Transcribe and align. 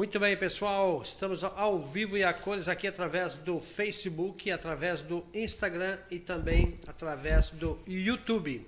Muito 0.00 0.18
bem, 0.18 0.34
pessoal. 0.34 1.02
Estamos 1.02 1.44
ao 1.44 1.78
vivo 1.78 2.16
e 2.16 2.24
a 2.24 2.32
cores 2.32 2.68
aqui 2.68 2.86
através 2.86 3.36
do 3.36 3.60
Facebook, 3.60 4.50
através 4.50 5.02
do 5.02 5.22
Instagram 5.34 5.98
e 6.10 6.18
também 6.18 6.78
através 6.86 7.50
do 7.50 7.78
YouTube. 7.86 8.66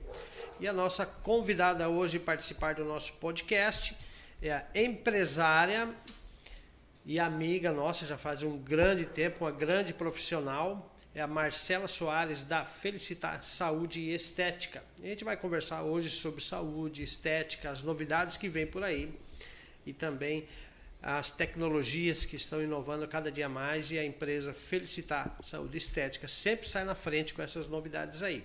E 0.61 0.69
a 0.69 0.75
nossa 0.75 1.07
convidada 1.07 1.89
hoje 1.89 2.19
participar 2.19 2.75
do 2.75 2.85
nosso 2.85 3.15
podcast 3.15 3.97
é 4.43 4.53
a 4.53 4.67
empresária 4.75 5.89
e 7.07 7.19
amiga 7.19 7.73
nossa, 7.73 8.05
já 8.05 8.19
faz 8.19 8.43
um 8.43 8.59
grande 8.59 9.07
tempo, 9.07 9.47
uma 9.47 9.51
grande 9.51 9.95
profissional, 9.95 10.95
é 11.15 11.23
a 11.23 11.27
Marcela 11.27 11.89
Soares 11.89 12.45
da 12.45 12.63
Felicitar 12.67 13.43
Saúde 13.43 14.01
e 14.01 14.15
Estética. 14.15 14.85
A 15.03 15.07
gente 15.07 15.25
vai 15.25 15.39
conversar 15.39 15.81
hoje 15.81 16.11
sobre 16.11 16.43
saúde, 16.43 17.03
estética, 17.03 17.71
as 17.71 17.83
novidades 17.83 18.37
que 18.37 18.51
vem 18.51 18.67
por 18.67 18.85
aí 18.85 19.11
e 19.87 19.93
também 19.93 20.47
as 21.03 21.33
tecnologias 21.33 22.25
que 22.25 22.37
estão 22.37 22.63
inovando 22.63 23.07
cada 23.09 23.31
dia 23.31 23.49
mais 23.49 23.91
e 23.91 23.99
a 23.99 24.05
empresa 24.05 24.55
Felicitar 24.55 25.37
Saúde 25.43 25.77
Estética 25.77 26.29
sempre 26.29 26.69
sai 26.69 26.85
na 26.85 26.95
frente 26.95 27.35
com 27.35 27.43
essas 27.43 27.69
novidades 27.69 28.23
aí. 28.23 28.45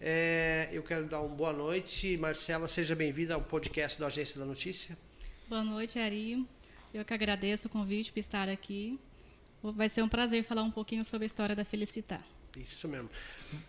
É, 0.00 0.68
eu 0.72 0.82
quero 0.82 1.06
dar 1.06 1.20
uma 1.20 1.34
boa 1.34 1.52
noite. 1.52 2.16
Marcela, 2.16 2.66
seja 2.66 2.94
bem-vinda 2.94 3.34
ao 3.34 3.42
podcast 3.42 3.98
da 3.98 4.06
Agência 4.06 4.40
da 4.40 4.46
Notícia. 4.46 4.98
Boa 5.48 5.62
noite, 5.62 5.98
Ari. 5.98 6.44
Eu 6.92 7.04
que 7.04 7.14
agradeço 7.14 7.68
o 7.68 7.70
convite 7.70 8.12
por 8.12 8.18
estar 8.18 8.48
aqui. 8.48 8.98
Vai 9.62 9.88
ser 9.88 10.02
um 10.02 10.08
prazer 10.08 10.44
falar 10.44 10.62
um 10.62 10.70
pouquinho 10.70 11.04
sobre 11.04 11.24
a 11.24 11.26
história 11.26 11.54
da 11.54 11.64
Felicitar. 11.64 12.22
Isso 12.56 12.88
mesmo. 12.88 13.10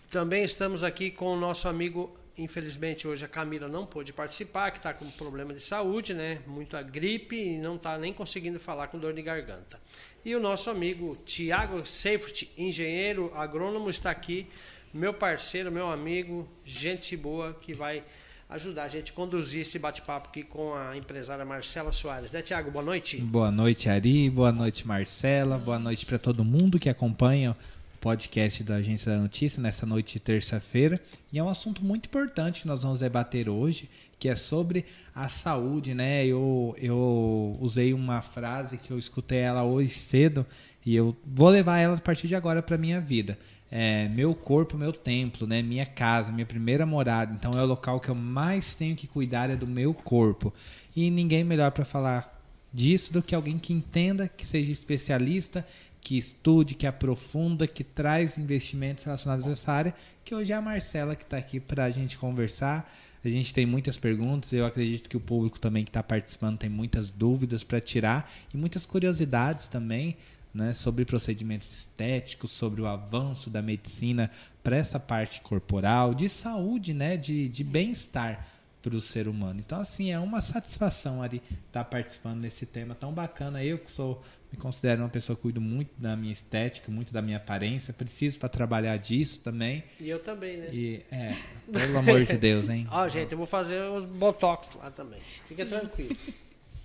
Também 0.10 0.44
estamos 0.44 0.84
aqui 0.84 1.12
com 1.12 1.34
o 1.34 1.40
nosso 1.40 1.68
amigo, 1.68 2.16
infelizmente 2.38 3.08
hoje 3.08 3.26
a 3.26 3.28
Camila 3.28 3.68
não 3.68 3.86
pôde 3.86 4.14
participar, 4.14 4.72
que 4.72 4.78
está 4.78 4.94
com 4.94 5.10
problema 5.12 5.54
de 5.54 5.62
saúde, 5.62 6.14
né? 6.14 6.40
Muita 6.48 6.82
gripe 6.82 7.36
e 7.36 7.58
não 7.58 7.76
está 7.76 7.98
nem 7.98 8.14
conseguindo 8.14 8.60
falar 8.60 8.88
com 8.88 8.98
dor 8.98 9.14
de 9.14 9.22
garganta. 9.22 9.80
E 10.24 10.36
o 10.36 10.40
nosso 10.40 10.70
amigo 10.70 11.18
Tiago 11.26 11.86
Seifert, 11.86 12.48
engenheiro 12.58 13.32
agrônomo, 13.36 13.90
está 13.90 14.12
aqui, 14.12 14.48
meu 14.94 15.14
parceiro, 15.14 15.72
meu 15.72 15.90
amigo, 15.90 16.48
gente 16.66 17.16
boa 17.16 17.54
que 17.62 17.74
vai 17.74 18.04
ajudar 18.50 18.86
a 18.86 18.88
gente 18.88 19.12
a 19.12 19.16
conduzir 19.16 19.62
esse 19.62 19.78
bate-papo 19.78 20.30
aqui 20.30 20.42
com 20.42 20.74
a 20.74 20.98
empresária 20.98 21.46
Marcela 21.46 21.92
Soares. 21.92 22.32
Né, 22.32 22.42
Tiago? 22.42 22.72
Boa 22.72 22.84
noite. 22.84 23.18
Boa 23.18 23.52
noite, 23.52 23.88
Ari. 23.88 24.30
Boa 24.30 24.52
noite, 24.52 24.88
Marcela. 24.88 25.58
Boa 25.58 25.78
noite 25.78 26.06
para 26.06 26.18
todo 26.18 26.44
mundo 26.44 26.80
que 26.80 26.90
acompanha 26.90 27.56
podcast 28.00 28.64
da 28.64 28.76
Agência 28.76 29.12
da 29.12 29.18
Notícia 29.18 29.62
nessa 29.62 29.86
noite 29.86 30.14
de 30.14 30.20
terça-feira. 30.20 31.00
E 31.32 31.40
é 31.40 31.44
um 31.44 31.50
assunto 31.50 31.84
muito 31.84 32.08
importante 32.08 32.62
que 32.62 32.68
nós 32.68 32.84
vamos 32.84 33.00
debater 33.00 33.50
hoje, 33.50 33.90
que 34.18 34.30
é 34.30 34.36
sobre 34.36 34.86
a 35.14 35.30
saúde, 35.30 35.94
né? 35.94 36.26
Eu, 36.26 36.76
eu 36.78 37.58
usei 37.60 37.94
uma 37.94 38.22
frase 38.22 38.78
que 38.78 38.92
eu 38.92 38.98
escutei 38.98 39.40
ela 39.40 39.64
hoje 39.64 39.94
cedo 39.96 40.46
e 40.86 40.96
eu 40.96 41.16
vou 41.26 41.50
levar 41.50 41.80
ela 41.80 41.96
a 41.96 42.02
partir 42.02 42.28
de 42.28 42.36
agora 42.36 42.62
para 42.62 42.78
minha 42.78 43.00
vida 43.00 43.38
é, 43.72 44.08
meu 44.10 44.34
corpo, 44.34 44.78
meu 44.78 44.92
templo, 44.92 45.46
né? 45.46 45.62
Minha 45.62 45.86
casa, 45.86 46.32
minha 46.32 46.46
primeira 46.46 46.86
morada. 46.86 47.34
Então 47.34 47.52
é 47.52 47.62
o 47.62 47.68
local 47.68 48.00
que 48.00 48.10
eu 48.10 48.16
mais 48.16 48.74
tenho 48.74 48.96
que 48.96 49.08
cuidar 49.08 49.50
é 49.50 49.56
do 49.56 49.68
meu 49.68 49.94
corpo. 49.94 50.54
E 50.96 51.10
ninguém 51.12 51.44
melhor 51.44 51.72
para 51.72 51.86
falar 51.86 52.38
disso 52.74 53.14
do 53.14 53.22
que 53.22 53.36
alguém 53.36 53.58
que 53.58 53.74
entenda, 53.74 54.28
que 54.28 54.46
seja 54.46 54.72
especialista, 54.72 55.66
que 56.02 56.18
estude, 56.18 56.76
que 56.76 56.88
aprofunda, 56.88 57.68
que 57.68 57.84
traz 57.84 58.38
investimentos 58.38 59.04
relacionados 59.04 59.48
a 59.48 59.52
essa 59.52 59.72
área, 59.72 59.96
que 60.24 60.34
hoje 60.34 60.52
é 60.52 60.56
a 60.56 60.62
Marcela 60.62 61.16
que 61.16 61.24
está 61.24 61.38
aqui 61.38 61.60
para 61.60 61.86
a 61.86 61.90
gente 61.90 62.18
conversar. 62.18 62.92
A 63.24 63.30
gente 63.30 63.54
tem 63.54 63.66
muitas 63.66 63.98
perguntas, 63.98 64.54
eu 64.54 64.66
acredito 64.66 65.10
que 65.10 65.18
o 65.18 65.20
público 65.20 65.60
também 65.60 65.84
que 65.84 65.90
está 65.90 66.02
participando 66.02 66.58
tem 66.58 66.70
muitas 66.70 67.10
dúvidas 67.10 67.64
para 67.64 67.82
tirar 67.82 68.32
e 68.54 68.58
muitas 68.58 68.86
curiosidades 68.86 69.68
também 69.68 70.16
né, 70.54 70.74
sobre 70.74 71.06
procedimentos 71.06 71.72
estéticos, 71.72 72.52
sobre 72.52 72.82
o 72.82 72.88
avanço 72.88 73.50
da 73.50 73.62
medicina 73.62 74.32
para 74.64 74.78
essa 74.78 75.00
parte 75.00 75.42
corporal, 75.42 76.14
de 76.14 76.30
saúde, 76.30 76.94
né, 76.94 77.18
de, 77.18 77.48
de 77.48 77.64
bem-estar 77.64 78.48
para 78.82 78.96
o 78.96 79.02
ser 79.02 79.28
humano. 79.28 79.60
Então, 79.60 79.80
assim, 79.80 80.12
é 80.12 80.20
uma 80.20 80.42
satisfação 80.42 81.22
ali 81.22 81.42
estar 81.68 81.84
tá 81.84 81.86
participando 81.86 82.42
desse 82.42 82.66
tema 82.66 82.96
tão 82.96 83.12
bacana. 83.12 83.64
Eu 83.64 83.78
que 83.78 83.92
sou, 83.92 84.24
me 84.52 84.58
considero 84.58 85.04
uma 85.04 85.10
pessoa 85.10 85.36
que 85.36 85.44
cuido 85.44 85.62
muito 85.62 85.92
da 85.98 86.16
minha 86.16 86.34
estética, 86.34 86.92
muito 86.92 87.14
da 87.14 87.22
minha 87.22 87.38
aparência, 87.38 87.94
preciso 87.94 88.40
para 88.40 88.50
trabalhar 88.50 88.98
disso 88.98 89.42
também. 89.42 89.84
E 90.00 90.10
eu 90.10 90.20
também, 90.20 90.58
né? 90.58 90.70
E, 90.74 91.02
é, 91.12 91.36
pelo 91.72 91.98
amor 92.00 92.26
de 92.26 92.38
Deus, 92.38 92.68
hein? 92.68 92.88
Ó, 92.92 93.04
oh, 93.04 93.10
gente, 93.10 93.32
eu 93.32 93.38
vou 93.38 93.48
fazer 93.48 93.80
os 93.92 94.06
botox 94.06 94.72
lá 94.76 94.90
também. 94.90 95.22
Fica 95.46 95.64
Sim. 95.64 95.70
tranquilo. 95.70 96.16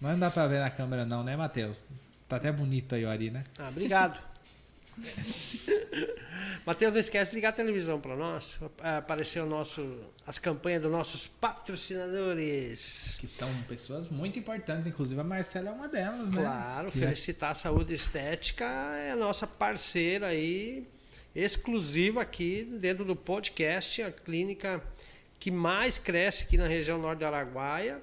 Mas 0.00 0.12
não 0.12 0.18
dá 0.20 0.30
para 0.30 0.46
ver 0.46 0.60
na 0.60 0.70
câmera 0.70 1.06
não, 1.06 1.24
né, 1.24 1.36
Matheus? 1.36 1.84
Tá 2.28 2.36
até 2.36 2.52
bonito 2.52 2.94
aí 2.94 3.04
o 3.04 3.08
Ari, 3.08 3.30
né? 3.30 3.44
Ah, 3.58 3.68
obrigado. 3.68 4.33
Matheus, 6.64 6.92
não 6.92 7.00
esquece 7.00 7.30
de 7.30 7.36
ligar 7.36 7.50
a 7.50 7.52
televisão 7.52 8.00
para 8.00 8.16
nós. 8.16 8.58
Apareceu 8.78 9.44
nosso, 9.46 9.98
as 10.26 10.38
campanhas 10.38 10.82
dos 10.82 10.90
nossos 10.90 11.26
patrocinadores. 11.26 13.16
Que 13.20 13.28
são 13.28 13.52
pessoas 13.68 14.08
muito 14.08 14.38
importantes, 14.38 14.86
inclusive 14.86 15.20
a 15.20 15.24
Marcela 15.24 15.68
é 15.68 15.72
uma 15.72 15.88
delas, 15.88 16.30
né? 16.30 16.42
Claro, 16.42 16.90
que 16.90 16.98
Felicitar 16.98 17.52
é... 17.52 17.54
Saúde 17.54 17.92
Estética 17.94 18.64
é 18.64 19.10
a 19.10 19.16
nossa 19.16 19.46
parceira 19.46 20.28
aí, 20.28 20.86
exclusiva 21.34 22.22
aqui 22.22 22.66
dentro 22.80 23.04
do 23.04 23.14
podcast, 23.14 24.02
a 24.02 24.10
clínica 24.10 24.82
que 25.38 25.50
mais 25.50 25.98
cresce 25.98 26.44
aqui 26.44 26.56
na 26.56 26.66
região 26.66 26.98
norte 26.98 27.18
de 27.18 27.24
Araguaia 27.26 28.00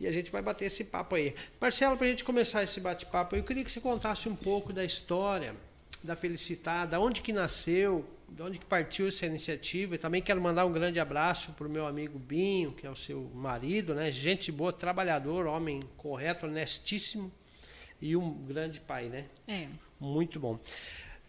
e 0.00 0.06
a 0.06 0.12
gente 0.12 0.30
vai 0.30 0.40
bater 0.40 0.66
esse 0.66 0.84
papo 0.84 1.16
aí. 1.16 1.34
Marcelo, 1.60 1.96
para 1.96 2.06
a 2.06 2.10
gente 2.10 2.24
começar 2.24 2.62
esse 2.62 2.80
bate-papo, 2.80 3.36
eu 3.36 3.42
queria 3.42 3.64
que 3.64 3.70
você 3.70 3.80
contasse 3.80 4.28
um 4.28 4.36
pouco 4.36 4.72
da 4.72 4.84
história 4.84 5.54
da 6.04 6.16
Felicitar, 6.16 6.88
onde 7.00 7.20
que 7.20 7.32
nasceu, 7.32 8.04
de 8.28 8.42
onde 8.42 8.58
que 8.58 8.66
partiu 8.66 9.08
essa 9.08 9.26
iniciativa. 9.26 9.94
E 9.94 9.98
também 9.98 10.22
quero 10.22 10.40
mandar 10.40 10.64
um 10.66 10.72
grande 10.72 11.00
abraço 11.00 11.52
para 11.52 11.66
o 11.66 11.70
meu 11.70 11.86
amigo 11.86 12.18
Binho, 12.18 12.72
que 12.72 12.86
é 12.86 12.90
o 12.90 12.96
seu 12.96 13.30
marido, 13.34 13.94
né? 13.94 14.12
Gente 14.12 14.52
boa, 14.52 14.72
trabalhador, 14.72 15.46
homem 15.46 15.82
correto, 15.96 16.46
honestíssimo 16.46 17.32
e 18.00 18.16
um 18.16 18.32
grande 18.46 18.80
pai, 18.80 19.08
né? 19.08 19.26
É. 19.46 19.68
Muito 19.98 20.38
bom. 20.38 20.58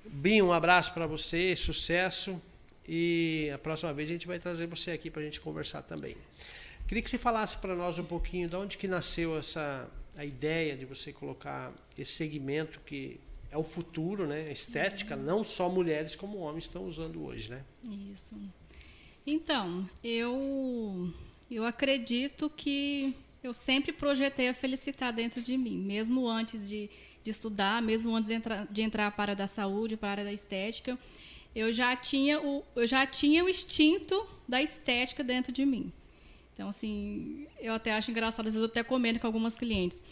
Binho, 0.06 0.46
um 0.46 0.54
abraço 0.54 0.94
para 0.94 1.08
você, 1.08 1.56
sucesso. 1.56 2.42
E 2.88 3.52
a 3.54 3.58
próxima 3.58 3.94
vez 3.94 4.10
a 4.10 4.14
gente 4.14 4.28
vai 4.28 4.40
trazer 4.40 4.66
você 4.66 4.92
aqui 4.92 5.10
para 5.10 5.22
a 5.22 5.26
gente 5.26 5.40
conversar 5.40 5.84
também. 5.84 6.16
Queria 6.88 7.04
que 7.04 7.10
você 7.10 7.20
falasse 7.20 7.58
para 7.58 7.76
nós 7.76 8.00
um 8.00 8.04
pouquinho 8.04 8.50
de 8.50 8.56
onde 8.56 8.78
que 8.78 8.88
nasceu 8.88 9.38
essa 9.38 9.88
a 10.18 10.26
ideia 10.26 10.76
de 10.76 10.86
você 10.86 11.14
colocar 11.14 11.72
esse 11.98 12.12
segmento 12.14 12.80
que 12.86 13.20
é 13.52 13.58
o 13.58 13.64
futuro, 13.64 14.28
né? 14.28 14.46
Estética, 14.52 15.16
uhum. 15.16 15.24
não 15.24 15.44
só 15.44 15.70
mulheres 15.70 16.16
como 16.16 16.38
homens 16.38 16.66
estão 16.66 16.86
usando 16.86 17.24
hoje, 17.24 17.50
né? 17.50 17.64
Isso. 18.12 18.36
Então, 19.26 19.88
eu 20.04 21.12
eu 21.50 21.66
acredito 21.66 22.50
que 22.50 23.14
eu 23.44 23.54
sempre 23.54 23.92
projetei 23.92 24.50
a 24.50 24.54
felicidade 24.54 25.18
dentro 25.18 25.42
de 25.42 25.58
mim, 25.58 25.78
mesmo 25.78 26.28
antes 26.28 26.68
de, 26.70 26.90
de 27.24 27.32
estudar, 27.32 27.82
mesmo 27.82 28.16
antes 28.16 28.28
de 28.30 28.36
entrar, 28.36 28.68
de 28.68 28.82
entrar 28.82 29.12
para 29.12 29.22
a 29.22 29.26
área 29.26 29.36
da 29.36 29.48
saúde, 29.48 29.98
para 29.98 30.10
a 30.10 30.12
área 30.12 30.24
da 30.24 30.34
estética, 30.34 30.98
eu 31.56 31.72
já 31.72 31.96
tinha 31.96 32.40
o 32.40 32.64
eu 32.76 32.86
já 32.86 33.06
tinha 33.08 33.44
o 33.44 33.50
instinto 33.50 34.28
da 34.48 34.62
estética 34.62 35.24
dentro 35.24 35.52
de 35.52 35.66
mim. 35.66 35.92
Então, 36.54 36.70
assim, 36.70 37.48
eu 37.62 37.74
até 37.74 37.94
acho 37.94 38.12
engraçado, 38.12 38.48
às 38.48 38.54
vezes 38.54 38.68
eu 38.68 38.70
até 38.70 38.84
comendo 38.84 39.20
com 39.20 39.26
algumas 39.26 39.56
clientes. 39.56 40.04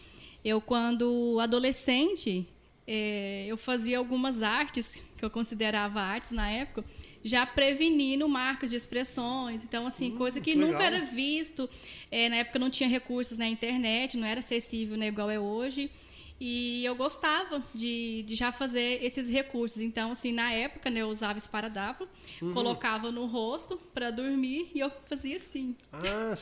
Eu, 0.46 0.62
quando 0.62 1.38
adolescente, 1.42 2.48
é, 2.88 3.46
eu 3.46 3.58
fazia 3.58 3.98
algumas 3.98 4.42
artes, 4.42 5.04
que 5.18 5.26
eu 5.26 5.30
considerava 5.30 6.00
artes 6.00 6.32
na 6.32 6.50
época, 6.50 6.86
já 7.22 7.46
prevenindo 7.46 8.28
marcas 8.30 8.70
de 8.70 8.78
expressões. 8.78 9.64
Então, 9.66 9.86
assim, 9.86 10.14
hum, 10.14 10.18
coisa 10.18 10.40
que, 10.40 10.54
que 10.54 10.58
nunca 10.58 10.82
era 10.82 11.02
visto. 11.02 11.70
É, 12.10 12.30
na 12.30 12.38
época 12.38 12.58
não 12.58 12.70
tinha 12.70 12.88
recursos 12.88 13.38
na 13.38 13.48
internet, 13.48 14.16
não 14.16 14.26
era 14.26 14.40
acessível 14.40 14.96
né, 14.96 15.08
igual 15.08 15.30
é 15.30 15.38
hoje. 15.38 15.92
E 16.40 16.86
eu 16.86 16.96
gostava 16.96 17.64
de, 17.74 18.24
de 18.24 18.36
já 18.36 18.52
fazer 18.52 19.04
esses 19.04 19.28
recursos. 19.28 19.82
Então, 19.82 20.12
assim, 20.12 20.32
na 20.32 20.52
época, 20.52 20.90
né, 20.90 21.02
eu 21.02 21.10
usava 21.10 21.38
esparadrapo, 21.38 22.08
uhum. 22.42 22.54
colocava 22.54 23.12
no 23.12 23.26
rosto 23.26 23.78
para 23.94 24.12
dormir 24.12 24.70
e 24.76 24.80
eu 24.80 24.92
fazia 25.06 25.38
assim. 25.38 25.76
Ah, 25.92 26.36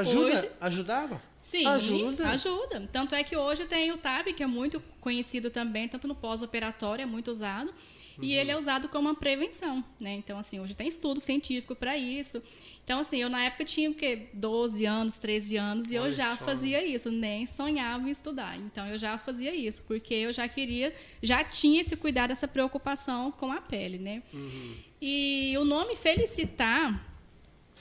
ajuda? 0.00 0.32
Hoje, 0.32 0.50
ajudava? 0.60 1.22
Sim, 1.40 1.64
ajuda. 1.66 2.30
ajuda. 2.30 2.88
Tanto 2.92 3.14
é 3.14 3.22
que 3.22 3.36
hoje 3.36 3.66
tem 3.66 3.92
o 3.92 3.98
TAB, 3.98 4.32
que 4.32 4.42
é 4.42 4.46
muito 4.48 4.82
conhecido 5.00 5.48
também, 5.48 5.86
tanto 5.86 6.08
no 6.08 6.14
pós-operatório, 6.14 7.04
é 7.04 7.06
muito 7.06 7.30
usado. 7.30 7.72
Uhum. 8.18 8.24
E 8.24 8.34
ele 8.34 8.50
é 8.50 8.56
usado 8.56 8.88
como 8.88 9.08
uma 9.08 9.14
prevenção, 9.14 9.84
né? 10.00 10.14
Então, 10.14 10.38
assim, 10.38 10.58
hoje 10.58 10.74
tem 10.74 10.88
estudo 10.88 11.20
científico 11.20 11.76
para 11.76 11.96
isso. 11.96 12.42
Então, 12.86 13.00
assim, 13.00 13.16
eu 13.16 13.28
na 13.28 13.42
época 13.42 13.64
tinha 13.64 13.90
o 13.90 13.94
quê? 13.94 14.28
12 14.32 14.84
anos, 14.86 15.16
13 15.16 15.56
anos, 15.56 15.90
e 15.90 15.98
Olha 15.98 16.06
eu 16.06 16.12
já 16.12 16.36
só. 16.36 16.44
fazia 16.44 16.86
isso, 16.86 17.10
nem 17.10 17.44
sonhava 17.44 18.08
em 18.08 18.12
estudar. 18.12 18.56
Então, 18.56 18.86
eu 18.86 18.96
já 18.96 19.18
fazia 19.18 19.52
isso, 19.52 19.82
porque 19.88 20.14
eu 20.14 20.32
já 20.32 20.46
queria, 20.46 20.94
já 21.20 21.42
tinha 21.42 21.80
esse 21.80 21.96
cuidado, 21.96 22.30
essa 22.30 22.46
preocupação 22.46 23.32
com 23.32 23.50
a 23.50 23.60
pele, 23.60 23.98
né? 23.98 24.22
Uhum. 24.32 24.74
E 25.02 25.52
o 25.58 25.64
nome 25.64 25.96
Felicitar, 25.96 27.04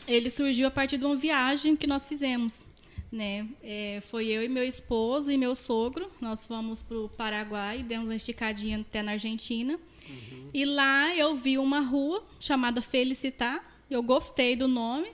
ele 0.07 0.28
surgiu 0.31 0.68
a 0.68 0.72
partir 0.72 0.98
de 0.98 1.06
uma 1.06 1.16
viagem 1.16 1.75
que 1.75 1.86
nós 1.86 2.08
fizemos. 2.08 2.63
né? 3.12 3.48
É, 3.63 4.01
foi 4.10 4.25
eu 4.28 4.44
e 4.44 4.50
meu 4.50 4.63
esposo 4.63 5.31
e 5.31 5.38
meu 5.38 5.54
sogro. 5.54 6.10
Nós 6.19 6.44
fomos 6.44 6.81
para 6.81 6.98
o 6.98 7.08
Paraguai, 7.08 7.84
demos 7.84 8.10
uma 8.10 8.16
esticadinha 8.16 8.80
até 8.80 9.04
na 9.04 9.12
Argentina. 9.12 9.80
Uhum. 10.10 10.50
E 10.51 10.66
lá 10.66 11.16
eu 11.16 11.36
vi 11.36 11.60
uma 11.60 11.80
rua 11.81 12.25
chamada 12.40 12.81
Felicitar. 12.81 13.75
Eu 13.90 14.02
gostei 14.02 14.56
do 14.56 14.68
nome. 14.68 15.08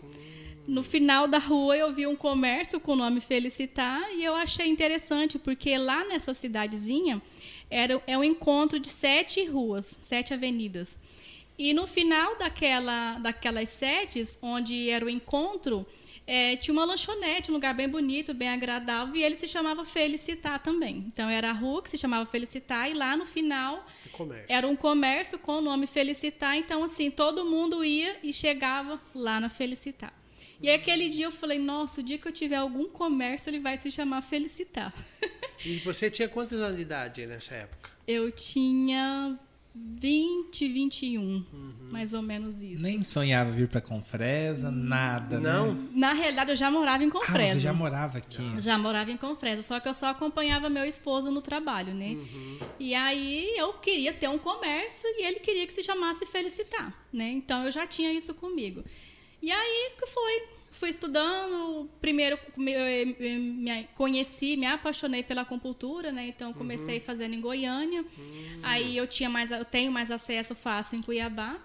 No 0.67 0.83
final 0.83 1.27
da 1.27 1.37
rua 1.39 1.75
eu 1.75 1.91
vi 1.91 2.07
um 2.07 2.15
comércio 2.15 2.79
com 2.79 2.93
o 2.93 2.95
nome 2.95 3.19
Felicitar 3.19 4.01
e 4.13 4.23
eu 4.23 4.33
achei 4.35 4.67
interessante 4.67 5.37
porque 5.37 5.77
lá 5.77 6.05
nessa 6.05 6.33
cidadezinha 6.33 7.21
era 7.69 8.01
é 8.07 8.17
um 8.17 8.23
encontro 8.23 8.79
de 8.79 8.87
sete 8.87 9.43
ruas, 9.45 9.97
sete 10.01 10.33
avenidas. 10.33 10.99
E 11.57 11.73
no 11.73 11.85
final 11.85 12.37
daquela, 12.37 13.19
daquelas 13.19 13.69
setes, 13.69 14.37
onde 14.41 14.89
era 14.89 15.05
o 15.05 15.09
encontro, 15.09 15.85
é, 16.25 16.55
tinha 16.55 16.73
uma 16.73 16.85
lanchonete, 16.85 17.51
um 17.51 17.53
lugar 17.53 17.73
bem 17.73 17.89
bonito, 17.89 18.33
bem 18.33 18.49
agradável, 18.49 19.15
e 19.15 19.23
ele 19.23 19.35
se 19.35 19.47
chamava 19.47 19.83
Felicitar 19.83 20.59
também. 20.61 21.05
Então 21.07 21.29
era 21.29 21.49
a 21.49 21.53
rua 21.53 21.81
que 21.81 21.89
se 21.89 21.97
chamava 21.97 22.25
Felicitar, 22.25 22.89
e 22.89 22.93
lá 22.93 23.17
no 23.17 23.25
final 23.25 23.85
era 24.47 24.67
um 24.67 24.75
comércio 24.75 25.39
com 25.39 25.57
o 25.57 25.61
nome 25.61 25.87
Felicitar. 25.87 26.55
Então, 26.57 26.83
assim, 26.83 27.09
todo 27.09 27.45
mundo 27.45 27.83
ia 27.83 28.17
e 28.23 28.31
chegava 28.31 29.01
lá 29.13 29.39
na 29.39 29.49
Felicitar. 29.49 30.13
E 30.61 30.69
aquele 30.69 31.09
dia 31.09 31.25
eu 31.25 31.31
falei, 31.31 31.57
nossa, 31.57 32.01
o 32.01 32.03
dia 32.03 32.19
que 32.19 32.27
eu 32.27 32.31
tiver 32.31 32.57
algum 32.57 32.87
comércio, 32.87 33.49
ele 33.49 33.59
vai 33.59 33.77
se 33.77 33.89
chamar 33.89 34.21
Felicitar. 34.21 34.93
E 35.63 35.77
você 35.77 36.09
tinha 36.09 36.27
quantos 36.27 36.59
anos 36.59 36.75
de 36.75 36.81
idade 36.81 37.27
nessa 37.27 37.53
época? 37.53 37.91
Eu 38.07 38.31
tinha 38.31 39.37
20, 39.73 40.67
21, 40.67 41.21
uhum. 41.21 41.73
mais 41.91 42.13
ou 42.13 42.21
menos 42.21 42.61
isso. 42.61 42.83
Nem 42.83 43.03
sonhava 43.03 43.51
vir 43.51 43.69
para 43.69 43.79
Confresa, 43.79 44.69
nada, 44.69 45.39
né? 45.39 45.53
Não. 45.53 45.73
Né? 45.73 45.87
Na 45.93 46.13
realidade, 46.13 46.51
eu 46.51 46.55
já 46.55 46.69
morava 46.69 47.03
em 47.03 47.09
Confresa. 47.09 47.51
Ah, 47.51 47.53
você 47.53 47.59
já 47.59 47.73
morava 47.73 48.17
aqui? 48.17 48.47
Já. 48.47 48.59
já 48.59 48.77
morava 48.77 49.11
em 49.11 49.17
Confresa, 49.17 49.61
só 49.61 49.79
que 49.79 49.87
eu 49.87 49.93
só 49.93 50.07
acompanhava 50.07 50.69
meu 50.69 50.83
esposo 50.83 51.31
no 51.31 51.41
trabalho, 51.41 51.93
né? 51.93 52.15
Uhum. 52.15 52.59
E 52.79 52.93
aí 52.93 53.53
eu 53.55 53.73
queria 53.73 54.11
ter 54.11 54.27
um 54.27 54.37
comércio 54.37 55.07
e 55.17 55.25
ele 55.25 55.39
queria 55.39 55.65
que 55.65 55.73
se 55.73 55.83
chamasse 55.83 56.25
Felicitar, 56.25 56.93
né? 57.13 57.29
Então 57.31 57.63
eu 57.63 57.71
já 57.71 57.87
tinha 57.87 58.11
isso 58.11 58.33
comigo. 58.33 58.83
E 59.41 59.51
aí 59.51 59.91
que 59.97 60.07
foi? 60.07 60.60
Fui 60.71 60.89
estudando, 60.89 61.89
primeiro 61.99 62.39
me, 62.55 62.73
me, 63.17 63.83
conheci, 63.93 64.55
me 64.55 64.65
apaixonei 64.65 65.21
pela 65.21 65.41
acupuntura, 65.41 66.11
né? 66.11 66.27
Então 66.27 66.53
comecei 66.53 66.97
uhum. 66.97 67.03
fazendo 67.03 67.35
em 67.35 67.41
Goiânia. 67.41 68.01
Uhum. 68.01 68.59
Aí 68.63 68.95
eu 68.95 69.05
tinha 69.05 69.29
mais, 69.29 69.51
eu 69.51 69.65
tenho 69.65 69.91
mais 69.91 70.09
acesso 70.09 70.55
fácil 70.55 70.97
em 70.97 71.01
Cuiabá. 71.01 71.57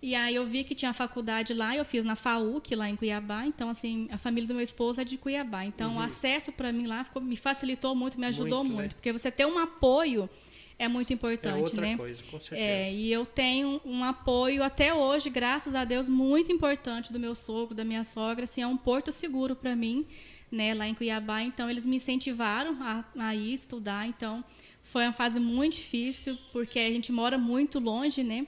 E 0.00 0.14
aí 0.14 0.34
eu 0.34 0.46
vi 0.46 0.62
que 0.64 0.74
tinha 0.74 0.92
faculdade 0.92 1.52
lá, 1.52 1.76
eu 1.76 1.84
fiz 1.84 2.04
na 2.04 2.14
FAUC 2.14 2.74
lá 2.74 2.88
em 2.88 2.96
Cuiabá. 2.96 3.44
Então 3.44 3.68
assim, 3.68 4.08
a 4.10 4.16
família 4.16 4.48
do 4.48 4.54
meu 4.54 4.62
esposo 4.62 5.00
é 5.00 5.04
de 5.04 5.18
Cuiabá. 5.18 5.64
Então 5.64 5.92
uhum. 5.92 5.96
o 5.98 6.00
acesso 6.00 6.50
para 6.52 6.72
mim 6.72 6.86
lá 6.86 7.04
ficou, 7.04 7.22
me 7.22 7.36
facilitou 7.36 7.94
muito, 7.94 8.18
me 8.18 8.26
ajudou 8.26 8.64
muito, 8.64 8.76
muito 8.76 8.92
né? 8.92 8.94
porque 8.94 9.12
você 9.12 9.30
ter 9.30 9.46
um 9.46 9.58
apoio 9.58 10.28
é 10.78 10.86
muito 10.86 11.12
importante, 11.12 11.58
é 11.58 11.60
outra 11.60 11.80
né? 11.80 11.96
Coisa, 11.96 12.22
com 12.22 12.38
certeza. 12.38 12.60
É, 12.62 12.92
e 12.92 13.12
eu 13.12 13.26
tenho 13.26 13.80
um 13.84 14.04
apoio 14.04 14.62
até 14.62 14.94
hoje, 14.94 15.28
graças 15.28 15.74
a 15.74 15.84
Deus, 15.84 16.08
muito 16.08 16.52
importante 16.52 17.12
do 17.12 17.18
meu 17.18 17.34
sogro, 17.34 17.74
da 17.74 17.84
minha 17.84 18.04
sogra, 18.04 18.44
assim, 18.44 18.62
é 18.62 18.66
um 18.66 18.76
porto 18.76 19.10
seguro 19.10 19.56
para 19.56 19.74
mim, 19.74 20.06
né, 20.52 20.74
lá 20.74 20.86
em 20.86 20.94
Cuiabá. 20.94 21.42
Então 21.42 21.68
eles 21.68 21.84
me 21.84 21.96
incentivaram 21.96 22.76
a, 22.80 23.04
a 23.18 23.34
ir 23.34 23.52
estudar. 23.52 24.06
Então 24.06 24.44
foi 24.80 25.02
uma 25.02 25.12
fase 25.12 25.40
muito 25.40 25.74
difícil 25.74 26.38
porque 26.52 26.78
a 26.78 26.90
gente 26.90 27.10
mora 27.10 27.36
muito 27.36 27.80
longe, 27.80 28.22
né? 28.22 28.46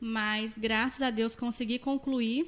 Mas 0.00 0.56
graças 0.56 1.02
a 1.02 1.10
Deus 1.10 1.34
consegui 1.34 1.78
concluir 1.80 2.46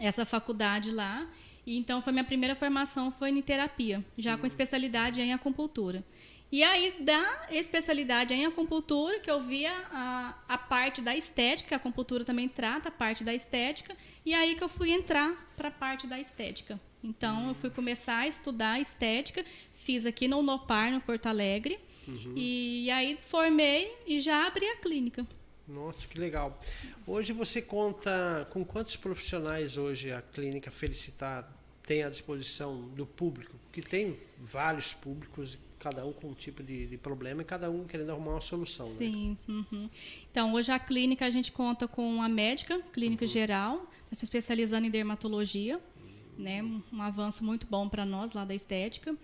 essa 0.00 0.24
faculdade 0.24 0.90
lá. 0.90 1.28
E 1.66 1.76
então 1.76 2.00
foi 2.00 2.14
minha 2.14 2.24
primeira 2.24 2.54
formação 2.54 3.12
foi 3.12 3.28
em 3.28 3.42
terapia, 3.42 4.02
já 4.16 4.32
uhum. 4.32 4.38
com 4.38 4.46
especialidade 4.46 5.20
em 5.20 5.34
acupuntura. 5.34 6.02
E 6.50 6.62
aí, 6.62 6.94
da 7.00 7.46
especialidade 7.50 8.32
em 8.32 8.46
acupuntura, 8.46 9.20
que 9.20 9.30
eu 9.30 9.40
via 9.42 9.70
a, 9.92 10.34
a 10.48 10.56
parte 10.56 11.02
da 11.02 11.14
estética, 11.14 11.74
a 11.74 11.76
acupuntura 11.76 12.24
também 12.24 12.48
trata 12.48 12.88
a 12.88 12.92
parte 12.92 13.22
da 13.22 13.34
estética, 13.34 13.94
e 14.24 14.32
aí 14.32 14.54
que 14.54 14.64
eu 14.64 14.68
fui 14.68 14.90
entrar 14.90 15.52
para 15.54 15.68
a 15.68 15.70
parte 15.70 16.06
da 16.06 16.18
estética. 16.18 16.80
Então, 17.04 17.48
eu 17.48 17.54
fui 17.54 17.68
começar 17.68 18.20
a 18.20 18.26
estudar 18.26 18.80
estética, 18.80 19.44
fiz 19.74 20.06
aqui 20.06 20.26
no 20.26 20.38
Unopar, 20.38 20.90
no 20.90 21.02
Porto 21.02 21.26
Alegre, 21.26 21.78
uhum. 22.06 22.32
e 22.34 22.90
aí 22.90 23.18
formei 23.20 23.94
e 24.06 24.18
já 24.18 24.46
abri 24.46 24.66
a 24.66 24.76
clínica. 24.76 25.26
Nossa, 25.66 26.08
que 26.08 26.18
legal. 26.18 26.58
Hoje 27.06 27.34
você 27.34 27.60
conta 27.60 28.48
com 28.50 28.64
quantos 28.64 28.96
profissionais 28.96 29.76
hoje 29.76 30.10
a 30.10 30.22
clínica 30.22 30.70
Felicitar 30.70 31.46
tem 31.82 32.02
à 32.02 32.08
disposição 32.08 32.88
do 32.88 33.04
público? 33.04 33.54
Porque 33.64 33.82
tem 33.82 34.18
vários 34.38 34.94
públicos 34.94 35.58
cada 35.78 36.04
um 36.04 36.12
com 36.12 36.28
um 36.28 36.34
tipo 36.34 36.62
de, 36.62 36.86
de, 36.86 36.96
problema 36.96 37.42
e 37.42 37.44
cada 37.44 37.70
um 37.70 37.84
querendo 37.84 38.10
arrumar 38.10 38.32
uma 38.32 38.40
solução. 38.40 38.86
Né? 38.86 38.92
Sim. 38.92 39.38
Né? 39.46 39.64
Uhum. 39.72 39.90
Então, 40.30 40.52
hoje 40.54 40.72
a 40.72 40.78
clínica 40.78 41.26
a 41.26 41.30
gente 41.30 41.52
conta 41.52 41.86
com 41.86 42.22
a 42.22 42.28
médica, 42.28 42.80
clínica 42.92 43.24
uhum. 43.24 43.30
geral, 43.30 43.78
tá 44.08 44.16
se 44.16 44.24
especializando 44.24 44.86
em 44.86 44.90
dermatologia, 44.90 45.76
uhum. 45.76 46.44
né? 46.44 46.62
um 46.62 47.02
avanço 47.02 47.44
muito 47.44 47.66
bom 47.66 47.88
para 47.88 48.04
nós 48.04 48.32
lá 48.32 48.44
da 48.44 48.54
estética. 48.54 49.14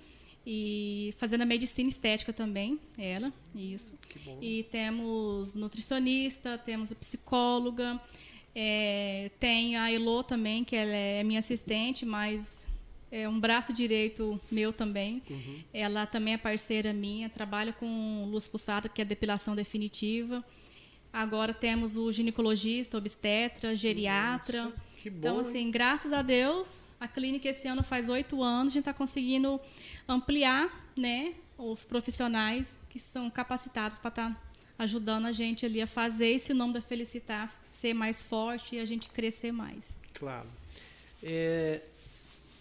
E 0.46 1.14
fazendo 1.16 1.40
a 1.40 1.46
medicina 1.46 1.88
estética 1.88 2.30
também, 2.30 2.78
ela, 2.98 3.32
isso. 3.54 3.94
E 4.42 4.64
temos 4.64 5.56
nutricionista, 5.56 6.58
temos 6.58 6.92
a 6.92 6.94
psicóloga, 6.94 7.98
é, 8.54 9.30
tem 9.40 9.76
a 9.76 9.90
Elo 9.90 10.22
também, 10.22 10.62
que 10.62 10.76
ela 10.76 10.92
é 10.92 11.24
minha 11.24 11.38
assistente, 11.38 12.04
mas 12.04 12.66
é 13.14 13.28
um 13.28 13.38
braço 13.38 13.72
direito 13.72 14.40
meu 14.50 14.72
também. 14.72 15.22
Uhum. 15.30 15.62
Ela 15.72 16.04
também 16.04 16.34
é 16.34 16.36
parceira 16.36 16.92
minha, 16.92 17.28
trabalha 17.28 17.72
com 17.72 18.26
luz 18.28 18.48
pulsada, 18.48 18.88
que 18.88 19.00
é 19.00 19.04
depilação 19.04 19.54
definitiva. 19.54 20.44
Agora 21.12 21.54
temos 21.54 21.96
o 21.96 22.10
ginecologista, 22.10 22.98
obstetra, 22.98 23.76
geriatra. 23.76 24.64
Nossa, 24.64 24.76
bom, 24.76 25.02
então, 25.04 25.38
assim, 25.38 25.58
hein? 25.58 25.70
graças 25.70 26.12
a 26.12 26.22
Deus, 26.22 26.82
a 26.98 27.06
clínica 27.06 27.48
esse 27.48 27.68
ano 27.68 27.84
faz 27.84 28.08
oito 28.08 28.42
anos, 28.42 28.72
a 28.72 28.74
gente 28.74 28.80
está 28.80 28.92
conseguindo 28.92 29.60
ampliar 30.08 30.90
né, 30.96 31.34
os 31.56 31.84
profissionais 31.84 32.80
que 32.90 32.98
são 32.98 33.30
capacitados 33.30 33.96
para 33.96 34.08
estar 34.08 34.30
tá 34.30 34.42
ajudando 34.76 35.26
a 35.26 35.32
gente 35.32 35.64
ali 35.64 35.80
a 35.80 35.86
fazer 35.86 36.30
esse 36.30 36.52
nome 36.52 36.72
da 36.72 36.80
Felicitar 36.80 37.54
ser 37.62 37.94
mais 37.94 38.20
forte 38.20 38.74
e 38.74 38.80
a 38.80 38.84
gente 38.84 39.08
crescer 39.08 39.52
mais. 39.52 40.00
Claro. 40.14 40.48
É, 41.22 41.80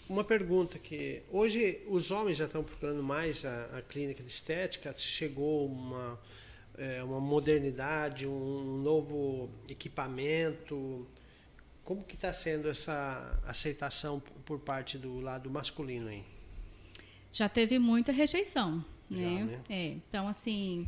uma 0.09 0.23
pergunta 0.23 0.77
que 0.77 1.21
hoje 1.31 1.81
os 1.87 2.11
homens 2.11 2.37
já 2.37 2.45
estão 2.45 2.63
procurando 2.63 3.01
mais 3.01 3.45
a, 3.45 3.77
a 3.77 3.81
clínica 3.81 4.21
de 4.21 4.29
estética, 4.29 4.93
chegou 4.95 5.67
uma 5.67 6.19
é, 6.77 7.03
uma 7.03 7.19
modernidade, 7.19 8.27
um 8.27 8.81
novo 8.81 9.49
equipamento. 9.69 11.07
Como 11.83 12.03
que 12.03 12.15
está 12.15 12.31
sendo 12.31 12.69
essa 12.69 13.39
aceitação 13.45 14.21
por 14.45 14.59
parte 14.59 14.97
do 14.97 15.19
lado 15.19 15.49
masculino 15.49 16.09
aí? 16.09 16.23
Já 17.31 17.49
teve 17.49 17.79
muita 17.79 18.11
rejeição, 18.11 18.83
Já, 19.09 19.17
né? 19.17 19.43
né? 19.43 19.59
É, 19.69 19.87
então 19.87 20.27
assim, 20.27 20.87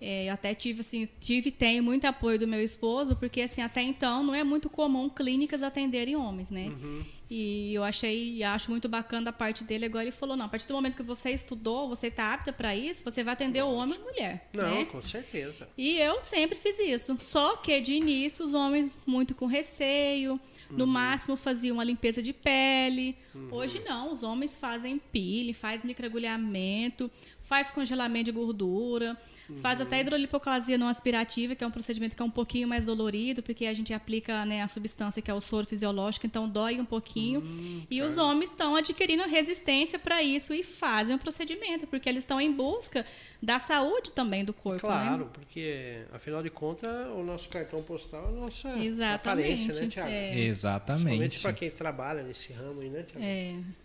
é, 0.00 0.28
eu 0.28 0.34
até 0.34 0.54
tive 0.54 0.80
assim, 0.80 1.08
tive 1.20 1.48
e 1.50 1.52
tenho 1.52 1.82
muito 1.82 2.06
apoio 2.06 2.38
do 2.38 2.48
meu 2.48 2.62
esposo, 2.62 3.14
porque 3.16 3.42
assim 3.42 3.62
até 3.62 3.82
então 3.82 4.22
não 4.24 4.34
é 4.34 4.42
muito 4.42 4.68
comum 4.68 5.08
clínicas 5.08 5.62
atenderem 5.62 6.16
homens, 6.16 6.50
né? 6.50 6.68
Uhum. 6.68 7.04
E 7.30 7.72
eu 7.74 7.82
achei 7.82 8.34
e 8.34 8.44
acho 8.44 8.70
muito 8.70 8.88
bacana 8.88 9.26
da 9.26 9.32
parte 9.32 9.64
dele. 9.64 9.86
Agora 9.86 10.04
ele 10.04 10.12
falou: 10.12 10.36
não, 10.36 10.44
a 10.44 10.48
partir 10.48 10.68
do 10.68 10.74
momento 10.74 10.96
que 10.96 11.02
você 11.02 11.30
estudou, 11.30 11.88
você 11.88 12.08
está 12.08 12.34
apta 12.34 12.52
para 12.52 12.76
isso, 12.76 13.02
você 13.02 13.24
vai 13.24 13.32
atender 13.32 13.62
o 13.62 13.72
homem 13.72 13.98
e 13.98 14.00
a 14.00 14.04
mulher. 14.04 14.50
Não, 14.52 14.74
né? 14.76 14.84
com 14.84 15.00
certeza. 15.00 15.68
E 15.76 15.96
eu 15.96 16.20
sempre 16.20 16.56
fiz 16.56 16.78
isso. 16.78 17.16
Só 17.20 17.56
que 17.56 17.80
de 17.80 17.94
início 17.94 18.44
os 18.44 18.54
homens 18.54 18.98
muito 19.06 19.34
com 19.34 19.46
receio, 19.46 20.38
no 20.70 20.84
uhum. 20.84 20.90
máximo 20.90 21.36
faziam 21.36 21.74
uma 21.74 21.84
limpeza 21.84 22.22
de 22.22 22.32
pele. 22.32 23.16
Uhum. 23.34 23.48
Hoje 23.52 23.80
não, 23.80 24.10
os 24.10 24.22
homens 24.22 24.56
fazem 24.56 24.98
pele, 24.98 25.52
faz 25.52 25.84
microagulhamento, 25.84 27.10
faz 27.44 27.70
congelamento 27.70 28.24
de 28.24 28.32
gordura. 28.32 29.16
Uhum. 29.48 29.58
Faz 29.58 29.78
até 29.78 30.00
hidrolipoplasia 30.00 30.78
não 30.78 30.88
aspirativa, 30.88 31.54
que 31.54 31.62
é 31.62 31.66
um 31.66 31.70
procedimento 31.70 32.16
que 32.16 32.22
é 32.22 32.24
um 32.24 32.30
pouquinho 32.30 32.66
mais 32.66 32.86
dolorido, 32.86 33.42
porque 33.42 33.66
a 33.66 33.74
gente 33.74 33.92
aplica 33.92 34.44
né, 34.46 34.62
a 34.62 34.68
substância 34.68 35.20
que 35.20 35.30
é 35.30 35.34
o 35.34 35.40
soro 35.40 35.66
fisiológico, 35.66 36.26
então 36.26 36.48
dói 36.48 36.80
um 36.80 36.84
pouquinho. 36.84 37.40
Uhum, 37.40 37.86
e 37.90 38.00
os 38.00 38.16
homens 38.16 38.50
estão 38.50 38.74
adquirindo 38.74 39.22
resistência 39.24 39.98
para 39.98 40.22
isso 40.22 40.54
e 40.54 40.64
fazem 40.64 41.14
o 41.14 41.18
procedimento, 41.18 41.86
porque 41.86 42.08
eles 42.08 42.22
estão 42.22 42.40
em 42.40 42.50
busca 42.50 43.04
da 43.42 43.58
saúde 43.58 44.12
também 44.12 44.42
do 44.42 44.54
corpo. 44.54 44.88
Né? 44.88 44.94
Claro, 44.94 45.24
né? 45.24 45.30
porque 45.34 46.02
afinal 46.10 46.42
de 46.42 46.48
contas 46.48 47.08
o 47.08 47.22
nosso 47.22 47.48
cartão 47.50 47.82
postal 47.82 48.24
é 48.24 48.28
a 48.28 48.30
nossa 48.30 48.68
Exatamente, 48.78 49.14
aparência, 49.14 49.74
né, 49.74 49.86
Tiago? 49.86 50.10
É. 50.10 50.38
Exatamente. 50.38 51.02
Principalmente 51.02 51.40
para 51.40 51.52
quem 51.52 51.70
trabalha 51.70 52.22
nesse 52.22 52.54
ramo 52.54 52.80
aí, 52.80 52.88
né, 52.88 53.02
Tiago? 53.02 53.22
É. 53.22 53.83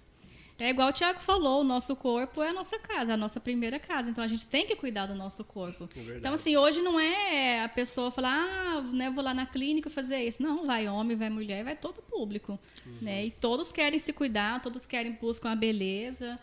É 0.59 0.69
igual 0.69 0.89
o 0.89 0.91
Tiago 0.91 1.21
falou, 1.21 1.61
o 1.61 1.63
nosso 1.63 1.95
corpo 1.95 2.43
é 2.43 2.49
a 2.49 2.53
nossa 2.53 2.77
casa, 2.77 3.11
é 3.11 3.13
a 3.13 3.17
nossa 3.17 3.39
primeira 3.39 3.79
casa. 3.79 4.11
Então 4.11 4.21
a 4.21 4.27
gente 4.27 4.45
tem 4.45 4.67
que 4.67 4.75
cuidar 4.75 5.05
do 5.05 5.15
nosso 5.15 5.45
corpo. 5.45 5.89
É 5.95 6.17
então, 6.17 6.33
assim, 6.33 6.57
hoje 6.57 6.81
não 6.81 6.99
é 6.99 7.63
a 7.63 7.69
pessoa 7.69 8.11
falar, 8.11 8.33
ah, 8.33 8.81
né, 8.81 9.09
vou 9.09 9.23
lá 9.23 9.33
na 9.33 9.45
clínica 9.45 9.89
fazer 9.89 10.17
isso. 10.17 10.43
Não, 10.43 10.65
vai 10.65 10.87
homem, 10.89 11.15
vai 11.15 11.29
mulher, 11.29 11.63
vai 11.63 11.77
todo 11.77 12.01
público. 12.01 12.59
Uhum. 12.85 12.97
Né? 13.01 13.27
E 13.27 13.31
todos 13.31 13.71
querem 13.71 13.97
se 13.97 14.11
cuidar, 14.11 14.61
todos 14.61 14.85
querem 14.85 15.13
buscar 15.13 15.51
a 15.51 15.55
beleza. 15.55 16.37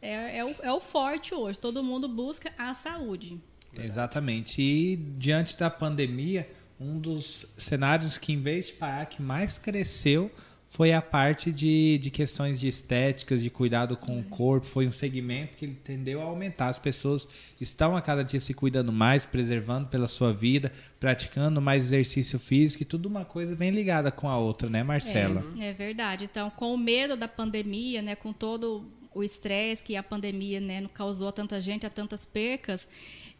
É, 0.00 0.38
é, 0.38 0.44
o, 0.44 0.54
é 0.62 0.72
o 0.72 0.80
forte 0.80 1.34
hoje. 1.34 1.58
Todo 1.58 1.82
mundo 1.82 2.08
busca 2.08 2.52
a 2.56 2.72
saúde. 2.72 3.40
Exatamente. 3.74 4.62
E 4.62 4.96
diante 4.96 5.58
da 5.58 5.68
pandemia, 5.68 6.48
um 6.78 6.98
dos 6.98 7.46
cenários 7.58 8.16
que, 8.16 8.32
em 8.32 8.40
vez 8.40 8.66
de 8.66 8.72
parar, 8.74 9.06
que 9.06 9.20
mais 9.20 9.58
cresceu 9.58 10.30
foi 10.68 10.92
a 10.92 11.00
parte 11.00 11.50
de, 11.50 11.96
de 11.98 12.10
questões 12.10 12.60
de 12.60 12.68
estéticas, 12.68 13.42
de 13.42 13.48
cuidado 13.48 13.96
com 13.96 14.18
o 14.18 14.24
corpo. 14.24 14.66
Foi 14.66 14.86
um 14.86 14.90
segmento 14.90 15.56
que 15.56 15.64
ele 15.64 15.74
tendeu 15.74 16.20
a 16.20 16.24
aumentar. 16.24 16.66
As 16.66 16.78
pessoas 16.78 17.26
estão 17.60 17.96
a 17.96 18.02
cada 18.02 18.22
dia 18.22 18.40
se 18.40 18.52
cuidando 18.52 18.92
mais, 18.92 19.24
preservando 19.24 19.88
pela 19.88 20.06
sua 20.06 20.32
vida, 20.32 20.72
praticando 21.00 21.60
mais 21.62 21.84
exercício 21.84 22.38
físico 22.38 22.82
e 22.82 22.86
tudo 22.86 23.06
uma 23.06 23.24
coisa 23.24 23.54
vem 23.54 23.70
ligada 23.70 24.10
com 24.10 24.28
a 24.28 24.36
outra, 24.36 24.68
né, 24.68 24.82
Marcela? 24.82 25.42
É, 25.58 25.68
é 25.68 25.72
verdade. 25.72 26.24
Então, 26.24 26.50
com 26.50 26.74
o 26.74 26.78
medo 26.78 27.16
da 27.16 27.28
pandemia, 27.28 28.02
né, 28.02 28.14
com 28.14 28.32
todo 28.32 28.84
o 29.14 29.24
estresse 29.24 29.82
que 29.82 29.96
a 29.96 30.02
pandemia 30.02 30.60
né, 30.60 30.86
causou 30.92 31.28
a 31.28 31.32
tanta 31.32 31.58
gente, 31.58 31.86
a 31.86 31.90
tantas 31.90 32.26
percas, 32.26 32.86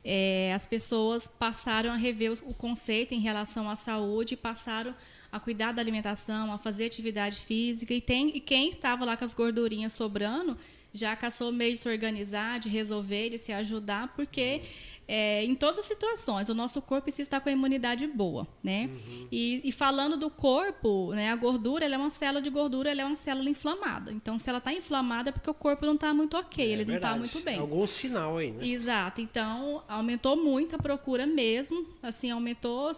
é, 0.02 0.54
as 0.54 0.64
pessoas 0.64 1.26
passaram 1.28 1.90
a 1.90 1.97
rever 1.97 2.33
o 2.45 2.54
conceito 2.54 3.12
em 3.12 3.21
relação 3.21 3.68
à 3.68 3.76
saúde, 3.76 4.37
passaram 4.37 4.92
a 4.92 4.95
cuidar 5.40 5.73
da 5.73 5.80
alimentação, 5.80 6.52
a 6.52 6.59
fazer 6.59 6.87
atividade 6.87 7.40
física. 7.40 7.92
E, 7.92 8.00
tem, 8.00 8.37
e 8.37 8.40
quem 8.40 8.71
estava 8.71 9.04
lá 9.04 9.16
com 9.16 9.25
as 9.25 9.35
gordurinhas 9.35 9.92
sobrando 9.92 10.56
já 10.92 11.14
caçou 11.14 11.52
meio 11.52 11.75
de 11.75 11.78
se 11.78 11.88
organizar, 11.88 12.59
de 12.59 12.68
resolver, 12.68 13.30
de 13.30 13.38
se 13.38 13.52
ajudar, 13.52 14.14
porque 14.16 14.62
é, 15.09 15.45
em 15.45 15.54
todas 15.54 15.78
as 15.78 15.85
situações 15.85 16.49
o 16.49 16.54
nosso 16.54 16.83
corpo 16.83 17.04
precisa 17.04 17.23
estar 17.23 17.40
com 17.40 17.49
a 17.49 17.52
imunidade 17.52 18.06
boa, 18.06 18.47
né? 18.62 18.90
Uhum. 18.90 19.28
E, 19.30 19.61
e, 19.62 19.71
falando 19.71 20.16
do 20.16 20.28
corpo, 20.28 21.12
né, 21.12 21.30
a 21.30 21.37
gordura 21.37 21.85
ela 21.85 21.95
é 21.95 21.99
uma 21.99 22.11
célula 22.11 22.42
de 22.42 22.50
gordura, 22.50 22.90
ela 22.90 23.02
é 23.02 23.04
uma 23.04 23.14
célula 23.14 23.49
inflamada. 23.49 24.12
Então, 24.12 24.37
se 24.37 24.49
ela 24.49 24.59
está 24.59 24.73
inflamada, 24.73 25.28
é 25.28 25.33
porque 25.33 25.49
o 25.49 25.54
corpo 25.54 25.87
não 25.87 25.95
está 25.95 26.12
muito 26.12 26.37
ok, 26.37 26.64
é, 26.64 26.73
ele 26.73 26.85
verdade. 26.85 27.18
não 27.18 27.25
está 27.25 27.38
muito 27.38 27.45
bem. 27.45 27.59
Algum 27.59 27.87
sinal 27.87 28.38
aí, 28.38 28.50
né? 28.50 28.66
Exato. 28.66 29.21
Então, 29.21 29.85
aumentou 29.87 30.37
muito 30.37 30.75
a 30.75 30.78
procura 30.78 31.25
mesmo, 31.25 31.87
assim, 32.02 32.30
aumentou 32.30 32.90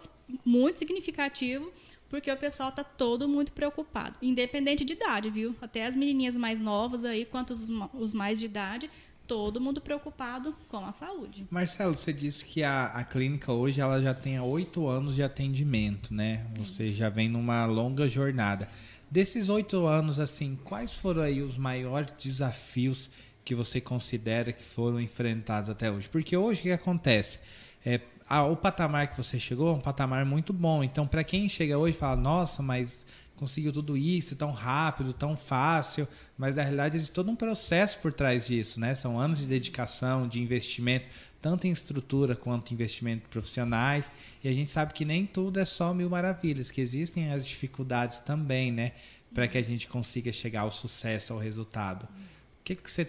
muito 0.43 0.79
significativo 0.79 1.71
porque 2.09 2.31
o 2.31 2.37
pessoal 2.37 2.71
tá 2.71 2.83
todo 2.83 3.29
muito 3.29 3.51
preocupado, 3.51 4.17
independente 4.21 4.83
de 4.83 4.93
idade, 4.93 5.29
viu? 5.29 5.55
Até 5.61 5.85
as 5.85 5.95
menininhas 5.95 6.35
mais 6.35 6.59
novas 6.59 7.05
aí, 7.05 7.23
quanto 7.23 7.51
os, 7.51 7.69
os 7.93 8.11
mais 8.11 8.39
de 8.39 8.47
idade, 8.47 8.89
todo 9.27 9.61
mundo 9.61 9.79
preocupado 9.79 10.55
com 10.67 10.83
a 10.83 10.91
saúde. 10.91 11.45
Marcelo, 11.51 11.95
você 11.95 12.11
disse 12.11 12.43
que 12.43 12.63
a, 12.63 12.85
a 12.87 13.03
clínica 13.03 13.53
hoje 13.53 13.79
ela 13.79 14.01
já 14.01 14.11
tem 14.11 14.39
oito 14.39 14.87
anos 14.87 15.13
de 15.13 15.21
atendimento, 15.21 16.11
né? 16.11 16.47
Você 16.57 16.85
Isso. 16.85 16.97
já 16.97 17.09
vem 17.09 17.29
numa 17.29 17.63
longa 17.67 18.09
jornada. 18.09 18.67
Desses 19.09 19.47
oito 19.47 19.85
anos, 19.85 20.19
assim, 20.19 20.57
quais 20.63 20.93
foram 20.93 21.21
aí 21.21 21.43
os 21.43 21.57
maiores 21.57 22.11
desafios 22.19 23.11
que 23.45 23.53
você 23.53 23.79
considera 23.79 24.51
que 24.51 24.63
foram 24.63 24.99
enfrentados 24.99 25.69
até 25.69 25.91
hoje? 25.91 26.09
Porque 26.09 26.35
hoje 26.35 26.61
o 26.61 26.63
que 26.63 26.71
acontece? 26.71 27.39
É, 27.85 28.01
o 28.29 28.55
patamar 28.55 29.07
que 29.07 29.17
você 29.17 29.39
chegou 29.39 29.69
é 29.69 29.73
um 29.73 29.79
patamar 29.79 30.23
muito 30.25 30.53
bom. 30.53 30.83
Então, 30.83 31.07
para 31.07 31.23
quem 31.23 31.49
chega 31.49 31.77
hoje 31.77 31.95
e 31.95 31.99
fala, 31.99 32.15
nossa, 32.15 32.61
mas 32.61 33.05
conseguiu 33.35 33.71
tudo 33.71 33.95
isso 33.95 34.35
tão 34.35 34.51
rápido, 34.51 35.13
tão 35.13 35.35
fácil, 35.35 36.05
mas 36.37 36.57
na 36.57 36.61
realidade 36.61 36.97
existe 36.97 37.13
todo 37.13 37.31
um 37.31 37.35
processo 37.35 37.97
por 37.99 38.11
trás 38.11 38.47
disso, 38.47 38.79
né? 38.79 38.93
São 38.93 39.17
anos 39.17 39.39
de 39.39 39.45
dedicação, 39.45 40.27
de 40.27 40.41
investimento, 40.41 41.05
tanto 41.41 41.65
em 41.65 41.71
estrutura 41.71 42.35
quanto 42.35 42.71
em 42.71 42.73
investimento 42.73 43.29
profissionais, 43.29 44.11
e 44.43 44.49
a 44.49 44.51
gente 44.51 44.69
sabe 44.69 44.93
que 44.93 45.05
nem 45.05 45.25
tudo 45.25 45.57
é 45.57 45.63
só 45.63 45.93
mil 45.93 46.09
maravilhas, 46.09 46.69
que 46.69 46.81
existem 46.81 47.31
as 47.31 47.47
dificuldades 47.47 48.19
também, 48.19 48.73
né? 48.73 48.91
Para 49.33 49.47
que 49.47 49.57
a 49.57 49.63
gente 49.63 49.87
consiga 49.87 50.33
chegar 50.33 50.61
ao 50.61 50.71
sucesso, 50.71 51.31
ao 51.31 51.39
resultado. 51.39 52.03
O 52.03 52.63
que, 52.65 52.75
que 52.75 52.91
você 52.91 53.07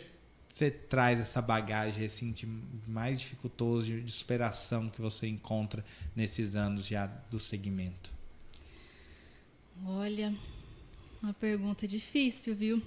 você 0.60 0.70
traz 0.70 1.18
essa 1.18 1.40
bagagem 1.40 2.04
assim 2.04 2.32
de 2.32 2.46
mais 2.86 3.18
dificultoso 3.18 3.86
de, 3.86 4.02
de 4.02 4.12
superação 4.12 4.90
que 4.90 5.00
você 5.00 5.26
encontra 5.26 5.82
nesses 6.14 6.54
anos 6.54 6.86
já 6.86 7.06
do 7.06 7.38
segmento? 7.38 8.12
Olha, 9.86 10.34
uma 11.22 11.32
pergunta 11.32 11.88
difícil, 11.88 12.54
viu? 12.54 12.82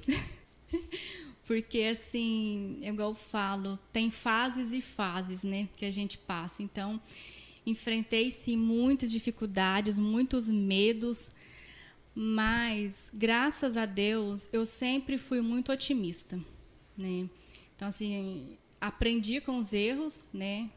Porque 1.47 1.79
assim, 1.79 2.77
igual 2.83 3.09
eu 3.09 3.15
falo, 3.15 3.79
tem 3.91 4.11
fases 4.11 4.71
e 4.71 4.79
fases, 4.79 5.41
né, 5.41 5.67
que 5.75 5.83
a 5.83 5.91
gente 5.91 6.19
passa. 6.19 6.61
Então, 6.61 7.01
enfrentei 7.65 8.29
sim 8.29 8.55
muitas 8.55 9.11
dificuldades, 9.11 9.97
muitos 9.97 10.47
medos, 10.47 11.31
mas 12.13 13.09
graças 13.11 13.75
a 13.75 13.87
Deus 13.87 14.47
eu 14.53 14.63
sempre 14.63 15.17
fui 15.17 15.41
muito 15.41 15.71
otimista, 15.71 16.39
né? 16.95 17.27
Então, 17.75 17.87
assim, 17.87 18.57
aprendi 18.79 19.39
com 19.39 19.57
os 19.57 19.73
erros, 19.73 20.23
né? 20.33 20.69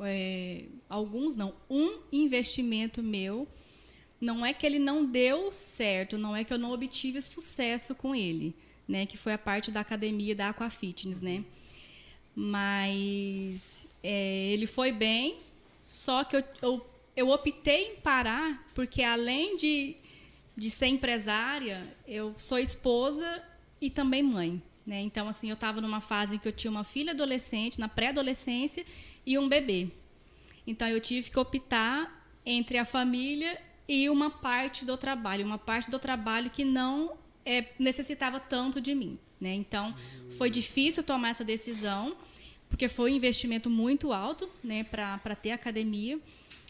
É, 0.00 0.64
alguns 0.88 1.36
não. 1.36 1.54
Um 1.68 2.00
investimento 2.12 3.02
meu, 3.02 3.46
não 4.20 4.44
é 4.44 4.52
que 4.52 4.66
ele 4.66 4.78
não 4.78 5.04
deu 5.04 5.52
certo, 5.52 6.18
não 6.18 6.34
é 6.34 6.42
que 6.44 6.52
eu 6.52 6.58
não 6.58 6.72
obtive 6.72 7.22
sucesso 7.22 7.94
com 7.94 8.14
ele, 8.14 8.54
né? 8.88 9.06
Que 9.06 9.16
foi 9.16 9.32
a 9.32 9.38
parte 9.38 9.70
da 9.70 9.80
academia 9.80 10.34
da 10.34 10.48
Aqua 10.48 10.70
Fitness, 10.70 11.20
né? 11.20 11.44
Mas 12.34 13.86
é, 14.02 14.52
ele 14.52 14.66
foi 14.66 14.92
bem, 14.92 15.36
só 15.86 16.24
que 16.24 16.36
eu, 16.36 16.44
eu, 16.62 16.86
eu 17.16 17.28
optei 17.28 17.92
em 17.92 17.96
parar 17.96 18.66
porque 18.74 19.02
além 19.02 19.56
de, 19.56 19.96
de 20.56 20.70
ser 20.70 20.86
empresária, 20.86 21.96
eu 22.06 22.34
sou 22.38 22.58
esposa 22.58 23.42
e 23.80 23.90
também 23.90 24.22
mãe. 24.22 24.62
Né? 24.90 25.02
Então, 25.02 25.28
assim, 25.28 25.48
eu 25.48 25.54
estava 25.54 25.80
numa 25.80 26.00
fase 26.00 26.34
em 26.34 26.38
que 26.40 26.48
eu 26.48 26.52
tinha 26.52 26.68
uma 26.68 26.82
filha 26.82 27.12
adolescente, 27.12 27.78
na 27.78 27.88
pré-adolescência, 27.88 28.84
e 29.24 29.38
um 29.38 29.48
bebê. 29.48 29.86
Então, 30.66 30.88
eu 30.88 31.00
tive 31.00 31.30
que 31.30 31.38
optar 31.38 32.26
entre 32.44 32.76
a 32.76 32.84
família 32.84 33.56
e 33.86 34.10
uma 34.10 34.30
parte 34.30 34.84
do 34.84 34.96
trabalho, 34.96 35.46
uma 35.46 35.58
parte 35.58 35.92
do 35.92 35.98
trabalho 36.00 36.50
que 36.50 36.64
não 36.64 37.12
é, 37.46 37.66
necessitava 37.78 38.40
tanto 38.40 38.80
de 38.80 38.92
mim. 38.92 39.16
Né? 39.40 39.54
Então, 39.54 39.94
foi 40.36 40.50
difícil 40.50 41.04
tomar 41.04 41.28
essa 41.28 41.44
decisão, 41.44 42.16
porque 42.68 42.88
foi 42.88 43.12
um 43.12 43.14
investimento 43.14 43.70
muito 43.70 44.12
alto 44.12 44.50
né, 44.62 44.82
para 44.82 45.36
ter 45.36 45.52
academia, 45.52 46.18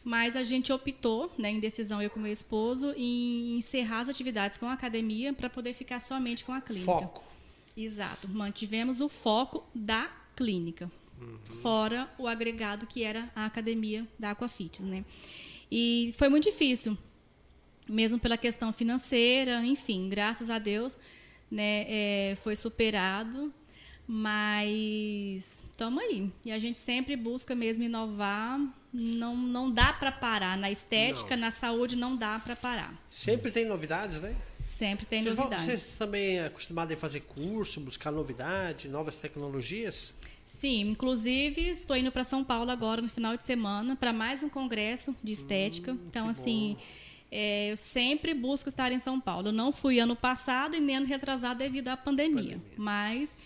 mas 0.05 0.37
a 0.37 0.43
gente 0.43 0.71
optou, 0.75 1.33
né, 1.39 1.51
em 1.51 1.59
decisão 1.59 2.03
eu 2.03 2.11
com 2.11 2.21
meu 2.21 2.33
esposo, 2.33 2.93
em 2.99 3.57
encerrar 3.57 4.01
as 4.01 4.11
atividades 4.11 4.59
com 4.59 4.67
a 4.67 4.75
academia 4.75 5.33
para 5.33 5.49
poder 5.49 5.73
ficar 5.73 6.01
somente 6.01 6.45
com 6.45 6.53
a 6.53 6.61
clínica. 6.61 6.85
Foco. 6.85 7.30
Exato. 7.85 8.29
Mantivemos 8.29 9.01
o 9.01 9.09
foco 9.09 9.69
da 9.75 10.11
clínica, 10.37 10.91
uhum. 11.21 11.39
fora 11.63 12.09
o 12.19 12.27
agregado 12.27 12.87
que 12.87 13.03
era 13.03 13.31
a 13.35 13.47
academia 13.47 14.07
da 14.19 14.31
Aquafit, 14.31 14.83
né? 14.83 15.05
E 15.71 16.15
foi 16.17 16.29
muito 16.29 16.45
difícil, 16.45 16.97
mesmo 17.89 18.19
pela 18.19 18.37
questão 18.37 18.73
financeira, 18.73 19.65
enfim, 19.65 20.09
graças 20.09 20.51
a 20.51 20.59
Deus, 20.59 20.99
né, 21.51 21.85
é, 21.89 22.37
foi 22.43 22.57
superado, 22.57 23.53
mas 24.07 25.63
estamos 25.71 26.03
aí. 26.03 26.31
E 26.45 26.51
a 26.51 26.59
gente 26.59 26.79
sempre 26.79 27.15
busca 27.15 27.55
mesmo 27.55 27.85
inovar, 27.85 28.61
não, 28.93 29.37
não 29.37 29.71
dá 29.71 29.93
para 29.93 30.11
parar. 30.11 30.57
Na 30.57 30.71
estética, 30.71 31.37
não. 31.37 31.43
na 31.43 31.51
saúde, 31.53 31.95
não 31.95 32.17
dá 32.17 32.39
para 32.39 32.57
parar. 32.57 32.93
Sempre 33.09 33.53
tem 33.53 33.65
novidades, 33.67 34.21
né? 34.21 34.35
Sempre 34.71 35.05
tem 35.05 35.19
vocês 35.19 35.35
novidades. 35.35 35.67
Vão, 35.67 35.77
vocês 35.77 35.97
também 35.97 36.39
é 36.39 36.47
acostumados 36.47 36.95
a 36.95 36.97
fazer 36.97 37.21
curso, 37.23 37.81
buscar 37.81 38.13
novidade, 38.13 38.89
novas 38.89 39.21
tecnologias? 39.21 40.15
Sim, 40.47 40.83
inclusive 40.91 41.71
estou 41.71 41.97
indo 41.97 42.13
para 42.13 42.23
São 42.23 42.45
Paulo 42.45 42.71
agora 42.71 43.03
no 43.03 43.09
final 43.09 43.37
de 43.37 43.45
semana 43.45 43.97
para 43.97 44.13
mais 44.13 44.45
um 44.45 44.49
congresso 44.49 45.15
de 45.25 45.33
estética. 45.33 45.93
Hum, 45.93 45.99
então, 46.09 46.29
assim, 46.29 46.77
é, 47.33 47.73
eu 47.73 47.77
sempre 47.77 48.33
busco 48.33 48.69
estar 48.69 48.93
em 48.93 49.01
São 49.01 49.21
Paulo. 49.21 49.49
Eu 49.49 49.53
não 49.53 49.73
fui 49.73 49.99
ano 49.99 50.15
passado 50.15 50.77
e 50.77 50.81
nem 50.81 50.99
ano 50.99 51.07
retrasado 51.07 51.59
devido 51.59 51.89
à 51.89 51.97
pandemia. 51.97 52.57
pandemia. 52.57 52.61
Mas 52.77 53.37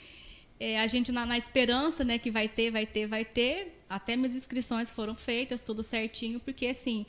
é, 0.60 0.78
a 0.78 0.86
gente 0.86 1.10
na, 1.10 1.24
na, 1.24 1.38
esperança, 1.38 2.04
né, 2.04 2.18
que 2.18 2.30
vai 2.30 2.48
ter, 2.48 2.70
vai 2.70 2.84
ter, 2.84 3.06
vai 3.06 3.24
ter. 3.24 3.82
Até 3.88 4.14
minhas 4.14 4.34
inscrições 4.34 4.90
foram 4.90 5.14
feitas, 5.14 5.62
tudo 5.62 5.82
certinho, 5.82 6.38
porque 6.38 6.66
assim, 6.66 7.06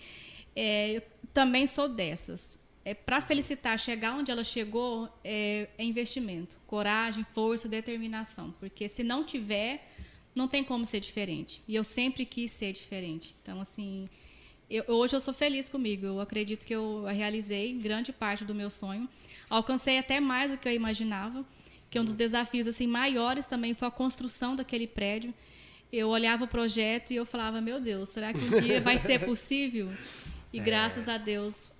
é, 0.56 0.94
eu 0.94 1.02
também 1.34 1.68
sou 1.68 1.90
dessas 1.90 2.64
é, 2.86 2.94
para 2.94 3.20
felicitar 3.20 3.78
chegar 3.80 4.14
onde 4.14 4.32
ela 4.32 4.44
chegou 4.44 5.10
é, 5.24 5.68
é, 5.76 5.84
investimento, 5.84 6.56
coragem, 6.68 7.26
força, 7.34 7.68
determinação, 7.68 8.54
porque 8.60 8.88
se 8.88 9.04
não 9.04 9.24
tiver, 9.24 9.92
não 10.36 10.48
tem 10.48 10.64
como 10.64 10.86
ser 10.86 11.00
diferente. 11.00 11.64
E 11.68 11.74
eu 11.74 11.84
sempre 11.84 12.26
quis 12.26 12.52
ser 12.52 12.72
diferente. 12.72 13.36
Então 13.42 13.60
assim, 13.60 14.08
eu, 14.70 14.84
hoje 14.88 15.16
eu 15.16 15.20
sou 15.20 15.34
feliz 15.34 15.68
comigo. 15.68 16.06
Eu 16.06 16.22
acredito 16.22 16.64
que 16.64 16.76
eu 16.76 17.06
realizei 17.06 17.74
grande 17.74 18.14
parte 18.14 18.46
do 18.46 18.54
meu 18.54 18.70
sonho. 18.70 19.10
Alcancei 19.50 19.98
até 19.98 20.20
mais 20.20 20.52
do 20.52 20.58
que 20.58 20.68
eu 20.68 20.74
imaginava. 20.74 21.44
que 21.90 22.00
um 22.00 22.06
dos 22.06 22.16
desafios 22.16 22.68
assim 22.68 22.86
maiores 22.86 23.48
também 23.48 23.74
foi 23.74 23.88
a 23.88 23.92
construção 23.92 24.56
daquele 24.56 24.86
prédio. 24.86 25.34
Eu 25.92 26.10
olhava 26.10 26.44
o 26.44 26.48
projeto 26.48 27.12
e 27.12 27.16
eu 27.16 27.26
falava, 27.26 27.62
meu 27.62 27.80
Deus, 27.80 28.10
será 28.10 28.32
que 28.34 28.40
um 28.40 28.62
dia 28.62 28.82
vai 28.82 28.98
ser 28.98 29.20
possível? 29.26 29.92
E 30.52 30.60
graças 30.60 31.08
a 31.08 31.18
Deus 31.18 31.75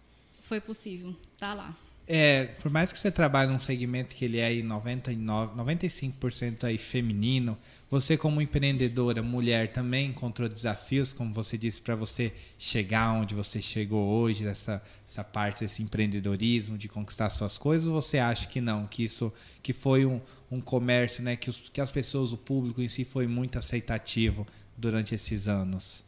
foi 0.46 0.62
possível. 0.62 1.16
Tá 1.38 1.54
lá. 1.54 1.76
É, 2.08 2.46
por 2.62 2.72
mais 2.72 2.92
que 2.92 3.00
você 3.00 3.12
trabalhe 3.12 3.52
num 3.52 3.58
segmento 3.58 4.16
que 4.16 4.26
ele 4.26 4.38
é 4.38 4.46
aí 4.46 4.62
99, 4.62 5.56
95% 5.60 6.64
aí 6.64 6.78
feminino, 6.78 7.58
você 7.90 8.16
como 8.16 8.42
empreendedora, 8.42 9.24
mulher, 9.24 9.74
também 9.74 10.10
encontrou 10.10 10.48
desafios, 10.48 11.12
como 11.12 11.34
você 11.34 11.58
disse, 11.58 11.82
para 11.82 11.96
você 11.96 12.32
chegar 12.60 13.12
onde 13.14 13.34
você 13.34 13.60
chegou 13.60 14.08
hoje, 14.08 14.46
essa, 14.46 14.82
essa 15.08 15.24
parte 15.24 15.62
desse 15.62 15.82
empreendedorismo, 15.82 16.78
de 16.78 16.88
conquistar 16.88 17.30
suas 17.32 17.58
coisas, 17.58 17.88
ou 17.88 18.00
você 18.00 18.20
acha 18.20 18.48
que 18.48 18.62
não, 18.62 18.86
que 18.86 19.04
isso 19.04 19.34
que 19.64 19.74
foi 19.74 20.06
um, 20.06 20.22
um 20.52 20.62
comércio, 20.62 21.24
né, 21.24 21.36
que, 21.36 21.50
os, 21.50 21.70
que 21.70 21.82
as 21.82 21.92
pessoas, 21.92 22.32
o 22.32 22.38
público 22.38 22.82
em 22.82 22.90
si 22.90 23.04
foi 23.04 23.26
muito 23.26 23.58
aceitativo 23.58 24.46
durante 24.78 25.16
esses 25.16 25.48
anos? 25.48 26.05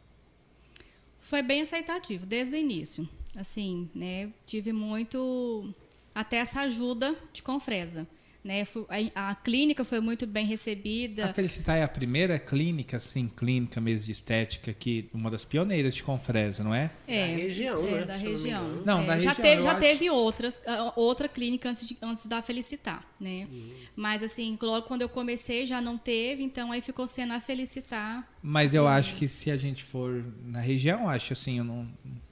Foi 1.28 1.42
bem 1.42 1.60
aceitativo, 1.60 2.24
desde 2.24 2.56
o 2.56 2.58
início. 2.58 3.06
Assim, 3.36 3.90
né, 3.94 4.32
tive 4.46 4.72
muito 4.72 5.74
até 6.14 6.38
essa 6.38 6.62
ajuda 6.62 7.14
de 7.34 7.42
Confresa. 7.42 8.08
Né? 8.48 8.66
A, 9.14 9.28
a, 9.28 9.34
clínica 9.34 9.84
foi 9.84 10.00
muito 10.00 10.26
bem 10.26 10.46
recebida. 10.46 11.26
A 11.26 11.34
Felicitar 11.34 11.76
é 11.76 11.82
a 11.82 11.88
primeira 11.88 12.38
clínica, 12.38 12.96
assim, 12.96 13.28
clínica 13.28 13.78
mesmo 13.78 14.06
de 14.06 14.12
estética, 14.12 14.72
que 14.72 15.10
uma 15.12 15.30
das 15.30 15.44
pioneiras 15.44 15.94
de 15.94 16.02
Confresa, 16.02 16.64
não 16.64 16.74
é? 16.74 16.90
É, 17.06 17.26
da 17.26 17.36
região, 17.42 17.86
é, 17.86 17.90
né? 17.90 18.04
Da 18.06 18.16
região. 18.16 18.62
Não, 18.86 19.02
não 19.02 19.02
é, 19.02 19.06
da 19.06 19.18
já 19.18 19.32
região, 19.32 19.34
teve, 19.34 19.62
já 19.62 19.70
acho. 19.72 19.80
teve 19.80 20.08
outras, 20.08 20.62
outra 20.96 21.28
clínica 21.28 21.68
antes, 21.68 21.86
de, 21.86 21.98
antes 22.00 22.24
da 22.24 22.40
Felicitar, 22.40 23.04
né? 23.20 23.46
Uhum. 23.52 23.70
Mas 23.94 24.22
assim, 24.22 24.56
logo 24.62 24.86
quando 24.86 25.02
eu 25.02 25.10
comecei 25.10 25.66
já 25.66 25.82
não 25.82 25.98
teve, 25.98 26.42
então 26.42 26.72
aí 26.72 26.80
ficou 26.80 27.06
sendo 27.06 27.34
a 27.34 27.42
Felicitar. 27.42 28.26
Mas 28.42 28.72
eu 28.72 28.88
acho 28.88 29.14
que 29.16 29.28
se 29.28 29.50
a 29.50 29.58
gente 29.58 29.84
for 29.84 30.24
na 30.46 30.60
região, 30.60 31.06
acho 31.06 31.34
assim, 31.34 31.58
eu 31.58 31.64
não, 31.64 31.86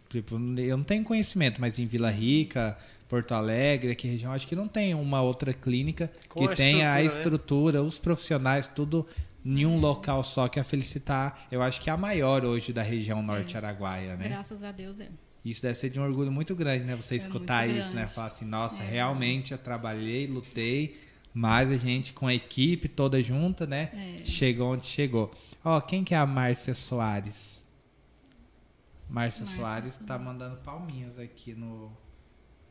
tipo, 0.09 0.37
eu 0.59 0.79
não 0.79 0.85
tenho 0.85 1.05
conhecimento, 1.05 1.61
mas 1.61 1.79
em 1.79 1.85
Vila 1.85 2.09
Rica, 2.09 2.79
Porto 3.09 3.33
Alegre, 3.33 3.93
aqui 3.93 4.09
região, 4.09 4.33
acho 4.33 4.47
que 4.47 4.57
não 4.57 4.67
tem 4.67 4.95
uma 4.95 5.23
outra 5.23 5.53
clínica 5.53 6.11
Com 6.29 6.41
que 6.47 6.53
a 6.53 6.57
tenha 6.57 6.93
a 6.93 7.03
estrutura, 7.03 7.79
estrutura, 7.79 7.83
os 7.83 7.99
profissionais, 7.99 8.67
tudo 8.67 9.07
em 9.45 9.65
um 9.65 9.79
local 9.79 10.25
só 10.25 10.49
que 10.49 10.59
a 10.59 10.65
Felicitar, 10.65 11.47
eu 11.53 11.63
acho 11.63 11.81
que 11.81 11.89
é 11.89 11.93
a 11.93 11.97
maior 11.97 12.45
hoje 12.45 12.73
da 12.73 12.83
região 12.83 13.23
norte 13.23 13.57
araguaia, 13.57 14.17
né? 14.17 14.29
Graças 14.29 14.65
a 14.65 14.73
Deus 14.73 14.99
é. 14.99 15.09
Isso 15.45 15.63
deve 15.63 15.77
ser 15.77 15.91
de 15.91 16.01
um 16.01 16.03
orgulho 16.03 16.33
muito 16.33 16.57
grande, 16.57 16.83
né? 16.83 16.97
Você 16.97 17.15
É 17.15 17.19
escutar 17.19 17.69
isso, 17.69 17.91
né? 17.91 17.95
grande. 18.01 18.13
Falar 18.13 18.27
assim, 18.27 18.45
nossa, 18.45 18.83
É. 18.83 18.87
realmente 18.91 19.53
eu 19.53 19.59
trabalhei, 19.59 20.27
lutei, 20.27 21.01
mas 21.33 21.71
a 21.71 21.77
gente 21.77 22.13
com 22.13 22.27
a 22.27 22.35
equipe 22.35 22.89
toda 22.89 23.23
junta, 23.23 23.65
né? 23.65 23.91
É. 24.21 24.25
Chegou 24.25 24.73
onde 24.73 24.87
chegou. 24.87 25.33
Ó, 25.65 25.81
quem 25.81 26.03
que 26.03 26.13
é 26.13 26.19
a 26.19 26.27
Márcia 26.27 26.75
Soares? 26.75 27.63
Márcia 29.09 29.45
Márcia 29.45 29.57
Soares 29.63 29.91
Soares. 29.93 30.07
tá 30.09 30.19
mandando 30.19 30.57
palminhas 30.57 31.17
aqui 31.21 31.55
no 31.55 31.93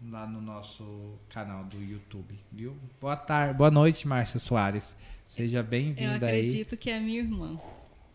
lá 0.02 0.28
no 0.28 0.42
nosso 0.42 1.18
canal 1.30 1.64
do 1.66 1.82
YouTube, 1.82 2.38
viu? 2.52 2.78
Boa 3.02 3.16
tarde, 3.16 3.54
boa 3.58 3.72
noite, 3.72 4.08
Márcia 4.08 4.40
Soares. 4.40 4.96
Seja 5.28 5.60
Eu 5.60 5.64
bem-vinda 5.64 6.28
aí. 6.28 6.40
acredito 6.46 6.78
que 6.78 6.90
é 6.90 7.00
minha 7.00 7.20
irmã. 7.20 7.60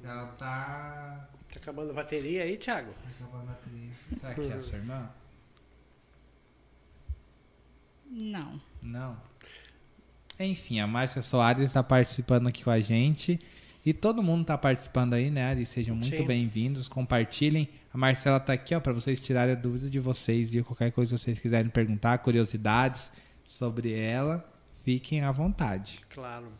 Ela 0.02 0.26
tá 0.32 1.28
Tá 1.52 1.56
acabando 1.58 1.90
a 1.90 1.94
bateria 1.94 2.44
aí, 2.44 2.56
Thiago? 2.56 2.92
acabando 3.18 3.50
a 3.50 3.54
trilha. 3.54 3.92
Será 4.16 4.34
que 4.34 4.40
é 4.48 4.52
a 4.52 4.62
sua 4.62 4.78
irmã? 4.78 5.10
Não. 8.08 8.60
Não. 8.82 9.16
Enfim, 10.38 10.80
a 10.80 10.86
Márcia 10.86 11.22
Soares 11.22 11.66
está 11.66 11.82
participando 11.82 12.46
aqui 12.48 12.62
com 12.64 12.70
a 12.70 12.80
gente. 12.80 13.38
E 13.84 13.94
todo 13.94 14.22
mundo 14.22 14.42
está 14.42 14.58
participando 14.58 15.14
aí, 15.14 15.30
né, 15.30 15.42
Ari? 15.44 15.64
Sejam 15.64 15.96
muito 15.96 16.24
bem-vindos. 16.24 16.86
Compartilhem. 16.86 17.66
A 17.92 17.96
Marcela 17.96 18.36
está 18.36 18.52
aqui, 18.52 18.74
ó, 18.74 18.80
para 18.80 18.92
vocês 18.92 19.18
tirarem 19.18 19.54
a 19.54 19.58
dúvida 19.58 19.88
de 19.88 19.98
vocês 19.98 20.54
e 20.54 20.62
qualquer 20.62 20.92
coisa 20.92 21.16
que 21.16 21.22
vocês 21.22 21.38
quiserem 21.38 21.70
perguntar, 21.70 22.18
curiosidades 22.18 23.12
sobre 23.42 23.98
ela, 23.98 24.46
fiquem 24.84 25.22
à 25.22 25.32
vontade. 25.32 25.98
Claro. 26.10 26.52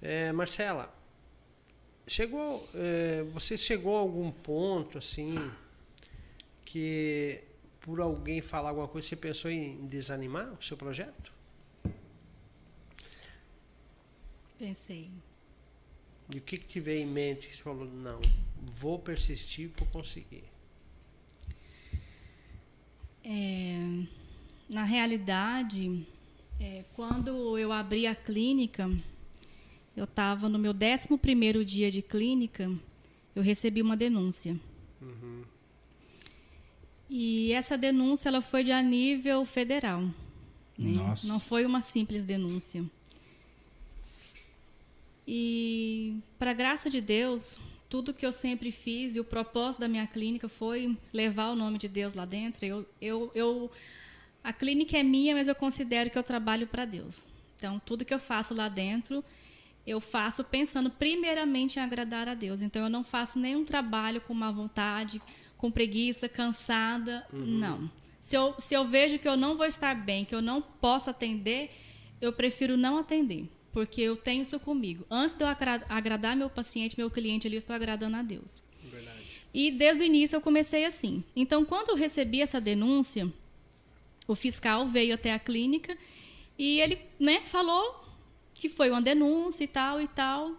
É, 0.00 0.32
Marcela, 0.32 0.90
chegou, 2.06 2.66
é, 2.74 3.22
você 3.34 3.56
chegou 3.58 3.96
a 3.96 4.00
algum 4.00 4.30
ponto 4.30 4.96
assim 4.96 5.38
que 6.64 7.42
por 7.80 8.00
alguém 8.00 8.40
falar 8.40 8.70
alguma 8.70 8.88
coisa 8.88 9.06
você 9.06 9.16
pensou 9.16 9.50
em 9.50 9.86
desanimar 9.86 10.52
o 10.58 10.62
seu 10.64 10.76
projeto? 10.76 11.32
Pensei. 14.58 15.10
E 16.30 16.38
o 16.38 16.40
que, 16.40 16.56
que 16.58 16.66
te 16.66 16.80
veio 16.80 17.02
em 17.02 17.06
mente 17.06 17.46
que 17.46 17.56
você 17.56 17.62
falou, 17.62 17.86
não, 17.86 18.20
vou 18.76 18.98
persistir, 18.98 19.70
vou 19.76 19.86
conseguir? 19.88 20.44
É, 23.24 24.02
na 24.68 24.84
realidade, 24.84 26.06
é, 26.60 26.84
quando 26.94 27.56
eu 27.58 27.72
abri 27.72 28.06
a 28.06 28.14
clínica, 28.14 28.90
eu 29.96 30.04
estava 30.04 30.48
no 30.48 30.58
meu 30.58 30.74
11º 30.74 31.64
dia 31.64 31.90
de 31.90 32.02
clínica, 32.02 32.70
eu 33.34 33.42
recebi 33.42 33.80
uma 33.82 33.96
denúncia. 33.96 34.58
E 37.08 37.52
essa 37.52 37.78
denúncia 37.78 38.28
ela 38.28 38.40
foi 38.40 38.64
de 38.64 38.72
a 38.72 38.82
nível 38.82 39.44
federal. 39.44 40.02
né? 40.02 40.12
Nossa. 40.76 41.26
Não 41.26 41.38
foi 41.38 41.64
uma 41.64 41.80
simples 41.80 42.24
denúncia. 42.24 42.84
E, 45.26 46.20
para 46.38 46.52
graça 46.52 46.88
de 46.88 47.00
Deus, 47.00 47.58
tudo 47.88 48.14
que 48.14 48.24
eu 48.24 48.32
sempre 48.32 48.70
fiz 48.70 49.16
e 49.16 49.20
o 49.20 49.24
propósito 49.24 49.80
da 49.80 49.88
minha 49.88 50.06
clínica 50.06 50.48
foi 50.48 50.96
levar 51.12 51.50
o 51.50 51.56
nome 51.56 51.78
de 51.78 51.88
Deus 51.88 52.14
lá 52.14 52.24
dentro. 52.24 52.64
Eu, 52.64 52.86
eu, 53.00 53.32
eu, 53.34 53.70
a 54.42 54.52
clínica 54.52 54.96
é 54.96 55.02
minha, 55.02 55.34
mas 55.34 55.48
eu 55.48 55.54
considero 55.54 56.10
que 56.10 56.18
eu 56.18 56.22
trabalho 56.22 56.66
para 56.66 56.84
Deus. 56.84 57.24
Então, 57.56 57.80
tudo 57.84 58.04
que 58.04 58.14
eu 58.14 58.18
faço 58.18 58.54
lá 58.54 58.68
dentro, 58.68 59.24
eu 59.86 60.00
faço 60.00 60.44
pensando 60.44 60.90
primeiramente 60.90 61.78
em 61.78 61.82
agradar 61.82 62.28
a 62.28 62.34
Deus. 62.34 62.60
Então, 62.60 62.82
eu 62.82 62.90
não 62.90 63.02
faço 63.02 63.38
nenhum 63.38 63.64
trabalho 63.64 64.20
com 64.20 64.34
má 64.34 64.50
vontade, 64.50 65.20
com 65.56 65.70
preguiça, 65.70 66.28
cansada. 66.28 67.26
Não. 67.32 67.90
Se 68.20 68.36
eu, 68.36 68.54
se 68.58 68.74
eu 68.74 68.84
vejo 68.84 69.18
que 69.18 69.28
eu 69.28 69.36
não 69.36 69.56
vou 69.56 69.66
estar 69.66 69.94
bem, 69.94 70.24
que 70.24 70.34
eu 70.34 70.42
não 70.42 70.60
posso 70.60 71.08
atender, 71.08 71.70
eu 72.20 72.32
prefiro 72.32 72.76
não 72.76 72.98
atender. 72.98 73.48
Porque 73.76 74.00
eu 74.00 74.16
tenho 74.16 74.40
isso 74.40 74.58
comigo. 74.58 75.04
Antes 75.10 75.36
de 75.36 75.44
eu 75.44 75.48
agra- 75.48 75.84
agradar 75.90 76.34
meu 76.34 76.48
paciente, 76.48 76.96
meu 76.96 77.10
cliente 77.10 77.46
ali, 77.46 77.56
eu 77.56 77.58
estou 77.58 77.76
agradando 77.76 78.16
a 78.16 78.22
Deus. 78.22 78.62
Verdade. 78.82 79.42
E 79.52 79.70
desde 79.70 80.02
o 80.02 80.06
início 80.06 80.34
eu 80.34 80.40
comecei 80.40 80.86
assim. 80.86 81.22
Então, 81.36 81.62
quando 81.62 81.90
eu 81.90 81.94
recebi 81.94 82.40
essa 82.40 82.58
denúncia, 82.58 83.30
o 84.26 84.34
fiscal 84.34 84.86
veio 84.86 85.12
até 85.14 85.30
a 85.34 85.38
clínica 85.38 85.94
e 86.58 86.80
ele 86.80 86.98
né, 87.20 87.42
falou 87.44 88.02
que 88.54 88.70
foi 88.70 88.88
uma 88.88 89.02
denúncia 89.02 89.62
e 89.64 89.68
tal 89.68 90.00
e 90.00 90.08
tal. 90.08 90.52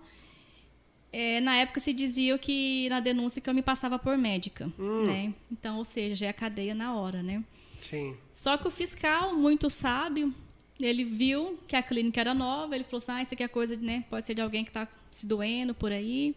É, 1.11 1.41
na 1.41 1.55
época 1.57 1.79
se 1.79 1.93
dizia 1.93 2.37
que 2.37 2.87
na 2.89 2.99
denúncia 2.99 3.41
que 3.41 3.49
eu 3.49 3.53
me 3.55 3.63
passava 3.63 3.97
por 3.97 4.15
médica, 4.15 4.71
né? 5.07 5.33
Então, 5.51 5.79
ou 5.79 5.85
seja, 5.85 6.13
já 6.13 6.27
é 6.27 6.33
cadeia 6.33 6.75
na 6.75 6.93
hora, 6.95 7.23
né? 7.23 7.43
Sim. 7.77 8.15
Só 8.31 8.57
que 8.57 8.67
o 8.67 8.69
fiscal, 8.71 9.33
muito 9.33 9.71
sábio, 9.71 10.31
ele 10.79 11.03
viu 11.03 11.57
que 11.67 11.75
a 11.75 11.81
clínica 11.81 12.21
era 12.21 12.33
nova, 12.33 12.75
ele 12.75 12.83
falou 12.83 12.97
assim, 12.97 13.11
ah, 13.11 13.21
isso 13.21 13.33
aqui 13.33 13.43
é 13.43 13.47
coisa, 13.47 13.75
né? 13.77 14.03
Pode 14.09 14.27
ser 14.27 14.33
de 14.33 14.41
alguém 14.41 14.63
que 14.63 14.69
está 14.69 14.87
se 15.09 15.25
doendo 15.25 15.73
por 15.73 15.91
aí. 15.91 16.35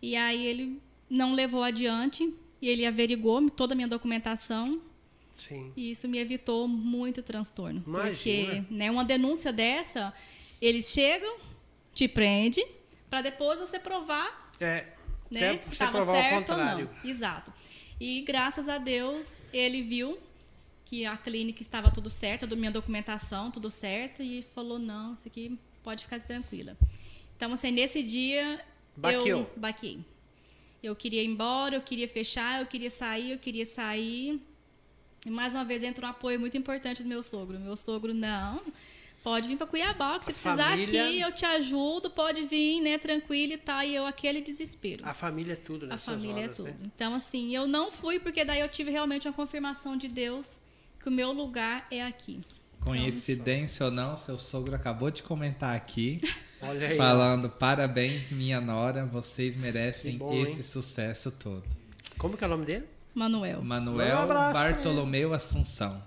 E 0.00 0.14
aí 0.14 0.46
ele 0.46 0.80
não 1.10 1.32
levou 1.34 1.62
adiante 1.62 2.32
e 2.62 2.68
ele 2.68 2.86
averigou 2.86 3.50
toda 3.50 3.74
a 3.74 3.76
minha 3.76 3.88
documentação 3.88 4.80
Sim. 5.36 5.72
e 5.76 5.90
isso 5.90 6.08
me 6.08 6.18
evitou 6.18 6.68
muito 6.68 7.22
transtorno. 7.22 7.82
Imagina. 7.86 8.46
Porque 8.46 8.74
né, 8.74 8.90
uma 8.90 9.04
denúncia 9.04 9.52
dessa, 9.52 10.12
eles 10.60 10.90
chegam, 10.90 11.36
te 11.94 12.06
prende, 12.06 12.64
para 13.10 13.22
depois 13.22 13.58
você 13.58 13.78
provar 13.78 14.52
É, 14.60 14.86
né? 15.30 15.58
se 15.62 15.72
estava 15.72 16.02
certo 16.04 16.52
ou 16.52 16.58
não. 16.58 16.90
Exato. 17.04 17.52
E 18.00 18.20
graças 18.22 18.68
a 18.68 18.78
Deus 18.78 19.40
ele 19.52 19.82
viu 19.82 20.16
que 20.88 21.04
a 21.04 21.16
clínica 21.16 21.60
estava 21.60 21.90
tudo 21.90 22.08
certo, 22.10 22.44
a 22.50 22.56
minha 22.56 22.70
documentação 22.70 23.50
tudo 23.50 23.70
certo 23.70 24.22
e 24.22 24.42
falou 24.54 24.78
não, 24.78 25.12
isso 25.12 25.28
aqui 25.28 25.58
pode 25.82 26.04
ficar 26.04 26.18
tranquila. 26.20 26.76
Então 27.36 27.52
assim 27.52 27.70
nesse 27.70 28.02
dia 28.02 28.60
Baqueou. 28.96 29.26
eu 29.26 29.50
baquei. 29.56 30.00
Eu 30.82 30.94
queria 30.96 31.22
ir 31.22 31.26
embora, 31.26 31.74
eu 31.74 31.80
queria 31.82 32.08
fechar, 32.08 32.60
eu 32.60 32.66
queria 32.66 32.88
sair, 32.90 33.32
eu 33.32 33.38
queria 33.38 33.66
sair. 33.66 34.40
E 35.26 35.30
mais 35.30 35.52
uma 35.52 35.64
vez 35.64 35.82
entra 35.82 36.06
um 36.06 36.10
apoio 36.10 36.38
muito 36.40 36.56
importante 36.56 37.02
do 37.02 37.08
meu 37.08 37.22
sogro. 37.22 37.58
Meu 37.58 37.76
sogro 37.76 38.14
não, 38.14 38.62
pode 39.22 39.48
vir 39.48 39.56
para 39.58 39.66
Cuiabá, 39.66 40.18
que 40.20 40.26
se 40.26 40.30
A 40.30 40.34
precisar 40.34 40.70
família- 40.70 41.04
aqui 41.04 41.20
eu 41.20 41.32
te 41.32 41.44
ajudo, 41.44 42.08
pode 42.10 42.44
vir, 42.44 42.80
né, 42.80 42.96
tranquilo 42.96 43.52
e 43.54 43.58
tal. 43.58 43.82
E 43.82 43.94
eu 43.94 44.06
aquele 44.06 44.40
desespero. 44.40 45.04
A 45.06 45.12
família 45.12 45.54
é 45.54 45.56
tudo 45.56 45.86
A 45.86 45.88
nessas 45.90 46.14
família 46.14 46.44
horas, 46.44 46.50
é 46.60 46.62
tudo. 46.62 46.66
né? 46.68 46.90
Então, 46.94 47.14
assim, 47.14 47.54
eu 47.54 47.66
não 47.66 47.90
fui 47.90 48.18
porque 48.20 48.44
daí 48.44 48.60
eu 48.60 48.68
tive 48.68 48.90
realmente 48.92 49.26
uma 49.28 49.34
confirmação 49.34 49.96
de 49.96 50.06
Deus 50.08 50.58
que 51.00 51.08
o 51.08 51.12
meu 51.12 51.32
lugar 51.32 51.86
é 51.90 52.04
aqui. 52.04 52.40
Coincidência 52.80 53.86
ou 53.86 53.92
não, 53.92 54.16
seu 54.16 54.38
sogro 54.38 54.74
acabou 54.74 55.10
de 55.10 55.22
comentar 55.22 55.74
aqui, 55.76 56.20
Olha 56.62 56.88
aí. 56.88 56.96
falando 56.96 57.48
parabéns, 57.48 58.30
minha 58.30 58.60
nora, 58.60 59.04
vocês 59.04 59.56
merecem 59.56 60.16
bom, 60.16 60.32
esse 60.42 60.58
hein? 60.58 60.62
sucesso 60.62 61.30
todo. 61.30 61.64
Como 62.16 62.36
que 62.36 62.44
é 62.44 62.46
o 62.46 62.50
nome 62.50 62.64
dele? 62.64 62.86
Manuel. 63.14 63.62
Manuel 63.62 64.16
Um 64.16 64.20
abraço 64.20 64.54
Bartolomeu 64.60 65.34
Assunção. 65.34 66.02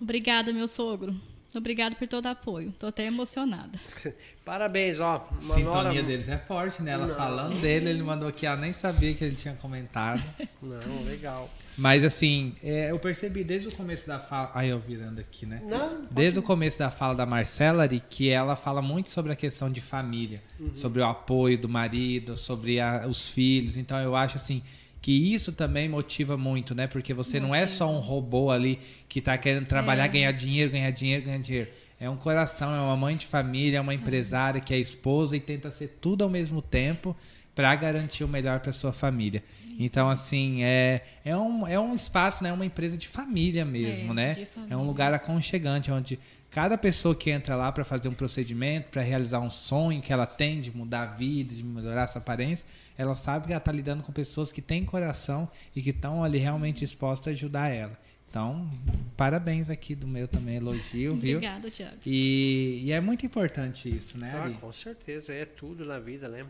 Obrigada, 0.00 0.52
meu 0.52 0.66
sogro. 0.66 1.14
Obrigado 1.54 1.96
por 1.96 2.06
todo 2.06 2.26
o 2.26 2.28
apoio. 2.28 2.72
Tô 2.78 2.86
até 2.86 3.04
emocionada. 3.06 3.78
Parabéns, 4.44 4.98
ó. 5.00 5.28
A 5.38 5.42
sintonia 5.42 5.64
nora... 5.72 6.02
deles 6.02 6.28
é 6.28 6.38
forte, 6.38 6.82
né? 6.82 6.92
Ela 6.92 7.06
Não. 7.06 7.14
falando 7.14 7.60
dele, 7.60 7.90
ele 7.90 8.02
mandou 8.02 8.28
aqui, 8.28 8.46
ela 8.46 8.56
nem 8.56 8.72
sabia 8.72 9.14
que 9.14 9.22
ele 9.24 9.36
tinha 9.36 9.54
comentado. 9.54 10.22
Não, 10.62 11.02
legal. 11.04 11.48
Mas 11.76 12.04
assim, 12.04 12.54
é, 12.62 12.90
eu 12.90 12.98
percebi 12.98 13.44
desde 13.44 13.68
o 13.68 13.72
começo 13.72 14.06
da 14.06 14.18
fala. 14.18 14.50
Aí 14.54 14.68
eu 14.68 14.78
virando 14.78 15.20
aqui, 15.20 15.46
né? 15.46 15.62
Não, 15.64 16.02
Desde 16.10 16.38
o 16.38 16.42
começo 16.42 16.78
da 16.78 16.90
fala 16.90 17.14
da 17.14 17.24
Marcela, 17.26 17.86
que 17.88 18.28
ela 18.28 18.56
fala 18.56 18.82
muito 18.82 19.08
sobre 19.10 19.32
a 19.32 19.36
questão 19.36 19.70
de 19.70 19.80
família, 19.80 20.42
Uhum. 20.58 20.74
sobre 20.74 21.00
o 21.00 21.06
apoio 21.06 21.56
do 21.58 21.68
marido, 21.68 22.36
sobre 22.36 22.80
a- 22.80 23.06
os 23.08 23.28
filhos. 23.28 23.76
Então 23.76 23.98
eu 23.98 24.14
acho 24.16 24.36
assim 24.36 24.62
que 25.02 25.12
isso 25.34 25.52
também 25.52 25.88
motiva 25.88 26.36
muito, 26.36 26.74
né? 26.74 26.86
Porque 26.86 27.14
você 27.14 27.40
não 27.40 27.54
é 27.54 27.60
Motiva. 27.60 27.78
só 27.78 27.90
um 27.90 27.98
robô 28.00 28.50
ali 28.50 28.78
que 29.08 29.20
tá 29.20 29.36
querendo 29.38 29.66
trabalhar, 29.66 30.04
É. 30.04 30.08
ganhar 30.08 30.32
dinheiro, 30.32 30.70
ganhar 30.70 30.90
dinheiro, 30.90 31.24
ganhar 31.24 31.38
dinheiro. 31.38 31.68
É 31.98 32.08
um 32.08 32.16
coração, 32.16 32.74
é 32.74 32.80
uma 32.80 32.96
mãe 32.96 33.16
de 33.16 33.26
família, 33.26 33.78
é 33.78 33.80
uma 33.80 33.94
empresária 33.94 34.60
que 34.60 34.72
é 34.74 34.78
esposa 34.78 35.36
e 35.36 35.40
tenta 35.40 35.70
ser 35.70 35.98
tudo 36.00 36.22
ao 36.24 36.30
mesmo 36.30 36.60
tempo 36.62 37.16
para 37.54 37.74
garantir 37.74 38.24
o 38.24 38.28
melhor 38.28 38.60
para 38.60 38.72
sua 38.72 38.92
família. 38.92 39.42
Então, 39.78 40.08
assim, 40.10 40.62
é, 40.62 41.02
é, 41.24 41.34
um, 41.36 41.66
é 41.66 41.78
um 41.80 41.94
espaço, 41.94 42.44
né? 42.44 42.52
Uma 42.52 42.66
empresa 42.66 42.96
de 42.98 43.08
família 43.08 43.64
mesmo, 43.64 44.12
É, 44.12 44.14
né? 44.14 44.34
de 44.34 44.40
É 44.40 44.44
um 44.44 44.46
família. 44.48 44.76
lugar 44.78 45.14
aconchegante, 45.14 45.90
onde 45.90 46.18
cada 46.50 46.76
pessoa 46.76 47.14
que 47.14 47.30
entra 47.30 47.54
lá 47.54 47.70
para 47.70 47.84
fazer 47.84 48.08
um 48.08 48.14
procedimento, 48.14 48.88
para 48.90 49.02
realizar 49.02 49.40
um 49.40 49.50
sonho 49.50 50.02
que 50.02 50.12
ela 50.12 50.26
tem 50.26 50.60
de 50.60 50.74
mudar 50.76 51.02
a 51.02 51.06
vida, 51.06 51.54
de 51.54 51.62
melhorar 51.62 52.02
essa 52.04 52.18
aparência, 52.18 52.66
ela 52.98 53.14
sabe 53.14 53.46
que 53.46 53.52
ela 53.52 53.58
está 53.58 53.72
lidando 53.72 54.02
com 54.02 54.12
pessoas 54.12 54.50
que 54.52 54.60
têm 54.60 54.84
coração 54.84 55.48
e 55.74 55.80
que 55.80 55.90
estão 55.90 56.24
ali 56.24 56.38
realmente 56.38 56.80
dispostas 56.80 57.28
a 57.28 57.30
ajudar 57.30 57.68
ela. 57.68 57.98
Então, 58.28 58.70
parabéns 59.16 59.68
aqui 59.68 59.94
do 59.94 60.06
meu 60.06 60.28
também 60.28 60.56
elogio, 60.56 61.16
viu? 61.16 61.38
Obrigada, 61.38 61.68
Tiago. 61.68 61.96
E, 62.06 62.82
e 62.84 62.92
é 62.92 63.00
muito 63.00 63.26
importante 63.26 63.88
isso, 63.88 64.18
né, 64.18 64.32
Ah, 64.34 64.44
Ari? 64.44 64.54
com 64.54 64.72
certeza, 64.72 65.32
é 65.32 65.44
tudo 65.44 65.84
na 65.84 65.98
vida, 65.98 66.28
né? 66.28 66.46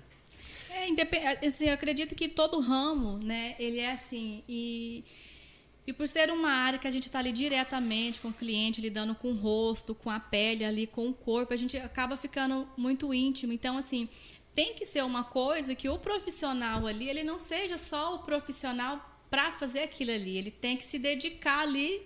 É, 0.71 1.47
assim, 1.47 1.67
eu 1.67 1.75
acredito 1.75 2.15
que 2.15 2.29
todo 2.29 2.61
ramo, 2.61 3.19
né, 3.19 3.55
ele 3.59 3.79
é 3.79 3.93
assim, 3.93 4.43
e, 4.47 5.05
e 5.87 5.93
por 5.93 6.07
ser 6.07 6.31
uma 6.31 6.51
área 6.51 6.79
que 6.79 6.87
a 6.87 6.91
gente 6.91 7.07
está 7.07 7.19
ali 7.19 7.33
diretamente 7.33 8.21
com 8.21 8.29
o 8.29 8.33
cliente, 8.33 8.81
lidando 8.81 9.15
com 9.15 9.33
o 9.33 9.35
rosto, 9.35 9.95
com 9.95 10.11
a 10.11 10.21
pele 10.21 10.65
ali, 10.65 10.87
com 10.87 11.09
o 11.09 11.15
corpo, 11.15 11.53
a 11.53 11.57
gente 11.57 11.77
acaba 11.77 12.17
ficando 12.17 12.69
muito 12.77 13.13
íntimo. 13.13 13.53
Então, 13.53 13.77
assim, 13.77 14.09
tem 14.55 14.75
que 14.75 14.85
ser 14.85 15.03
uma 15.05 15.25
coisa 15.25 15.75
que 15.75 15.89
o 15.89 15.99
profissional 15.99 16.87
ali, 16.87 17.09
ele 17.09 17.23
não 17.23 17.39
seja 17.39 17.79
só 17.79 18.15
o 18.15 18.19
profissional 18.21 19.05
para 19.31 19.53
fazer 19.53 19.81
aquilo 19.81 20.11
ali, 20.11 20.37
ele 20.37 20.51
tem 20.51 20.77
que 20.77 20.85
se 20.85 20.99
dedicar 20.99 21.61
ali 21.61 22.03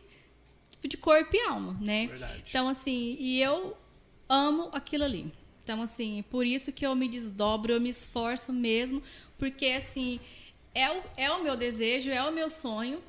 de 0.86 0.96
corpo 0.96 1.34
e 1.34 1.40
alma, 1.40 1.76
né? 1.80 2.06
Verdade. 2.06 2.44
Então, 2.48 2.68
assim, 2.68 3.16
e 3.18 3.40
eu 3.40 3.76
amo 4.28 4.70
aquilo 4.74 5.04
ali. 5.04 5.32
Então, 5.62 5.80
assim, 5.80 6.22
por 6.30 6.46
isso 6.46 6.72
que 6.72 6.86
eu 6.86 6.94
me 6.94 7.08
desdobro, 7.08 7.72
eu 7.72 7.80
me 7.80 7.88
esforço 7.88 8.52
mesmo, 8.52 9.02
porque, 9.38 9.66
assim, 9.66 10.20
é 10.74 10.90
o, 10.90 11.02
é 11.16 11.30
o 11.30 11.42
meu 11.42 11.56
desejo, 11.56 12.10
é 12.10 12.22
o 12.22 12.32
meu 12.32 12.50
sonho, 12.50 13.02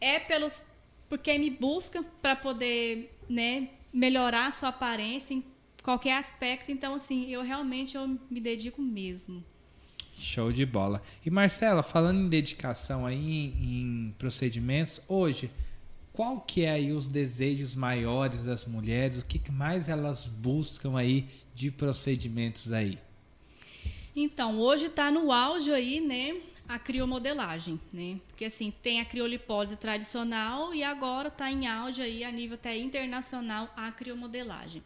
é 0.00 0.18
pelos 0.18 0.64
por 1.08 1.18
quem 1.18 1.38
me 1.38 1.50
busca 1.50 2.04
para 2.20 2.36
poder, 2.36 3.18
né, 3.28 3.68
melhorar 3.92 4.46
a 4.46 4.50
sua 4.50 4.68
aparência 4.68 5.34
em 5.34 5.44
qualquer 5.82 6.18
aspecto. 6.18 6.70
Então, 6.70 6.94
assim, 6.94 7.30
eu 7.30 7.42
realmente 7.42 7.96
eu 7.96 8.18
me 8.30 8.40
dedico 8.40 8.82
mesmo. 8.82 9.42
Show 10.18 10.52
de 10.52 10.66
bola. 10.66 11.02
E 11.24 11.30
Marcela, 11.30 11.82
falando 11.82 12.20
em 12.20 12.28
dedicação 12.28 13.06
aí 13.06 13.16
em, 13.16 14.08
em 14.08 14.14
procedimentos, 14.18 15.00
hoje, 15.08 15.50
qual 16.12 16.40
que 16.40 16.64
é 16.64 16.72
aí 16.72 16.92
os 16.92 17.06
desejos 17.06 17.74
maiores 17.74 18.42
das 18.42 18.66
mulheres? 18.66 19.18
O 19.18 19.24
que, 19.24 19.38
que 19.38 19.52
mais 19.52 19.88
elas 19.88 20.26
buscam 20.26 20.98
aí 20.98 21.26
de 21.54 21.70
procedimentos 21.70 22.72
aí? 22.72 22.98
Então, 24.14 24.58
hoje 24.58 24.86
está 24.86 25.12
no 25.12 25.30
auge 25.30 25.70
aí, 25.70 26.00
né, 26.00 26.36
a 26.68 26.78
criomodelagem, 26.78 27.80
né? 27.92 28.20
Porque 28.28 28.44
assim, 28.44 28.70
tem 28.70 29.00
a 29.00 29.04
criolipose 29.04 29.76
tradicional 29.76 30.74
e 30.74 30.84
agora 30.84 31.28
está 31.28 31.50
em 31.50 31.66
auge 31.66 32.02
aí 32.02 32.22
a 32.22 32.30
nível 32.30 32.56
até 32.56 32.76
internacional 32.76 33.72
a 33.76 33.90
criomodelagem. 33.90 34.82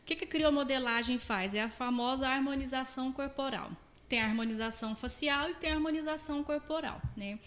O 0.00 0.04
que, 0.06 0.16
que 0.16 0.24
a 0.24 0.28
criomodelagem 0.28 1.18
faz? 1.18 1.54
É 1.54 1.62
a 1.62 1.68
famosa 1.68 2.26
harmonização 2.26 3.12
corporal. 3.12 3.70
Tem 4.08 4.22
a 4.22 4.24
harmonização 4.24 4.96
facial 4.96 5.50
e 5.50 5.54
tem 5.54 5.70
a 5.70 5.74
harmonização 5.74 6.42
corporal, 6.42 7.00
né? 7.14 7.38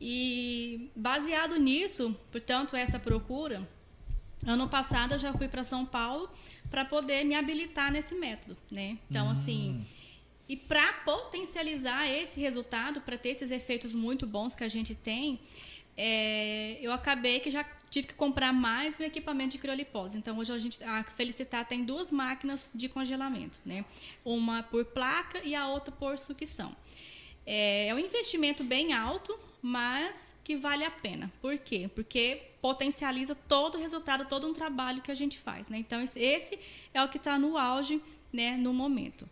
E 0.00 0.90
baseado 0.96 1.56
nisso, 1.60 2.18
portanto, 2.32 2.74
essa 2.74 2.98
procura, 2.98 3.64
Ano 4.46 4.68
passado 4.68 5.12
eu 5.12 5.18
já 5.18 5.32
fui 5.32 5.46
para 5.46 5.62
São 5.62 5.86
Paulo 5.86 6.28
para 6.68 6.84
poder 6.84 7.24
me 7.24 7.34
habilitar 7.34 7.92
nesse 7.92 8.14
método, 8.14 8.56
né? 8.70 8.98
Então, 9.08 9.30
assim, 9.30 9.86
e 10.48 10.56
para 10.56 10.92
potencializar 11.04 12.08
esse 12.08 12.40
resultado, 12.40 13.00
para 13.00 13.16
ter 13.16 13.30
esses 13.30 13.50
efeitos 13.50 13.94
muito 13.94 14.26
bons 14.26 14.54
que 14.54 14.64
a 14.64 14.68
gente 14.68 14.94
tem, 14.94 15.40
é, 15.96 16.78
eu 16.80 16.92
acabei 16.92 17.40
que 17.40 17.50
já 17.50 17.64
tive 17.90 18.06
que 18.06 18.14
comprar 18.14 18.52
mais 18.52 18.98
um 18.98 19.04
equipamento 19.04 19.52
de 19.52 19.58
criolipose. 19.58 20.16
Então, 20.16 20.38
hoje 20.38 20.52
a, 20.52 20.58
gente, 20.58 20.82
a 20.82 21.04
Felicitar 21.04 21.66
tem 21.66 21.84
duas 21.84 22.10
máquinas 22.10 22.70
de 22.74 22.88
congelamento, 22.88 23.58
né? 23.64 23.84
Uma 24.24 24.62
por 24.62 24.84
placa 24.86 25.40
e 25.44 25.54
a 25.54 25.68
outra 25.68 25.92
por 25.92 26.18
sucção. 26.18 26.74
É, 27.44 27.88
é 27.88 27.94
um 27.94 27.98
investimento 27.98 28.64
bem 28.64 28.92
alto, 28.92 29.38
mas 29.60 30.36
que 30.42 30.56
vale 30.56 30.84
a 30.84 30.90
pena. 30.90 31.30
Por 31.40 31.58
quê? 31.58 31.90
Porque 31.94 32.42
potencializa 32.60 33.34
todo 33.34 33.76
o 33.76 33.80
resultado, 33.80 34.24
todo 34.26 34.46
um 34.46 34.54
trabalho 34.54 35.02
que 35.02 35.10
a 35.10 35.14
gente 35.14 35.38
faz. 35.38 35.68
Né? 35.68 35.78
Então, 35.78 36.00
esse, 36.00 36.58
é 36.94 37.02
o 37.02 37.08
que 37.08 37.18
está 37.18 37.38
no 37.38 37.58
auge 37.58 38.00
né, 38.32 38.56
no 38.56 38.72
momento. 38.72 39.28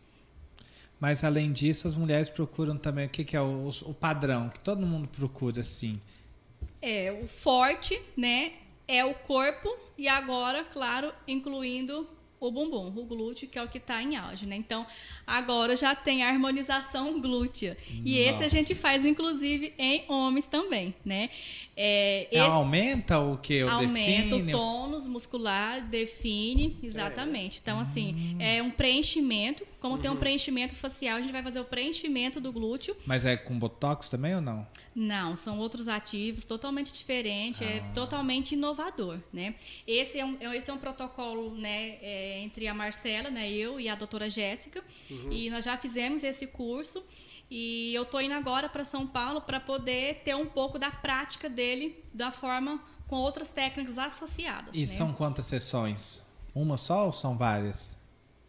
Mas 1.01 1.25
além 1.25 1.51
disso, 1.51 1.89
as 1.89 1.97
mulheres 1.97 2.29
procuram 2.29 2.77
também 2.77 3.07
o 3.07 3.09
que, 3.09 3.25
que 3.25 3.37
é 3.37 3.41
o, 3.41 3.71
o 3.87 3.95
padrão, 3.95 4.51
que 4.51 4.61
todo 4.61 4.87
mundo 4.87 5.09
procura 5.09 5.63
assim. 5.63 5.99
É, 6.83 7.19
o 7.23 7.27
forte 7.27 7.99
né, 8.17 8.53
é 8.87 9.05
o 9.05 9.15
corpo 9.15 9.75
e 9.97 10.07
agora, 10.07 10.63
claro, 10.65 11.13
incluindo 11.27 12.07
o 12.41 12.51
bumbum, 12.51 12.89
o 12.97 13.05
glúteo, 13.05 13.47
que 13.47 13.59
é 13.59 13.63
o 13.63 13.69
que 13.69 13.77
está 13.77 14.03
em 14.03 14.17
auge, 14.17 14.47
né? 14.47 14.57
Então, 14.57 14.87
agora 15.27 15.77
já 15.77 15.95
tem 15.95 16.23
a 16.23 16.29
harmonização 16.29 17.21
glútea. 17.21 17.77
E 18.03 18.17
esse 18.17 18.39
a 18.39 18.43
Nossa. 18.45 18.49
gente 18.49 18.75
faz, 18.75 19.05
inclusive, 19.05 19.75
em 19.79 20.05
homens 20.09 20.47
também, 20.47 20.95
né? 21.05 21.29
É, 21.77 22.29
É, 22.33 22.47
esse 22.47 22.57
aumenta 22.57 23.19
o 23.19 23.37
que? 23.37 23.61
Aumenta 23.61 24.37
define? 24.37 24.55
o 24.55 24.57
tônus 24.57 25.07
muscular, 25.07 25.83
define, 25.83 26.79
exatamente. 26.83 27.61
Então, 27.63 27.79
assim, 27.79 28.37
é 28.39 28.63
um 28.63 28.71
preenchimento. 28.71 29.67
Como 29.81 29.99
tem 29.99 30.11
um 30.11 30.17
preenchimento 30.17 30.75
facial, 30.75 31.17
a 31.17 31.21
gente 31.21 31.33
vai 31.33 31.43
fazer 31.43 31.59
o 31.59 31.65
preenchimento 31.65 32.41
do 32.41 32.53
glúteo. 32.53 32.95
Mas 33.07 33.25
é 33.25 33.37
com 33.37 33.59
botox 33.59 34.09
também 34.09 34.35
ou 34.35 34.41
não? 34.41 34.67
Não, 34.95 35.35
são 35.35 35.59
outros 35.59 35.89
ativos, 35.89 36.45
totalmente 36.45 36.93
diferente, 36.93 37.65
é 37.65 37.81
totalmente 37.95 38.53
inovador, 38.53 39.19
né? 39.33 39.55
Esse 39.87 40.19
é 40.19 40.25
um, 40.25 40.37
esse 40.53 40.71
é 40.71 40.75
um 40.75 40.79
protocolo, 40.79 41.55
né, 41.55 41.97
é, 42.03 42.41
entre 42.41 42.69
a 42.69 42.75
Marcela, 42.75 43.31
né, 43.31 43.51
eu 43.51 43.81
e 43.81 43.89
a 43.89 43.95
doutora 43.95 44.29
Jéssica, 44.29 44.83
e 45.31 45.49
nós 45.49 45.65
já 45.65 45.77
fizemos 45.77 46.23
esse 46.23 46.49
curso 46.49 47.03
e 47.51 47.93
eu 47.95 48.05
tô 48.05 48.21
indo 48.21 48.35
agora 48.35 48.69
para 48.69 48.85
São 48.85 49.07
Paulo 49.07 49.41
para 49.41 49.59
poder 49.59 50.23
ter 50.23 50.37
um 50.37 50.47
pouco 50.47 50.79
da 50.79 50.91
prática 50.91 51.49
dele 51.49 52.05
da 52.15 52.31
forma 52.31 52.81
com 53.09 53.17
outras 53.17 53.51
técnicas 53.51 53.99
associadas. 53.99 54.75
E 54.75 54.81
né? 54.81 54.87
são 54.87 55.13
quantas 55.13 55.47
sessões? 55.47 56.23
Uma 56.55 56.79
só 56.79 57.07
ou 57.07 57.13
são 57.13 57.37
várias? 57.37 57.97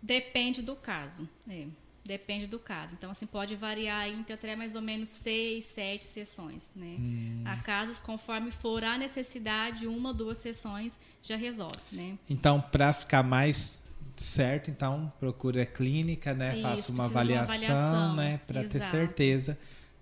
Depende 0.02 0.62
do 0.62 0.76
caso. 0.76 1.28
é. 1.50 1.66
Depende 2.04 2.48
do 2.48 2.58
caso. 2.58 2.96
Então, 2.96 3.12
assim, 3.12 3.28
pode 3.28 3.56
variar 3.56 4.10
entre 4.10 4.34
até 4.34 4.56
mais 4.56 4.74
ou 4.74 4.82
menos 4.82 5.08
seis, 5.08 5.66
sete 5.66 6.04
sessões, 6.04 6.72
né? 6.76 6.98
Há 7.46 7.56
casos, 7.58 8.00
conforme 8.00 8.50
for 8.52 8.84
a 8.84 8.98
necessidade, 8.98 9.86
uma, 9.86 10.12
duas 10.12 10.40
sessões 10.40 10.98
já 11.22 11.36
resolve, 11.36 11.78
né? 11.92 12.18
Então, 12.28 12.60
para 12.60 12.92
ficar 12.92 13.22
mais 13.22 13.80
certo, 14.18 14.72
então 14.72 15.14
procura 15.20 15.62
a 15.62 15.66
clínica, 15.66 16.34
né? 16.34 16.54
Isso, 16.58 16.62
Faça 16.64 16.92
uma 16.92 17.04
de 17.08 17.14
uma 17.14 17.42
avaliação, 17.42 17.44
avaliação, 17.44 18.16
né? 18.16 18.42
Para 18.48 18.64
ter 18.64 18.82
certeza 18.82 19.58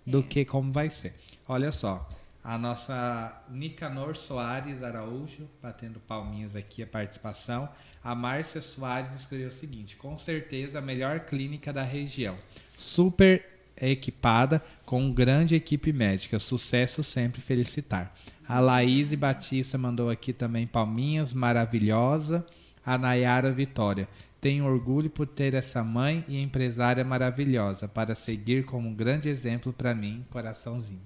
do 0.06 0.20
É. 0.22 0.24
que 0.24 0.46
como 0.46 0.72
vai 0.72 0.90
ser. 0.90 1.14
Olha 1.48 1.72
só, 1.72 2.08
a 2.42 2.58
nossa 2.58 3.44
Nicanor 3.50 4.16
Soares 4.16 4.82
Araújo, 4.82 5.50
batendo 5.62 6.00
palminhas 6.00 6.56
aqui 6.56 6.82
a 6.82 6.88
participação. 6.88 7.68
A 8.04 8.16
Márcia 8.16 8.62
Soares 8.62 9.14
escreveu 9.14 9.50
o 9.50 9.52
seguinte: 9.52 9.96
com 9.96 10.18
certeza 10.18 10.80
a 10.80 10.82
melhor 10.82 11.22
clínica 11.22 11.74
da 11.74 11.84
região. 11.84 12.36
Super 12.78 13.46
equipada 13.82 14.62
com 14.86 15.12
grande 15.12 15.56
equipe 15.56 15.92
médica. 15.92 16.40
Sucesso 16.40 17.04
sempre, 17.04 17.42
felicitar. 17.42 18.16
A 18.48 18.60
Laís 18.60 19.14
Batista 19.14 19.78
mandou 19.78 20.10
aqui 20.10 20.34
também 20.34 20.66
palminhas, 20.66 21.34
maravilhosa. 21.34 22.46
A 22.86 22.98
Nayara 22.98 23.52
Vitória. 23.52 24.08
Tenho 24.42 24.66
orgulho 24.66 25.10
por 25.10 25.28
ter 25.28 25.54
essa 25.54 25.84
mãe 25.84 26.24
e 26.28 26.42
empresária 26.42 27.04
maravilhosa 27.04 27.88
para 27.88 28.16
seguir 28.16 28.64
como 28.66 28.88
um 28.88 28.94
grande 28.94 29.28
exemplo 29.28 29.74
para 29.74 29.94
mim, 29.94 30.26
coraçãozinho. 30.30 31.02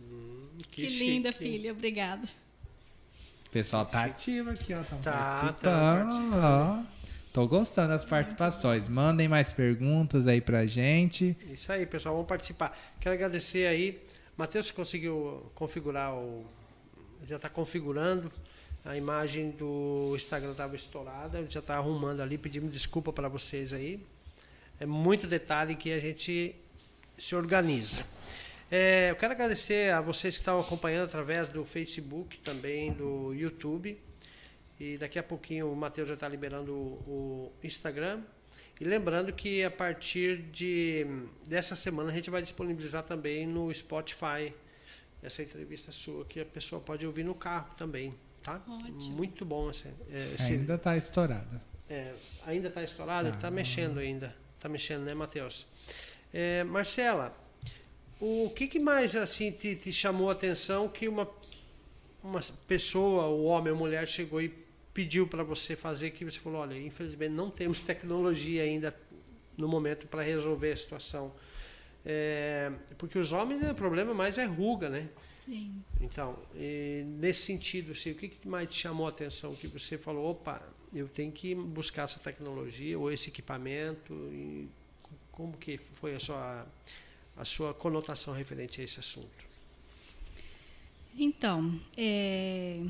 Hum, 0.00 0.48
que, 0.70 0.86
que 0.86 0.98
linda, 0.98 1.32
filha. 1.32 1.72
Obrigada. 1.72 2.26
O 3.46 3.50
pessoal 3.50 3.86
tá 3.86 4.04
ativo 4.04 4.50
aqui, 4.50 4.74
ó. 4.74 4.82
Tá, 5.02 5.12
participando. 5.12 6.30
Tá. 6.30 6.84
Tô 7.32 7.46
gostando 7.46 7.88
das 7.88 8.04
participações. 8.04 8.88
Mandem 8.88 9.28
mais 9.28 9.52
perguntas 9.52 10.26
aí 10.26 10.40
pra 10.40 10.66
gente. 10.66 11.36
Isso 11.50 11.72
aí, 11.72 11.86
pessoal. 11.86 12.14
Vamos 12.14 12.28
participar. 12.28 12.76
Quero 13.00 13.14
agradecer 13.14 13.66
aí. 13.66 14.02
Matheus 14.36 14.70
conseguiu 14.70 15.50
configurar 15.54 16.14
o. 16.14 16.46
Já 17.24 17.36
está 17.36 17.48
configurando. 17.48 18.30
A 18.86 18.96
imagem 18.96 19.50
do 19.50 20.12
Instagram 20.14 20.52
estava 20.52 20.76
estourada, 20.76 21.44
já 21.48 21.58
está 21.58 21.74
arrumando 21.74 22.20
ali, 22.20 22.38
pedimos 22.38 22.70
desculpa 22.70 23.12
para 23.12 23.28
vocês 23.28 23.72
aí. 23.72 24.00
É 24.78 24.86
muito 24.86 25.26
detalhe 25.26 25.74
que 25.74 25.92
a 25.92 25.98
gente 25.98 26.54
se 27.18 27.34
organiza. 27.34 28.04
É, 28.70 29.10
eu 29.10 29.16
quero 29.16 29.32
agradecer 29.32 29.92
a 29.92 30.00
vocês 30.00 30.36
que 30.36 30.40
estão 30.40 30.58
acompanhando 30.58 31.04
através 31.04 31.48
do 31.48 31.64
Facebook, 31.64 32.38
também 32.38 32.92
do 32.92 33.32
YouTube. 33.32 33.98
E 34.78 34.98
daqui 34.98 35.18
a 35.18 35.22
pouquinho 35.22 35.72
o 35.72 35.76
Matheus 35.76 36.08
já 36.08 36.14
está 36.14 36.28
liberando 36.28 36.72
o, 36.72 37.52
o 37.62 37.66
Instagram. 37.66 38.22
E 38.78 38.84
lembrando 38.84 39.32
que 39.32 39.64
a 39.64 39.70
partir 39.70 40.42
de 40.42 41.06
dessa 41.48 41.74
semana 41.74 42.10
a 42.10 42.12
gente 42.12 42.28
vai 42.28 42.42
disponibilizar 42.42 43.02
também 43.04 43.46
no 43.46 43.72
Spotify 43.72 44.52
essa 45.22 45.42
entrevista 45.42 45.90
sua, 45.90 46.24
que 46.26 46.40
a 46.40 46.44
pessoa 46.44 46.80
pode 46.80 47.06
ouvir 47.06 47.24
no 47.24 47.34
carro 47.34 47.74
também. 47.76 48.14
Tá? 48.42 48.60
Ótimo. 48.68 49.16
Muito 49.16 49.44
bom 49.44 49.70
esse, 49.70 49.88
é, 49.88 50.32
esse 50.34 50.52
ainda 50.52 50.74
está 50.74 50.96
estourada. 50.96 51.62
É, 51.88 52.12
ainda 52.46 52.68
está 52.68 52.82
estourada? 52.82 53.28
Está 53.28 53.42
tá 53.42 53.50
mexendo 53.50 53.98
ainda. 53.98 54.34
Está 54.56 54.68
mexendo, 54.68 55.04
né, 55.04 55.14
Matheus? 55.14 55.66
É, 56.32 56.62
Marcela, 56.64 57.34
o 58.20 58.50
que, 58.54 58.66
que 58.66 58.78
mais 58.78 59.14
assim 59.14 59.50
te, 59.52 59.76
te, 59.76 59.92
chamou 59.92 60.30
a 60.30 60.32
atenção 60.32 60.88
que 60.88 61.06
uma, 61.08 61.28
uma 62.22 62.40
pessoa, 62.66 63.26
o 63.26 63.44
homem 63.44 63.72
ou 63.72 63.78
mulher, 63.78 64.06
chegou 64.08 64.40
e 64.40 64.48
pediu 64.94 65.26
para 65.26 65.42
você 65.42 65.76
fazer 65.76 66.10
que 66.10 66.24
você 66.24 66.38
falou, 66.38 66.60
olha, 66.60 66.78
infelizmente 66.78 67.32
não 67.32 67.50
temos 67.50 67.82
tecnologia 67.82 68.62
ainda 68.62 68.96
no 69.56 69.68
momento 69.68 70.06
para 70.06 70.22
resolver 70.22 70.72
a 70.72 70.76
situação. 70.76 71.32
É, 72.04 72.70
porque 72.96 73.18
os 73.18 73.32
homens, 73.32 73.62
o 73.68 73.74
problema 73.74 74.14
mais 74.14 74.38
é 74.38 74.44
ruga, 74.44 74.88
né? 74.88 75.08
Sim. 75.36 75.82
Então, 76.00 76.38
nesse 77.18 77.42
sentido, 77.42 77.92
assim, 77.92 78.12
o 78.12 78.14
que, 78.14 78.28
que 78.28 78.48
mais 78.48 78.70
te 78.70 78.80
chamou 78.80 79.06
a 79.06 79.10
atenção? 79.10 79.54
Que 79.54 79.66
você 79.66 79.98
falou, 79.98 80.30
opa, 80.30 80.62
eu 80.94 81.08
tenho 81.08 81.32
que 81.32 81.54
buscar 81.54 82.04
essa 82.04 82.18
tecnologia 82.18 82.98
ou 82.98 83.10
esse 83.12 83.28
equipamento 83.28 84.12
e 84.32 84.68
como 85.30 85.56
que 85.56 85.76
foi 85.76 86.14
a 86.14 86.20
sua 86.20 86.66
a 87.36 87.44
sua 87.44 87.74
conotação 87.74 88.34
referente 88.34 88.80
a 88.80 88.84
esse 88.84 88.98
assunto? 88.98 89.46
Então, 91.18 91.80
é, 91.96 92.82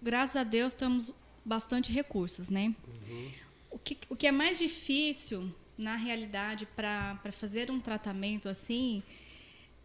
graças 0.00 0.36
a 0.36 0.44
Deus 0.44 0.74
temos 0.74 1.12
bastante 1.44 1.92
recursos, 1.92 2.48
né? 2.48 2.74
Uhum. 2.86 3.30
O, 3.70 3.78
que, 3.78 3.98
o 4.08 4.16
que 4.16 4.26
é 4.26 4.32
mais 4.32 4.58
difícil 4.58 5.48
na 5.76 5.96
realidade 5.96 6.66
para 6.66 7.16
fazer 7.32 7.70
um 7.70 7.80
tratamento 7.80 8.48
assim 8.48 9.02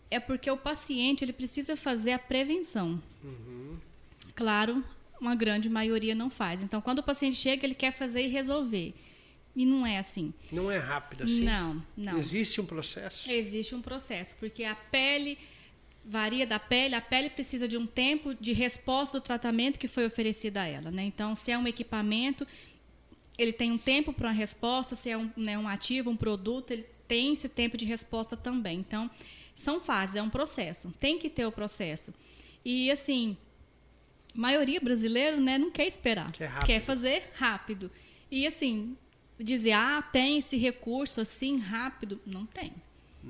é 0.10 0.20
porque 0.20 0.50
o 0.50 0.58
paciente 0.58 1.24
ele 1.24 1.34
precisa 1.34 1.76
fazer 1.76 2.14
a 2.14 2.20
prevenção. 2.20 3.02
Uhum. 3.24 3.78
Claro, 4.36 4.84
uma 5.20 5.36
grande 5.36 5.70
maioria 5.70 6.16
não 6.16 6.30
faz. 6.30 6.64
Então, 6.64 6.80
quando 6.82 7.00
o 7.00 7.04
paciente 7.04 7.38
chega, 7.38 7.66
ele 7.66 7.76
quer 7.76 7.92
fazer 7.92 8.22
e 8.22 8.28
resolver. 8.28 8.94
E 9.58 9.66
não 9.66 9.88
é 9.88 9.98
assim. 9.98 10.32
Não 10.52 10.72
é 10.72 10.78
rápido 10.78 11.24
assim? 11.24 11.44
Não, 11.44 11.84
não. 11.98 12.20
Existe 12.20 12.62
um 12.62 12.66
processo? 12.68 13.32
Existe 13.32 13.74
um 13.74 13.82
processo, 13.82 14.36
porque 14.40 14.64
a 14.64 14.76
pele 14.76 15.36
varia 16.06 16.46
da 16.46 16.60
pele, 16.60 16.94
a 16.94 17.02
pele 17.02 17.32
precisa 17.32 17.68
de 17.68 17.76
um 17.76 17.88
tempo 17.88 18.36
de 18.36 18.54
resposta 18.54 19.20
do 19.20 19.24
tratamento 19.24 19.80
que 19.80 19.88
foi 19.88 20.06
oferecido 20.06 20.58
a 20.58 20.66
ela. 20.68 20.92
Né? 20.92 21.06
Então, 21.06 21.34
se 21.34 21.52
é 21.52 21.58
um 21.58 21.68
equipamento, 21.68 22.46
ele 23.36 23.52
tem 23.52 23.72
um 23.72 23.80
tempo 23.80 24.14
para 24.14 24.28
uma 24.28 24.34
resposta, 24.34 24.96
se 24.96 25.10
é 25.10 25.18
um, 25.18 25.28
né, 25.36 25.58
um 25.58 25.68
ativo, 25.68 26.12
um 26.12 26.16
produto, 26.16 26.70
ele 26.70 26.86
tem 27.08 27.34
esse 27.34 27.50
tempo 27.50 27.76
de 27.76 27.86
resposta 27.86 28.38
também. 28.38 28.78
Então, 28.78 29.10
são 29.56 29.82
fases, 29.82 30.18
é 30.18 30.22
um 30.22 30.30
processo. 30.30 30.94
Tem 31.00 31.18
que 31.18 31.32
ter 31.32 31.48
o 31.48 31.52
processo. 31.52 32.14
E 32.64 32.92
assim, 32.92 33.36
a 34.36 34.40
maioria 34.40 34.80
brasileiro, 34.80 35.42
né, 35.42 35.58
não 35.58 35.72
quer 35.72 35.88
esperar. 35.88 36.32
Quer, 36.32 36.60
quer 36.64 36.80
fazer 36.80 37.32
rápido. 37.34 37.90
E 38.30 38.46
assim, 38.46 38.96
dizer, 39.40 39.74
ah, 39.74 40.02
tem 40.02 40.40
esse 40.40 40.58
recurso 40.58 41.22
assim 41.22 41.58
rápido, 41.58 42.20
não 42.26 42.46
tem. 42.46 42.74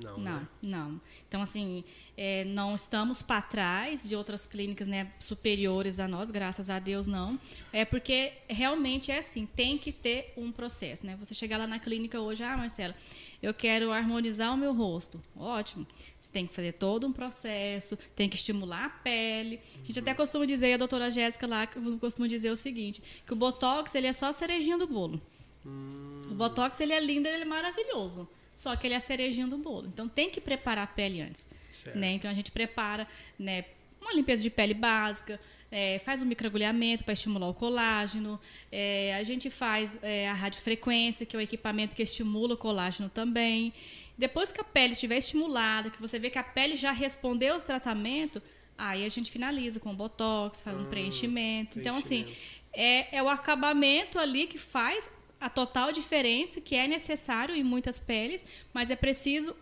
Não, 0.04 0.18
não, 0.18 0.40
né? 0.40 0.48
não. 0.62 1.02
Então, 1.28 1.42
assim, 1.42 1.84
é, 2.16 2.44
não 2.46 2.76
estamos 2.76 3.22
para 3.22 3.42
trás 3.42 4.08
de 4.08 4.16
outras 4.16 4.46
clínicas 4.46 4.88
né, 4.88 5.12
superiores 5.20 6.00
a 6.00 6.08
nós, 6.08 6.30
graças 6.30 6.70
a 6.70 6.80
Deus 6.80 7.08
não. 7.08 7.40
É 7.74 7.84
porque 7.84 8.34
realmente 8.48 9.12
é 9.12 9.20
assim, 9.20 9.46
tem 9.46 9.78
que 9.78 9.92
ter 9.92 10.34
um 10.38 10.52
processo. 10.52 11.06
Né? 11.06 11.16
Você 11.20 11.34
chegar 11.34 11.58
lá 11.58 11.68
na 11.68 11.80
clínica 11.80 12.20
hoje, 12.20 12.44
ah, 12.44 12.56
Marcela, 12.56 12.96
eu 13.42 13.54
quero 13.54 13.92
harmonizar 13.92 14.54
o 14.54 14.58
meu 14.58 14.74
rosto. 14.74 15.22
Ótimo. 15.36 15.86
Você 16.20 16.32
tem 16.32 16.46
que 16.46 16.54
fazer 16.54 16.74
todo 16.74 17.08
um 17.08 17.14
processo, 17.14 17.98
tem 18.16 18.28
que 18.30 18.36
estimular 18.36 18.86
a 18.86 18.90
pele. 18.90 19.60
A 19.82 19.86
gente 19.86 20.00
até 20.00 20.14
costuma 20.14 20.46
dizer, 20.46 20.74
a 20.74 20.78
doutora 20.78 21.10
Jéssica 21.10 21.48
lá 21.48 21.68
costuma 22.00 22.28
dizer 22.28 22.52
o 22.52 22.56
seguinte, 22.56 23.02
que 23.26 23.34
o 23.34 23.36
Botox 23.36 23.94
ele 23.96 24.08
é 24.08 24.14
só 24.14 24.28
a 24.28 24.34
cerejinha 24.34 24.78
do 24.78 24.88
bolo. 24.88 25.22
Hum. 25.68 26.22
O 26.32 26.34
Botox 26.34 26.80
ele 26.80 26.94
é 26.94 27.00
lindo, 27.00 27.28
ele 27.28 27.44
é 27.44 27.46
maravilhoso. 27.46 28.28
Só 28.56 28.76
que 28.76 28.88
ele 28.88 28.96
é 28.96 28.98
a 28.98 29.00
cerejinha 29.00 29.46
do 29.46 29.58
bolo. 29.58 29.88
Então 29.88 30.08
tem 30.08 30.32
que 30.32 30.42
preparar 30.42 30.86
a 30.86 30.88
pele 30.88 31.22
antes. 31.22 31.48
Né? 31.94 32.14
Então 32.14 32.32
a 32.32 32.34
gente 32.34 32.50
prepara 32.50 33.08
né, 33.38 33.66
uma 34.02 34.14
limpeza 34.14 34.42
de 34.42 34.50
pele 34.50 34.74
básica, 34.74 35.40
é, 35.72 36.00
faz 36.00 36.22
um 36.22 36.26
microagulhamento 36.26 37.04
para 37.04 37.14
estimular 37.14 37.48
o 37.48 37.54
colágeno, 37.54 38.40
é, 38.72 39.16
a 39.16 39.22
gente 39.22 39.50
faz 39.50 40.00
é, 40.02 40.28
a 40.28 40.34
radiofrequência, 40.34 41.26
que 41.26 41.36
é 41.36 41.40
o 41.40 41.42
equipamento 41.42 41.96
que 41.96 42.02
estimula 42.02 42.56
o 42.56 42.58
colágeno 42.58 43.10
também. 43.10 43.74
Depois 44.18 44.52
que 44.52 44.60
a 44.60 44.64
pele 44.64 44.94
estiver 44.94 45.18
estimulada, 45.18 45.92
que 45.92 46.02
você 46.02 46.18
vê 46.18 46.30
que 46.30 46.40
a 46.40 46.44
pele 46.44 46.76
já 46.76 46.92
respondeu 46.92 47.56
ao 47.56 47.62
tratamento, 47.62 48.42
aí 48.78 49.06
a 49.06 49.10
gente 49.10 49.30
finaliza 49.30 49.80
com 49.80 49.94
botox, 49.94 50.64
faz 50.64 50.76
um 50.76 50.84
ah, 50.84 50.86
preenchimento. 50.86 51.80
Então, 51.80 51.98
assim, 51.98 52.26
é, 52.74 53.18
é 53.18 53.22
o 53.22 53.30
acabamento 53.30 54.18
ali 54.18 54.48
que 54.48 54.58
faz 54.58 55.12
a 55.40 55.50
total 55.50 55.92
diferença 55.92 56.60
que 56.60 56.76
é 56.76 56.88
necessário 56.88 57.56
em 57.56 57.64
muitas 57.64 58.00
peles, 58.00 58.44
mas 58.74 58.90
é 58.90 58.96
preciso 58.96 59.56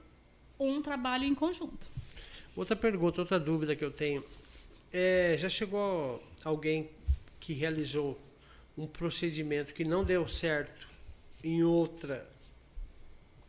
um 0.59 0.81
trabalho 0.81 1.25
em 1.25 1.35
conjunto. 1.35 1.91
Outra 2.55 2.75
pergunta, 2.75 3.21
outra 3.21 3.39
dúvida 3.39 3.75
que 3.75 3.83
eu 3.83 3.91
tenho. 3.91 4.23
É, 4.91 5.35
já 5.37 5.49
chegou 5.49 6.23
alguém 6.43 6.89
que 7.39 7.51
realizou 7.53 8.17
um 8.77 8.87
procedimento 8.87 9.73
que 9.73 9.83
não 9.83 10.03
deu 10.03 10.27
certo 10.27 10.87
em 11.43 11.63
outra 11.63 12.27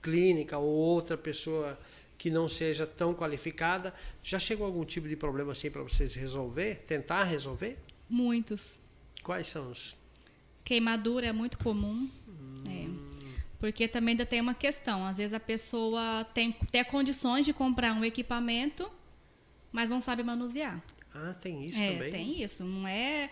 clínica 0.02 0.58
ou 0.58 0.68
outra 0.68 1.16
pessoa 1.16 1.78
que 2.18 2.30
não 2.30 2.48
seja 2.48 2.86
tão 2.86 3.14
qualificada, 3.14 3.94
já 4.22 4.38
chegou 4.38 4.66
algum 4.66 4.84
tipo 4.84 5.08
de 5.08 5.16
problema 5.16 5.52
assim 5.52 5.70
para 5.70 5.82
vocês 5.82 6.14
resolver, 6.14 6.82
tentar 6.86 7.24
resolver? 7.24 7.76
Muitos. 8.08 8.78
Quais 9.22 9.48
são 9.48 9.70
os? 9.70 9.96
Queimadura 10.66 11.28
é 11.28 11.32
muito 11.32 11.56
comum. 11.58 12.10
Hum. 12.28 12.64
É. 12.68 13.36
Porque 13.60 13.86
também 13.86 14.12
ainda 14.12 14.26
tem 14.26 14.40
uma 14.40 14.52
questão. 14.52 15.06
Às 15.06 15.16
vezes 15.16 15.32
a 15.32 15.40
pessoa 15.40 16.26
tem 16.34 16.54
até 16.60 16.82
condições 16.82 17.46
de 17.46 17.52
comprar 17.52 17.92
um 17.94 18.04
equipamento, 18.04 18.90
mas 19.70 19.90
não 19.90 20.00
sabe 20.00 20.24
manusear. 20.24 20.82
Ah, 21.14 21.32
tem 21.40 21.66
isso 21.66 21.80
é, 21.80 21.92
também? 21.92 22.10
Tem 22.10 22.42
isso. 22.42 22.64
Não 22.64 22.86
é, 22.86 23.30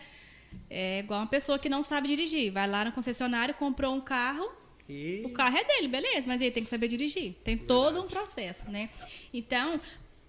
é 0.69 0.99
igual 0.99 1.19
uma 1.19 1.27
pessoa 1.27 1.59
que 1.59 1.67
não 1.67 1.83
sabe 1.83 2.07
dirigir. 2.07 2.53
Vai 2.53 2.67
lá 2.69 2.85
no 2.85 2.93
concessionário, 2.93 3.53
comprou 3.53 3.93
um 3.93 4.01
carro, 4.01 4.49
e... 4.87 5.21
o 5.25 5.29
carro 5.31 5.57
é 5.57 5.63
dele, 5.65 5.89
beleza, 5.89 6.27
mas 6.27 6.41
ele 6.41 6.51
tem 6.51 6.63
que 6.63 6.69
saber 6.69 6.87
dirigir. 6.87 7.33
Tem 7.43 7.57
Verdade. 7.57 7.67
todo 7.67 8.01
um 8.01 8.07
processo, 8.07 8.71
né? 8.71 8.89
Então, 9.33 9.79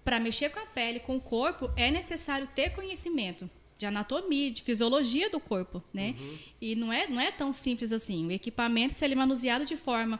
para 0.03 0.19
mexer 0.19 0.49
com 0.49 0.59
a 0.59 0.65
pele, 0.65 0.99
com 0.99 1.15
o 1.15 1.21
corpo, 1.21 1.71
é 1.77 1.89
necessário 1.89 2.47
ter 2.47 2.71
conhecimento 2.71 3.49
de 3.77 3.85
anatomia, 3.85 4.51
de 4.51 4.61
fisiologia 4.61 5.29
do 5.29 5.39
corpo, 5.39 5.83
né? 5.93 6.15
Uhum. 6.19 6.37
E 6.59 6.75
não 6.75 6.91
é, 6.91 7.07
não 7.07 7.21
é 7.21 7.31
tão 7.31 7.53
simples 7.53 7.91
assim. 7.91 8.25
O 8.25 8.31
equipamento, 8.31 8.93
se 8.93 9.05
ele 9.05 9.13
é 9.13 9.17
manuseado 9.17 9.65
de 9.65 9.77
forma 9.77 10.19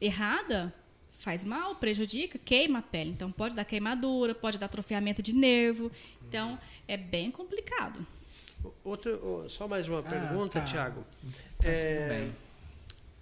errada, 0.00 0.74
faz 1.18 1.44
mal, 1.44 1.76
prejudica, 1.76 2.38
queima 2.38 2.80
a 2.80 2.82
pele. 2.82 3.10
Então 3.10 3.30
pode 3.30 3.54
dar 3.54 3.64
queimadura, 3.64 4.34
pode 4.34 4.58
dar 4.58 4.66
atrofiamento 4.66 5.22
de 5.22 5.32
nervo. 5.32 5.90
Então 6.28 6.58
é 6.88 6.96
bem 6.96 7.30
complicado. 7.30 8.04
Outro, 8.84 9.44
só 9.48 9.68
mais 9.68 9.88
uma 9.88 10.00
ah, 10.00 10.02
pergunta, 10.02 10.58
tá. 10.60 10.64
Tiago. 10.64 11.04
Tá 11.58 11.68
é, 11.68 12.28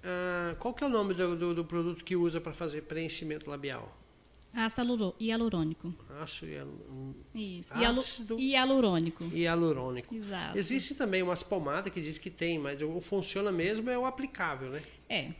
ah, 0.02 0.54
qual 0.58 0.72
que 0.72 0.82
é 0.82 0.86
o 0.86 0.90
nome 0.90 1.14
do, 1.14 1.36
do, 1.36 1.54
do 1.54 1.64
produto 1.64 2.04
que 2.04 2.16
usa 2.16 2.40
para 2.40 2.52
fazer 2.52 2.82
preenchimento 2.82 3.48
labial? 3.48 3.99
Ácido 4.52 5.14
hialurônico. 5.20 5.94
Ácido 6.20 6.50
hialurônico. 6.50 7.26
Isso. 7.34 7.72
Ácido 7.72 8.38
hialurônico. 8.38 9.24
Hialurônico. 9.24 10.14
Exato. 10.14 10.58
Existe 10.58 10.94
também 10.94 11.22
umas 11.22 11.42
pomadas 11.42 11.92
que 11.92 12.00
diz 12.00 12.18
que 12.18 12.30
tem, 12.30 12.58
mas 12.58 12.82
o 12.82 13.00
funciona 13.00 13.52
mesmo 13.52 13.88
é 13.88 13.96
o 13.96 14.04
aplicável, 14.04 14.70
né? 14.70 14.82
É, 15.08 15.30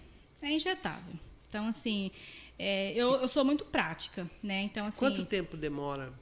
é 0.40 0.52
injetável. 0.52 1.14
Então, 1.48 1.66
assim, 1.66 2.12
é, 2.58 2.92
eu, 2.92 3.14
eu 3.14 3.26
sou 3.26 3.44
muito 3.44 3.64
prática, 3.64 4.30
né? 4.42 4.62
Então, 4.62 4.86
assim... 4.86 5.00
Quanto 5.00 5.24
tempo 5.24 5.56
demora? 5.56 6.12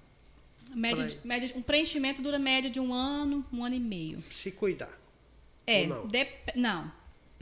Média, 0.74 1.04
de, 1.04 1.18
média, 1.24 1.52
um 1.56 1.62
preenchimento 1.62 2.22
dura 2.22 2.38
média 2.38 2.70
de 2.70 2.80
um 2.80 2.92
ano, 2.92 3.44
um 3.52 3.64
ano 3.64 3.74
e 3.74 3.80
meio. 3.80 4.22
Se 4.30 4.50
cuidar. 4.50 4.98
É, 5.66 5.86
não? 5.86 6.06
Dep 6.06 6.30
não. 6.56 6.90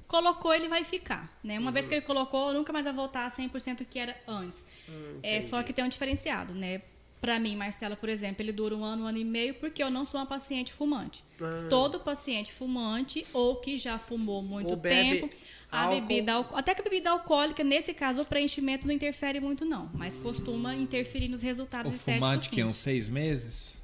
Colocou, 0.07 0.55
ele 0.55 0.69
vai 0.69 0.85
ficar. 0.85 1.37
Né? 1.43 1.59
Uma 1.59 1.69
uhum. 1.69 1.73
vez 1.73 1.89
que 1.89 1.95
ele 1.95 2.03
colocou, 2.03 2.53
nunca 2.53 2.73
mais 2.73 2.85
vai 2.85 2.95
voltar 2.95 3.27
a 3.27 3.31
100% 3.31 3.87
que 3.89 3.99
era 3.99 4.17
antes. 4.27 4.65
Hum, 4.89 5.19
é 5.23 5.41
só 5.41 5.63
que 5.63 5.73
tem 5.73 5.85
um 5.85 5.89
diferenciado, 5.89 6.55
né? 6.55 6.83
Para 7.21 7.39
mim, 7.41 7.57
Marcela, 7.57 7.97
por 7.97 8.09
exemplo, 8.09 8.43
ele 8.43 8.53
dura 8.53 8.77
um 8.77 8.85
ano, 8.85 9.05
um 9.05 9.07
ano 9.07 9.19
e 9.19 9.25
meio, 9.25 9.55
porque 9.55 9.83
eu 9.83 9.91
não 9.91 10.05
sou 10.05 10.21
uma 10.21 10.27
paciente 10.27 10.73
fumante. 10.73 11.25
Ah. 11.41 11.67
Todo 11.69 11.99
paciente 11.99 12.53
fumante 12.53 13.27
ou 13.33 13.57
que 13.57 13.79
já 13.79 13.99
fumou 13.99 14.43
muito 14.43 14.77
tempo, 14.77 15.29
a 15.73 15.85
álcool. 15.85 16.01
bebida 16.03 16.39
até 16.53 16.75
que 16.75 16.83
a 16.83 16.85
bebida 16.85 17.11
alcoólica, 17.11 17.65
nesse 17.65 17.95
caso, 17.95 18.23
o 18.23 18.27
preenchimento 18.27 18.87
não 18.87 18.95
interfere 18.95 19.41
muito, 19.41 19.65
não, 19.65 19.91
mas 19.95 20.17
costuma 20.17 20.75
interferir 20.77 21.29
nos 21.29 21.43
resultados 21.43 21.91
o 21.91 21.95
estéticos. 21.95 22.29
Fumante 22.29 22.49
sim. 22.49 22.55
que 22.55 22.65
uns 22.65 22.77
seis 22.77 23.09
meses? 23.09 23.76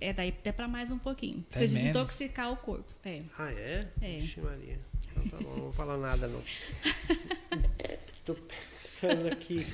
É 0.00 0.12
daí 0.12 0.28
até 0.28 0.52
para 0.52 0.68
mais 0.68 0.90
um 0.90 0.98
pouquinho. 0.98 1.44
Pra 1.48 1.58
você 1.58 1.66
desintoxicar 1.66 2.52
o 2.52 2.56
corpo. 2.56 2.84
É. 3.04 3.22
Ah, 3.38 3.50
é? 3.50 3.84
É. 4.02 4.18
Vixe, 4.18 4.40
Maria. 4.40 4.78
Então, 5.10 5.28
tá 5.28 5.36
bom, 5.44 5.54
não 5.54 5.62
vou 5.62 5.72
falar 5.72 5.96
nada, 5.96 6.26
não. 6.26 6.42
Tô 8.24 8.34
pensando 8.34 9.28
aqui. 9.28 9.66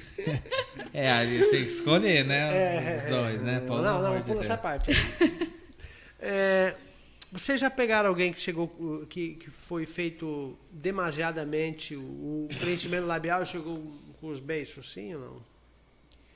É, 0.93 1.11
aí 1.11 1.51
tem 1.51 1.65
que 1.65 1.71
escolher, 1.73 2.25
né? 2.25 2.55
É, 2.55 2.97
Os 2.99 3.11
dois, 3.11 3.41
né? 3.41 3.61
Pelo 3.61 3.83
não, 3.83 4.03
não, 4.03 4.23
pula 4.23 4.41
de 4.41 4.45
essa 4.45 4.57
parte. 4.57 4.91
é, 6.21 6.75
vocês 7.33 7.61
já 7.61 7.71
pegaram 7.71 8.11
alguém 8.11 8.31
que 8.33 8.39
chegou, 8.39 9.07
que, 9.09 9.35
que 9.37 9.51
foi 9.51 9.87
feito 9.87 10.57
demasiadamente, 10.71 11.97
o, 11.97 12.03
o 12.45 12.49
preenchimento 12.61 13.07
labial 13.07 13.45
chegou 13.47 13.93
com 14.21 14.29
os 14.29 14.39
beiços, 14.39 14.93
sim 14.93 15.15
ou 15.15 15.21
não? 15.21 15.52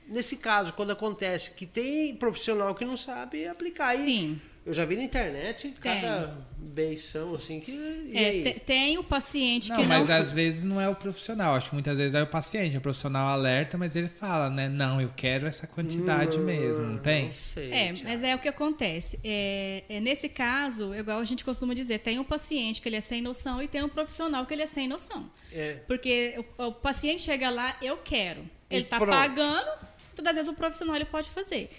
Nesse 0.09 0.37
caso, 0.37 0.73
quando 0.73 0.91
acontece 0.91 1.51
que 1.51 1.65
tem 1.65 2.15
profissional 2.15 2.73
que 2.73 2.85
não 2.85 2.97
sabe 2.97 3.47
aplicar. 3.47 3.95
Sim. 3.95 4.39
Eu 4.67 4.73
já 4.73 4.83
vi 4.83 4.97
na 4.97 5.03
internet 5.03 5.73
cada 5.79 6.45
beição 6.57 7.33
assim 7.33 7.61
que. 7.61 8.11
É, 8.13 8.59
tem 8.59 8.97
o 8.97 9.03
paciente 9.03 9.69
não, 9.69 9.77
que 9.77 9.83
não. 9.83 9.99
Mas 9.99 10.09
não... 10.09 10.15
às 10.17 10.31
vezes 10.33 10.63
não 10.65 10.81
é 10.81 10.89
o 10.89 10.93
profissional. 10.95 11.55
Acho 11.55 11.69
que 11.69 11.75
muitas 11.75 11.95
vezes 11.95 12.13
é 12.13 12.21
o 12.21 12.27
paciente. 12.27 12.75
O 12.75 12.81
profissional 12.81 13.29
alerta, 13.29 13.77
mas 13.77 13.95
ele 13.95 14.09
fala, 14.09 14.49
né? 14.49 14.67
Não, 14.67 14.99
eu 14.99 15.09
quero 15.15 15.47
essa 15.47 15.65
quantidade 15.65 16.37
não, 16.37 16.43
mesmo, 16.43 16.83
não 16.83 16.97
tem? 16.97 17.27
Não 17.27 17.31
sei, 17.31 17.71
é, 17.71 17.93
mas 18.03 18.21
é 18.23 18.35
o 18.35 18.39
que 18.39 18.49
acontece. 18.49 19.17
É, 19.23 19.85
é, 19.87 20.01
nesse 20.01 20.27
caso, 20.27 20.93
igual 20.93 21.19
a 21.19 21.25
gente 21.25 21.45
costuma 21.45 21.73
dizer, 21.73 21.99
tem 21.99 22.19
o 22.19 22.25
paciente 22.25 22.81
que 22.81 22.89
ele 22.89 22.97
é 22.97 23.01
sem 23.01 23.21
noção 23.21 23.61
e 23.61 23.69
tem 23.69 23.81
o 23.83 23.87
profissional 23.87 24.45
que 24.45 24.53
ele 24.53 24.63
é 24.63 24.67
sem 24.67 24.85
noção. 24.85 25.31
É. 25.49 25.75
Porque 25.87 26.43
o, 26.57 26.65
o 26.65 26.71
paciente 26.73 27.21
chega 27.21 27.49
lá, 27.49 27.77
eu 27.81 27.95
quero. 27.95 28.41
Ele 28.69 28.83
está 28.83 28.99
pagando, 28.99 29.65
todas 30.17 30.31
as 30.31 30.35
vezes 30.35 30.51
o 30.51 30.55
profissional 30.55 30.95
ele 30.95 31.05
pode 31.05 31.29
fazer. 31.29 31.69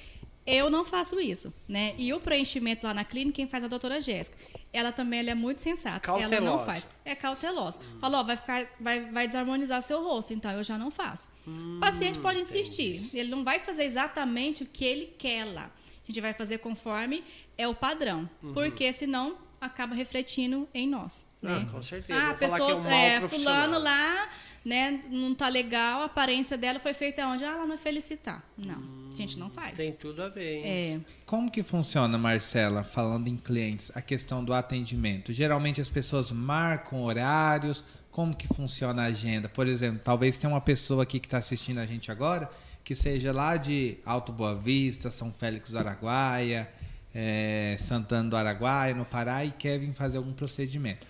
Eu 0.46 0.70
não 0.70 0.82
faço 0.82 1.20
isso, 1.20 1.52
né? 1.68 1.94
E 1.98 2.10
o 2.14 2.20
preenchimento 2.20 2.86
lá 2.86 2.94
na 2.94 3.04
clínica, 3.04 3.36
quem 3.36 3.46
faz 3.46 3.62
é 3.62 3.66
a 3.66 3.68
doutora 3.68 4.00
Jéssica. 4.00 4.34
Ela 4.72 4.90
também 4.90 5.20
ela 5.20 5.30
é 5.30 5.34
muito 5.34 5.60
sensata. 5.60 6.00
Cautelosa. 6.00 6.36
Ela 6.36 6.50
não 6.50 6.64
faz. 6.64 6.88
É 7.04 7.14
cautelosa. 7.14 7.80
Hum. 7.80 7.98
Falou, 8.00 8.24
vai, 8.24 8.36
ficar, 8.36 8.66
vai, 8.80 9.00
vai 9.10 9.26
desarmonizar 9.26 9.82
seu 9.82 10.02
rosto, 10.02 10.32
então 10.32 10.50
eu 10.52 10.62
já 10.62 10.78
não 10.78 10.90
faço. 10.90 11.28
Hum, 11.46 11.76
o 11.76 11.80
paciente 11.80 12.18
pode 12.18 12.38
insistir. 12.38 12.96
Entendi. 12.96 13.18
Ele 13.18 13.30
não 13.30 13.44
vai 13.44 13.58
fazer 13.58 13.84
exatamente 13.84 14.62
o 14.62 14.66
que 14.66 14.86
ele 14.86 15.14
quer 15.18 15.44
lá. 15.44 15.64
A 15.64 16.06
gente 16.06 16.20
vai 16.22 16.32
fazer 16.32 16.58
conforme 16.58 17.22
é 17.58 17.68
o 17.68 17.74
padrão. 17.74 18.28
Uhum. 18.42 18.54
Porque 18.54 18.90
senão 18.90 19.36
acaba 19.60 19.94
refletindo 19.94 20.66
em 20.72 20.88
nós. 20.88 21.26
Né? 21.42 21.66
Ah, 21.66 21.70
com 21.70 21.82
certeza. 21.82 22.18
Ah, 22.18 22.30
a 22.30 22.34
pessoa, 22.34 22.70
é, 22.70 22.74
um 22.74 22.86
é 22.86 23.20
fulano 23.20 23.78
lá 23.78 24.28
né, 24.68 25.02
não 25.10 25.34
tá 25.34 25.48
legal, 25.48 26.02
a 26.02 26.04
aparência 26.04 26.58
dela 26.58 26.78
foi 26.78 26.92
feita 26.92 27.26
onde? 27.26 27.42
Ah, 27.42 27.56
lá 27.56 27.66
na 27.66 27.78
Felicitar. 27.78 28.44
Não, 28.54 28.74
hum, 28.74 29.08
a 29.10 29.16
gente 29.16 29.38
não 29.38 29.48
faz. 29.48 29.72
Tem 29.72 29.92
tudo 29.92 30.22
a 30.22 30.28
ver, 30.28 30.56
hein? 30.56 30.62
É. 30.66 31.00
Como 31.24 31.50
que 31.50 31.62
funciona, 31.62 32.18
Marcela, 32.18 32.84
falando 32.84 33.28
em 33.28 33.36
clientes, 33.38 33.90
a 33.94 34.02
questão 34.02 34.44
do 34.44 34.52
atendimento? 34.52 35.32
Geralmente 35.32 35.80
as 35.80 35.88
pessoas 35.88 36.30
marcam 36.30 37.02
horários, 37.02 37.82
como 38.10 38.36
que 38.36 38.46
funciona 38.46 39.04
a 39.04 39.06
agenda? 39.06 39.48
Por 39.48 39.66
exemplo, 39.66 40.02
talvez 40.04 40.36
tenha 40.36 40.52
uma 40.52 40.60
pessoa 40.60 41.02
aqui 41.02 41.18
que 41.18 41.26
está 41.26 41.38
assistindo 41.38 41.78
a 41.78 41.86
gente 41.86 42.10
agora, 42.10 42.50
que 42.84 42.94
seja 42.94 43.32
lá 43.32 43.56
de 43.56 43.96
Alto 44.04 44.32
Boa 44.32 44.54
Vista, 44.54 45.10
São 45.10 45.32
Félix 45.32 45.70
do 45.70 45.78
Araguaia, 45.78 46.70
é, 47.14 47.74
Santana 47.80 48.28
do 48.28 48.36
Araguaia, 48.36 48.94
no 48.94 49.06
Pará, 49.06 49.46
e 49.46 49.50
quer 49.50 49.78
vir 49.78 49.94
fazer 49.94 50.18
algum 50.18 50.34
procedimento 50.34 51.06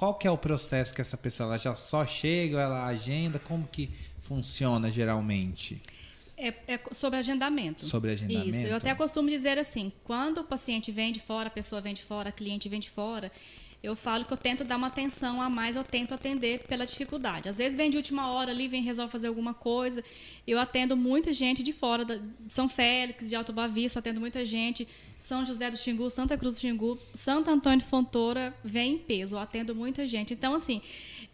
qual 0.00 0.14
que 0.14 0.26
é 0.26 0.30
o 0.30 0.38
processo 0.38 0.94
que 0.94 1.02
essa 1.02 1.14
pessoa 1.14 1.46
ela 1.46 1.58
já 1.58 1.76
só 1.76 2.06
chega, 2.06 2.58
ela 2.58 2.86
agenda, 2.86 3.38
como 3.38 3.68
que 3.68 3.90
funciona 4.18 4.90
geralmente? 4.90 5.78
É, 6.38 6.54
é, 6.66 6.80
sobre 6.90 7.18
agendamento. 7.18 7.84
Sobre 7.84 8.12
agendamento. 8.12 8.48
Isso. 8.48 8.64
Eu 8.64 8.76
até 8.76 8.94
costumo 8.94 9.28
dizer 9.28 9.58
assim, 9.58 9.92
quando 10.02 10.38
o 10.38 10.44
paciente 10.44 10.90
vem 10.90 11.12
de 11.12 11.20
fora, 11.20 11.48
a 11.48 11.50
pessoa 11.50 11.82
vem 11.82 11.92
de 11.92 12.02
fora, 12.02 12.30
a 12.30 12.32
cliente 12.32 12.66
vem 12.66 12.80
de 12.80 12.88
fora, 12.88 13.30
eu 13.82 13.96
falo 13.96 14.24
que 14.24 14.32
eu 14.32 14.36
tento 14.36 14.62
dar 14.64 14.76
uma 14.76 14.88
atenção 14.88 15.40
a 15.40 15.48
mais, 15.48 15.76
eu 15.76 15.84
tento 15.84 16.14
atender 16.14 16.60
pela 16.68 16.84
dificuldade. 16.84 17.48
Às 17.48 17.56
vezes 17.56 17.76
vem 17.76 17.90
de 17.90 17.96
última 17.96 18.30
hora 18.30 18.50
ali, 18.50 18.68
vem 18.68 18.82
resolve 18.82 19.10
fazer 19.10 19.28
alguma 19.28 19.54
coisa. 19.54 20.04
Eu 20.46 20.58
atendo 20.58 20.96
muita 20.96 21.32
gente 21.32 21.62
de 21.62 21.72
fora, 21.72 22.04
de 22.04 22.20
São 22.48 22.68
Félix, 22.68 23.28
de 23.28 23.34
Alto 23.34 23.52
Bavista, 23.52 23.98
atendo 23.98 24.20
muita 24.20 24.44
gente 24.44 24.86
são 25.20 25.44
José 25.44 25.70
do 25.70 25.76
Xingu, 25.76 26.08
Santa 26.08 26.36
Cruz 26.36 26.56
do 26.56 26.60
Xingu, 26.60 26.98
Santo 27.14 27.50
Antônio 27.50 27.80
de 27.80 27.84
Fontoura 27.84 28.56
vem 28.64 28.94
em 28.94 28.98
peso. 28.98 29.36
Eu 29.36 29.38
atendo 29.38 29.74
muita 29.74 30.06
gente. 30.06 30.32
Então, 30.32 30.54
assim, 30.54 30.80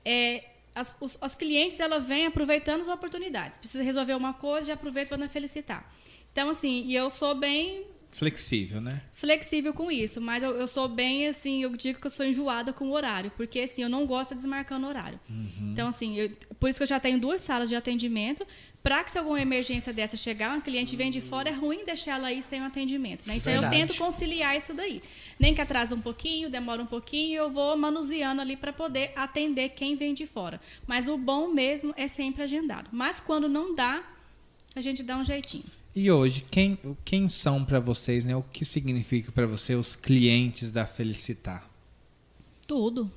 é, 0.05 0.45
as, 0.75 0.95
os, 1.01 1.17
as 1.21 1.37
clientes 1.37 1.79
ela 1.79 2.01
vêm 2.01 2.27
aproveitando 2.27 2.81
as 2.81 2.89
oportunidades. 2.89 3.59
Precisa 3.59 3.85
resolver 3.85 4.15
uma 4.15 4.35
coisa, 4.35 4.67
já 4.67 4.75
aproveita 4.75 5.17
para 5.17 5.29
felicitar. 5.29 5.89
Então, 6.33 6.51
assim, 6.51 6.85
e 6.85 6.97
eu 6.97 7.11
sou 7.13 7.35
bem 7.37 7.87
flexível, 8.17 8.81
né? 8.81 8.99
Flexível 9.13 9.75
com 9.75 9.93
isso, 9.93 10.23
mas 10.23 10.43
eu, 10.43 10.57
eu, 10.57 10.67
sou 10.67 10.89
bem 10.89 11.29
assim, 11.29 11.63
eu 11.63 11.77
digo 11.77 12.01
que 12.01 12.07
eu 12.07 12.11
sou 12.11 12.25
enjoada 12.25 12.73
com 12.73 12.89
o 12.89 12.93
horário, 12.93 13.31
porque 13.37 13.61
assim, 13.61 13.83
eu 13.83 13.91
não 13.91 14.07
gosto 14.07 14.31
de 14.31 14.37
desmarcar 14.37 14.81
no 14.81 14.89
horário. 14.89 15.21
Uhum. 15.29 15.71
Então, 15.73 15.87
assim, 15.87 16.17
eu, 16.17 16.31
por 16.59 16.71
isso 16.71 16.79
que 16.79 16.85
eu 16.85 16.87
já 16.87 16.99
tenho 16.99 17.21
duas 17.21 17.43
salas 17.43 17.69
de 17.69 17.77
atendimento, 17.77 18.47
para 18.83 19.05
que 19.05 19.11
se 19.11 19.19
alguma 19.19 19.39
emergência 19.39 19.93
dessa 19.93 20.17
chegar, 20.17 20.57
um 20.57 20.63
cliente 20.63 20.97
vem 20.97 21.11
de 21.11 21.21
fora, 21.21 21.51
é 21.51 21.53
ruim 21.53 21.85
deixar 21.85 22.13
ela 22.13 22.29
aí 22.29 22.43
sem 22.43 22.63
o 22.63 22.65
atendimento. 22.65 23.27
Né? 23.27 23.37
Então 23.37 23.53
Verdade. 23.53 23.75
eu 23.75 23.87
tento 23.87 23.99
conciliar 23.99 24.57
isso 24.57 24.73
daí. 24.73 25.03
Nem 25.39 25.55
que 25.55 25.61
atrasa 25.61 25.95
um 25.95 26.01
pouquinho, 26.01 26.49
demora 26.49 26.81
um 26.81 26.87
pouquinho, 26.87 27.37
eu 27.37 27.51
vou 27.51 27.77
manuseando 27.77 28.41
ali 28.41 28.57
para 28.57 28.73
poder 28.73 29.13
atender 29.15 29.71
quem 29.71 29.95
vem 29.95 30.15
de 30.15 30.25
fora. 30.25 30.59
Mas 30.87 31.07
o 31.07 31.19
bom 31.19 31.49
mesmo 31.49 31.93
é 31.99 32.09
sempre 32.09 32.43
agendado. 32.43 32.89
Mas 32.93 33.21
quando 33.21 33.47
não 33.47 33.75
dá, 33.75 34.03
a 34.75 34.81
gente 34.81 35.03
dá 35.03 35.19
um 35.19 35.25
jeitinho. 35.25 35.76
E 35.97 36.11
hoje, 36.11 36.45
quem, 36.51 36.79
quem 37.07 37.27
são 37.27 37.65
para 37.65 37.81
vocês, 37.81 38.23
né? 38.23 38.37
O 38.37 38.43
que 38.43 38.67
significa 38.67 39.33
para 39.33 39.47
você 39.47 39.75
os 39.75 39.97
clientes 39.97 40.71
da 40.71 40.87
Felicitar? 40.87 41.67
Tudo. 42.67 43.11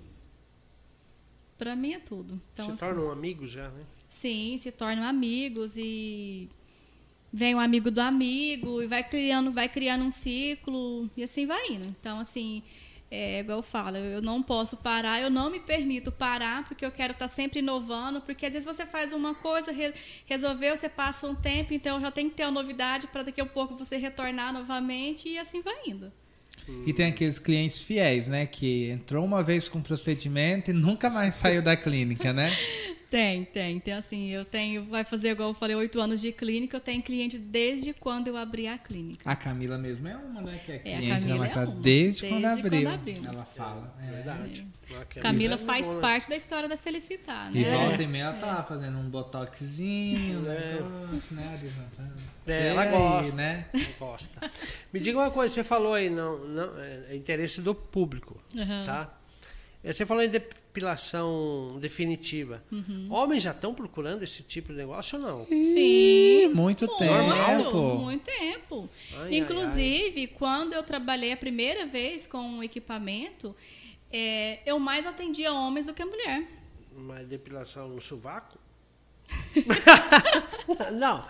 Para 1.58 1.76
mim 1.76 1.92
é 1.92 2.00
tudo. 2.00 2.42
Então, 2.54 2.64
Se 2.64 2.72
assim, 2.72 2.80
tornam 2.80 3.12
amigos 3.12 3.52
já, 3.52 3.68
né? 3.68 3.84
Sim, 4.08 4.58
se 4.58 4.72
tornam 4.72 5.04
amigos 5.04 5.76
e 5.76 6.48
vem 7.34 7.54
um 7.54 7.60
amigo 7.60 7.92
do 7.92 8.00
amigo 8.00 8.82
e 8.82 8.88
vai 8.88 9.04
criando, 9.04 9.52
vai 9.52 9.68
criando 9.68 10.06
um 10.06 10.10
ciclo 10.10 11.10
e 11.18 11.24
assim 11.24 11.46
vai 11.46 11.74
indo. 11.74 11.86
Então, 12.00 12.18
assim, 12.18 12.64
é 13.12 13.40
igual 13.40 13.60
eu 13.60 13.64
falo, 13.64 13.98
eu 13.98 14.22
não 14.22 14.44
posso 14.44 14.78
parar, 14.78 15.20
eu 15.20 15.30
não 15.30 15.50
me 15.50 15.60
permito 15.60 16.12
parar, 16.12 16.68
porque 16.68 16.86
eu 16.86 16.92
quero 16.92 17.14
estar 17.14 17.28
sempre 17.28 17.60
inovando, 17.60 18.22
porque 18.22 18.46
às 18.46 18.54
vezes 18.54 18.68
você 18.68 18.86
faz 18.86 19.12
uma 19.12 19.34
coisa, 19.34 19.72
re, 19.72 19.94
resolveu, 20.26 20.78
você 20.78 20.88
passa 20.88 21.28
um 21.28 21.34
tempo, 21.34 21.74
então 21.74 22.00
já 22.00 22.12
tem 22.12 22.30
que 22.30 22.36
ter 22.36 22.44
uma 22.44 22.52
novidade 22.52 23.08
para 23.08 23.24
daqui 23.24 23.42
a 23.42 23.46
pouco 23.46 23.76
você 23.76 23.98
retornar 23.98 24.54
novamente 24.54 25.28
e 25.28 25.40
assim 25.40 25.62
vai 25.62 25.76
indo. 25.88 26.12
E 26.86 26.94
tem 26.94 27.08
aqueles 27.08 27.40
clientes 27.40 27.82
fiéis, 27.82 28.28
né? 28.28 28.46
Que 28.46 28.92
entrou 28.92 29.26
uma 29.26 29.42
vez 29.42 29.68
com 29.68 29.82
procedimento 29.82 30.70
e 30.70 30.74
nunca 30.74 31.10
mais 31.10 31.34
saiu 31.34 31.64
da 31.64 31.76
clínica, 31.76 32.32
né? 32.32 32.52
Tem, 33.10 33.44
tem. 33.44 33.78
Então, 33.78 33.98
assim, 33.98 34.30
eu 34.30 34.46
tenho, 34.46 34.84
vai 34.84 35.04
fazer, 35.04 35.32
igual 35.32 35.50
eu 35.50 35.54
falei, 35.56 35.76
oito 35.76 36.00
anos 36.00 36.22
de 36.22 36.32
clínica, 36.32 36.78
eu 36.78 36.82
tenho 36.82 37.02
cliente 37.02 37.40
desde 37.40 37.92
quando 37.92 38.28
eu 38.28 38.38
abri 38.38 38.68
a 38.68 38.78
clínica. 38.78 39.30
A 39.30 39.36
Camila 39.36 39.78
mesmo 39.78 40.08
é 40.08 40.16
uma, 40.16 40.42
né? 40.42 40.60
Que 40.64 40.74
é 40.74 40.80
cliente 40.80 41.10
é, 41.10 41.12
a 41.12 41.20
Camila 41.20 41.48
é 41.48 41.56
uma, 41.56 41.66
desde, 41.66 41.82
desde 41.82 42.28
quando 42.28 42.46
abriu. 42.46 42.82
Quando 42.84 42.94
abrimos. 42.94 43.26
Ela 43.26 43.44
fala. 43.44 43.96
É 44.02 44.12
verdade. 44.12 44.68
É. 45.16 45.20
Camila 45.20 45.58
faz 45.58 45.94
né? 45.94 46.02
parte 46.02 46.30
da 46.30 46.36
história 46.36 46.68
da 46.68 46.78
Felicitar, 46.78 47.52
né? 47.52 47.60
E 47.60 47.64
volta 47.64 48.04
e 48.04 48.08
meia 48.08 48.24
ela 48.24 48.34
tá 48.34 48.46
lá 48.48 48.64
fazendo 48.64 48.98
um 48.98 49.10
botoxinho, 49.10 50.40
é. 50.40 50.82
né? 50.82 51.60
É, 52.48 52.68
ela 52.70 52.86
gosta, 52.86 53.36
né? 53.36 53.66
Ela 53.74 53.86
gosta. 54.00 54.52
Me 54.92 55.00
diga 55.00 55.20
uma 55.20 55.30
coisa, 55.30 55.54
você 55.54 55.64
falou 55.64 55.94
aí, 55.94 56.10
não, 56.10 56.40
não, 56.48 56.80
é 56.80 57.16
interesse 57.16 57.62
do 57.62 57.76
público, 57.76 58.42
uhum. 58.56 58.86
tá? 58.86 59.19
É, 59.84 59.94
Você 59.94 60.06
falou 60.06 60.22
em 60.24 60.30
depilação 60.30 61.78
definitiva. 61.80 62.62
Uhum. 62.72 63.08
Homens 63.10 63.44
já 63.44 63.52
estão 63.52 63.74
procurando 63.74 64.24
esse 64.24 64.44
tipo 64.44 64.74
de 64.74 64.78
negócio 64.78 65.18
ou 65.18 65.26
não? 65.26 65.46
Sim. 65.46 66.50
muito 66.54 66.88
tempo. 66.98 67.96
Muito 67.96 68.26
tempo. 68.26 68.90
Ai, 69.18 69.38
Inclusive, 69.38 70.28
quando 70.28 70.74
eu 70.74 70.84
trabalhei 70.84 71.32
a 71.32 71.38
primeira 71.38 71.86
vez 71.86 72.28
com 72.28 72.60
o 72.60 72.64
equipamento, 72.64 73.56
é, 74.12 74.60
eu 74.66 74.78
mais 74.80 75.06
atendia 75.06 75.54
homens 75.54 75.86
do 75.86 75.94
que 75.94 76.04
mulher. 76.04 76.46
Mas 76.94 77.26
depilação 77.28 77.88
no 77.88 78.02
sovaco? 78.02 78.59
não. 80.94 81.24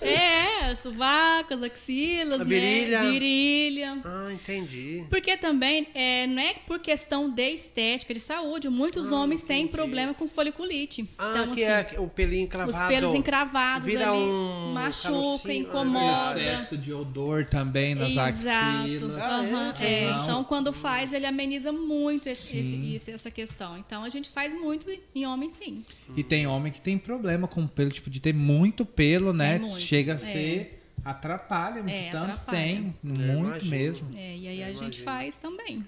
É, 0.00 0.74
sovacos, 0.74 1.62
axilas, 1.62 2.34
A 2.34 2.38
né? 2.38 2.44
virilha. 2.44 3.02
Virilha. 3.02 3.98
Ah, 4.04 4.28
entendi. 4.32 5.04
Porque 5.08 5.36
também, 5.36 5.88
é, 5.94 6.26
não 6.26 6.42
é 6.42 6.54
por 6.66 6.78
questão 6.78 7.30
de 7.30 7.50
estética, 7.54 8.12
de 8.12 8.20
saúde, 8.20 8.68
muitos 8.68 9.10
homens 9.10 9.42
têm 9.42 9.66
problema 9.66 10.12
com 10.12 10.28
foliculite. 10.28 11.08
Ah, 11.18 11.30
então, 11.32 11.54
que 11.54 11.64
assim, 11.64 11.96
é 11.96 12.00
o 12.00 12.08
pelinho 12.08 12.44
encravado. 12.44 12.70
os 12.70 12.88
pelos 12.88 13.14
encravados 13.14 13.86
Vira 13.86 14.10
ali, 14.10 14.18
um 14.18 14.72
machuca. 14.72 15.50
Ah, 15.50 15.54
incomoda. 15.54 16.40
Excesso 16.40 16.76
de 16.76 16.92
odor 16.92 17.46
também 17.46 17.94
nas 17.94 18.10
Exato. 18.12 18.28
axilas. 18.28 19.18
Ah, 19.20 19.74
é? 19.80 20.02
é. 20.02 20.10
Não. 20.10 20.22
Então, 20.24 20.44
quando 20.44 20.72
faz, 20.72 21.12
ele 21.12 21.26
ameniza 21.26 21.72
muito 21.72 22.28
esse- 22.28 22.92
esse- 22.94 23.10
essa 23.12 23.30
questão. 23.30 23.78
Então, 23.78 24.04
a 24.04 24.08
gente 24.08 24.28
faz 24.28 24.52
muito 24.54 24.86
em 25.14 25.26
homem, 25.26 25.48
sim. 25.50 25.84
E 26.16 26.22
tem 26.22 26.46
homem 26.46 26.70
que 26.72 26.80
tem 26.80 26.98
problema 26.98 27.25
com 27.48 27.66
pelo, 27.66 27.90
tipo, 27.90 28.08
de 28.10 28.20
ter 28.20 28.32
muito 28.34 28.84
pelo, 28.86 29.32
né? 29.32 29.56
É 29.56 29.58
muito, 29.58 29.78
Chega 29.78 30.12
a 30.12 30.16
é. 30.16 30.18
ser. 30.18 30.82
Atrapalha 31.04 31.82
muito 31.82 31.94
É, 31.94 32.10
tanto. 32.10 32.24
atrapalha. 32.32 32.58
Tem, 32.58 32.94
muito 33.02 33.20
imagino. 33.20 33.70
mesmo. 33.70 34.08
É, 34.16 34.36
e 34.36 34.48
aí 34.48 34.60
Eu 34.62 34.66
a 34.68 34.72
gente 34.72 35.00
faz 35.02 35.36
também. 35.36 35.84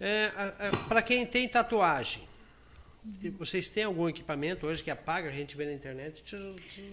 É, 0.00 0.30
para 0.88 1.02
quem 1.02 1.24
tem 1.26 1.46
tatuagem, 1.48 2.22
vocês 3.38 3.68
têm 3.68 3.84
algum 3.84 4.08
equipamento 4.08 4.66
hoje 4.66 4.82
que 4.82 4.90
apaga? 4.90 5.28
A 5.28 5.32
gente 5.32 5.56
vê 5.56 5.66
na 5.66 5.72
internet. 5.74 6.22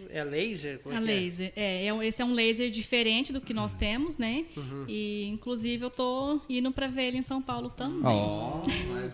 É 0.09 0.23
laser? 0.23 0.79
Como 0.79 0.93
é 0.93 0.97
A 0.97 1.01
que 1.01 1.09
é? 1.09 1.13
laser. 1.15 1.53
É, 1.55 1.85
é 1.85 1.93
um- 1.93 2.03
esse 2.03 2.21
é 2.21 2.25
um 2.25 2.33
laser 2.33 2.69
diferente 2.69 3.31
do 3.31 3.39
que 3.39 3.53
Uhum. 3.53 3.59
nós 3.61 3.73
temos, 3.73 4.17
né? 4.17 4.45
E, 4.87 5.25
inclusive, 5.27 5.85
eu 5.85 5.89
tô 5.89 6.41
indo 6.49 6.71
para 6.71 6.87
ver 6.87 7.03
ele 7.03 7.17
em 7.17 7.23
São 7.23 7.41
Paulo 7.41 7.69
também. 7.69 8.01
Ó, 8.03 8.61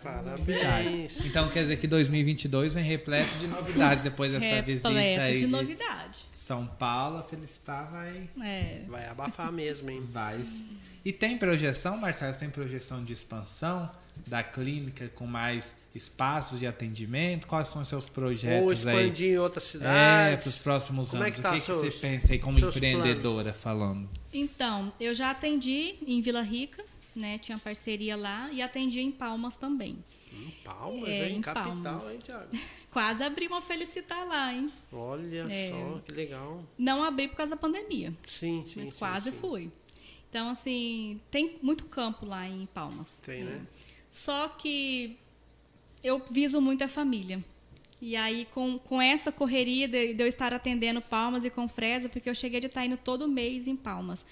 Parabéns. 0.04 1.26
Então 1.26 1.50
quer 1.50 1.62
dizer 1.64 1.78
que 1.78 1.88
2022 1.88 2.74
vem 2.74 2.84
repleto 2.84 3.36
de 3.38 3.48
novidades 3.48 4.04
depois 4.04 4.32
dessa 4.32 4.62
visita 4.62 4.90
Repleto 4.90 5.22
aí 5.22 5.36
de 5.36 5.46
de 5.46 5.52
novidade. 5.52 6.20
São 6.32 6.66
Paulo. 6.66 7.18
A 7.20 7.24
Felicitar 7.24 7.90
vai, 7.92 8.30
É. 8.42 8.82
Vai 8.88 9.08
abafar 9.08 9.52
mesmo, 9.52 9.90
hein? 9.90 10.04
vai. 10.10 10.40
E 11.06 11.12
tem 11.14 11.38
projeção, 11.38 11.98
Marcelo? 11.98 12.36
Tem 12.36 12.50
projeção 12.50 13.04
de 13.04 13.14
expansão 13.14 13.90
da 14.26 14.44
clínica 14.44 15.10
com 15.16 15.26
mais 15.28 15.76
espaços 15.98 16.60
de 16.60 16.68
atendimento? 16.68 17.48
Quais 17.48 17.68
são 17.68 17.82
os 17.82 17.88
seus 17.88 18.06
Ou 18.06 18.12
projetos 18.12 18.86
aí? 18.88 18.96
expandir 18.96 19.32
em 19.34 19.38
outras 19.38 19.66
É, 19.66 19.68
cidades. 19.70 20.44
para 20.44 20.50
os 20.50 20.58
próximos 20.60 21.10
Como 21.12 21.24
é 21.24 21.26
anos. 21.26 21.36
que 21.36 21.42
tá 21.42 21.50
o 21.50 21.54
que, 21.54 21.60
que 21.60 21.66
seus- 21.66 21.78
você 21.78 21.92
pensa 22.08 22.32
aí 22.34 22.40
como 22.40 22.58
empreendedora 22.60 23.52
falando? 23.52 24.10
Então, 24.32 24.94
eu 25.00 25.14
já 25.14 25.32
atendi 25.32 25.96
em 26.06 26.22
Vila 26.22 26.42
Rica, 26.42 26.84
né? 27.16 27.38
Tinha 27.40 27.58
parceria 27.58 28.16
lá 28.16 28.50
e 28.52 28.62
atendi 28.62 29.02
em 29.02 29.12
Palmas 29.12 29.56
também. 29.56 29.98
Em 30.32 30.52
Palmas, 30.64 31.10
É, 31.10 31.30
hein? 31.30 31.38
em 31.38 31.42
Capital, 31.42 31.72
Palmas. 31.72 32.14
hein, 32.14 32.20
Thiago? 32.24 32.48
Quase 32.92 33.24
abri 33.24 33.48
uma 33.48 33.62
Felicitar 33.62 34.28
lá, 34.28 34.54
hein? 34.54 34.68
Olha 34.92 35.46
É. 35.50 35.70
só, 35.70 36.00
que 36.06 36.12
legal. 36.12 36.64
Não 36.78 37.04
abri 37.04 37.28
por 37.28 37.36
causa 37.38 37.52
da 37.52 37.58
pandemia, 37.58 38.14
Sim, 38.26 38.64
sim. 38.68 38.82
mas 38.82 38.90
sim, 38.94 39.00
quase 39.00 39.32
sim. 39.32 39.38
fui. 39.38 39.72
Então, 40.30 40.50
assim, 40.50 41.20
tem 41.32 41.58
muito 41.62 41.86
campo 41.86 42.26
lá 42.26 42.48
em 42.48 42.66
Palmas. 42.74 43.20
Tem, 43.26 43.44
né? 43.44 43.62
Só 44.10 44.50
que 44.50 45.18
eu 46.04 46.22
viso 46.30 46.62
muito 46.62 46.84
a 46.84 46.88
família. 46.88 47.44
E 48.00 48.16
aí, 48.16 48.48
com, 48.54 48.78
com 48.78 49.02
essa 49.02 49.32
correria 49.32 49.88
de, 49.88 50.14
de 50.14 50.24
eu 50.24 50.28
estar 50.28 50.54
atendendo 50.54 51.02
Palmas 51.02 51.44
e 51.44 51.50
com 51.50 51.68
Fresa, 51.68 52.08
porque 52.08 52.30
eu 52.30 52.36
cheguei 52.36 52.60
de 52.60 52.68
estar 52.68 52.86
indo 52.86 52.96
todo 52.98 53.28
mês 53.28 53.68
em 53.68 53.76
Palmas. 53.76 54.26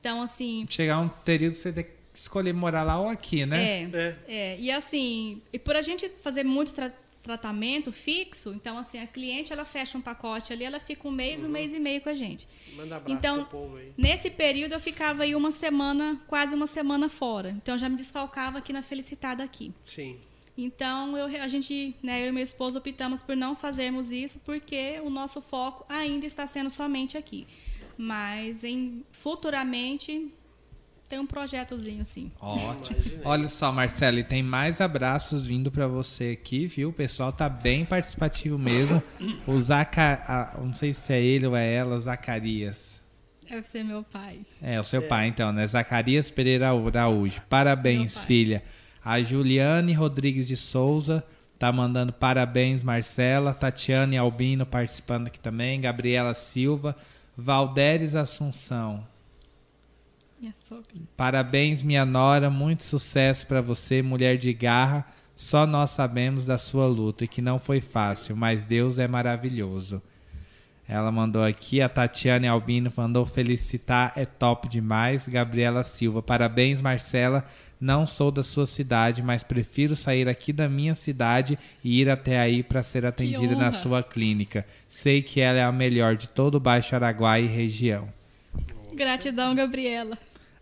Então, 0.00 0.20
assim, 0.20 0.66
Chegar 0.68 0.98
um 1.00 1.08
período 1.08 1.52
que 1.54 1.60
você 1.60 1.72
tem 1.72 1.84
que 1.84 1.90
escolher 2.12 2.52
morar 2.52 2.82
lá 2.82 2.98
ou 3.00 3.08
aqui, 3.08 3.46
né? 3.46 3.82
é, 3.84 3.88
É. 3.92 4.16
é. 4.28 4.56
E 4.60 4.70
assim, 4.70 5.40
e 5.52 5.58
por 5.58 5.76
a 5.76 5.82
gente 5.82 6.08
fazer 6.08 6.42
muito 6.44 6.74
tra- 6.74 6.92
tratamento 7.22 7.90
fixo, 7.92 8.52
então, 8.52 8.76
assim, 8.76 8.98
a 8.98 9.06
cliente, 9.06 9.52
ela 9.52 9.64
fecha 9.64 9.96
um 9.96 10.00
pacote 10.02 10.52
ali, 10.52 10.64
ela 10.64 10.78
fica 10.80 11.06
um 11.08 11.10
mês, 11.12 11.42
um 11.42 11.48
mês 11.48 11.72
e 11.72 11.78
meio 11.78 12.00
com 12.02 12.08
a 12.10 12.14
gente. 12.14 12.46
Manda 12.76 12.96
abraço 12.96 13.16
Então, 13.16 13.44
pro 13.44 13.60
povo 13.60 13.76
aí. 13.76 13.92
nesse 13.96 14.28
período 14.28 14.72
eu 14.72 14.80
ficava 14.80 15.22
aí 15.22 15.34
uma 15.36 15.50
semana, 15.52 16.20
quase 16.26 16.54
uma 16.54 16.66
semana 16.66 17.08
fora. 17.08 17.50
Então, 17.50 17.78
já 17.78 17.88
me 17.88 17.96
desfalcava 17.96 18.58
aqui 18.58 18.72
na 18.72 18.82
Felicitada 18.82 19.42
aqui. 19.42 19.72
Sim. 19.84 20.18
Então, 20.56 21.16
eu, 21.16 21.42
a 21.42 21.48
gente, 21.48 21.96
né, 22.02 22.22
eu 22.22 22.28
e 22.28 22.32
meu 22.32 22.42
esposo 22.42 22.78
optamos 22.78 23.22
por 23.22 23.36
não 23.36 23.56
fazermos 23.56 24.12
isso, 24.12 24.40
porque 24.44 25.00
o 25.04 25.10
nosso 25.10 25.40
foco 25.42 25.84
ainda 25.88 26.26
está 26.26 26.46
sendo 26.46 26.70
somente 26.70 27.16
aqui. 27.18 27.46
Mas, 27.98 28.62
em, 28.64 29.04
futuramente, 29.12 30.28
tem 31.08 31.18
um 31.18 31.26
projetozinho, 31.26 32.04
sim. 32.04 32.30
Ótimo. 32.40 32.98
Olha 33.24 33.48
só, 33.48 33.70
Marcelo, 33.72 34.18
e 34.18 34.24
tem 34.24 34.42
mais 34.42 34.80
abraços 34.80 35.44
vindo 35.46 35.70
pra 35.70 35.86
você 35.88 36.36
aqui, 36.40 36.66
viu? 36.66 36.90
O 36.90 36.92
pessoal 36.92 37.32
tá 37.32 37.48
bem 37.48 37.84
participativo 37.84 38.58
mesmo. 38.58 39.02
O 39.46 39.60
Zaca... 39.60 40.22
a- 40.26 40.60
não 40.60 40.74
sei 40.74 40.94
se 40.94 41.12
é 41.12 41.20
ele 41.20 41.46
ou 41.46 41.56
é 41.56 41.72
ela, 41.72 41.98
Zacarias. 42.00 43.00
Deve 43.48 43.62
ser 43.64 43.84
meu 43.84 44.02
pai. 44.04 44.40
É, 44.62 44.80
o 44.80 44.84
seu 44.84 45.02
pai, 45.02 45.26
então, 45.28 45.52
né? 45.52 45.66
Zacarias 45.66 46.30
Pereira 46.30 46.70
Araújo. 46.70 47.42
Parabéns, 47.48 48.18
filha. 48.24 48.62
A 49.04 49.20
Juliane 49.20 49.92
Rodrigues 49.92 50.48
de 50.48 50.56
Souza 50.56 51.22
tá 51.58 51.70
mandando 51.70 52.12
parabéns, 52.12 52.82
Marcela. 52.82 53.52
Tatiane 53.52 54.16
Albino 54.16 54.64
participando 54.64 55.26
aqui 55.26 55.38
também. 55.38 55.80
Gabriela 55.80 56.32
Silva. 56.32 56.96
Valderes 57.36 58.14
Assunção. 58.14 59.06
Minha 60.40 60.54
sogra. 60.68 60.84
Parabéns, 61.16 61.82
minha 61.82 62.06
nora. 62.06 62.48
Muito 62.48 62.84
sucesso 62.84 63.46
pra 63.46 63.60
você, 63.60 64.00
mulher 64.00 64.38
de 64.38 64.52
garra. 64.54 65.06
Só 65.36 65.66
nós 65.66 65.90
sabemos 65.90 66.46
da 66.46 66.58
sua 66.58 66.86
luta 66.86 67.24
e 67.24 67.28
que 67.28 67.42
não 67.42 67.58
foi 67.58 67.80
fácil, 67.80 68.36
mas 68.36 68.64
Deus 68.64 68.98
é 68.98 69.08
maravilhoso. 69.08 70.00
Ela 70.86 71.10
mandou 71.10 71.42
aqui, 71.42 71.80
a 71.80 71.88
Tatiane 71.88 72.46
Albino 72.46 72.92
mandou 72.94 73.24
felicitar, 73.24 74.12
é 74.16 74.26
top 74.26 74.68
demais. 74.68 75.26
Gabriela 75.26 75.82
Silva, 75.82 76.22
parabéns, 76.22 76.80
Marcela. 76.82 77.44
Não 77.80 78.06
sou 78.06 78.30
da 78.30 78.42
sua 78.42 78.66
cidade, 78.66 79.22
mas 79.22 79.42
prefiro 79.42 79.96
sair 79.96 80.28
aqui 80.28 80.52
da 80.52 80.68
minha 80.68 80.94
cidade 80.94 81.58
e 81.82 82.00
ir 82.00 82.08
até 82.08 82.38
aí 82.38 82.62
para 82.62 82.82
ser 82.82 83.04
atendida 83.04 83.56
na 83.56 83.72
sua 83.72 84.02
clínica. 84.02 84.66
Sei 84.88 85.22
que 85.22 85.40
ela 85.40 85.58
é 85.58 85.64
a 85.64 85.72
melhor 85.72 86.16
de 86.16 86.28
todo 86.28 86.56
o 86.56 86.60
Baixo 86.60 86.94
Araguai 86.94 87.44
e 87.44 87.48
região. 87.48 88.08
Gratidão, 88.94 89.54
Gabriela. 89.54 90.16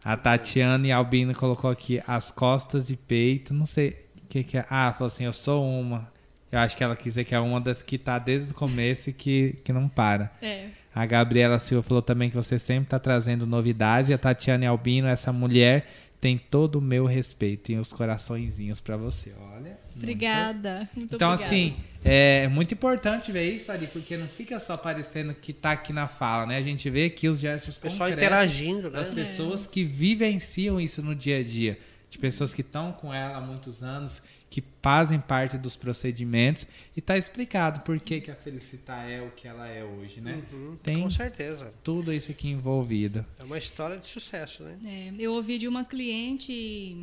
A 0.05 0.17
Tatiane 0.17 0.91
Albino 0.91 1.35
colocou 1.35 1.71
aqui 1.71 2.03
as 2.07 2.31
costas 2.31 2.91
e 2.91 2.97
peito. 2.97 3.55
Não 3.55 3.67
sei 3.67 3.91
o 4.25 4.27
que, 4.29 4.43
que 4.43 4.59
é. 4.59 4.65
Ah, 4.69 4.93
falou 4.93 5.09
assim: 5.09 5.25
eu 5.25 5.33
sou 5.33 5.65
uma. 5.65 6.12
Eu 6.53 6.59
acho 6.59 6.77
que 6.77 6.85
ela 6.85 6.95
quis 6.95 7.05
dizer 7.15 7.25
que 7.25 7.35
é 7.35 7.41
uma 7.41 7.59
das 7.61 7.81
que 7.83 7.97
tá 7.97 8.19
desde 8.19 8.53
o 8.53 8.55
começo 8.55 9.09
e 9.09 9.13
que, 9.15 9.57
que 9.65 9.73
não 9.73 9.89
para. 9.89 10.31
É. 10.43 10.67
A 10.95 11.07
Gabriela 11.07 11.59
Silva 11.59 11.83
falou 11.83 12.03
também 12.03 12.29
que 12.29 12.37
você 12.37 12.59
sempre 12.59 12.91
tá 12.91 12.99
trazendo 12.99 13.47
novidades. 13.47 14.11
E 14.11 14.13
a 14.15 14.19
Tatiane 14.19 14.67
Albino, 14.67 15.09
essa 15.09 15.33
mulher, 15.33 15.91
tem 16.21 16.37
todo 16.37 16.77
o 16.77 16.81
meu 16.83 17.07
respeito 17.07 17.73
e 17.73 17.79
os 17.79 17.91
coraçõezinhos 17.91 18.81
pra 18.83 18.99
você. 18.99 19.33
Olha. 19.57 19.79
Obrigada. 19.97 20.89
Muito 20.95 21.15
Então, 21.15 21.31
obrigada. 21.33 21.55
assim, 21.55 21.75
é 22.05 22.47
muito 22.49 22.75
importante 22.75 23.33
ver 23.33 23.51
isso 23.51 23.73
ali, 23.73 23.87
porque 23.87 24.17
não 24.19 24.27
fica 24.29 24.61
só 24.61 24.75
aparecendo 24.75 25.33
que 25.35 25.53
tá 25.55 25.73
aqui 25.73 25.93
na 25.93 26.07
fala, 26.07 26.47
né? 26.47 26.59
A 26.59 26.63
gente 26.63 26.89
vê 26.91 27.07
aqui 27.07 27.29
os 27.29 27.41
gestos 27.41 27.77
O 27.79 27.81
pessoal 27.81 28.11
interagindo, 28.11 28.91
né? 28.91 28.99
das 29.01 29.09
pessoas 29.09 29.67
que 29.67 29.85
vivenciam 29.85 30.79
isso 30.79 31.03
no 31.03 31.15
dia 31.15 31.39
a 31.39 31.43
dia. 31.43 31.79
De 32.11 32.19
pessoas 32.19 32.53
que 32.53 32.61
estão 32.61 32.93
com 32.93 33.13
ela 33.13 33.39
há 33.39 33.41
muitos 33.41 33.83
anos, 33.83 34.23
que 34.53 34.63
fazem 34.83 35.19
parte 35.19 35.57
dos 35.57 35.75
procedimentos. 35.77 36.67
E 36.95 37.01
tá 37.01 37.17
explicado 37.17 37.81
por 37.81 37.99
que, 37.99 38.21
que 38.21 38.31
a 38.31 38.35
Felicitar 38.35 39.09
é 39.11 39.23
o 39.23 39.31
que 39.31 39.49
ela 39.49 39.67
é 39.67 39.83
hoje, 39.83 40.21
né? 40.21 40.43
Tem 40.83 40.97
Uhum. 40.99 41.03
Com 41.05 41.11
certeza. 41.11 41.73
tudo 41.83 42.13
isso 42.13 42.31
aqui 42.31 42.49
envolvido. 42.49 43.25
É 43.41 43.45
uma 43.45 43.57
história 43.57 43.97
de 43.97 44.05
sucesso, 44.07 44.63
né? 44.63 44.77
É, 44.85 45.13
eu 45.19 45.33
ouvi 45.33 45.57
de 45.59 45.67
uma 45.67 45.87
cliente 45.87 47.03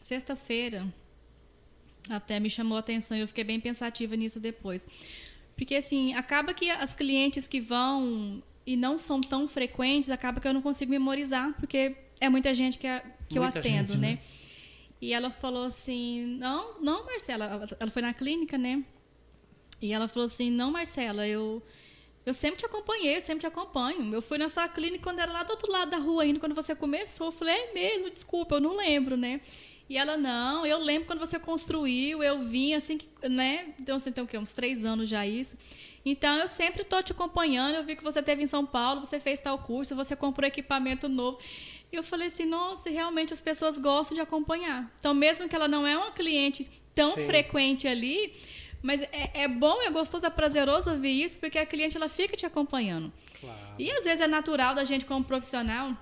sexta-feira, 0.00 0.86
até 2.08 2.38
me 2.38 2.48
chamou 2.48 2.76
a 2.76 2.80
atenção 2.80 3.16
e 3.16 3.20
eu 3.20 3.28
fiquei 3.28 3.42
bem 3.44 3.58
pensativa 3.58 4.14
nisso 4.16 4.38
depois. 4.38 4.86
Porque, 5.56 5.74
assim, 5.74 6.14
acaba 6.14 6.54
que 6.54 6.70
as 6.70 6.94
clientes 6.94 7.48
que 7.48 7.60
vão 7.60 8.40
e 8.64 8.76
não 8.76 8.98
são 8.98 9.20
tão 9.20 9.48
frequentes, 9.48 10.10
acaba 10.10 10.40
que 10.40 10.46
eu 10.46 10.54
não 10.54 10.62
consigo 10.62 10.90
memorizar, 10.92 11.52
porque 11.58 11.96
é 12.20 12.28
muita 12.28 12.54
gente 12.54 12.78
que, 12.78 12.86
a- 12.86 13.02
que 13.28 13.36
eu 13.36 13.42
Muita 13.42 13.58
atendo, 13.58 13.94
gente, 13.94 14.00
né? 14.00 14.10
né? 14.12 14.18
E 15.00 15.12
ela 15.12 15.30
falou 15.30 15.64
assim: 15.64 16.36
não, 16.38 16.80
não, 16.80 17.04
Marcela, 17.04 17.44
ela- 17.80 17.90
foi 17.90 18.02
na 18.02 18.12
clínica, 18.12 18.58
né? 18.58 18.84
E 19.80 19.92
ela 19.92 20.08
falou 20.08 20.26
assim: 20.26 20.50
não, 20.50 20.70
Marcela, 20.70 21.26
eu. 21.26 21.62
Eu 22.26 22.34
sempre 22.34 22.58
te 22.58 22.66
acompanhei, 22.66 23.16
eu 23.16 23.20
sempre 23.22 23.40
te 23.40 23.46
acompanho. 23.46 24.12
Eu 24.12 24.20
fui 24.20 24.36
na 24.36 24.50
sua 24.50 24.68
clínica 24.68 25.02
quando 25.02 25.18
era 25.18 25.32
lá 25.32 25.44
do 25.44 25.50
outro 25.52 25.72
lado 25.72 25.90
da 25.90 25.96
rua 25.96 26.24
ainda, 26.24 26.38
quando 26.38 26.54
você 26.54 26.74
começou. 26.74 27.28
Eu 27.28 27.32
falei, 27.32 27.54
é 27.54 27.72
mesmo, 27.72 28.10
desculpa, 28.10 28.56
eu 28.56 28.60
não 28.60 28.76
lembro, 28.76 29.16
né? 29.16 29.40
E 29.88 29.96
ela, 29.96 30.18
não, 30.18 30.66
eu 30.66 30.78
lembro 30.78 31.06
quando 31.06 31.20
você 31.20 31.38
construiu, 31.38 32.22
eu 32.22 32.40
vim 32.40 32.74
assim, 32.74 32.98
que, 32.98 33.08
né? 33.26 33.72
Então, 33.80 33.98
você 33.98 34.12
tem 34.12 34.22
o 34.22 34.26
quê? 34.26 34.36
Uns 34.36 34.52
três 34.52 34.84
anos 34.84 35.08
já 35.08 35.26
isso. 35.26 35.56
Então, 36.04 36.36
eu 36.36 36.46
sempre 36.48 36.82
estou 36.82 37.02
te 37.02 37.12
acompanhando. 37.12 37.76
Eu 37.76 37.84
vi 37.84 37.96
que 37.96 38.04
você 38.04 38.22
teve 38.22 38.42
em 38.42 38.46
São 38.46 38.66
Paulo, 38.66 39.00
você 39.00 39.18
fez 39.18 39.40
tal 39.40 39.58
curso, 39.58 39.96
você 39.96 40.14
comprou 40.14 40.46
equipamento 40.46 41.08
novo. 41.08 41.38
E 41.90 41.96
eu 41.96 42.02
falei 42.02 42.26
assim, 42.28 42.44
nossa, 42.44 42.90
realmente 42.90 43.32
as 43.32 43.40
pessoas 43.40 43.78
gostam 43.78 44.14
de 44.14 44.20
acompanhar. 44.20 44.92
Então, 44.98 45.14
mesmo 45.14 45.48
que 45.48 45.56
ela 45.56 45.66
não 45.66 45.86
é 45.86 45.96
uma 45.96 46.10
cliente 46.10 46.68
tão 46.94 47.14
Sim. 47.14 47.24
frequente 47.24 47.88
ali, 47.88 48.34
mas 48.82 49.02
é, 49.02 49.30
é, 49.34 49.48
bom, 49.48 49.80
é 49.82 49.90
gostoso, 49.90 50.26
é 50.26 50.30
prazeroso 50.30 50.90
ouvir 50.90 51.22
isso, 51.22 51.38
porque 51.38 51.58
a 51.58 51.64
cliente 51.64 51.96
ela 51.96 52.08
fica 52.08 52.36
te 52.36 52.44
acompanhando. 52.44 53.12
Claro. 53.40 53.58
E 53.78 53.90
às 53.90 54.04
vezes 54.04 54.20
é 54.20 54.26
natural 54.26 54.74
da 54.74 54.84
gente, 54.84 55.04
como 55.04 55.24
profissional, 55.24 55.96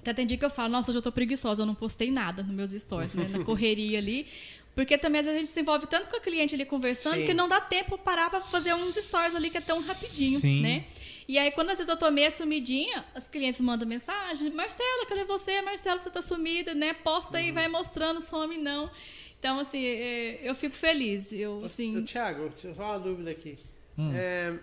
até 0.00 0.12
tem 0.12 0.26
dia 0.26 0.36
que 0.38 0.44
eu 0.44 0.50
falo, 0.50 0.70
nossa, 0.70 0.90
hoje 0.90 0.98
eu 0.98 1.02
tô 1.02 1.12
preguiçosa, 1.12 1.62
eu 1.62 1.66
não 1.66 1.74
postei 1.74 2.10
nada 2.10 2.42
nos 2.42 2.54
meus 2.54 2.70
stories, 2.72 3.12
né? 3.12 3.28
Na 3.30 3.42
correria 3.44 3.98
ali. 3.98 4.26
Porque 4.74 4.96
também 4.96 5.18
às 5.18 5.26
vezes 5.26 5.36
a 5.36 5.40
gente 5.40 5.52
se 5.52 5.60
envolve 5.60 5.86
tanto 5.86 6.08
com 6.08 6.16
a 6.16 6.20
cliente 6.20 6.54
ali 6.54 6.64
conversando 6.64 7.16
Sim. 7.16 7.26
que 7.26 7.34
não 7.34 7.48
dá 7.48 7.60
tempo 7.60 7.98
parar 7.98 8.30
para 8.30 8.40
fazer 8.40 8.72
uns 8.74 8.94
stories 8.94 9.34
ali 9.34 9.50
que 9.50 9.58
é 9.58 9.60
tão 9.60 9.80
rapidinho, 9.84 10.38
Sim. 10.38 10.62
né? 10.62 10.84
E 11.28 11.38
aí, 11.38 11.50
quando 11.50 11.68
às 11.68 11.76
vezes 11.76 11.90
eu 11.90 11.96
tô 11.98 12.10
meio 12.10 12.30
sumidinha, 12.30 13.04
as 13.14 13.28
clientes 13.28 13.60
mandam 13.60 13.86
mensagem: 13.86 14.50
Marcela, 14.50 15.04
cadê 15.06 15.24
você? 15.24 15.60
Marcela, 15.60 16.00
você 16.00 16.10
tá 16.10 16.22
sumida, 16.22 16.74
né? 16.74 16.94
Posta 16.94 17.36
aí, 17.36 17.48
uhum. 17.48 17.54
vai 17.54 17.68
mostrando, 17.68 18.18
some 18.22 18.56
não. 18.56 18.90
Então, 19.38 19.60
assim, 19.60 19.84
é, 19.84 20.40
eu 20.42 20.54
fico 20.54 20.74
feliz. 20.74 21.30
Eu, 21.32 21.64
assim... 21.64 22.02
Tiago, 22.02 22.50
só 22.56 22.70
uma 22.70 22.98
dúvida 22.98 23.30
aqui. 23.30 23.58
Hum. 23.96 24.10
É, 24.14 24.54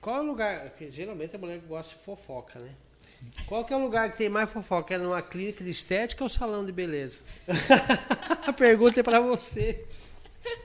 qual 0.00 0.16
é 0.16 0.20
o 0.20 0.24
lugar. 0.24 0.70
Porque 0.70 0.90
geralmente 0.90 1.36
a 1.36 1.38
mulher 1.38 1.58
gosta 1.58 1.94
de 1.94 2.02
fofoca, 2.02 2.58
né? 2.58 2.70
Qual 3.46 3.64
que 3.64 3.72
é 3.72 3.76
o 3.76 3.80
lugar 3.80 4.10
que 4.10 4.16
tem 4.16 4.28
mais 4.28 4.52
fofoca? 4.52 4.94
É 4.94 4.98
numa 4.98 5.22
clínica 5.22 5.62
de 5.62 5.70
estética 5.70 6.24
ou 6.24 6.28
salão 6.28 6.64
de 6.64 6.72
beleza? 6.72 7.20
a 8.46 8.52
pergunta 8.52 9.00
é 9.00 9.02
para 9.02 9.20
você. 9.20 9.84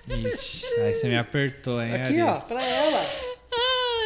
Ixi, 0.08 0.66
aí 0.82 0.96
você 0.96 1.08
me 1.08 1.18
apertou, 1.18 1.82
hein, 1.82 1.94
Aqui, 1.96 2.20
Ari? 2.20 2.22
ó, 2.22 2.40
pra 2.40 2.62
ela. 2.62 3.06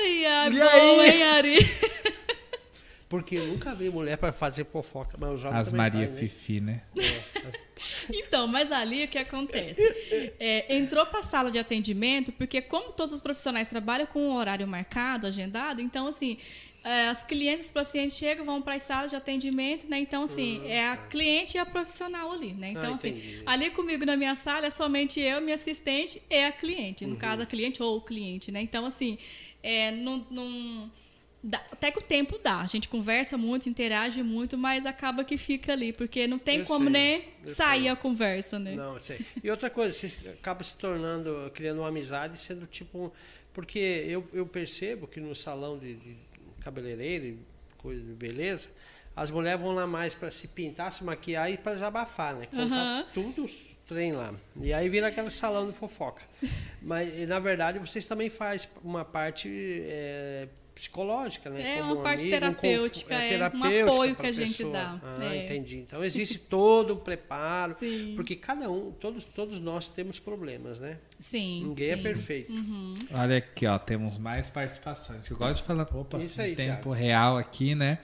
Ai, 0.03 0.25
ai, 0.25 0.47
e 0.49 0.59
bom, 0.59 0.99
aí? 0.99 1.09
hein, 1.09 1.23
Ari? 1.23 1.57
Porque 3.07 3.35
eu 3.35 3.47
nunca 3.47 3.73
vi 3.73 3.89
mulher 3.89 4.17
para 4.17 4.33
fazer 4.33 4.65
fofoca, 4.65 5.15
mas 5.19 5.35
os 5.35 5.45
As 5.45 5.71
Maria 5.71 6.07
faz, 6.07 6.11
né? 6.11 6.27
Fifi, 6.27 6.59
né? 6.59 6.81
É. 6.97 7.73
Então, 8.09 8.47
mas 8.47 8.71
ali 8.71 9.03
o 9.03 9.07
que 9.07 9.17
acontece? 9.17 9.81
É, 10.39 10.75
entrou 10.75 11.05
para 11.05 11.19
a 11.19 11.23
sala 11.23 11.51
de 11.51 11.59
atendimento, 11.59 12.31
porque 12.31 12.61
como 12.61 12.91
todos 12.91 13.13
os 13.13 13.21
profissionais 13.21 13.67
trabalham 13.67 14.07
com 14.07 14.29
um 14.29 14.35
horário 14.35 14.67
marcado, 14.67 15.27
agendado, 15.27 15.79
então 15.79 16.07
assim, 16.07 16.39
é, 16.83 17.07
as 17.07 17.23
clientes, 17.23 17.65
os 17.65 17.71
pacientes 17.71 18.17
chegam, 18.17 18.45
vão 18.45 18.61
para 18.61 18.75
as 18.75 18.83
salas 18.83 19.09
de 19.09 19.15
atendimento, 19.15 19.87
né? 19.87 19.99
Então, 19.99 20.23
assim, 20.23 20.59
uhum. 20.59 20.67
é 20.67 20.89
a 20.89 20.97
cliente 20.97 21.55
e 21.55 21.59
a 21.59 21.65
profissional 21.65 22.31
ali, 22.31 22.53
né? 22.53 22.71
Então, 22.71 22.91
ah, 22.91 22.95
assim, 22.95 23.41
ali 23.45 23.69
comigo 23.69 24.05
na 24.05 24.17
minha 24.17 24.35
sala 24.35 24.65
é 24.65 24.69
somente 24.69 25.19
eu, 25.19 25.39
minha 25.39 25.55
assistente 25.55 26.21
e 26.29 26.43
a 26.43 26.51
cliente. 26.51 27.05
No 27.05 27.13
uhum. 27.13 27.17
caso, 27.17 27.41
a 27.41 27.45
cliente 27.45 27.81
ou 27.81 27.97
o 27.97 28.01
cliente, 28.01 28.51
né? 28.51 28.61
Então, 28.61 28.85
assim, 28.85 29.17
é, 29.63 29.91
não, 29.91 30.27
não 30.29 30.91
Dá, 31.45 31.61
até 31.73 31.91
que 31.91 31.99
o 31.99 32.01
tempo 32.01 32.39
dá. 32.41 32.61
A 32.61 32.67
gente 32.67 32.87
conversa 32.87 33.37
muito, 33.37 33.67
interage 33.67 34.23
muito, 34.23 34.57
mas 34.57 34.85
acaba 34.85 35.25
que 35.25 35.37
fica 35.37 35.73
ali, 35.73 35.91
porque 35.91 36.25
não 36.25 36.39
tem 36.39 36.59
eu 36.59 36.65
como, 36.65 36.85
sei, 36.85 36.93
né, 36.93 37.23
sair 37.45 37.81
sei. 37.81 37.89
a 37.89 37.95
conversa, 37.97 38.57
né? 38.57 38.75
Não, 38.75 38.93
eu 38.93 38.99
sei. 39.01 39.19
E 39.43 39.51
outra 39.51 39.69
coisa, 39.69 39.91
você 39.91 40.29
acaba 40.29 40.63
se 40.63 40.77
tornando, 40.77 41.51
criando 41.53 41.79
uma 41.79 41.89
amizade, 41.89 42.37
sendo 42.37 42.65
tipo. 42.65 43.11
Porque 43.51 43.77
eu, 44.07 44.25
eu 44.31 44.47
percebo 44.47 45.05
que 45.05 45.19
no 45.19 45.35
salão 45.35 45.77
de, 45.77 45.95
de 45.95 46.15
cabeleireiro 46.61 47.37
coisa 47.77 48.01
de 48.01 48.13
beleza, 48.13 48.69
as 49.13 49.29
mulheres 49.29 49.61
vão 49.61 49.73
lá 49.73 49.85
mais 49.85 50.15
para 50.15 50.31
se 50.31 50.47
pintar, 50.47 50.91
se 50.93 51.03
maquiar 51.03 51.51
e 51.51 51.57
para 51.57 51.73
desabafar, 51.73 52.33
né? 52.35 52.45
Contar 52.45 53.01
uhum. 53.01 53.05
tudo 53.13 53.45
trem 53.87 54.13
lá. 54.13 54.33
E 54.59 54.73
aí 54.73 54.87
vira 54.89 55.07
aquele 55.07 55.29
salão 55.29 55.69
de 55.69 55.77
fofoca. 55.77 56.23
Mas, 56.81 57.27
na 57.27 57.39
verdade, 57.39 57.79
vocês 57.79 58.05
também 58.05 58.29
fazem 58.29 58.69
uma 58.83 59.03
parte 59.05 59.49
é, 59.85 60.47
psicológica, 60.73 61.49
né? 61.49 61.77
É 61.77 61.81
Como 61.81 61.95
uma 61.95 62.03
parte 62.03 62.21
amigo, 62.21 62.39
terapêutica, 62.39 63.13
um, 63.15 63.17
é, 63.17 63.29
terapêutica, 63.29 63.75
é 63.75 63.85
um 63.85 63.89
apoio 63.89 64.15
que 64.15 64.25
a 64.25 64.31
gente 64.31 64.47
pessoa. 64.49 64.73
dá. 64.73 65.01
Ah, 65.03 65.35
é. 65.35 65.43
entendi. 65.43 65.77
Então 65.77 66.03
existe 66.03 66.39
todo 66.39 66.91
o 66.91 66.97
preparo, 66.97 67.73
Sim. 67.73 68.13
porque 68.15 68.35
cada 68.35 68.69
um, 68.69 68.91
todos, 68.91 69.23
todos 69.23 69.59
nós 69.59 69.87
temos 69.87 70.19
problemas, 70.19 70.79
né? 70.79 70.97
Sim. 71.19 71.65
Ninguém 71.67 71.91
é 71.91 71.93
sim. 71.93 71.99
é 71.99 72.03
perfeito. 72.03 72.51
Uhum. 72.51 72.93
Olha 73.13 73.37
aqui, 73.37 73.65
ó, 73.67 73.77
temos 73.77 74.17
mais 74.17 74.49
participações. 74.49 75.29
Eu 75.29 75.37
gosto 75.37 75.57
de 75.57 75.63
falar, 75.63 75.87
opa, 75.93 76.17
Isso 76.19 76.41
aí, 76.41 76.55
tempo 76.55 76.73
Thiago. 76.73 76.91
real 76.91 77.37
aqui, 77.37 77.75
né? 77.75 77.99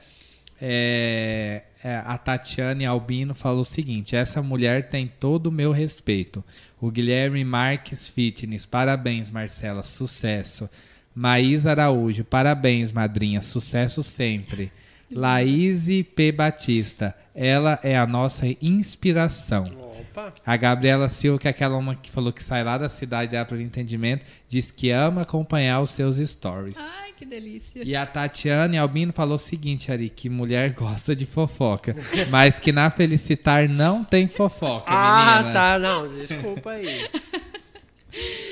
É, 0.62 1.64
é, 1.84 2.02
a 2.06 2.18
Tatiane 2.18 2.86
Albino 2.86 3.34
falou 3.34 3.62
o 3.62 3.66
seguinte: 3.66 4.16
essa 4.16 4.42
mulher 4.42 4.90
tem 4.90 5.08
todo 5.20 5.48
o 5.48 5.52
meu 5.52 5.72
respeito. 5.72 6.44
O 6.80 6.92
Guilherme 6.92 7.44
Marques 7.44 8.08
Fitness, 8.08 8.66
parabéns, 8.66 9.32
Marcela, 9.32 9.84
sucesso. 9.84 10.70
Maís 11.16 11.66
Araújo, 11.66 12.24
parabéns, 12.24 12.92
madrinha, 12.92 13.42
sucesso 13.42 14.04
sempre. 14.04 14.72
Laís 15.12 15.88
P. 16.16 16.32
Batista, 16.32 17.16
ela 17.34 17.80
é 17.82 17.98
a 17.98 18.06
nossa 18.06 18.46
inspiração. 18.62 19.79
Opa. 20.00 20.30
A 20.46 20.58
Gabriela 20.58 21.10
Silva, 21.10 21.40
que 21.40 21.48
é 21.48 21.52
aquela 21.52 21.78
uma 21.78 21.96
que 21.96 22.10
falou 22.10 22.32
que 22.32 22.44
sai 22.44 22.64
lá 22.64 22.78
da 22.78 22.90
cidade 22.90 23.32
dela 23.32 23.46
para 23.46 23.62
entendimento, 23.62 24.26
diz 24.48 24.72
que 24.72 24.90
ama 24.92 25.22
acompanhar 25.22 25.82
os 25.82 25.92
seus 25.92 26.18
stories. 26.18 26.78
Ai, 26.78 27.12
que 27.18 27.26
delícia. 27.26 27.82
E 27.84 27.96
a 27.96 28.06
Tatiane 28.06 28.78
Albino 28.78 29.12
falou 29.14 29.36
o 29.36 29.40
seguinte, 29.40 29.92
Ari, 29.92 30.10
que 30.10 30.30
mulher 30.30 30.72
gosta 30.74 31.16
de 31.16 31.26
fofoca, 31.26 31.96
mas 32.30 32.60
que 32.60 32.72
na 32.72 32.90
Felicitar 32.90 33.68
não 33.68 34.04
tem 34.04 34.28
fofoca, 34.28 34.86
Ah, 34.88 35.50
tá, 35.54 35.80
não, 35.80 36.08
desculpa 36.08 36.72
aí. 36.72 36.88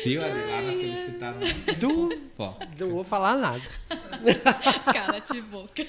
Viu 0.03 0.23
ali 0.23 0.41
lá 0.49 0.61
na 0.61 0.71
Felicitar? 0.71 1.35
Do... 1.79 2.09
Não 2.79 2.89
vou 2.91 3.03
falar 3.03 3.35
nada. 3.35 3.61
Cara 4.93 5.19
de 5.19 5.41
boca. 5.41 5.85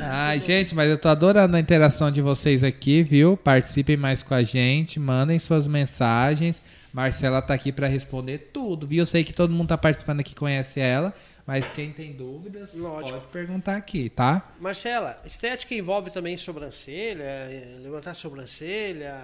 Ai, 0.00 0.40
gente, 0.40 0.74
mas 0.74 0.88
eu 0.88 0.98
tô 0.98 1.08
adorando 1.08 1.56
a 1.56 1.60
interação 1.60 2.10
de 2.10 2.20
vocês 2.22 2.62
aqui, 2.64 3.02
viu? 3.02 3.36
Participem 3.36 3.96
mais 3.96 4.22
com 4.22 4.34
a 4.34 4.42
gente, 4.42 4.98
mandem 4.98 5.38
suas 5.38 5.68
mensagens. 5.68 6.62
Marcela 6.92 7.40
tá 7.40 7.54
aqui 7.54 7.70
para 7.70 7.86
responder 7.86 8.50
tudo, 8.52 8.86
viu? 8.86 9.00
Eu 9.00 9.06
sei 9.06 9.22
que 9.22 9.32
todo 9.32 9.52
mundo 9.52 9.68
tá 9.68 9.78
participando 9.78 10.20
aqui 10.20 10.34
conhece 10.34 10.80
ela, 10.80 11.14
mas 11.46 11.68
quem 11.68 11.92
tem 11.92 12.12
dúvidas 12.12 12.74
Lógico. 12.74 13.18
pode 13.18 13.32
perguntar 13.32 13.76
aqui, 13.76 14.08
tá? 14.08 14.54
Marcela, 14.60 15.20
estética 15.24 15.74
envolve 15.74 16.10
também 16.10 16.36
sobrancelha, 16.36 17.48
levantar 17.80 18.14
sobrancelha, 18.14 19.16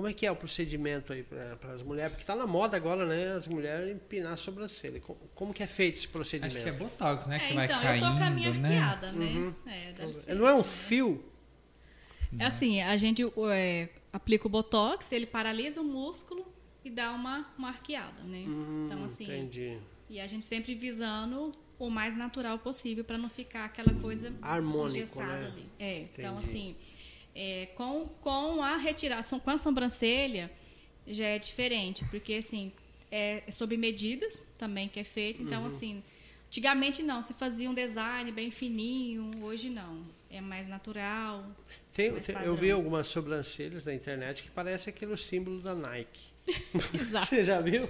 como 0.00 0.08
é 0.08 0.14
que 0.14 0.24
é 0.24 0.32
o 0.32 0.36
procedimento 0.36 1.12
aí 1.12 1.22
para 1.22 1.72
as 1.72 1.82
mulheres? 1.82 2.12
Porque 2.12 2.22
está 2.22 2.34
na 2.34 2.46
moda 2.46 2.74
agora, 2.74 3.04
né? 3.04 3.34
As 3.34 3.46
mulheres 3.46 3.94
empinar 3.94 4.32
a 4.32 4.36
sobrancelha. 4.38 4.98
Como, 4.98 5.18
como 5.34 5.52
que 5.52 5.62
é 5.62 5.66
feito 5.66 5.96
esse 5.96 6.08
procedimento? 6.08 6.56
Acho 6.56 6.64
que 6.64 6.70
é 6.70 6.72
botox, 6.72 7.26
né? 7.26 7.36
É, 7.36 7.38
que 7.38 7.44
então, 7.44 7.56
vai 7.56 7.68
caindo, 7.68 8.06
eu 8.06 8.10
tô 8.10 8.16
com 8.16 8.24
a 8.24 8.30
minha 8.30 8.50
né? 8.54 8.78
arqueada, 8.78 9.12
né? 9.12 9.26
Uhum. 9.26 9.54
É, 9.66 10.34
não 10.34 10.48
é 10.48 10.54
um 10.54 10.64
fio? 10.64 11.22
É 12.38 12.46
assim, 12.46 12.80
a 12.80 12.96
gente 12.96 13.22
é, 13.52 13.90
aplica 14.10 14.46
o 14.46 14.48
botox, 14.48 15.12
ele 15.12 15.26
paralisa 15.26 15.82
o 15.82 15.84
músculo 15.84 16.50
e 16.82 16.88
dá 16.88 17.12
uma, 17.12 17.46
uma 17.58 17.68
arqueada, 17.68 18.22
né? 18.22 18.46
Hum, 18.48 18.84
então, 18.86 19.04
assim. 19.04 19.24
Entendi. 19.24 19.76
E 20.08 20.18
a 20.18 20.26
gente 20.26 20.46
sempre 20.46 20.74
visando 20.74 21.52
o 21.78 21.90
mais 21.90 22.16
natural 22.16 22.58
possível 22.58 23.04
para 23.04 23.18
não 23.18 23.28
ficar 23.28 23.66
aquela 23.66 23.92
coisa 24.00 24.32
harmônica 24.40 25.22
né? 25.22 25.46
ali. 25.46 25.66
É, 25.78 25.98
então, 25.98 26.04
entendi. 26.04 26.20
então 26.20 26.38
assim 26.38 26.76
é, 27.40 27.66
com, 27.74 28.06
com 28.20 28.62
a 28.62 28.76
retiração, 28.76 29.40
com 29.40 29.48
a 29.48 29.56
sobrancelha, 29.56 30.50
já 31.06 31.24
é 31.24 31.38
diferente, 31.38 32.04
porque 32.10 32.34
assim, 32.34 32.70
é, 33.10 33.42
é 33.46 33.50
sob 33.50 33.74
medidas 33.78 34.42
também 34.58 34.90
que 34.90 35.00
é 35.00 35.04
feito. 35.04 35.40
Então, 35.40 35.62
uhum. 35.62 35.66
assim, 35.66 36.02
antigamente 36.48 37.02
não, 37.02 37.22
se 37.22 37.32
fazia 37.32 37.70
um 37.70 37.72
design 37.72 38.30
bem 38.30 38.50
fininho, 38.50 39.30
hoje 39.40 39.70
não. 39.70 40.04
É 40.30 40.40
mais 40.42 40.66
natural. 40.66 41.44
Tem, 41.94 42.12
mais 42.12 42.28
eu 42.44 42.54
vi 42.54 42.70
algumas 42.70 43.06
sobrancelhas 43.06 43.86
na 43.86 43.94
internet 43.94 44.42
que 44.42 44.50
parece 44.50 44.90
aquele 44.90 45.16
símbolo 45.16 45.60
da 45.60 45.74
Nike. 45.74 46.20
Exato. 46.92 47.26
Você 47.26 47.42
já 47.42 47.58
viu? 47.58 47.88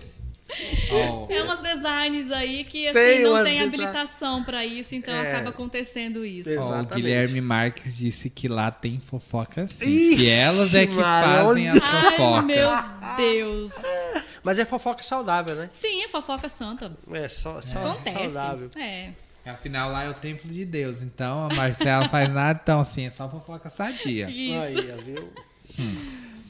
Oh. 0.91 1.21
É 1.31 1.43
umas 1.43 1.61
designs 1.61 2.31
aí 2.33 2.65
que 2.65 2.89
assim, 2.89 2.99
tem 2.99 3.23
não 3.23 3.43
tem 3.45 3.61
habilitação 3.61 4.43
para 4.43 4.67
isso, 4.67 4.95
então 4.95 5.15
é. 5.15 5.31
acaba 5.31 5.51
acontecendo 5.51 6.25
isso. 6.25 6.51
Oh, 6.61 6.81
o 6.81 6.85
Guilherme 6.85 7.41
Marques 7.41 7.97
disse 7.97 8.29
que 8.29 8.49
lá 8.49 8.71
tem 8.71 8.99
fofocas 8.99 9.73
sim, 9.73 9.87
Ixi, 9.87 10.17
que 10.17 10.31
elas 10.31 10.75
é 10.75 10.87
que 10.87 10.95
fazem 10.95 11.69
as 11.69 11.79
fofocas. 11.79 12.21
Ai, 12.21 12.43
meu 12.43 12.71
Deus. 13.17 13.73
Mas 14.43 14.59
é 14.59 14.65
fofoca 14.65 15.03
saudável, 15.03 15.55
né? 15.55 15.69
Sim, 15.71 16.03
é 16.03 16.09
fofoca 16.09 16.49
santa. 16.49 16.93
É, 17.13 17.29
só, 17.29 17.61
só 17.63 17.79
Acontece. 17.79 18.31
saudável. 18.31 18.71
É. 18.77 19.11
Afinal, 19.45 19.91
lá 19.91 20.05
é 20.05 20.09
o 20.09 20.15
templo 20.15 20.51
de 20.51 20.65
Deus. 20.65 21.03
Então, 21.03 21.49
a 21.51 21.55
Marcela 21.55 22.09
faz 22.09 22.29
nada 22.29 22.59
tão 22.59 22.81
assim, 22.81 23.07
é 23.07 23.11
só 23.11 23.29
fofoca 23.29 23.71
sadia. 23.71 24.29
Isso. 24.31 24.63
Aí, 24.63 25.03
viu? 25.03 25.33
Hum. 25.79 25.97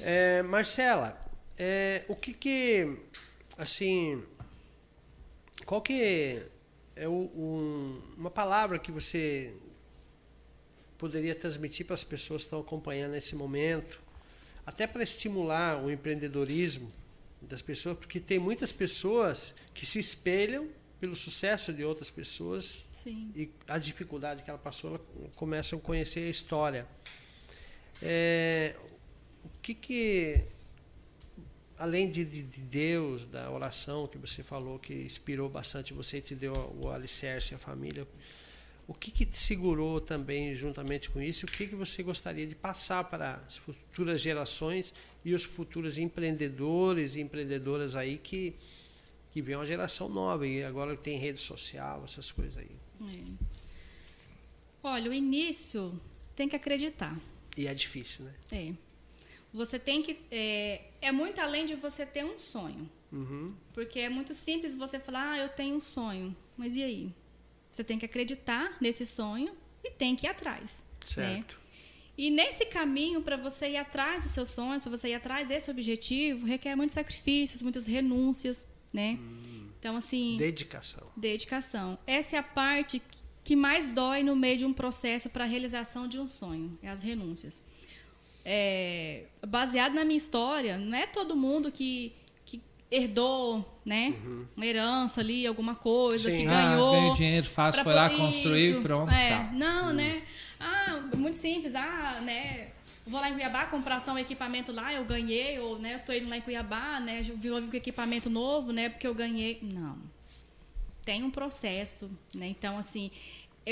É, 0.01 0.43
Marcela, 0.43 1.17
é, 1.59 2.05
o 2.09 2.17
que 2.17 2.33
que 2.33 2.97
assim, 3.61 4.23
qual 5.67 5.83
que 5.83 6.43
é 6.97 7.07
o, 7.07 7.13
um, 7.13 8.03
uma 8.17 8.31
palavra 8.31 8.79
que 8.79 8.91
você 8.91 9.53
poderia 10.97 11.35
transmitir 11.35 11.85
para 11.85 11.95
as 11.95 12.03
pessoas 12.03 12.43
que 12.43 12.47
estão 12.47 12.61
acompanhando 12.61 13.13
nesse 13.13 13.37
momento, 13.37 14.01
até 14.65 14.87
para 14.87 15.03
estimular 15.03 15.83
o 15.83 15.91
empreendedorismo 15.91 16.91
das 17.43 17.61
pessoas, 17.61 17.99
porque 17.99 18.19
tem 18.19 18.39
muitas 18.39 18.73
pessoas 18.73 19.55
que 19.75 19.85
se 19.85 19.99
espelham 19.99 20.69
pelo 20.99 21.15
sucesso 21.15 21.73
de 21.73 21.85
outras 21.85 22.11
pessoas 22.11 22.85
Sim. 22.91 23.31
e 23.35 23.51
a 23.69 23.77
dificuldade 23.79 24.43
que 24.43 24.49
ela 24.51 24.59
passou, 24.59 24.91
ela 24.91 25.31
começam 25.37 25.79
a 25.79 25.83
conhecer 25.83 26.27
a 26.27 26.31
história. 26.31 26.87
É, 28.03 28.75
o 29.45 29.49
que 29.61 29.75
que 29.75 30.45
além 31.81 32.11
de, 32.11 32.25
de, 32.27 32.43
de, 32.43 32.61
Deus, 32.61 33.27
da 33.27 33.51
oração 33.51 34.07
que 34.07 34.19
você 34.19 34.43
falou, 34.43 34.79
que 34.79 34.93
inspirou 34.93 35.49
bastante 35.49 35.95
você 35.95 36.19
e 36.19 36.21
te 36.21 36.35
deu 36.35 36.53
o 36.79 36.91
alicerce, 36.91 37.55
a 37.55 37.59
família, 37.59 38.07
o 38.87 38.93
que, 38.93 39.11
que 39.11 39.25
te 39.25 39.39
segurou 39.39 39.99
também 39.99 40.55
juntamente 40.55 41.09
com 41.09 41.23
isso? 41.23 41.47
O 41.47 41.49
que, 41.49 41.67
que 41.67 41.75
você 41.75 42.03
gostaria 42.03 42.47
de 42.47 42.55
passar 42.55 43.05
para 43.05 43.43
as 43.47 43.57
futuras 43.57 44.21
gerações 44.21 44.93
e 45.25 45.35
os 45.35 45.43
futuros 45.43 45.97
empreendedores 45.97 47.15
e 47.15 47.21
empreendedoras 47.21 47.97
aí 47.97 48.19
que, 48.19 48.55
que 49.33 49.41
vem 49.41 49.57
uma 49.57 49.65
geração 49.65 50.07
nova 50.07 50.47
e 50.47 50.63
agora 50.63 50.95
tem 50.95 51.19
rede 51.19 51.41
social, 51.41 52.05
essas 52.05 52.31
coisas 52.31 52.59
aí? 52.59 52.71
É. 53.01 53.47
Olha, 54.83 55.11
o 55.11 55.15
início 55.15 55.99
tem 56.37 56.47
que 56.47 56.57
acreditar. 56.57 57.19
E 57.57 57.67
é 57.67 57.73
difícil, 57.73 58.27
né? 58.27 58.35
É. 58.53 58.73
Você 59.55 59.79
tem 59.79 60.03
que. 60.03 60.19
É, 60.31 60.90
é 61.01 61.11
muito 61.11 61.41
além 61.41 61.67
de 61.67 61.75
você 61.75 62.05
ter 62.05 62.25
um 62.25 62.39
sonho. 62.39 62.91
Uhum. 63.11 63.55
Porque 63.73 63.99
é 64.01 64.09
muito 64.09 64.35
simples 64.35 64.75
você 64.75 65.01
falar, 65.01 65.33
ah, 65.33 65.39
eu 65.39 65.49
tenho 65.49 65.77
um 65.77 65.81
sonho. 65.81 66.37
Mas 66.57 66.77
e 66.77 66.83
aí? 66.83 67.15
Você 67.71 67.83
tem 67.83 67.99
que 67.99 68.05
acreditar 68.05 68.77
nesse 68.81 69.07
sonho 69.07 69.55
e 69.83 69.91
tem 69.91 70.15
que 70.15 70.27
ir 70.27 70.31
atrás. 70.31 70.85
Né? 71.01 71.07
Certo. 71.07 71.55
Né? 71.55 71.61
E 72.19 72.31
nesse 72.31 72.67
caminho, 72.67 73.23
para 73.23 73.37
você 73.37 73.71
ir 73.71 73.77
atrás 73.77 74.25
do 74.25 74.29
seu 74.29 74.45
sonho, 74.45 74.81
para 74.81 74.91
você 74.91 75.09
ir 75.09 75.15
atrás 75.15 75.49
desse 75.49 75.71
objetivo, 75.71 76.47
requer 76.47 76.77
muitos 76.77 76.95
sacrifícios, 76.95 77.63
muitas 77.63 77.87
renúncias, 77.87 78.69
né? 78.93 79.19
Hum. 79.19 79.69
Então, 79.79 79.97
assim... 79.97 80.37
Dedicação. 80.37 81.11
Dedicação. 81.17 81.99
Essa 82.07 82.37
é 82.37 82.39
a 82.39 82.43
parte 82.43 83.01
que 83.43 83.57
mais 83.57 83.89
dói 83.89 84.23
no 84.23 84.37
meio 84.37 84.59
de 84.59 84.65
um 84.67 84.73
processo 84.75 85.31
para 85.31 85.45
a 85.45 85.47
realização 85.47 86.07
de 86.07 86.19
um 86.19 86.29
sonho, 86.29 86.79
é 86.83 86.91
as 86.91 87.03
renúncias 87.03 87.63
é, 88.45 89.25
baseado 89.47 89.95
na 89.95 90.05
minha 90.05 90.17
história, 90.17 90.79
não 90.79 90.97
é 90.97 91.07
todo 91.07 91.37
mundo 91.37 91.71
que, 91.71 92.13
que 92.45 92.61
herdou, 92.91 93.65
né? 93.85 94.15
Uhum. 94.25 94.47
Uma 94.57 94.67
herança 94.67 95.21
ali, 95.21 95.47
alguma 95.47 95.75
coisa, 95.75 96.31
Sim. 96.31 96.37
que 96.37 96.47
ah, 96.47 96.51
ganhou. 96.51 96.93
Ganhou 96.93 97.15
dinheiro 97.15 97.47
fácil, 97.47 97.83
foi 97.83 97.95
lá 97.95 98.11
construir 98.11 98.71
isso. 98.71 98.81
pronto. 98.83 99.13
É, 99.13 99.31
tá. 99.31 99.51
Não, 99.53 99.89
uhum. 99.89 99.93
né? 99.93 100.23
Ah, 100.59 101.01
muito 101.17 101.37
simples. 101.37 101.75
Ah, 101.75 102.21
né? 102.23 102.69
Vou 103.07 103.21
lá 103.21 103.29
em 103.31 103.33
Cuiabá 103.33 103.67
comprar 103.67 104.01
só 104.01 104.13
um 104.13 104.19
equipamento 104.19 104.73
lá, 104.73 104.93
eu 104.93 105.05
ganhei, 105.05 105.59
ou 105.59 105.79
né, 105.79 105.95
eu 105.95 105.99
tô 106.01 106.13
indo 106.13 106.29
lá 106.29 106.37
em 106.37 106.41
Cuiabá, 106.41 107.01
né? 107.01 107.23
Vi 107.23 107.51
um 107.51 107.69
equipamento 107.73 108.31
novo, 108.31 108.73
né? 108.73 108.89
Porque 108.89 109.07
eu 109.07 109.15
ganhei. 109.15 109.59
Não. 109.63 109.99
Tem 111.05 111.25
um 111.25 111.31
processo, 111.31 112.11
né? 112.35 112.47
Então, 112.47 112.79
assim, 112.79 113.11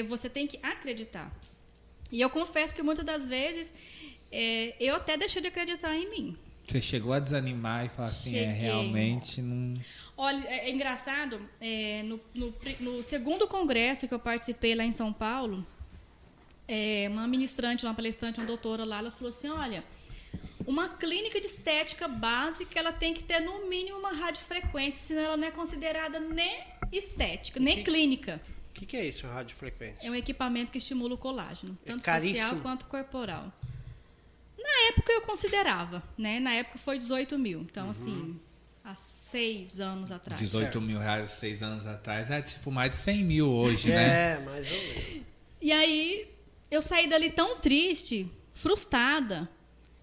você 0.07 0.29
tem 0.29 0.47
que 0.47 0.59
acreditar. 0.62 1.31
E 2.11 2.21
eu 2.21 2.31
confesso 2.31 2.75
que 2.75 2.83
muitas 2.83 3.05
das 3.05 3.29
vezes 3.29 3.75
é, 4.31 4.74
eu 4.81 4.97
até 4.97 5.16
deixei 5.16 5.41
de 5.41 5.49
acreditar 5.49 5.95
em 5.97 6.11
mim. 6.11 6.39
Você 6.66 6.83
chegou 6.83 7.14
a 7.14 7.18
desanimar 7.18 7.87
e 7.87 7.89
falar 7.89 8.09
assim, 8.09 8.37
é, 8.37 8.41
Cheguei. 8.41 8.51
é, 8.51 8.53
realmente 8.53 9.41
não... 9.41 9.81
Olha, 10.16 10.47
é, 10.47 10.68
é 10.68 10.70
engraçado, 10.70 11.41
é, 11.61 12.03
no, 12.03 12.20
no, 12.35 12.55
no, 12.81 13.03
segundo 13.03 13.47
congresso 13.47 14.07
que 14.07 14.12
eu 14.12 14.18
participei 14.18 14.74
lá 14.74 14.85
em 14.85 14.93
São 14.93 15.12
Paulo, 15.12 15.66
é, 16.66 17.07
uma 17.11 17.26
ministrante, 17.26 17.87
uma 17.87 17.95
palestrante, 17.95 18.39
uma 18.39 18.47
doutora 18.47 18.85
lá, 18.85 18.99
ela 18.99 19.11
falou 19.11 19.31
assim, 19.31 19.49
olha, 19.49 19.83
uma 20.66 20.91
clínica 20.91 21.41
de 21.41 21.47
estética 21.47 22.07
básica, 22.07 22.79
ela 22.79 22.93
tem 22.93 23.14
que 23.14 23.22
ter 23.22 23.41
no 23.41 23.66
mínimo 23.66 23.99
uma 23.99 24.12
radiofrequência, 24.12 25.01
senão 25.01 25.22
ela 25.22 25.37
não 25.39 25.49
é 25.49 25.51
considerada 25.51 26.20
nem 26.20 26.61
estética, 26.93 27.59
nem 27.59 27.76
que, 27.76 27.85
clínica. 27.85 28.41
O 28.70 28.74
que, 28.74 28.85
que, 28.85 28.97
é 28.97 29.07
isso, 29.07 29.26
radiofrequência? 29.26 30.07
É 30.07 30.11
um 30.11 30.14
equipamento 30.14 30.70
que 30.70 30.79
estimula 30.79 31.14
o 31.14 31.18
colágeno, 31.18 31.79
tanto 31.85 32.03
facial 32.03 32.57
quanto 32.57 32.85
corporal. 32.85 33.51
Na 34.79 34.89
época 34.91 35.12
eu 35.12 35.22
considerava, 35.22 36.03
né? 36.16 36.39
Na 36.39 36.53
época 36.55 36.79
foi 36.79 36.99
18 36.99 37.37
mil. 37.37 37.62
Então, 37.62 37.85
uhum. 37.85 37.91
assim, 37.91 38.41
há 38.85 38.95
seis 38.95 39.81
anos 39.81 40.12
atrás. 40.12 40.41
18 40.41 40.81
mil 40.81 41.01
reais 41.01 41.33
seis 41.33 41.62
anos 41.62 41.85
atrás 41.85 42.31
é 42.31 42.41
tipo 42.41 42.70
mais 42.70 42.93
de 42.93 42.99
100 42.99 43.24
mil 43.24 43.51
hoje, 43.51 43.91
é, 43.91 43.97
né? 43.97 44.33
É, 44.33 44.39
mais 44.39 44.70
ou 44.70 44.79
menos. 44.79 45.22
E 45.61 45.72
aí 45.72 46.31
eu 46.70 46.81
saí 46.81 47.09
dali 47.09 47.31
tão 47.31 47.57
triste, 47.57 48.31
frustrada. 48.55 49.51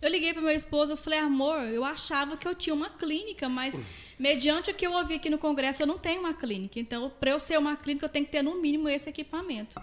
Eu 0.01 0.09
liguei 0.09 0.33
para 0.33 0.41
meu 0.41 0.51
esposo, 0.51 0.91
eu 0.91 0.97
falei, 0.97 1.19
amor, 1.19 1.63
eu 1.63 1.85
achava 1.85 2.35
que 2.35 2.45
eu 2.45 2.53
tinha 2.53 2.73
uma 2.73 2.89
clínica, 2.89 3.47
mas 3.47 3.79
mediante 4.19 4.71
o 4.71 4.73
que 4.73 4.85
eu 4.85 4.91
ouvi 4.91 5.15
aqui 5.15 5.29
no 5.29 5.37
congresso, 5.37 5.81
eu 5.81 5.87
não 5.87 5.97
tenho 5.97 6.19
uma 6.19 6.33
clínica. 6.33 6.79
Então, 6.79 7.09
para 7.17 7.31
eu 7.31 7.39
ser 7.39 7.57
uma 7.57 7.77
clínica, 7.77 8.05
eu 8.05 8.09
tenho 8.09 8.25
que 8.25 8.31
ter 8.31 8.41
no 8.41 8.61
mínimo 8.61 8.89
esse 8.89 9.09
equipamento. 9.09 9.81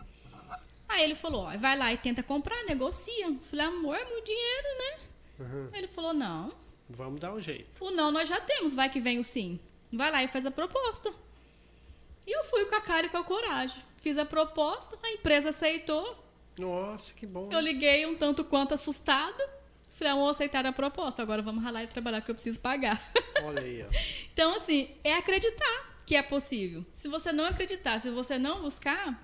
Aí 0.93 1.05
ele 1.05 1.14
falou, 1.14 1.45
ó, 1.45 1.57
vai 1.57 1.76
lá 1.76 1.93
e 1.93 1.97
tenta 1.97 2.22
comprar, 2.22 2.64
negocia. 2.64 3.26
Eu 3.26 3.38
falei, 3.40 3.66
amor, 3.66 3.97
é 3.97 4.05
muito 4.05 4.26
dinheiro, 4.26 4.68
né? 4.78 4.99
Uhum. 5.40 5.70
Ele 5.72 5.88
falou, 5.88 6.12
não. 6.12 6.53
Vamos 6.88 7.18
dar 7.18 7.32
um 7.32 7.40
jeito. 7.40 7.82
O 7.82 7.90
não 7.90 8.12
nós 8.12 8.28
já 8.28 8.40
temos, 8.40 8.74
vai 8.74 8.90
que 8.90 9.01
vem 9.01 9.18
o 9.18 9.24
sim. 9.24 9.59
Vai 9.90 10.11
lá 10.11 10.22
e 10.22 10.28
faz 10.28 10.45
a 10.45 10.51
proposta. 10.51 11.12
E 12.26 12.36
eu 12.36 12.45
fui 12.45 12.66
com 12.66 12.74
a 12.74 12.80
cara 12.80 13.07
e 13.07 13.09
com 13.09 13.16
a 13.16 13.24
coragem. 13.24 13.82
Fiz 13.97 14.18
a 14.18 14.24
proposta, 14.24 14.99
a 15.03 15.11
empresa 15.11 15.49
aceitou. 15.49 16.22
Nossa, 16.59 17.14
que 17.14 17.26
bom. 17.26 17.49
Eu 17.51 17.61
liguei 17.61 18.05
um 18.05 18.14
tanto 18.14 18.45
quanto 18.45 18.74
assustada. 18.74 19.51
Falei, 19.90 20.12
vamos 20.12 20.30
aceitar 20.30 20.64
a 20.66 20.72
proposta, 20.72 21.22
agora 21.22 21.43
vamos 21.43 21.62
ralar 21.62 21.84
e 21.84 21.86
trabalhar 21.86 22.20
que 22.20 22.30
eu 22.30 22.34
preciso 22.34 22.61
pagar. 22.61 23.01
Olha 23.43 23.62
aí, 23.62 23.82
ó. 23.82 23.86
então, 24.32 24.57
assim, 24.57 24.95
é 25.03 25.14
acreditar 25.14 25.93
que 26.07 26.16
é 26.16 26.22
possível. 26.22 26.84
Se 26.95 27.09
você 27.09 27.32
não 27.32 27.45
acreditar, 27.45 27.99
se 27.99 28.11
você 28.11 28.38
não 28.38 28.62
buscar, 28.62 29.22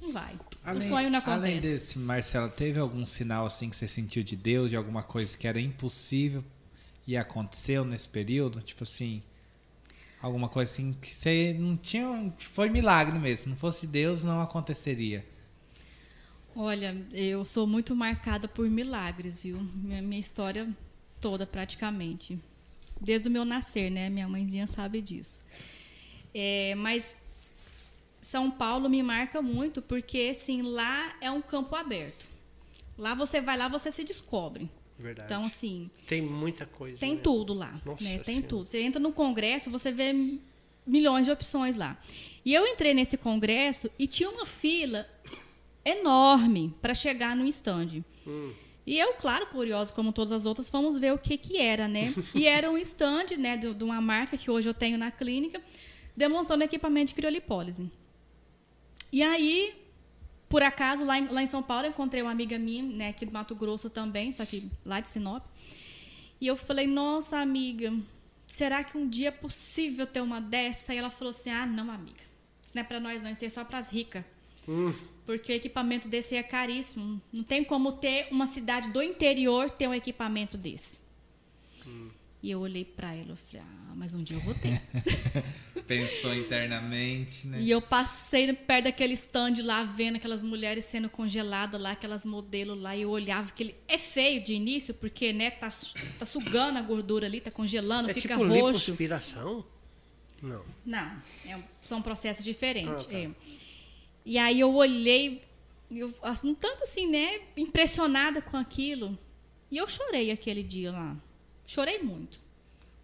não 0.00 0.12
vai. 0.12 0.34
Além, 0.64 0.78
o 0.78 0.82
sonho 0.82 1.10
não 1.10 1.18
acontece. 1.18 1.46
Além 1.46 1.60
desse, 1.60 1.98
Marcela, 1.98 2.48
teve 2.48 2.78
algum 2.78 3.04
sinal 3.04 3.46
assim 3.46 3.68
que 3.70 3.76
você 3.76 3.88
sentiu 3.88 4.22
de 4.22 4.36
Deus, 4.36 4.70
de 4.70 4.76
alguma 4.76 5.02
coisa 5.02 5.36
que 5.36 5.46
era 5.46 5.60
impossível 5.60 6.44
e 7.06 7.16
aconteceu 7.16 7.84
nesse 7.84 8.08
período? 8.08 8.60
Tipo 8.60 8.84
assim, 8.84 9.22
alguma 10.20 10.48
coisa 10.48 10.70
assim 10.70 10.92
que 10.92 11.14
você 11.14 11.54
não 11.58 11.76
tinha. 11.76 12.32
Foi 12.38 12.68
milagre 12.68 13.18
mesmo. 13.18 13.44
Se 13.44 13.48
não 13.48 13.56
fosse 13.56 13.86
Deus, 13.86 14.22
não 14.22 14.40
aconteceria. 14.40 15.24
Olha, 16.56 16.96
eu 17.12 17.44
sou 17.44 17.66
muito 17.66 17.96
marcada 17.96 18.46
por 18.46 18.68
milagres, 18.70 19.42
viu? 19.42 19.60
Minha, 19.74 20.00
minha 20.00 20.20
história 20.20 20.68
toda, 21.20 21.46
praticamente. 21.46 22.38
Desde 23.00 23.26
o 23.26 23.30
meu 23.30 23.44
nascer, 23.44 23.90
né? 23.90 24.08
Minha 24.08 24.28
mãezinha 24.28 24.66
sabe 24.66 25.02
disso. 25.02 25.44
É, 26.32 26.74
mas 26.76 27.16
são 28.24 28.50
Paulo 28.50 28.88
me 28.88 29.02
marca 29.02 29.42
muito 29.42 29.82
porque 29.82 30.28
assim 30.30 30.62
lá 30.62 31.14
é 31.20 31.30
um 31.30 31.42
campo 31.42 31.76
aberto. 31.76 32.26
Lá 32.96 33.14
você 33.14 33.38
vai 33.38 33.54
lá, 33.56 33.68
você 33.68 33.90
se 33.90 34.02
descobre. 34.02 34.70
Verdade. 34.98 35.26
Então 35.26 35.44
assim, 35.44 35.90
tem 36.06 36.22
muita 36.22 36.64
coisa. 36.64 36.98
Tem 36.98 37.16
né? 37.16 37.20
tudo 37.22 37.52
lá, 37.52 37.78
Nossa 37.84 38.02
né? 38.02 38.18
Tem 38.18 38.40
tudo. 38.40 38.64
Você 38.64 38.80
entra 38.80 38.98
no 38.98 39.12
congresso, 39.12 39.70
você 39.70 39.92
vê 39.92 40.14
milhões 40.86 41.26
de 41.26 41.32
opções 41.32 41.76
lá. 41.76 42.00
E 42.44 42.54
eu 42.54 42.66
entrei 42.66 42.94
nesse 42.94 43.18
congresso 43.18 43.90
e 43.98 44.06
tinha 44.06 44.30
uma 44.30 44.46
fila 44.46 45.06
enorme 45.84 46.74
para 46.80 46.94
chegar 46.94 47.36
no 47.36 47.44
stand. 47.46 48.02
Hum. 48.26 48.52
E 48.86 48.98
eu, 48.98 49.14
claro, 49.14 49.46
curiosa 49.48 49.92
como 49.92 50.14
todas 50.14 50.32
as 50.32 50.46
outras, 50.46 50.70
fomos 50.70 50.96
ver 50.96 51.12
o 51.12 51.18
que 51.18 51.36
que 51.36 51.58
era, 51.58 51.86
né? 51.86 52.14
e 52.34 52.46
era 52.46 52.70
um 52.70 52.78
stand, 52.78 53.36
né, 53.36 53.58
de, 53.58 53.74
de 53.74 53.84
uma 53.84 54.00
marca 54.00 54.38
que 54.38 54.50
hoje 54.50 54.68
eu 54.68 54.74
tenho 54.74 54.96
na 54.96 55.10
clínica, 55.10 55.60
demonstrando 56.16 56.64
equipamento 56.64 57.08
de 57.08 57.16
criolipólise. 57.16 57.90
E 59.14 59.22
aí, 59.22 59.72
por 60.48 60.60
acaso, 60.60 61.04
lá 61.04 61.16
em, 61.16 61.28
lá 61.28 61.40
em 61.40 61.46
São 61.46 61.62
Paulo, 61.62 61.86
eu 61.86 61.90
encontrei 61.90 62.20
uma 62.20 62.32
amiga 62.32 62.58
minha, 62.58 62.82
né, 62.82 63.08
aqui 63.10 63.24
do 63.24 63.30
Mato 63.30 63.54
Grosso 63.54 63.88
também, 63.88 64.32
só 64.32 64.44
que 64.44 64.68
lá 64.84 64.98
de 64.98 65.06
Sinop. 65.06 65.44
E 66.40 66.48
eu 66.48 66.56
falei, 66.56 66.88
nossa, 66.88 67.38
amiga, 67.38 67.94
será 68.48 68.82
que 68.82 68.98
um 68.98 69.08
dia 69.08 69.28
é 69.28 69.30
possível 69.30 70.04
ter 70.04 70.20
uma 70.20 70.40
dessa? 70.40 70.92
E 70.92 70.98
ela 70.98 71.10
falou 71.10 71.30
assim, 71.30 71.48
ah, 71.50 71.64
não, 71.64 71.92
amiga, 71.92 72.24
isso 72.60 72.72
não 72.74 72.80
é 72.80 72.84
para 72.84 72.98
nós 72.98 73.22
não, 73.22 73.30
isso 73.30 73.44
é 73.44 73.48
só 73.48 73.64
para 73.64 73.78
as 73.78 73.88
ricas. 73.88 74.24
Hum. 74.68 74.92
Porque 75.24 75.52
equipamento 75.52 76.08
desse 76.08 76.34
é 76.34 76.42
caríssimo. 76.42 77.22
Não 77.32 77.44
tem 77.44 77.62
como 77.62 77.92
ter 77.92 78.26
uma 78.32 78.46
cidade 78.46 78.88
do 78.90 79.00
interior 79.00 79.70
ter 79.70 79.86
um 79.86 79.94
equipamento 79.94 80.58
desse. 80.58 80.98
Hum. 81.86 82.10
E 82.44 82.50
eu 82.50 82.60
olhei 82.60 82.84
para 82.84 83.14
ela 83.14 83.32
e 83.32 83.36
falei, 83.36 83.62
ah, 83.62 83.94
mas 83.96 84.12
um 84.12 84.22
dia 84.22 84.36
eu 84.36 84.40
vou 84.42 84.52
ter. 84.52 84.78
Pensou 85.88 86.34
internamente, 86.34 87.46
né? 87.46 87.58
E 87.58 87.70
eu 87.70 87.80
passei 87.80 88.52
perto 88.52 88.84
daquele 88.84 89.14
stand 89.14 89.54
lá, 89.62 89.82
vendo 89.82 90.16
aquelas 90.16 90.42
mulheres 90.42 90.84
sendo 90.84 91.08
congeladas 91.08 91.80
lá, 91.80 91.92
aquelas 91.92 92.26
modelos 92.26 92.78
lá, 92.78 92.94
e 92.94 93.00
eu 93.00 93.08
olhava 93.08 93.50
que 93.50 93.62
ele 93.62 93.74
é 93.88 93.96
feio 93.96 94.44
de 94.44 94.52
início, 94.52 94.92
porque, 94.92 95.32
né, 95.32 95.52
tá, 95.52 95.70
tá 96.18 96.26
sugando 96.26 96.78
a 96.78 96.82
gordura 96.82 97.24
ali, 97.24 97.40
tá 97.40 97.50
congelando, 97.50 98.10
é 98.10 98.12
fica 98.12 98.36
tipo 98.36 98.46
roxo. 98.46 98.90
lipoaspiração? 98.90 99.64
Não. 100.42 100.62
Não, 100.84 101.16
é, 101.46 101.58
são 101.82 102.02
processos 102.02 102.44
diferentes. 102.44 103.06
Ah, 103.06 103.08
tá. 103.08 103.16
é. 103.16 103.30
E 104.26 104.36
aí 104.36 104.60
eu 104.60 104.74
olhei 104.74 105.42
eu 105.90 106.12
assim, 106.20 106.54
tanto 106.54 106.82
assim, 106.82 107.08
né, 107.08 107.40
impressionada 107.56 108.42
com 108.42 108.58
aquilo. 108.58 109.18
E 109.70 109.78
eu 109.78 109.88
chorei 109.88 110.30
aquele 110.30 110.62
dia 110.62 110.92
lá. 110.92 111.16
Chorei 111.66 111.98
muito. 111.98 112.40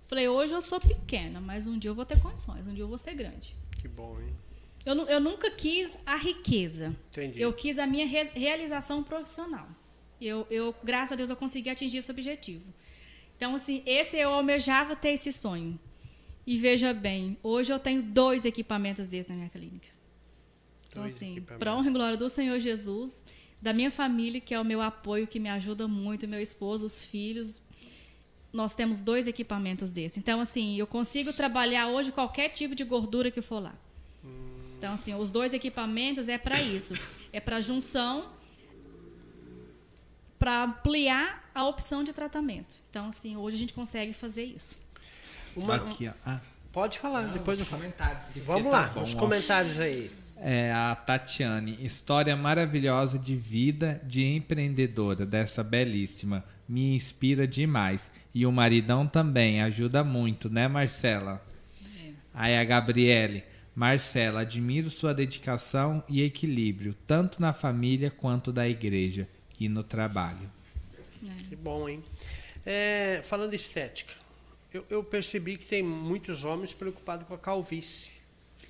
Falei, 0.03 0.29
hoje 0.29 0.55
eu 0.55 0.61
sou 0.63 0.81
pequena, 0.81 1.41
mas 1.41 1.67
um 1.67 1.79
dia 1.79 1.91
eu 1.91 1.95
vou 1.95 2.05
ter 2.05 2.21
condições, 2.21 2.67
um 2.67 2.75
dia 2.75 2.83
eu 2.83 2.89
vou 2.89 2.99
ser 2.99 3.15
grande. 3.15 3.55
Que 3.79 3.87
bom, 3.89 4.19
hein? 4.21 4.35
Eu, 4.85 4.95
eu 5.07 5.21
nunca 5.21 5.51
quis 5.51 5.99
a 6.07 6.17
riqueza. 6.17 6.97
Entendi. 7.11 7.41
Eu 7.41 7.53
quis 7.53 7.79
a 7.79 7.87
minha 7.87 8.07
re- 8.07 8.31
realização 8.35 9.03
profissional. 9.05 9.69
Eu, 10.21 10.47
eu, 10.51 10.75
graças 10.83 11.13
a 11.13 11.17
Deus, 11.17 11.31
eu 11.31 11.37
consegui 11.37 11.71
atingir 11.71 11.99
esse 11.99 12.11
objetivo. 12.11 12.65
Então, 13.37 13.55
assim, 13.55 13.83
esse 13.87 14.17
eu 14.19 14.31
almejava 14.31 14.97
ter 14.97 15.11
esse 15.11 15.33
sonho. 15.33 15.79
E 16.47 16.57
veja 16.59 16.93
bem, 16.93 17.37
hoje 17.43 17.73
eu 17.73 17.79
tenho 17.79 18.03
dois 18.03 18.45
equipamentos 18.45 19.09
desses 19.09 19.29
na 19.31 19.37
minha 19.37 19.49
clínica. 19.49 19.89
Então, 20.89 21.03
Dois 21.05 21.15
assim, 21.15 21.41
para 21.41 21.75
honra 21.77 21.89
e 21.89 21.93
glória 21.93 22.17
do 22.17 22.29
Senhor 22.29 22.59
Jesus, 22.59 23.23
da 23.63 23.73
minha 23.73 23.91
família, 23.91 24.41
que 24.41 24.53
é 24.53 24.61
o 24.61 24.65
meu 24.65 24.81
apoio, 24.83 25.27
que 25.27 25.39
me 25.39 25.49
ajuda 25.49 25.87
muito, 25.87 26.27
meu 26.27 26.41
esposo, 26.41 26.85
os 26.85 26.99
filhos, 26.99 27.61
nós 28.53 28.75
temos 28.75 29.01
dois 29.01 29.27
equipamentos 29.27 29.91
desses. 29.91 30.19
Então, 30.19 30.41
assim, 30.41 30.77
eu 30.77 30.87
consigo 30.87 31.33
trabalhar 31.33 31.87
hoje 31.89 32.11
qualquer 32.13 32.49
tipo 32.51 32.75
de 32.75 32.85
gordura 32.85 33.31
que 33.31 33.41
for 33.43 33.61
lá. 33.63 33.75
Então, 34.79 34.95
assim, 34.95 35.15
os 35.15 35.31
dois 35.31 35.53
equipamentos 35.53 36.29
é 36.29 36.39
para 36.39 36.61
isso. 36.61 36.95
É 37.33 37.39
para 37.39 37.61
junção, 37.61 38.29
para 40.39 40.65
ampliar 40.65 41.51
a 41.55 41.65
opção 41.67 42.03
de 42.03 42.13
tratamento. 42.13 42.77
Então, 42.91 43.09
assim, 43.09 43.37
hoje 43.37 43.57
a 43.57 43.59
gente 43.61 43.75
consegue 43.75 44.13
fazer 44.13 44.45
isso. 44.45 44.79
Uma- 45.55 45.77
Aqui, 45.77 46.09
ó. 46.09 46.13
Ah, 46.25 46.41
Pode 46.73 46.99
falar, 47.01 47.23
depois 47.33 47.59
eu 47.59 47.67
falo. 47.67 47.83
comentários. 47.83 48.23
aqui, 48.29 48.41
Vamos 48.41 48.63
porque 48.63 48.77
lá, 48.77 48.89
tá 48.89 49.03
os 49.03 49.13
comentários 49.15 49.79
aí. 49.81 50.11
É 50.37 50.73
a 50.73 50.95
Tatiane, 50.95 51.77
história 51.85 52.35
maravilhosa 52.37 53.19
de 53.19 53.35
vida 53.37 54.01
de 54.05 54.25
empreendedora 54.25 55.27
dessa 55.27 55.63
belíssima. 55.63 56.43
Me 56.69 56.95
inspira 56.95 57.47
demais. 57.47 58.11
E 58.35 58.47
o 58.47 58.53
maridão 58.53 59.07
também 59.07 59.61
ajuda 59.61 60.05
muito, 60.05 60.49
né, 60.49 60.69
Marcela? 60.69 61.45
Aí 62.33 62.57
a 62.57 62.65
Gabriele, 62.65 63.43
Marcela, 63.75 64.43
admiro 64.43 64.89
sua 64.89 65.13
dedicação 65.13 66.03
e 66.09 66.23
equilíbrio, 66.23 66.95
tanto 67.07 67.41
na 67.41 67.53
família 67.53 68.11
quanto 68.11 68.53
da 68.53 68.69
igreja 68.69 69.29
e 69.59 69.69
no 69.69 69.83
trabalho. 69.83 70.51
Que 71.49 71.57
bom, 71.57 71.89
hein? 71.89 72.03
É, 72.65 73.21
falando 73.23 73.51
de 73.51 73.57
estética, 73.57 74.15
eu, 74.73 74.85
eu 74.89 75.03
percebi 75.03 75.57
que 75.57 75.67
tem 75.67 75.83
muitos 75.83 76.45
homens 76.45 76.73
preocupados 76.73 77.27
com 77.27 77.35
a 77.35 77.39
calvície. 77.39 78.13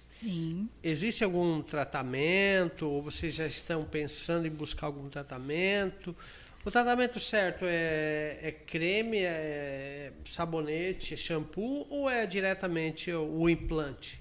Sim. 0.09 0.69
Existe 0.83 1.23
algum 1.23 1.63
tratamento? 1.63 2.87
Ou 2.87 3.03
vocês 3.03 3.35
já 3.35 3.47
estão 3.47 3.85
pensando 3.85 4.47
em 4.47 4.51
buscar 4.51 4.87
algum 4.87 5.09
tratamento? 5.09 6.17
O 6.65 6.71
tratamento 6.71 7.19
certo 7.19 7.65
é, 7.65 8.39
é 8.43 8.53
creme, 8.53 9.19
é 9.19 10.13
sabonete, 10.25 11.15
é 11.15 11.17
shampoo 11.17 11.87
ou 11.89 12.09
é 12.09 12.27
diretamente 12.27 13.11
o, 13.13 13.41
o 13.43 13.49
implante? 13.49 14.21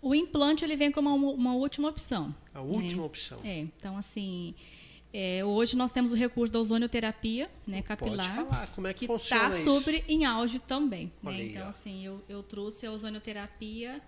O 0.00 0.14
implante 0.14 0.64
ele 0.64 0.76
vem 0.76 0.92
como 0.92 1.12
uma, 1.12 1.30
uma 1.32 1.54
última 1.54 1.88
opção. 1.88 2.32
A 2.54 2.60
última 2.60 3.02
né? 3.02 3.06
opção. 3.06 3.40
É, 3.42 3.58
então 3.58 3.96
assim, 3.96 4.54
é, 5.12 5.44
hoje 5.44 5.76
nós 5.76 5.90
temos 5.90 6.12
o 6.12 6.14
recurso 6.14 6.52
da 6.52 6.60
ozonioterapia, 6.60 7.50
né, 7.66 7.82
capilar. 7.82 8.36
Pode 8.36 8.50
falar, 8.50 8.66
como 8.68 8.86
é 8.86 8.94
que, 8.94 9.00
que 9.00 9.06
funciona 9.08 9.48
está 9.48 9.58
isso? 9.58 9.80
super 9.80 10.04
em 10.08 10.24
auge 10.24 10.60
também. 10.60 11.10
Né? 11.20 11.32
aí, 11.32 11.50
então, 11.50 11.66
ó. 11.66 11.70
assim, 11.70 12.04
eu, 12.06 12.22
eu 12.28 12.44
trouxe 12.44 12.86
a 12.86 12.92
ozonioterapia 12.92 14.00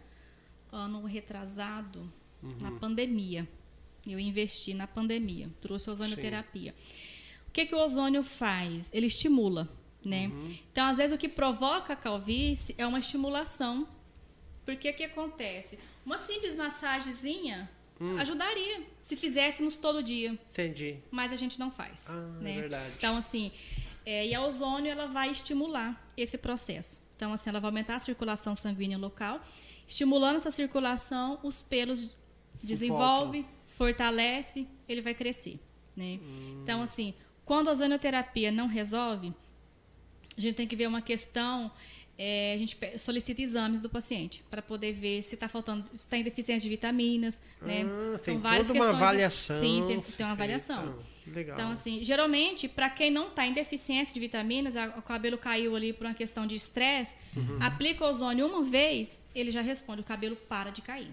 ano 0.70 1.04
retrasado, 1.04 2.08
Uhum. 2.42 2.56
na 2.60 2.70
pandemia. 2.72 3.46
Eu 4.06 4.18
investi 4.18 4.74
na 4.74 4.86
pandemia, 4.86 5.48
trouxe 5.60 5.88
a 5.88 5.92
ozonioterapia. 5.92 6.74
O 7.48 7.50
que, 7.52 7.66
que 7.66 7.74
o 7.74 7.78
ozônio 7.78 8.22
faz? 8.22 8.90
Ele 8.94 9.06
estimula, 9.06 9.68
né? 10.04 10.28
Uhum. 10.28 10.58
Então, 10.72 10.86
às 10.86 10.96
vezes, 10.96 11.14
o 11.14 11.18
que 11.18 11.28
provoca 11.28 11.92
a 11.92 11.96
calvície 11.96 12.74
é 12.78 12.86
uma 12.86 12.98
estimulação. 12.98 13.86
Porque 14.64 14.90
o 14.90 14.94
que 14.94 15.04
acontece? 15.04 15.78
Uma 16.04 16.16
simples 16.16 16.56
massagenzinha 16.56 17.68
Hum. 18.00 18.16
ajudaria 18.16 18.82
se 19.02 19.14
fizéssemos 19.14 19.74
todo 19.76 20.02
dia 20.02 20.30
Entendi. 20.30 20.96
mas 21.10 21.34
a 21.34 21.36
gente 21.36 21.58
não 21.58 21.70
faz. 21.70 22.06
Ah, 22.08 22.38
é 22.40 22.42
né? 22.42 22.54
verdade. 22.54 22.92
Então, 22.96 23.14
assim, 23.14 23.52
é, 24.06 24.26
e 24.26 24.34
a 24.34 24.40
ozônio 24.42 24.90
ela 24.90 25.06
vai 25.06 25.30
estimular 25.30 26.10
esse 26.16 26.38
processo. 26.38 26.98
Então, 27.14 27.30
assim, 27.34 27.50
ela 27.50 27.60
vai 27.60 27.68
aumentar 27.68 27.96
a 27.96 27.98
circulação 27.98 28.54
sanguínea 28.54 28.96
local, 28.96 29.44
estimulando 29.86 30.36
essa 30.36 30.50
circulação, 30.50 31.38
os 31.42 31.60
pelos 31.60 32.16
desenvolve, 32.62 33.44
fortalece, 33.80 34.66
ele 34.86 35.00
vai 35.00 35.14
crescer, 35.14 35.58
né? 35.96 36.18
Hum. 36.22 36.60
Então, 36.62 36.82
assim, 36.82 37.14
quando 37.46 37.68
a 37.68 37.72
ozonioterapia 37.72 38.52
não 38.52 38.66
resolve, 38.66 39.32
a 40.36 40.40
gente 40.40 40.54
tem 40.54 40.66
que 40.66 40.76
ver 40.76 40.86
uma 40.86 41.00
questão. 41.00 41.70
é, 42.22 42.52
a 42.54 42.58
gente 42.58 42.76
solicita 42.98 43.40
exames 43.40 43.80
do 43.80 43.88
paciente 43.88 44.44
para 44.50 44.60
poder 44.60 44.92
ver 44.92 45.22
se 45.22 45.34
está 45.34 45.48
faltando, 45.48 45.88
se 45.88 45.94
está 46.04 46.18
em 46.18 46.22
deficiência 46.22 46.64
de 46.68 46.68
vitaminas, 46.68 47.40
né? 47.62 47.86
Ah, 48.14 48.18
tem 48.18 48.34
São 48.34 48.42
várias 48.42 48.66
toda 48.66 48.78
uma 48.78 48.84
questões. 48.88 49.02
avaliação. 49.02 49.60
Sim, 49.60 49.84
tem, 49.86 50.00
tem 50.00 50.26
uma 50.26 50.32
avaliação. 50.32 50.98
Legal. 51.32 51.54
Então, 51.56 51.70
assim, 51.70 52.02
geralmente, 52.02 52.68
para 52.68 52.90
quem 52.90 53.10
não 53.10 53.28
está 53.28 53.46
em 53.46 53.52
deficiência 53.52 54.12
de 54.12 54.20
vitaminas, 54.20 54.76
a- 54.76 54.94
o 54.96 55.02
cabelo 55.02 55.38
caiu 55.38 55.74
ali 55.76 55.92
por 55.92 56.06
uma 56.06 56.14
questão 56.14 56.46
de 56.46 56.54
estresse, 56.54 57.14
Uhum. 57.36 57.58
aplica 57.60 58.04
ozônio 58.04 58.46
uma 58.46 58.62
vez, 58.62 59.22
ele 59.34 59.50
já 59.50 59.60
responde, 59.60 60.00
o 60.00 60.04
cabelo 60.04 60.36
para 60.36 60.70
de 60.70 60.82
cair. 60.82 61.10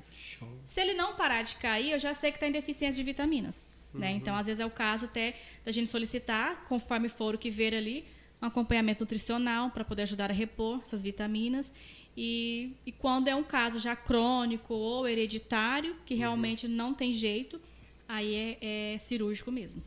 Se 0.65 0.82
ele 0.82 0.93
não 0.93 1.15
parar 1.15 1.41
de 1.43 1.55
cair, 1.57 1.91
eu 1.91 1.99
já 1.99 2.13
sei 2.13 2.32
que 2.32 2.38
está 2.38 2.47
em 2.47 2.51
deficiência 2.51 2.97
de 2.97 3.03
vitaminas. 3.03 3.65
Né? 3.93 4.11
Então, 4.11 4.36
às 4.36 4.45
vezes 4.45 4.59
é 4.59 4.65
o 4.65 4.70
caso 4.70 5.05
até 5.05 5.36
da 5.65 5.72
gente 5.72 5.89
solicitar, 5.89 6.65
conforme 6.65 7.09
for 7.09 7.34
o 7.34 7.38
que 7.38 7.49
ver 7.49 7.74
ali, 7.74 8.05
um 8.39 8.45
acompanhamento 8.45 9.03
nutricional 9.03 9.72
para 9.72 9.84
poder 9.84 10.03
ajudar 10.03 10.30
a 10.30 10.34
repor 10.34 10.80
essas 10.84 11.01
vitaminas. 11.01 11.74
E, 12.15 12.74
e 12.86 12.91
quando 12.91 13.28
é 13.28 13.36
um 13.36 13.43
caso 13.43 13.80
já 13.80 13.95
crônico 13.95 14.74
ou 14.74 15.07
hereditário, 15.07 15.95
que 16.05 16.13
realmente 16.15 16.68
não 16.68 16.93
tem 16.93 17.11
jeito, 17.13 17.59
aí 18.07 18.36
é, 18.61 18.93
é 18.93 18.97
cirúrgico 18.99 19.51
mesmo. 19.51 19.82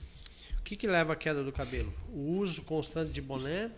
O 0.61 0.63
que, 0.63 0.77
que 0.77 0.87
leva 0.87 1.15
à 1.15 1.17
queda 1.17 1.43
do 1.43 1.51
cabelo? 1.51 1.93
O 2.13 2.39
uso 2.39 2.63
constante 2.63 3.11
de 3.11 3.21
boné? 3.21 3.71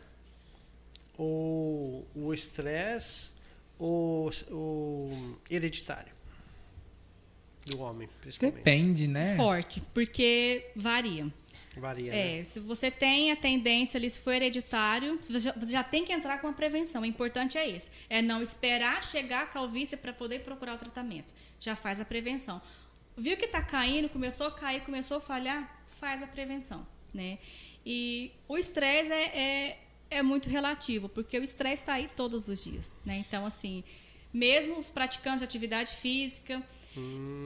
Ou 1.16 2.06
o 2.14 2.34
estresse? 2.34 3.30
Ou 3.78 4.30
o 4.50 5.38
hereditário? 5.50 6.12
Do 7.66 7.80
homem, 7.80 8.08
principalmente. 8.20 8.56
Depende, 8.56 9.08
né? 9.08 9.36
Forte, 9.36 9.80
porque 9.94 10.70
varia. 10.74 11.32
Varia, 11.76 12.10
né? 12.10 12.40
É, 12.40 12.44
se 12.44 12.60
você 12.60 12.90
tem 12.90 13.32
a 13.32 13.36
tendência 13.36 13.96
ali, 13.96 14.10
se 14.10 14.18
for 14.18 14.32
hereditário, 14.32 15.18
você 15.22 15.38
já, 15.38 15.52
você 15.52 15.72
já 15.72 15.84
tem 15.84 16.04
que 16.04 16.12
entrar 16.12 16.40
com 16.40 16.48
a 16.48 16.52
prevenção. 16.52 17.02
O 17.02 17.06
importante 17.06 17.56
é 17.56 17.68
esse. 17.68 17.90
É 18.10 18.20
não 18.20 18.42
esperar 18.42 19.02
chegar 19.02 19.44
a 19.44 19.46
calvície 19.46 19.96
para 19.96 20.12
poder 20.12 20.40
procurar 20.40 20.74
o 20.74 20.78
tratamento. 20.78 21.32
Já 21.58 21.74
faz 21.76 22.00
a 22.00 22.04
prevenção. 22.04 22.60
Viu 23.16 23.36
que 23.36 23.44
está 23.44 23.62
caindo, 23.62 24.08
começou 24.08 24.48
a 24.48 24.50
cair, 24.50 24.82
começou 24.82 25.18
a 25.18 25.20
falhar, 25.20 25.81
faz 26.02 26.20
a 26.20 26.26
prevenção, 26.26 26.84
né? 27.14 27.38
E 27.86 28.32
o 28.48 28.58
estresse 28.58 29.12
é, 29.12 29.38
é, 29.38 29.78
é 30.10 30.20
muito 30.20 30.50
relativo, 30.50 31.08
porque 31.08 31.38
o 31.38 31.44
estresse 31.44 31.82
está 31.82 31.92
aí 31.92 32.10
todos 32.16 32.48
os 32.48 32.64
dias, 32.64 32.90
né? 33.04 33.18
Então, 33.18 33.46
assim, 33.46 33.84
mesmo 34.34 34.76
os 34.78 34.90
praticantes 34.90 35.38
de 35.38 35.44
atividade 35.44 35.92
física, 35.94 36.60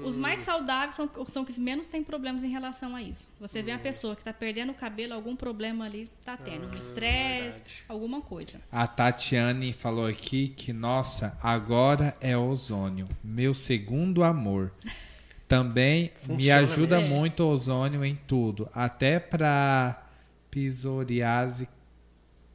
os 0.03 0.17
mais 0.17 0.41
saudáveis 0.41 0.95
são, 0.95 1.09
são 1.27 1.43
os 1.43 1.55
que 1.55 1.61
menos 1.61 1.87
têm 1.87 2.03
problemas 2.03 2.43
em 2.43 2.49
relação 2.49 2.97
a 2.97 3.03
isso. 3.03 3.29
Você 3.39 3.63
vê 3.63 3.73
uma 3.73 3.79
pessoa 3.79 4.15
que 4.17 4.23
está 4.23 4.33
perdendo 4.33 4.73
o 4.73 4.75
cabelo, 4.75 5.13
algum 5.13 5.37
problema 5.37 5.85
ali 5.85 6.11
está 6.19 6.35
tendo, 6.35 6.67
um 6.67 6.79
estresse, 6.79 7.61
alguma 7.87 8.23
coisa. 8.23 8.63
A 8.73 8.87
Tatiane 8.87 9.75
falou 9.75 10.07
aqui 10.07 10.49
que, 10.49 10.73
nossa, 10.73 11.39
agora 11.43 12.17
é 12.23 12.35
ozônio, 12.35 13.07
meu 13.23 13.53
segundo 13.53 14.25
amor. 14.25 14.73
Também 15.49 16.03
me 16.05 16.11
Funciona 16.37 16.61
ajuda 16.61 16.99
mesmo. 16.99 17.15
muito 17.17 17.43
o 17.45 17.49
ozônio 17.49 18.05
em 18.05 18.17
tudo, 18.27 18.69
até 18.75 19.19
para 19.21 20.03
psoriase, 20.51 21.69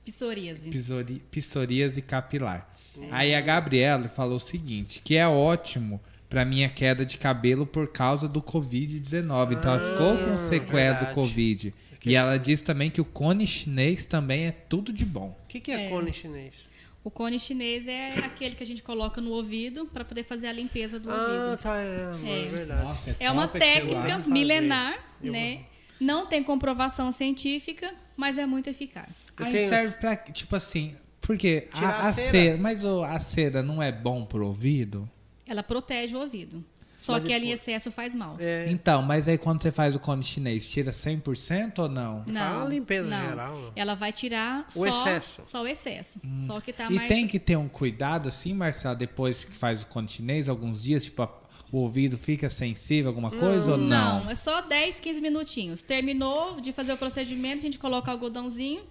Psoríase. 0.05 0.69
psori, 0.69 1.21
psoríase 1.31 2.01
capilar. 2.01 2.67
Aí 3.11 3.33
a 3.33 3.39
Gabriela 3.41 4.09
falou 4.09 4.35
o 4.35 4.39
seguinte, 4.39 5.01
que 5.03 5.15
é 5.15 5.25
ótimo 5.27 6.01
para 6.29 6.43
minha 6.43 6.67
queda 6.69 7.05
de 7.05 7.17
cabelo 7.17 7.65
por 7.65 7.87
causa 7.87 8.27
do 8.27 8.41
Covid-19. 8.41 9.53
Então 9.53 9.73
ela 9.75 9.91
ficou 9.91 10.17
com 10.17 10.31
Isso. 10.33 10.49
sequela 10.49 10.93
do 10.93 11.05
Verdade. 11.05 11.13
Covid. 11.15 11.73
E 12.05 12.15
ela 12.15 12.37
diz 12.37 12.61
também 12.61 12.89
que 12.89 12.99
o 12.99 13.05
cone 13.05 13.45
chinês 13.45 14.05
também 14.07 14.47
é 14.47 14.51
tudo 14.51 14.91
de 14.91 15.05
bom. 15.05 15.37
O 15.43 15.47
que, 15.47 15.59
que 15.59 15.71
é, 15.71 15.85
É. 15.85 15.89
cone 15.89 16.11
chinês? 16.11 16.67
O 17.03 17.09
cone 17.09 17.39
chinês 17.39 17.87
é 17.87 18.11
aquele 18.19 18.55
que 18.55 18.63
a 18.63 18.65
gente 18.65 18.83
coloca 18.83 19.19
no 19.19 19.31
ouvido 19.31 19.85
para 19.87 20.05
poder 20.05 20.23
fazer 20.23 20.47
a 20.47 20.51
limpeza 20.53 20.99
do 20.99 21.09
Ah, 21.09 21.15
ouvido. 21.47 21.61
tá, 21.61 21.77
é, 21.77 22.11
É. 22.23 22.45
é 22.45 22.49
verdade. 22.49 22.83
Nossa, 22.83 23.15
É 23.19 23.31
uma 23.31 23.45
aquilo 23.45 23.59
lá. 23.65 23.73
técnica 23.73 24.17
fazer. 24.19 24.31
milenar, 24.31 24.99
Eu 25.23 25.31
né? 25.31 25.61
Não 25.99 26.25
tem 26.27 26.43
comprovação 26.43 27.11
científica, 27.11 27.93
mas 28.17 28.37
é 28.37 28.45
muito 28.45 28.69
eficaz. 28.69 29.27
Eu 29.39 29.45
Aí 29.45 29.67
serve 29.67 29.97
pra, 29.97 30.15
tipo 30.15 30.55
assim, 30.55 30.95
porque 31.21 31.67
a, 31.73 31.85
a 31.87 32.07
a 32.09 32.13
cera. 32.13 32.31
cera. 32.31 32.57
mas 32.57 32.83
o- 32.83 33.03
a 33.03 33.19
cera 33.19 33.61
não 33.63 33.81
é 33.81 33.91
bom 33.91 34.25
pro 34.25 34.45
ouvido? 34.47 35.09
Ela 35.45 35.61
protege 35.63 36.15
o 36.15 36.19
ouvido. 36.19 36.63
Só 37.01 37.13
Mas 37.13 37.23
que 37.23 37.33
ali 37.33 37.45
em 37.45 37.49
depois- 37.49 37.61
excesso 37.61 37.91
faz 37.91 38.13
mal. 38.13 38.35
É, 38.39 38.67
Então, 38.69 39.01
mas 39.01 39.27
aí 39.27 39.35
quando 39.35 39.59
você 39.63 39.71
faz 39.71 39.95
o 39.95 39.99
cone 39.99 40.21
chinês, 40.21 40.69
tira 40.69 40.91
100% 40.91 41.79
ou 41.79 41.89
não? 41.89 42.23
Faz 42.25 42.57
uma 42.57 42.65
limpeza 42.65 43.09
geral, 43.09 43.59
não. 43.59 43.71
Ela 43.75 43.95
vai 43.95 44.13
tirar 44.13 44.67
O 44.75 44.79
só, 44.83 44.85
excesso. 44.87 45.41
só 45.43 45.63
o 45.63 45.67
excesso. 45.67 46.21
Só 46.45 46.57
o 46.57 46.61
que 46.61 46.71
tá 46.71 46.87
e 46.91 46.93
mais. 46.93 47.07
tem 47.07 47.27
que 47.27 47.39
ter 47.39 47.55
um 47.55 47.67
cuidado 47.67 48.29
assim, 48.29 48.53
Marcelo, 48.53 48.95
depois 48.95 49.43
que 49.43 49.51
faz 49.51 49.81
o 49.81 49.87
cone 49.87 50.07
chinês, 50.07 50.47
alguns 50.47 50.83
dias, 50.83 51.03
tipo, 51.05 51.23
a- 51.23 51.41
o 51.71 51.77
ouvido 51.77 52.19
fica 52.19 52.49
sensível, 52.51 53.09
alguma 53.09 53.31
coisa 53.31 53.71
ou 53.71 53.77
não? 53.79 54.23
Não, 54.25 54.29
é 54.29 54.35
só 54.35 54.61
10, 54.61 54.99
15 54.99 55.19
minutinhos. 55.21 55.81
Terminou 55.81 56.61
de 56.61 56.71
fazer 56.71 56.93
o 56.93 56.97
procedimento, 56.97 57.57
a 57.57 57.61
gente 57.61 57.79
coloca 57.79 58.09
o 58.09 58.13
algodãozinho 58.13 58.83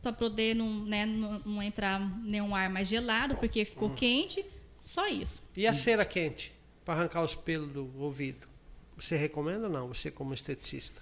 para 0.00 0.14
poder 0.14 0.54
não, 0.56 0.66
né, 0.86 1.04
não, 1.04 1.40
não 1.44 1.62
entrar 1.62 2.00
nenhum 2.22 2.54
ar 2.56 2.70
mais 2.70 2.88
gelado, 2.88 3.36
porque 3.36 3.66
ficou 3.66 3.90
Hum. 3.90 3.94
quente. 3.94 4.42
Só 4.82 5.06
isso. 5.08 5.42
E 5.54 5.66
a 5.66 5.74
cera 5.74 6.06
quente, 6.06 6.52
para 6.90 6.98
arrancar 6.98 7.22
os 7.22 7.36
pelos 7.36 7.70
do 7.70 7.88
ouvido? 8.00 8.48
Você 8.96 9.16
recomenda 9.16 9.68
ou 9.68 9.72
não? 9.72 9.86
Você 9.88 10.10
como 10.10 10.34
esteticista? 10.34 11.00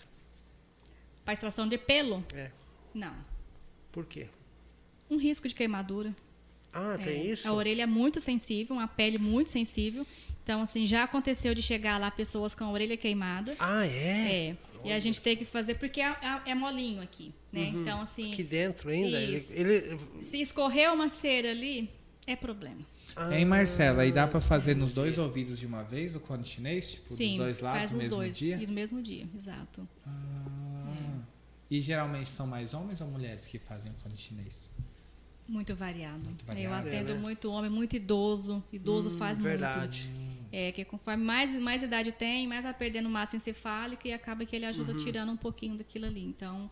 Para 1.25 1.33
extração 1.33 1.67
de 1.67 1.79
pelo? 1.79 2.23
É. 2.35 2.51
Não. 2.93 3.15
Por 3.91 4.05
quê? 4.05 4.27
Um 5.11 5.17
risco 5.17 5.49
de 5.49 5.55
queimadura. 5.55 6.15
Ah, 6.75 6.97
É, 7.01 7.03
tem 7.03 7.27
isso? 7.31 7.49
A 7.49 7.55
orelha 7.55 7.85
é 7.85 7.87
muito 7.87 8.21
sensível, 8.21 8.77
uma 8.77 8.87
pele 8.87 9.17
muito 9.17 9.49
sensível. 9.49 10.07
Então, 10.45 10.61
assim, 10.61 10.85
já 10.85 11.05
aconteceu 11.05 11.55
de 11.55 11.63
chegar 11.63 11.99
lá 11.99 12.11
pessoas 12.11 12.55
com 12.55 12.65
a 12.65 12.71
orelha 12.71 12.97
queimada. 12.99 13.57
Ah, 13.59 13.87
é? 13.87 14.51
É. 14.51 14.57
E 14.85 14.93
a 14.93 14.99
gente 14.99 15.23
tem 15.23 15.37
que 15.39 15.47
fazer, 15.47 15.77
porque 15.77 16.03
é, 16.03 16.09
é- 16.11 16.51
é 16.51 16.55
molinho 16.55 17.01
aqui, 17.03 17.33
né? 17.51 17.73
Então, 17.75 18.03
assim, 18.03 18.27
Uhum. 18.27 18.33
Aqui 18.33 18.43
dentro 18.43 18.91
ainda? 18.91 19.19
Ele, 19.23 19.35
Isso. 19.37 19.55
ele- 19.55 19.99
se 20.23 20.39
escorrer 20.39 20.93
uma 20.93 21.09
cera 21.09 21.51
ali, 21.51 21.89
é 22.27 22.37
problema. 22.37 22.81
Ah, 23.19 23.37
Hein, 23.37 23.45
Marcela? 23.45 24.03
Aí 24.03 24.13
dá 24.13 24.27
pra 24.29 24.41
fazer 24.41 24.75
nos 24.77 24.93
dois 24.93 25.19
ouvidos 25.19 25.59
de 25.59 25.67
uma 25.67 25.83
vez 25.83 26.15
o 26.15 26.21
cone 26.21 26.45
chinês? 26.45 26.93
Tipo, 26.93 27.13
Sim, 27.13 27.29
dos 27.31 27.39
dois 27.39 27.61
lados 27.61 27.79
faz 27.79 27.91
no 27.93 27.97
os 27.99 28.03
mesmo 28.05 28.17
dois. 28.17 28.37
dia? 28.37 28.57
E 28.57 28.67
no 28.67 28.73
mesmo 28.73 29.03
dia, 29.03 29.27
exato. 29.35 29.89
Ah. 30.07 31.19
E 31.71 31.81
geralmente 31.81 32.31
são 32.31 32.47
mais 32.47 32.73
homens 32.75 33.01
ou 33.01 33.09
mulheres 33.09 33.45
que 33.47 33.59
fazem 33.59 33.91
o 33.93 33.95
cone 34.03 34.17
chinês? 34.17 34.69
Muito 35.47 35.75
variado. 35.75 36.23
variado. 36.47 36.61
Eu 36.61 36.73
atendo 36.75 37.13
É, 37.13 37.15
né? 37.15 37.21
muito 37.21 37.51
homem, 37.51 37.71
muito 37.71 37.97
idoso. 37.97 38.63
Idoso 38.73 39.11
faz 39.11 39.39
verdade. 39.39 40.07
muito. 40.09 40.29
É, 40.51 40.73
que 40.73 40.83
conforme 40.85 41.23
mais, 41.25 41.51
mais 41.61 41.83
idade 41.83 42.11
tem, 42.13 42.47
mais 42.47 42.63
vai 42.65 42.73
perdendo 42.73 43.09
massa 43.11 43.37
encefálica 43.37 44.09
e 44.09 44.13
acaba 44.15 44.47
que 44.47 44.57
ele 44.57 44.65
ajuda 44.65 44.93
Uhum. 44.93 44.99
tirando 44.99 45.31
um 45.31 45.37
pouquinho 45.37 45.77
daquilo 45.77 46.07
ali. 46.07 46.25
Então, 46.25 46.71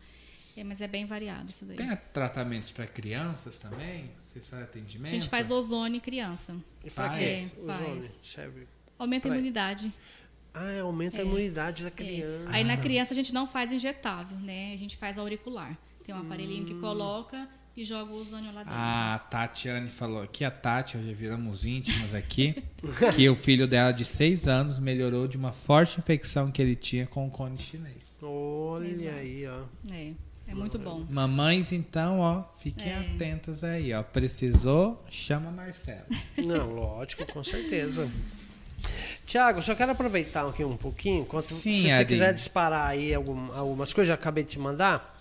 é, 0.57 0.64
mas 0.64 0.80
é 0.80 0.88
bem 0.88 1.05
variado 1.05 1.51
isso 1.51 1.64
daí. 1.66 1.76
Tem 1.76 1.94
tratamentos 2.14 2.70
para 2.70 2.86
crianças 2.86 3.59
também? 3.59 4.11
Vocês 4.37 4.49
fazem 4.49 4.64
atendimento? 4.64 5.09
A 5.09 5.11
gente 5.11 5.28
faz 5.28 5.51
ozônio 5.51 5.97
em 5.97 6.01
criança. 6.01 6.55
E 6.84 6.91
pra 6.91 7.09
Faz? 7.09 7.18
quê? 7.18 7.24
É, 7.24 7.66
faz. 7.66 7.80
ozônio 7.80 8.03
serve. 8.22 8.66
Aumenta 8.99 9.28
a 9.28 9.32
imunidade. 9.32 9.93
Ah, 10.53 10.70
é, 10.72 10.80
aumenta 10.80 11.22
a 11.22 11.24
imunidade 11.24 11.84
da 11.84 11.91
criança. 11.91 12.51
Aí 12.53 12.64
na 12.64 12.76
criança 12.76 13.14
a 13.14 13.16
gente 13.16 13.32
não 13.32 13.47
faz 13.47 13.72
injetável, 13.72 14.39
né? 14.39 14.74
A 14.74 14.76
gente 14.76 14.97
faz 14.97 15.18
auricular. 15.18 15.76
Tem 16.05 16.14
um 16.14 16.18
aparelhinho 16.18 16.66
que 16.66 16.74
coloca 16.74 17.49
e 17.74 17.82
joga 17.82 18.12
o 18.12 18.16
ozônio 18.16 18.53
lá 18.53 18.62
dentro. 18.62 18.78
A 18.78 19.18
Tatiane 19.30 19.89
falou 19.89 20.22
aqui, 20.22 20.45
a 20.45 20.51
Tati, 20.51 20.99
já 20.99 21.12
viramos 21.12 21.64
íntimas 21.64 22.14
aqui, 22.14 22.62
que 23.14 23.28
o 23.28 23.37
filho 23.37 23.66
dela 23.66 23.93
de 23.93 24.05
6 24.05 24.47
anos 24.49 24.78
melhorou 24.78 25.26
de 25.26 25.37
uma 25.37 25.53
forte 25.53 25.99
infecção 25.99 26.51
que 26.51 26.61
ele 26.61 26.76
tinha 26.76 27.07
com 27.07 27.26
o 27.26 27.30
cone 27.30 27.59
chinês. 27.59 28.16
Olha 28.22 28.89
Exato. 28.89 29.16
aí, 29.16 29.47
ó. 29.47 29.64
É, 29.91 30.12
é 30.49 30.55
muito 30.55 30.78
bom. 30.78 31.05
Mamães, 31.11 31.72
então, 31.72 32.20
ó, 32.20 32.44
fiquem 32.61 32.90
É. 32.92 32.99
atentas 32.99 33.64
aí, 33.64 33.92
ó. 33.92 34.03
Precisou, 34.03 35.03
chama 35.11 35.49
a 35.49 35.53
Marcela. 35.53 36.07
Não, 36.38 36.72
lógico, 36.72 37.26
com 37.26 37.42
certeza. 37.42 38.09
Tiago, 39.26 39.61
só 39.61 39.74
quero 39.74 39.92
aproveitar 39.92 40.47
aqui 40.47 40.62
um 40.64 40.76
pouquinho, 40.76 41.22
enquanto 41.22 41.44
Sim, 41.47 41.72
se 41.72 41.90
você 41.90 42.05
quiser 42.05 42.32
disparar 42.32 42.88
aí 42.90 43.12
algum- 43.12 43.53
algumas 43.53 43.92
coisas, 43.92 44.09
já 44.09 44.14
acabei 44.14 44.44
de 44.44 44.51
te 44.51 44.59
mandar. 44.59 45.14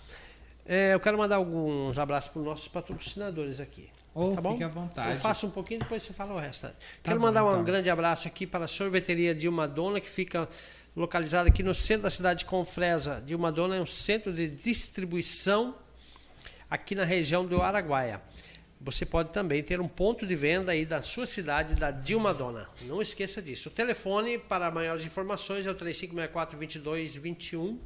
É, 0.64 0.94
eu 0.94 1.00
quero 1.00 1.16
mandar 1.18 1.36
alguns 1.36 1.98
abraços 1.98 2.30
para 2.30 2.40
os 2.40 2.46
nossos 2.46 2.68
patrocinadores 2.68 3.58
aqui. 3.60 3.88
Ou 4.14 4.34
tá 4.34 4.40
bom? 4.40 4.52
fique 4.52 4.64
à 4.64 4.68
vontade. 4.68 5.10
Eu 5.10 5.16
faço 5.16 5.46
um 5.46 5.50
pouquinho, 5.50 5.80
depois 5.80 6.02
você 6.02 6.12
fala 6.12 6.34
o 6.34 6.38
resto. 6.38 6.62
Tá 6.68 6.72
Quero 7.02 7.18
bom, 7.20 7.26
mandar 7.26 7.44
um 7.44 7.50
então. 7.50 7.64
grande 7.64 7.90
abraço 7.90 8.26
aqui 8.26 8.46
para 8.46 8.64
a 8.64 8.68
sorveteria 8.68 9.34
Dilma 9.34 9.68
Dona, 9.68 10.00
que 10.00 10.08
fica 10.08 10.48
localizada 10.96 11.48
aqui 11.50 11.62
no 11.62 11.74
centro 11.74 12.04
da 12.04 12.10
cidade 12.10 12.38
de 12.40 12.46
Confresa. 12.46 13.22
Dilma 13.24 13.52
Dona 13.52 13.76
é 13.76 13.80
um 13.80 13.86
centro 13.86 14.32
de 14.32 14.48
distribuição 14.48 15.76
aqui 16.70 16.94
na 16.94 17.04
região 17.04 17.44
do 17.44 17.60
Araguaia. 17.60 18.22
Você 18.80 19.04
pode 19.04 19.28
também 19.30 19.62
ter 19.62 19.78
um 19.80 19.88
ponto 19.88 20.26
de 20.26 20.34
venda 20.34 20.72
aí 20.72 20.86
da 20.86 21.02
sua 21.02 21.26
cidade, 21.26 21.74
da 21.74 21.90
Dilma 21.90 22.32
Dona. 22.32 22.66
Não 22.82 23.02
esqueça 23.02 23.42
disso. 23.42 23.68
O 23.68 23.72
telefone 23.72 24.38
para 24.38 24.70
maiores 24.70 25.04
informações 25.04 25.66
é 25.66 25.70
o 25.70 25.74
3564-2221 25.74 27.78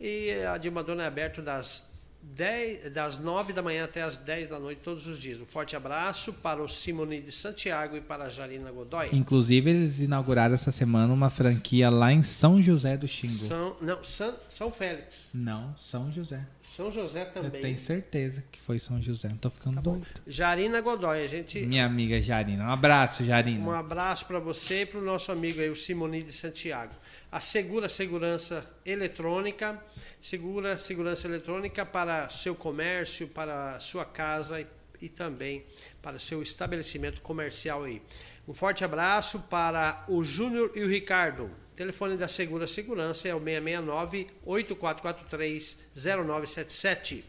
e 0.00 0.30
a 0.44 0.56
Dilma 0.58 0.84
Dona 0.84 1.04
é 1.04 1.06
aberto 1.06 1.40
das 1.42 1.97
10, 2.20 2.92
das 2.92 3.16
9 3.18 3.52
da 3.52 3.62
manhã 3.62 3.84
até 3.84 4.02
as 4.02 4.16
10 4.16 4.48
da 4.48 4.58
noite 4.58 4.80
todos 4.82 5.06
os 5.06 5.18
dias. 5.18 5.40
Um 5.40 5.46
forte 5.46 5.74
abraço 5.76 6.32
para 6.32 6.62
o 6.62 6.68
Simone 6.68 7.20
de 7.20 7.32
Santiago 7.32 7.96
e 7.96 8.00
para 8.00 8.24
a 8.24 8.28
Jarina 8.30 8.70
Godoy. 8.70 9.08
Inclusive, 9.12 9.70
eles 9.70 10.00
inauguraram 10.00 10.54
essa 10.54 10.70
semana 10.70 11.12
uma 11.12 11.30
franquia 11.30 11.88
lá 11.90 12.12
em 12.12 12.22
São 12.22 12.60
José 12.60 12.96
do 12.96 13.08
Xingu. 13.08 13.32
São, 13.32 13.76
não, 13.80 14.02
São, 14.04 14.34
São 14.48 14.70
Félix. 14.70 15.30
Não, 15.34 15.74
São 15.80 16.12
José. 16.12 16.40
São 16.62 16.92
José 16.92 17.22
Eu 17.22 17.42
também. 17.42 17.62
tenho 17.62 17.78
certeza 17.80 18.44
que 18.52 18.60
foi 18.60 18.78
São 18.78 19.00
José. 19.00 19.28
Não 19.28 19.36
tô 19.38 19.48
ficando 19.48 19.76
Tá 19.76 19.80
doido. 19.80 20.06
Jarina 20.26 20.80
Godoy, 20.80 21.24
a 21.24 21.28
gente 21.28 21.60
Minha 21.60 21.86
amiga 21.86 22.20
Jarina. 22.20 22.64
Um 22.64 22.70
abraço, 22.70 23.24
Jarina. 23.24 23.64
Um 23.64 23.72
abraço 23.72 24.26
para 24.26 24.38
você 24.38 24.82
e 24.82 24.86
para 24.86 25.00
o 25.00 25.04
nosso 25.04 25.32
amigo 25.32 25.60
aí, 25.60 25.70
o 25.70 25.76
Simoni 25.76 26.22
de 26.22 26.32
Santiago. 26.32 26.92
A 27.30 27.40
Segura 27.40 27.90
Segurança 27.90 28.64
Eletrônica, 28.86 29.78
Segura 30.18 30.78
Segurança 30.78 31.28
Eletrônica 31.28 31.84
para 31.84 32.30
seu 32.30 32.54
comércio, 32.54 33.28
para 33.28 33.78
sua 33.80 34.06
casa 34.06 34.58
e, 34.58 34.66
e 35.02 35.10
também 35.10 35.62
para 36.00 36.18
seu 36.18 36.42
estabelecimento 36.42 37.20
comercial 37.20 37.84
aí. 37.84 38.00
Um 38.48 38.54
forte 38.54 38.82
abraço 38.82 39.40
para 39.40 40.06
o 40.08 40.24
Júnior 40.24 40.72
e 40.74 40.82
o 40.82 40.88
Ricardo. 40.88 41.50
Telefone 41.76 42.16
da 42.16 42.28
Segura 42.28 42.66
Segurança 42.66 43.28
é 43.28 43.34
o 43.34 43.38
669 43.38 44.26
8443 44.46 45.84
0977. 45.94 47.24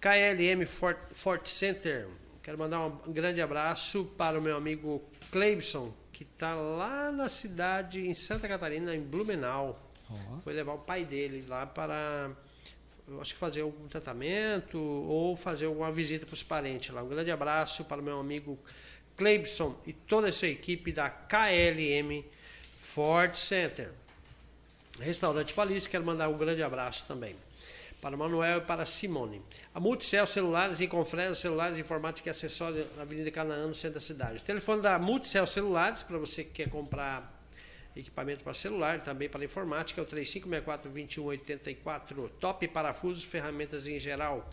KLM 0.00 0.64
Fort, 0.64 0.98
Fort 1.12 1.46
Center. 1.46 2.08
Quero 2.42 2.56
mandar 2.56 2.80
um 2.86 3.12
grande 3.12 3.42
abraço 3.42 4.06
para 4.16 4.38
o 4.38 4.42
meu 4.42 4.56
amigo 4.56 5.02
Cleibson, 5.30 5.92
que 6.16 6.22
está 6.22 6.54
lá 6.54 7.12
na 7.12 7.28
cidade, 7.28 8.08
em 8.08 8.14
Santa 8.14 8.48
Catarina, 8.48 8.94
em 8.94 9.02
Blumenau. 9.02 9.78
Foi 10.42 10.54
levar 10.54 10.72
o 10.72 10.78
pai 10.78 11.04
dele 11.04 11.44
lá 11.46 11.66
para, 11.66 12.30
acho 13.20 13.34
que 13.34 13.38
fazer 13.38 13.60
algum 13.60 13.86
tratamento 13.86 14.78
ou 14.78 15.36
fazer 15.36 15.66
alguma 15.66 15.92
visita 15.92 16.24
para 16.24 16.32
os 16.32 16.42
parentes 16.42 16.94
lá. 16.94 17.02
Um 17.02 17.08
grande 17.08 17.30
abraço 17.30 17.84
para 17.84 18.00
o 18.00 18.02
meu 18.02 18.18
amigo 18.18 18.58
Cleibson 19.14 19.76
e 19.86 19.92
toda 19.92 20.28
essa 20.28 20.46
equipe 20.46 20.90
da 20.90 21.10
KLM 21.10 22.24
Ford 22.78 23.34
Center. 23.34 23.90
Restaurante 24.98 25.52
Palice, 25.52 25.86
quero 25.86 26.04
mandar 26.04 26.30
um 26.30 26.38
grande 26.38 26.62
abraço 26.62 27.04
também. 27.06 27.36
Para 28.00 28.16
Manuel 28.16 28.58
e 28.58 28.62
para 28.62 28.86
Simone. 28.86 29.42
A 29.74 29.80
Multicel 29.80 30.26
Celulares 30.26 30.80
em 30.80 30.88
Confresa, 30.88 31.34
celulares, 31.34 31.78
informática 31.78 32.28
e 32.28 32.30
acessório 32.30 32.86
na 32.96 33.02
Avenida 33.02 33.30
Canaã, 33.30 33.66
no 33.66 33.74
centro 33.74 33.94
da 33.94 34.00
cidade. 34.00 34.42
O 34.42 34.44
telefone 34.44 34.82
da 34.82 34.98
Multicel 34.98 35.46
Celulares, 35.46 36.02
para 36.02 36.18
você 36.18 36.44
que 36.44 36.50
quer 36.50 36.68
comprar 36.68 37.34
equipamento 37.96 38.44
para 38.44 38.54
celular, 38.54 39.00
também 39.00 39.28
para 39.28 39.44
informática, 39.44 40.00
é 40.00 40.04
o 40.04 40.06
3564-2184. 40.06 42.30
Top 42.38 42.68
parafusos, 42.68 43.24
ferramentas 43.24 43.88
em 43.88 43.98
geral. 43.98 44.48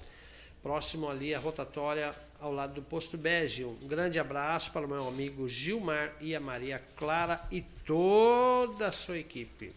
Próximo 0.62 1.10
ali 1.10 1.36
a 1.36 1.40
rotatória 1.40 2.16
ao 2.40 2.54
lado 2.54 2.76
do 2.76 2.82
posto 2.82 3.18
Bege. 3.18 3.66
Um 3.66 3.76
grande 3.86 4.18
abraço 4.18 4.72
para 4.72 4.86
o 4.86 4.90
meu 4.90 5.06
amigo 5.08 5.50
Gilmar 5.50 6.14
e 6.22 6.34
a 6.34 6.40
Maria 6.40 6.82
Clara 6.96 7.42
e 7.52 7.62
toda 7.86 8.88
a 8.88 8.92
sua 8.92 9.18
equipe. 9.18 9.74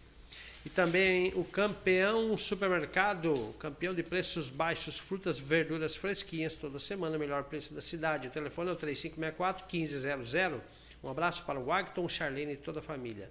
E 0.67 0.69
também 0.69 1.31
o 1.33 1.45
campeão 1.45 2.37
supermercado, 2.37 3.55
campeão 3.57 3.95
de 3.95 4.03
preços 4.03 4.49
baixos, 4.49 4.99
frutas, 4.99 5.39
verduras 5.39 5.95
fresquinhas 5.95 6.57
toda 6.57 6.77
semana, 6.77 7.17
melhor 7.17 7.45
preço 7.45 7.73
da 7.73 7.79
cidade. 7.79 8.27
O 8.27 8.31
telefone 8.31 8.71
é 8.71 8.73
o 8.73 8.75
3564 8.75 9.65
1500. 9.65 10.61
Um 11.01 11.09
abraço 11.09 11.45
para 11.45 11.57
o 11.57 11.71
Agton, 11.71 12.09
Charlene 12.09 12.51
e 12.51 12.57
toda 12.57 12.79
a 12.79 12.81
família. 12.81 13.29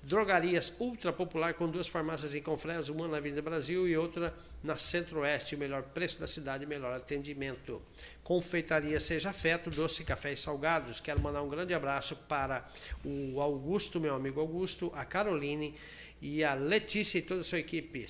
Drogarias 0.00 0.72
Ultra 0.78 1.12
Popular 1.12 1.54
com 1.54 1.68
duas 1.68 1.88
farmácias 1.88 2.32
em 2.32 2.40
Confresa, 2.40 2.92
uma 2.92 3.08
na 3.08 3.16
Avenida 3.16 3.42
Brasil 3.42 3.88
e 3.88 3.96
outra 3.96 4.32
na 4.62 4.76
Centro-Oeste. 4.76 5.56
O 5.56 5.58
melhor 5.58 5.82
preço 5.82 6.20
da 6.20 6.28
cidade, 6.28 6.64
melhor 6.64 6.94
atendimento. 6.94 7.82
Confeitaria 8.22 9.00
Seja 9.00 9.32
Feto, 9.32 9.68
doce, 9.68 10.04
café 10.04 10.32
e 10.32 10.36
salgados. 10.36 11.00
Quero 11.00 11.20
mandar 11.20 11.42
um 11.42 11.48
grande 11.48 11.74
abraço 11.74 12.14
para 12.14 12.68
o 13.04 13.40
Augusto, 13.40 13.98
meu 13.98 14.14
amigo 14.14 14.38
Augusto, 14.38 14.92
a 14.94 15.04
Caroline 15.04 15.74
e 16.20 16.42
a 16.44 16.54
Letícia 16.54 17.18
e 17.18 17.22
toda 17.22 17.40
a 17.40 17.44
sua 17.44 17.58
equipe. 17.58 18.06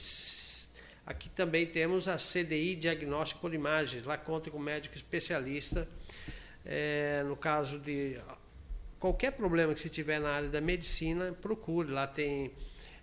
Aqui 1.07 1.29
também 1.31 1.67
temos 1.67 2.07
a 2.09 2.17
CDI 2.17 2.77
Diagnóstico 2.77 3.41
por 3.41 3.55
Imagens. 3.55 4.05
Lá 4.05 4.19
conta 4.19 4.51
com 4.51 4.59
médico 4.59 4.95
especialista. 4.95 5.89
É, 6.65 7.23
no 7.27 7.37
caso 7.37 7.79
de 7.79 8.19
qualquer 8.99 9.33
problema 9.33 9.73
que 9.73 9.81
você 9.81 9.89
tiver 9.89 10.21
na 10.21 10.31
área 10.31 10.49
da 10.49 10.61
medicina, 10.61 11.33
procure. 11.41 11.91
Lá 11.91 12.07
tem 12.07 12.51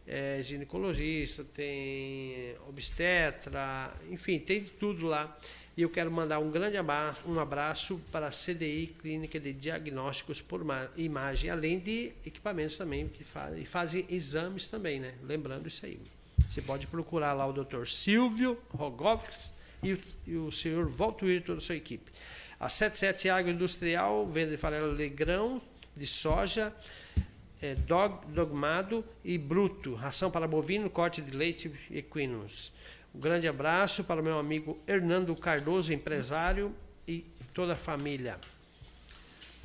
é, 0.07 0.41
ginecologista, 0.43 1.43
tem 1.43 2.55
obstetra, 2.67 3.91
enfim, 4.09 4.37
tem 4.39 4.63
tudo 4.63 5.07
lá. 5.07 5.35
E 5.77 5.81
eu 5.81 5.89
quero 5.89 6.09
mandar 6.09 6.39
um 6.39 6.49
grande 6.49 6.77
abraço, 6.77 7.19
um 7.27 7.37
abraço 7.37 8.01
para 8.09 8.27
a 8.27 8.29
CDI, 8.29 8.95
Clínica 9.01 9.37
de 9.37 9.51
Diagnósticos 9.51 10.39
por 10.39 10.65
Imagem, 10.95 11.49
além 11.49 11.79
de 11.79 12.13
equipamentos 12.25 12.77
também, 12.77 13.09
que 13.09 13.25
fazem, 13.25 13.65
fazem 13.65 14.05
exames 14.09 14.69
também, 14.69 15.01
né? 15.01 15.13
Lembrando 15.21 15.67
isso 15.67 15.85
aí. 15.85 15.99
Você 16.49 16.61
pode 16.61 16.87
procurar 16.87 17.33
lá 17.33 17.45
o 17.45 17.51
Dr. 17.51 17.85
Silvio 17.87 18.57
Rogovski 18.69 19.53
e 19.83 19.97
e 20.25 20.37
o 20.37 20.49
senhor 20.49 20.87
Voltuir 20.87 21.37
e 21.37 21.41
toda 21.41 21.57
a 21.57 21.61
sua 21.61 21.75
equipe. 21.75 22.09
A 22.57 22.69
77 22.69 23.29
Agroindustrial 23.29 24.25
vende 24.25 24.55
farelo 24.55 24.95
de 24.95 25.09
grão, 25.09 25.61
de 25.95 26.05
soja, 26.05 26.73
é, 27.61 27.75
dog, 27.75 28.25
dogmado 28.27 29.03
e 29.23 29.37
bruto, 29.37 29.93
ração 29.93 30.31
para 30.31 30.47
bovino, 30.47 30.89
corte 30.89 31.21
de 31.21 31.35
leite 31.35 31.71
equinos. 31.91 32.71
Um 33.15 33.19
grande 33.19 33.47
abraço 33.47 34.03
para 34.03 34.19
o 34.19 34.23
meu 34.23 34.37
amigo 34.37 34.77
Hernando 34.85 35.33
Cardoso, 35.35 35.93
empresário, 35.93 36.75
e 37.07 37.25
toda 37.53 37.73
a 37.73 37.77
família. 37.77 38.37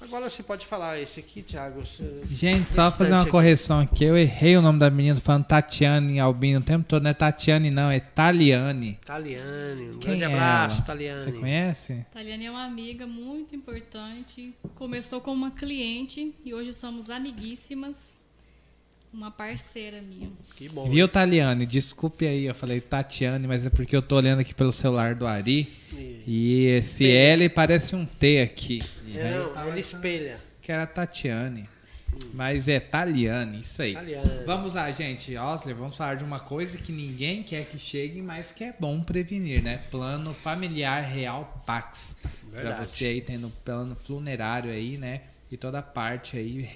Agora 0.00 0.30
você 0.30 0.42
pode 0.42 0.64
falar 0.64 0.98
esse 0.98 1.20
aqui, 1.20 1.42
Thiago. 1.42 1.82
Gente, 2.30 2.72
só 2.72 2.90
fazer 2.90 3.12
uma 3.12 3.22
aqui. 3.22 3.30
correção 3.30 3.80
aqui. 3.80 4.04
Eu 4.04 4.16
errei 4.16 4.56
o 4.56 4.62
nome 4.62 4.78
da 4.78 4.88
menina 4.88 5.20
falando 5.20 5.44
Tatiane 5.44 6.18
Albino 6.18 6.60
o 6.60 6.62
tempo 6.62 6.86
todo. 6.86 7.02
Não 7.02 7.10
é 7.10 7.14
Tatiane, 7.14 7.70
não, 7.70 7.90
é 7.90 8.00
Taliane. 8.00 8.98
Taliane. 9.04 9.90
Um 9.90 9.98
Quem 9.98 10.16
grande 10.16 10.22
é 10.22 10.26
abraço, 10.26 10.78
ela? 10.78 10.86
Taliane. 10.86 11.24
Você 11.24 11.32
conhece? 11.32 12.06
Taliane 12.12 12.46
é 12.46 12.50
uma 12.50 12.64
amiga 12.64 13.06
muito 13.06 13.54
importante. 13.54 14.54
Começou 14.76 15.20
como 15.20 15.36
uma 15.36 15.50
cliente 15.50 16.34
e 16.44 16.54
hoje 16.54 16.72
somos 16.72 17.10
amiguíssimas. 17.10 18.19
Uma 19.12 19.30
parceira 19.30 20.00
minha. 20.00 20.30
Que 20.56 20.68
bom. 20.68 20.88
Viu, 20.88 21.08
Taliane? 21.08 21.66
Desculpe 21.66 22.26
aí, 22.26 22.44
eu 22.44 22.54
falei 22.54 22.80
Tatiane, 22.80 23.46
mas 23.46 23.66
é 23.66 23.70
porque 23.70 23.96
eu 23.96 24.02
tô 24.02 24.16
olhando 24.16 24.40
aqui 24.40 24.54
pelo 24.54 24.70
celular 24.70 25.16
do 25.16 25.26
Ari. 25.26 25.68
E, 25.92 26.22
e 26.26 26.66
esse 26.66 27.04
P. 27.04 27.10
L 27.10 27.48
parece 27.48 27.96
um 27.96 28.06
T 28.06 28.40
aqui. 28.40 28.80
É, 29.12 29.30
não, 29.30 29.68
ele 29.68 29.80
espelha. 29.80 30.40
Que 30.62 30.70
era 30.70 30.86
Tatiane. 30.86 31.68
Mas 32.34 32.68
é 32.68 32.78
Taliane, 32.78 33.60
isso 33.60 33.82
aí. 33.82 33.94
Taliane. 33.94 34.44
Vamos 34.46 34.74
lá, 34.74 34.90
gente. 34.92 35.36
Osler, 35.36 35.74
vamos 35.74 35.96
falar 35.96 36.14
de 36.14 36.24
uma 36.24 36.38
coisa 36.38 36.78
que 36.78 36.92
ninguém 36.92 37.42
quer 37.42 37.64
que 37.64 37.78
chegue, 37.78 38.22
mas 38.22 38.52
que 38.52 38.64
é 38.64 38.74
bom 38.78 39.02
prevenir, 39.02 39.62
né? 39.62 39.78
Plano 39.90 40.32
familiar 40.32 41.02
real 41.02 41.62
Pax. 41.66 42.16
Para 42.52 42.84
você 42.84 43.06
aí 43.06 43.20
tendo 43.20 43.48
plano 43.64 43.96
funerário 43.96 44.70
aí, 44.70 44.96
né? 44.96 45.22
E 45.50 45.56
toda 45.56 45.82
parte 45.82 46.36
aí 46.36 46.68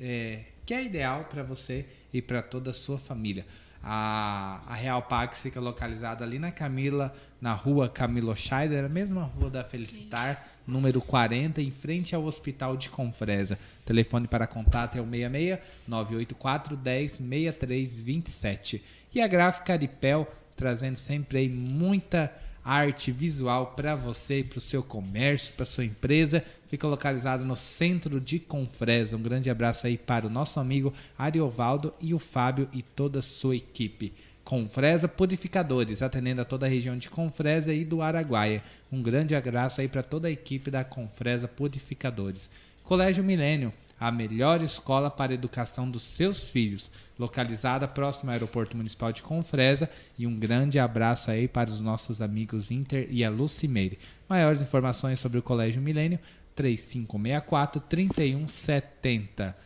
é, 0.00 0.40
que 0.66 0.74
é 0.74 0.84
ideal 0.84 1.24
para 1.30 1.44
você 1.44 1.86
e 2.12 2.20
para 2.20 2.42
toda 2.42 2.72
a 2.72 2.74
sua 2.74 2.98
família. 2.98 3.46
A, 3.82 4.60
a 4.66 4.74
Real 4.74 5.00
Pax 5.02 5.40
fica 5.42 5.60
localizada 5.60 6.24
ali 6.24 6.40
na 6.40 6.50
Camila, 6.50 7.14
na 7.40 7.54
rua 7.54 7.88
Camilo 7.88 8.34
Scheider, 8.36 8.84
a 8.84 8.88
mesma 8.88 9.22
rua 9.22 9.48
da 9.48 9.62
Felicitar, 9.62 10.44
número 10.66 11.00
40, 11.00 11.62
em 11.62 11.70
frente 11.70 12.12
ao 12.12 12.24
Hospital 12.24 12.76
de 12.76 12.88
Confresa. 12.88 13.56
O 13.82 13.86
telefone 13.86 14.26
para 14.26 14.46
contato 14.46 14.98
é 14.98 15.00
o 15.00 15.04
66 15.04 15.60
984 15.86 16.76
10 16.76 17.12
63 17.12 18.00
27. 18.00 18.84
E 19.14 19.20
a 19.20 19.28
gráfica 19.28 19.74
Aripel, 19.74 20.26
trazendo 20.56 20.96
sempre 20.96 21.38
aí 21.38 21.48
muita 21.48 22.32
arte 22.64 23.12
visual 23.12 23.74
para 23.76 23.94
você, 23.94 24.42
para 24.42 24.58
o 24.58 24.60
seu 24.60 24.82
comércio, 24.82 25.54
para 25.54 25.64
sua 25.64 25.84
empresa. 25.84 26.44
Fica 26.66 26.86
localizado 26.86 27.44
no 27.44 27.56
centro 27.56 28.20
de 28.20 28.38
Confresa. 28.38 29.16
Um 29.16 29.22
grande 29.22 29.48
abraço 29.48 29.86
aí 29.86 29.96
para 29.96 30.26
o 30.26 30.30
nosso 30.30 30.58
amigo 30.58 30.92
Ariovaldo 31.16 31.94
e 32.00 32.12
o 32.12 32.18
Fábio 32.18 32.68
e 32.72 32.82
toda 32.82 33.20
a 33.20 33.22
sua 33.22 33.56
equipe. 33.56 34.12
Confresa 34.44 35.08
Purificadores, 35.08 36.02
atendendo 36.02 36.40
a 36.40 36.44
toda 36.44 36.66
a 36.66 36.68
região 36.68 36.96
de 36.96 37.10
Confresa 37.10 37.72
e 37.72 37.84
do 37.84 38.02
Araguaia. 38.02 38.62
Um 38.92 39.02
grande 39.02 39.34
abraço 39.34 39.80
aí 39.80 39.88
para 39.88 40.02
toda 40.02 40.28
a 40.28 40.30
equipe 40.30 40.70
da 40.70 40.84
Confresa 40.84 41.48
Purificadores. 41.48 42.50
Colégio 42.84 43.24
Milênio 43.24 43.72
a 43.98 44.12
melhor 44.12 44.62
escola 44.62 45.10
para 45.10 45.32
a 45.32 45.34
educação 45.34 45.90
dos 45.90 46.02
seus 46.02 46.50
filhos, 46.50 46.90
localizada 47.18 47.88
próximo 47.88 48.30
ao 48.30 48.34
Aeroporto 48.34 48.76
Municipal 48.76 49.10
de 49.10 49.22
Confresa. 49.22 49.90
E 50.18 50.26
um 50.26 50.38
grande 50.38 50.78
abraço 50.78 51.30
aí 51.30 51.48
para 51.48 51.70
os 51.70 51.80
nossos 51.80 52.20
amigos 52.20 52.70
Inter 52.70 53.06
e 53.10 53.24
a 53.24 53.30
Lucimeire. 53.30 53.98
Maiores 54.28 54.60
informações 54.60 55.18
sobre 55.18 55.38
o 55.38 55.42
Colégio 55.42 55.80
Milênio, 55.80 56.18
3564 56.56 57.80
3170. 57.82 59.56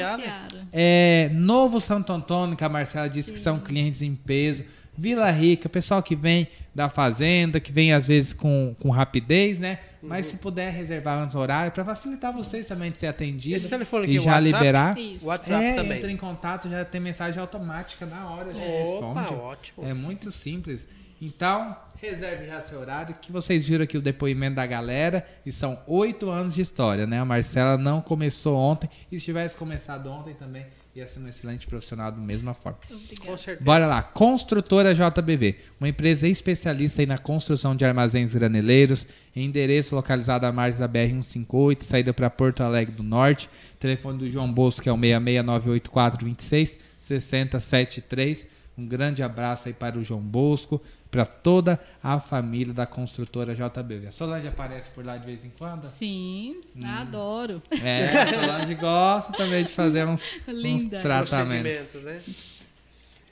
é, 0.71 1.29
Novo 1.33 1.81
Santo 1.81 2.13
Antônio, 2.13 2.55
que 2.55 2.63
a 2.63 2.69
Marcela 2.69 3.09
disse 3.09 3.29
Sim. 3.29 3.33
que 3.33 3.39
são 3.39 3.59
clientes 3.59 4.01
em 4.01 4.15
peso. 4.15 4.63
Vila 4.97 5.29
Rica, 5.31 5.67
pessoal 5.67 6.03
que 6.03 6.15
vem 6.15 6.47
da 6.73 6.89
fazenda, 6.89 7.59
que 7.59 7.71
vem 7.71 7.93
às 7.93 8.07
vezes 8.07 8.33
com, 8.33 8.75
com 8.79 8.89
rapidez, 8.89 9.59
né? 9.59 9.79
Mas 10.01 10.27
uhum. 10.27 10.31
se 10.33 10.37
puder 10.39 10.71
reservar 10.71 11.19
antes 11.19 11.35
horário, 11.35 11.71
para 11.71 11.85
facilitar 11.85 12.33
vocês 12.33 12.67
também 12.67 12.91
de 12.91 12.99
ser 12.99 13.07
atendido 13.07 13.55
Esse 13.55 13.69
telefone 13.69 14.05
aqui, 14.05 14.15
e 14.15 14.19
já 14.19 14.31
WhatsApp? 14.31 14.57
liberar. 14.57 14.97
Isso. 14.97 15.27
WhatsApp 15.27 15.63
é, 15.63 15.73
também. 15.75 15.97
Entra 15.97 16.11
em 16.11 16.17
contato, 16.17 16.69
já 16.69 16.83
tem 16.83 16.99
mensagem 16.99 17.39
automática 17.39 18.05
na 18.05 18.29
hora, 18.29 18.51
já 18.51 18.59
Opa, 18.59 19.21
responde. 19.21 19.41
ótimo. 19.41 19.87
É 19.87 19.93
muito 19.93 20.31
simples. 20.31 20.87
Então, 21.21 21.75
reserve 22.01 22.47
já 22.47 22.59
seu 22.59 22.79
horário, 22.79 23.15
que 23.21 23.31
vocês 23.31 23.67
viram 23.67 23.83
aqui 23.83 23.95
o 23.95 24.01
depoimento 24.01 24.55
da 24.55 24.65
galera, 24.65 25.25
e 25.45 25.51
são 25.51 25.79
oito 25.85 26.31
anos 26.31 26.55
de 26.55 26.61
história, 26.61 27.05
né? 27.05 27.19
A 27.19 27.25
Marcela 27.25 27.77
não 27.77 28.01
começou 28.01 28.57
ontem, 28.57 28.89
e 29.11 29.19
se 29.19 29.25
tivesse 29.25 29.55
começado 29.55 30.09
ontem 30.09 30.33
também, 30.33 30.65
ia 30.95 31.07
ser 31.07 31.19
um 31.19 31.27
excelente 31.27 31.67
profissional 31.67 32.11
da 32.11 32.17
mesma 32.17 32.55
forma. 32.55 32.79
Com 33.23 33.37
certeza. 33.37 33.63
Bora 33.63 33.85
lá. 33.85 34.01
Construtora 34.01 34.93
JBV, 34.93 35.55
uma 35.79 35.87
empresa 35.87 36.27
especialista 36.27 37.05
na 37.05 37.19
construção 37.19 37.75
de 37.75 37.85
armazéns 37.85 38.33
graneleiros, 38.33 39.05
endereço 39.35 39.95
localizado 39.95 40.45
à 40.45 40.51
margem 40.51 40.79
da 40.79 40.89
BR-158, 40.89 41.83
saída 41.83 42.13
para 42.13 42.29
Porto 42.29 42.61
Alegre 42.61 42.95
do 42.95 43.03
Norte. 43.03 43.47
Telefone 43.79 44.17
do 44.17 44.29
João 44.29 44.51
Bosco, 44.51 44.81
que 44.81 44.89
é 44.89 44.91
o 44.91 44.97
66984 44.97 46.25
26 46.25 46.77
6073. 46.97 48.47
Um 48.77 48.87
grande 48.87 49.21
abraço 49.21 49.67
aí 49.67 49.73
para 49.73 49.97
o 49.97 50.03
João 50.03 50.21
Bosco 50.21 50.81
para 51.11 51.25
toda 51.25 51.79
a 52.01 52.19
família 52.19 52.73
da 52.73 52.85
construtora 52.85 53.53
JBV. 53.53 54.07
A 54.07 54.11
Solange 54.13 54.47
aparece 54.47 54.89
por 54.91 55.05
lá 55.05 55.17
de 55.17 55.25
vez 55.25 55.43
em 55.43 55.51
quando? 55.59 55.85
Sim, 55.85 56.61
hum. 56.75 56.87
adoro. 56.87 57.61
É, 57.83 58.21
a 58.21 58.27
Solange 58.27 58.75
gosta 58.75 59.33
também 59.33 59.65
de 59.65 59.71
fazer 59.73 60.07
uns, 60.07 60.23
Linda. 60.47 60.97
uns 60.97 61.01
tratamentos. 61.01 62.01
Né? 62.03 62.21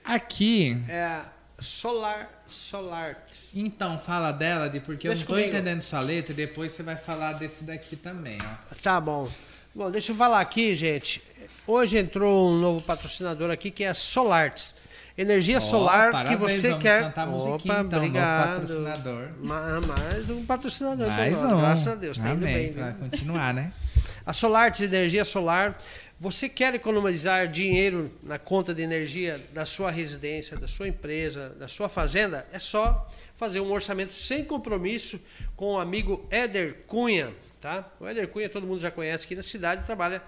Aqui. 0.04 0.78
É 0.90 1.22
Solar 1.62 2.30
Solar. 2.48 3.18
Então, 3.54 4.00
fala 4.00 4.32
dela, 4.32 4.70
de 4.70 4.80
porque 4.80 5.08
Deixa 5.08 5.24
eu 5.24 5.30
não 5.30 5.38
estou 5.38 5.40
entendendo 5.40 5.82
sua 5.82 6.00
letra, 6.00 6.34
e 6.34 6.36
depois 6.36 6.72
você 6.72 6.84
vai 6.84 6.96
falar 6.96 7.34
desse 7.34 7.64
daqui 7.64 7.96
também, 7.96 8.38
ó. 8.42 8.76
Tá 8.82 9.00
bom. 9.00 9.30
Bom, 9.74 9.92
deixa 9.92 10.12
eu 10.12 10.16
falar 10.16 10.42
aqui, 10.42 10.74
gente. 10.74 11.22
Hoje 11.68 11.98
entrou 11.98 12.50
um 12.50 12.60
novo 12.60 12.84
patrocinador 12.84 13.52
aqui 13.52 13.70
que 13.70 13.84
é 13.84 13.90
a 13.90 13.94
Solarts. 13.94 14.76
Energia 15.22 15.58
Ó, 15.58 15.60
solar 15.60 16.12
parabéns, 16.12 16.30
que 16.30 16.42
você 16.42 16.74
quer. 16.78 17.04
cantar 17.04 17.28
musiquinha, 17.28 17.74
Opa, 17.74 17.84
então, 17.84 18.00
obrigado. 18.00 18.52
patrocinador. 18.62 19.28
Ma- 19.44 19.82
Mais 19.82 20.30
um 20.30 20.46
patrocinador. 20.46 21.08
Mais 21.10 21.44
um. 21.44 21.60
Graças 21.60 21.88
a 21.88 21.96
Deus, 21.96 22.18
tá 22.18 22.30
indo 22.32 22.46
Amém, 22.46 22.54
bem. 22.56 22.74
pra 22.74 22.92
viu? 22.92 23.00
continuar, 23.10 23.54
né? 23.54 23.74
A 24.26 24.32
Solarts 24.32 24.80
Energia 24.82 25.26
Solar. 25.26 25.76
Você 26.22 26.48
quer 26.50 26.74
economizar 26.76 27.48
dinheiro 27.50 28.12
na 28.24 28.38
conta 28.38 28.74
de 28.74 28.82
energia 28.82 29.40
da 29.54 29.66
sua 29.66 29.90
residência, 29.92 30.58
da 30.58 30.68
sua 30.68 30.88
empresa, 30.88 31.50
da 31.60 31.68
sua 31.68 31.88
fazenda? 31.90 32.46
É 32.52 32.60
só 32.60 33.10
fazer 33.36 33.60
um 33.62 33.72
orçamento 33.72 34.14
sem 34.14 34.44
compromisso 34.46 35.20
com 35.56 35.74
o 35.74 35.80
amigo 35.80 36.26
Éder 36.30 36.84
Cunha, 36.88 37.34
tá? 37.62 37.90
O 38.00 38.06
Éder 38.08 38.28
Cunha 38.28 38.50
todo 38.50 38.66
mundo 38.68 38.82
já 38.82 38.92
conhece 38.92 39.26
aqui 39.26 39.36
na 39.36 39.44
cidade, 39.44 39.86
trabalha 39.86 40.22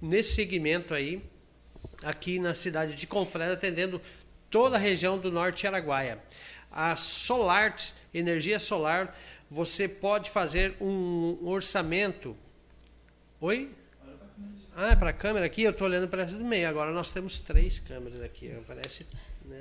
nesse 0.00 0.34
segmento 0.34 0.94
aí, 0.94 1.22
aqui 2.02 2.38
na 2.38 2.54
cidade 2.54 2.94
de 2.94 3.06
Confresa, 3.06 3.52
atendendo 3.52 4.00
toda 4.54 4.76
a 4.76 4.78
região 4.78 5.18
do 5.18 5.32
Norte 5.32 5.66
Araguaia. 5.66 6.16
A 6.70 6.94
Solart, 6.94 7.90
energia 8.14 8.60
solar, 8.60 9.18
você 9.50 9.88
pode 9.88 10.30
fazer 10.30 10.76
um 10.80 11.36
orçamento. 11.42 12.36
Oi? 13.40 13.68
Ah, 14.76 14.92
é 14.92 14.96
para 14.96 15.10
a 15.10 15.12
câmera 15.12 15.44
aqui? 15.44 15.64
Eu 15.64 15.72
estou 15.72 15.88
olhando 15.88 16.06
para 16.06 16.22
essa 16.22 16.36
do 16.36 16.44
meio. 16.44 16.68
Agora 16.68 16.92
nós 16.92 17.12
temos 17.12 17.40
três 17.40 17.80
câmeras 17.80 18.20
aqui. 18.22 18.52
Parece. 18.64 19.04
Né? 19.44 19.60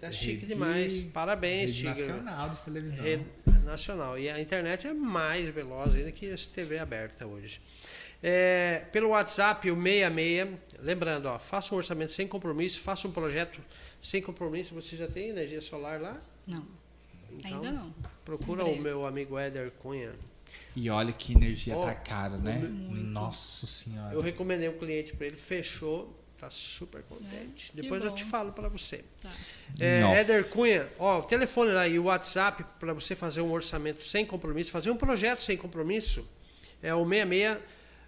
Tá 0.00 0.10
chique 0.10 0.40
Rede- 0.40 0.46
demais. 0.54 1.02
Parabéns, 1.04 1.76
Tigre. 1.76 1.90
nacional 2.04 2.50
de 2.50 2.56
televisão. 2.62 3.04
Rede 3.04 3.24
nacional. 3.64 4.18
E 4.18 4.28
a 4.28 4.40
internet 4.40 4.88
é 4.88 4.92
mais 4.92 5.48
veloz 5.50 5.94
ainda 5.94 6.10
que 6.10 6.28
essa 6.28 6.48
TV 6.52 6.80
aberta 6.80 7.24
hoje. 7.28 7.60
É, 8.22 8.84
pelo 8.92 9.08
WhatsApp, 9.08 9.70
o 9.70 9.74
66. 9.74 10.48
Lembrando, 10.80 11.26
ó, 11.26 11.38
faça 11.38 11.74
um 11.74 11.78
orçamento 11.78 12.12
sem 12.12 12.26
compromisso, 12.26 12.80
faça 12.80 13.08
um 13.08 13.12
projeto 13.12 13.60
sem 14.00 14.22
compromisso. 14.22 14.74
Você 14.74 14.96
já 14.96 15.08
tem 15.08 15.28
energia 15.28 15.60
solar 15.60 16.00
lá? 16.00 16.16
Não, 16.46 16.64
Então, 17.32 17.54
ainda 17.54 17.72
não. 17.72 17.94
Procura 18.24 18.64
o 18.64 18.76
meu 18.78 19.06
amigo 19.06 19.38
Éder 19.38 19.70
Cunha. 19.72 20.12
E 20.76 20.88
olha 20.90 21.12
que 21.12 21.32
energia 21.32 21.76
Ó, 21.76 21.84
tá 21.84 21.94
cara, 21.94 22.36
né? 22.36 22.58
muito. 22.58 23.02
Nossa 23.04 23.66
senhora. 23.66 24.14
Eu 24.14 24.20
recomendei 24.20 24.68
um 24.68 24.78
cliente 24.78 25.14
para 25.14 25.26
ele, 25.26 25.36
fechou, 25.36 26.14
tá 26.38 26.50
super 26.50 27.02
contente. 27.02 27.72
É, 27.76 27.82
Depois 27.82 28.02
eu 28.02 28.10
bom. 28.10 28.16
te 28.16 28.24
falo 28.24 28.52
para 28.52 28.68
você. 28.68 29.04
Tá. 29.22 29.30
É. 29.80 30.00
Éder 30.20 30.48
Cunha, 30.48 30.88
ó, 30.98 31.20
o 31.20 31.22
telefone 31.22 31.72
lá 31.72 31.86
e 31.86 31.98
o 31.98 32.04
WhatsApp 32.04 32.64
para 32.78 32.92
você 32.92 33.14
fazer 33.14 33.40
um 33.40 33.52
orçamento 33.52 34.02
sem 34.02 34.26
compromisso, 34.26 34.70
fazer 34.72 34.90
um 34.90 34.96
projeto 34.96 35.40
sem 35.40 35.56
compromisso, 35.56 36.28
é 36.82 36.94
o 36.94 37.08
66 37.08 37.58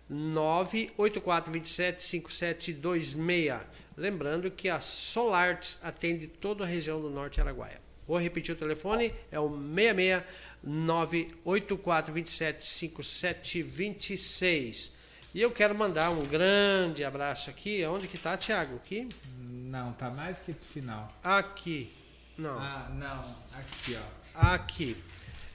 98427 0.09 2.03
5726. 2.03 3.61
Lembrando 3.97 4.51
que 4.51 4.69
a 4.69 4.81
Solarts 4.81 5.79
atende 5.83 6.27
toda 6.27 6.65
a 6.65 6.67
região 6.67 7.01
do 7.01 7.09
Norte 7.09 7.41
Araguaia. 7.41 7.81
Vou 8.07 8.19
repetir 8.19 8.55
o 8.55 8.59
telefone, 8.59 9.15
é 9.31 9.41
o 9.41 9.49
66 9.49 10.23
98427 10.63 12.65
5726. 12.65 14.93
E 15.35 15.41
eu 15.41 15.51
quero 15.51 15.75
mandar 15.75 16.11
um 16.11 16.25
grande 16.25 17.05
abraço 17.05 17.51
aqui. 17.51 17.85
Onde 17.85 18.07
que 18.07 18.19
tá, 18.19 18.37
Thiago? 18.37 18.77
Aqui? 18.77 19.09
Não, 19.39 19.93
tá 19.93 20.11
mais 20.11 20.39
que 20.39 20.53
pro 20.53 20.65
final. 20.65 21.09
Aqui. 21.23 21.93
Não. 22.39 22.59
Ah, 22.59 22.89
não. 22.93 23.21
Aqui, 23.59 23.97
ó. 23.97 24.53
aqui. 24.53 24.97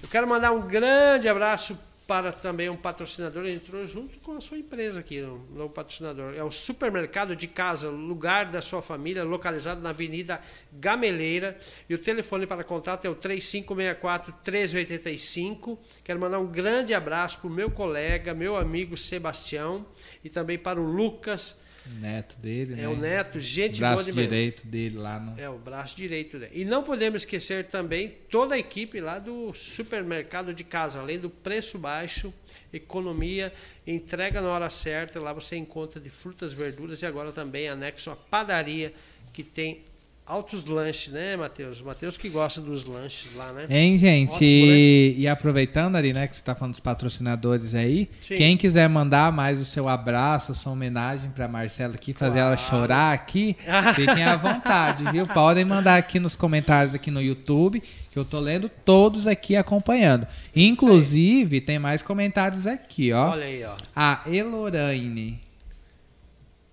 Eu 0.02 0.10
quero 0.10 0.28
mandar 0.28 0.52
um 0.52 0.68
grande 0.68 1.28
abraço 1.28 1.80
para 2.10 2.32
também 2.32 2.70
um 2.70 2.76
patrocinador, 2.76 3.46
entrou 3.46 3.86
junto 3.86 4.18
com 4.22 4.36
a 4.36 4.42
sua 4.42 4.58
empresa 4.58 5.00
aqui, 5.00 5.22
o 5.22 5.46
novo 5.54 5.72
patrocinador. 5.72 6.34
É 6.36 6.44
o 6.44 6.52
Supermercado 6.52 7.36
de 7.36 7.48
Casa, 7.48 7.88
lugar 7.88 8.48
da 8.48 8.64
sua 8.64 8.82
família, 8.82 9.24
localizado 9.24 9.80
na 9.80 9.92
Avenida 9.92 10.42
Gameleira. 10.74 11.56
E 11.88 11.94
o 11.94 12.00
telefone 12.00 12.48
para 12.48 12.64
contato 12.64 13.06
é 13.06 13.10
o 13.12 13.16
3564-1385. 13.16 15.78
Quero 16.04 16.20
mandar 16.20 16.40
um 16.40 16.48
grande 16.48 16.96
abraço 16.96 17.42
para 17.42 17.48
o 17.48 17.52
meu 17.52 17.70
colega, 17.70 18.34
meu 18.34 18.58
amigo 18.58 18.98
Sebastião, 18.98 19.86
e 20.24 20.32
também 20.32 20.58
para 20.58 20.82
o 20.82 20.84
Lucas, 20.84 21.62
Neto 22.00 22.36
dele, 22.38 22.76
né? 22.76 22.84
é 22.84 22.88
o 22.88 22.96
neto, 22.96 23.40
gente 23.40 23.80
boa 23.80 23.94
Braço 23.94 24.06
de 24.06 24.22
direito 24.22 24.68
dele 24.68 24.98
lá 24.98 25.20
no. 25.20 25.40
É, 25.40 25.50
o 25.50 25.58
braço 25.58 25.98
direito 25.98 26.38
dele. 26.38 26.52
E 26.54 26.64
não 26.64 26.84
podemos 26.84 27.22
esquecer 27.22 27.66
também 27.66 28.14
toda 28.30 28.56
a 28.56 28.60
equipe 28.60 29.02
lá 29.02 29.18
do 29.18 29.54
supermercado 29.56 30.54
de 30.54 30.64
casa, 30.64 31.00
além 31.00 31.18
do 31.18 31.30
preço 31.30 31.80
baixo, 31.80 32.34
economia, 32.72 33.52
entrega 33.88 34.40
na 34.40 34.50
hora 34.50 34.70
certa. 34.70 35.20
Lá 35.20 35.34
você 35.34 35.56
encontra 35.56 36.00
de 36.00 36.10
frutas, 36.10 36.54
verduras 36.54 37.02
e 37.02 37.06
agora 37.06 37.32
também 37.32 37.68
anexo 37.68 38.12
a 38.12 38.16
padaria 38.16 38.94
que 39.34 39.44
tem 39.44 39.82
altos 40.30 40.66
lanches, 40.66 41.12
né, 41.12 41.36
Matheus? 41.36 41.82
O 41.82 41.86
Matheus 41.86 42.16
que 42.16 42.30
gosta 42.30 42.62
dos 42.62 42.86
lanches 42.86 43.36
lá, 43.36 43.52
né? 43.52 43.66
Hein, 43.68 43.98
gente? 43.98 44.34
Ótimo, 44.34 44.46
e, 44.46 45.16
e 45.18 45.28
aproveitando 45.28 45.96
ali, 45.96 46.14
né, 46.14 46.28
que 46.28 46.36
você 46.36 46.44
tá 46.44 46.54
falando 46.54 46.74
dos 46.74 46.80
patrocinadores 46.80 47.74
aí, 47.74 48.08
Sim. 48.22 48.36
quem 48.36 48.56
quiser 48.56 48.88
mandar 48.88 49.32
mais 49.32 49.60
o 49.60 49.66
seu 49.66 49.90
abraço, 49.90 50.52
a 50.52 50.56
sua 50.56 50.72
homenagem 50.74 51.32
pra 51.32 51.48
Marcela 51.48 51.96
aqui, 51.96 52.14
fazer 52.14 52.40
ela 52.40 52.56
Claro. 52.56 52.70
chorar 52.70 53.14
aqui, 53.14 53.58
fiquem 53.96 54.24
à 54.24 54.36
vontade, 54.36 55.04
viu? 55.12 55.26
Podem 55.26 55.66
mandar 55.66 55.98
aqui 55.98 56.20
nos 56.20 56.36
comentários 56.36 56.94
aqui 56.94 57.10
no 57.10 57.22
YouTube, 57.22 57.82
que 58.12 58.18
eu 58.18 58.24
tô 58.24 58.40
lendo 58.40 58.70
todos 58.70 59.26
aqui 59.26 59.56
acompanhando. 59.56 60.28
Inclusive, 60.56 61.60
tem 61.60 61.80
mais 61.80 62.04
comentários 62.04 62.68
aqui, 62.68 63.12
ó. 63.12 63.32
Olha 63.32 63.46
aí, 63.46 63.64
ó. 63.64 63.74
A 63.96 64.22
Eloraine. 64.28 65.40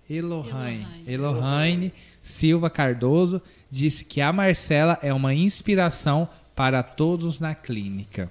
Elohane. 0.09 0.85
Elohane. 1.05 1.07
Elohane 1.07 1.93
Silva 2.27 2.69
Cardoso 2.69 3.41
disse 3.71 4.03
que 4.05 4.19
a 4.19 4.33
Marcela 4.33 4.99
é 5.01 5.13
uma 5.13 5.33
inspiração 5.33 6.29
para 6.55 6.83
todos 6.83 7.39
na 7.39 7.55
clínica. 7.55 8.29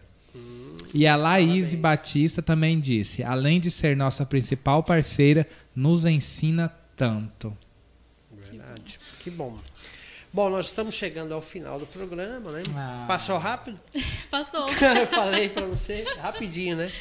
E 0.92 1.06
a 1.06 1.16
Laís 1.16 1.68
parabéns. 1.68 1.74
Batista 1.74 2.42
também 2.42 2.78
disse: 2.78 3.22
além 3.22 3.58
de 3.60 3.70
ser 3.70 3.96
nossa 3.96 4.24
principal 4.24 4.82
parceira, 4.82 5.46
nos 5.74 6.04
ensina 6.04 6.72
tanto. 6.96 7.52
Verdade. 8.30 9.00
Que 9.20 9.30
bom. 9.30 9.58
Bom, 10.32 10.50
nós 10.50 10.66
estamos 10.66 10.94
chegando 10.94 11.32
ao 11.32 11.40
final 11.40 11.78
do 11.78 11.86
programa, 11.86 12.52
né? 12.52 12.62
Ah. 12.74 13.04
Passou 13.08 13.38
rápido? 13.38 13.80
Passou. 14.30 14.68
Eu 14.68 15.06
falei 15.08 15.48
para 15.48 15.66
você, 15.66 16.04
rapidinho, 16.18 16.76
né? 16.76 16.92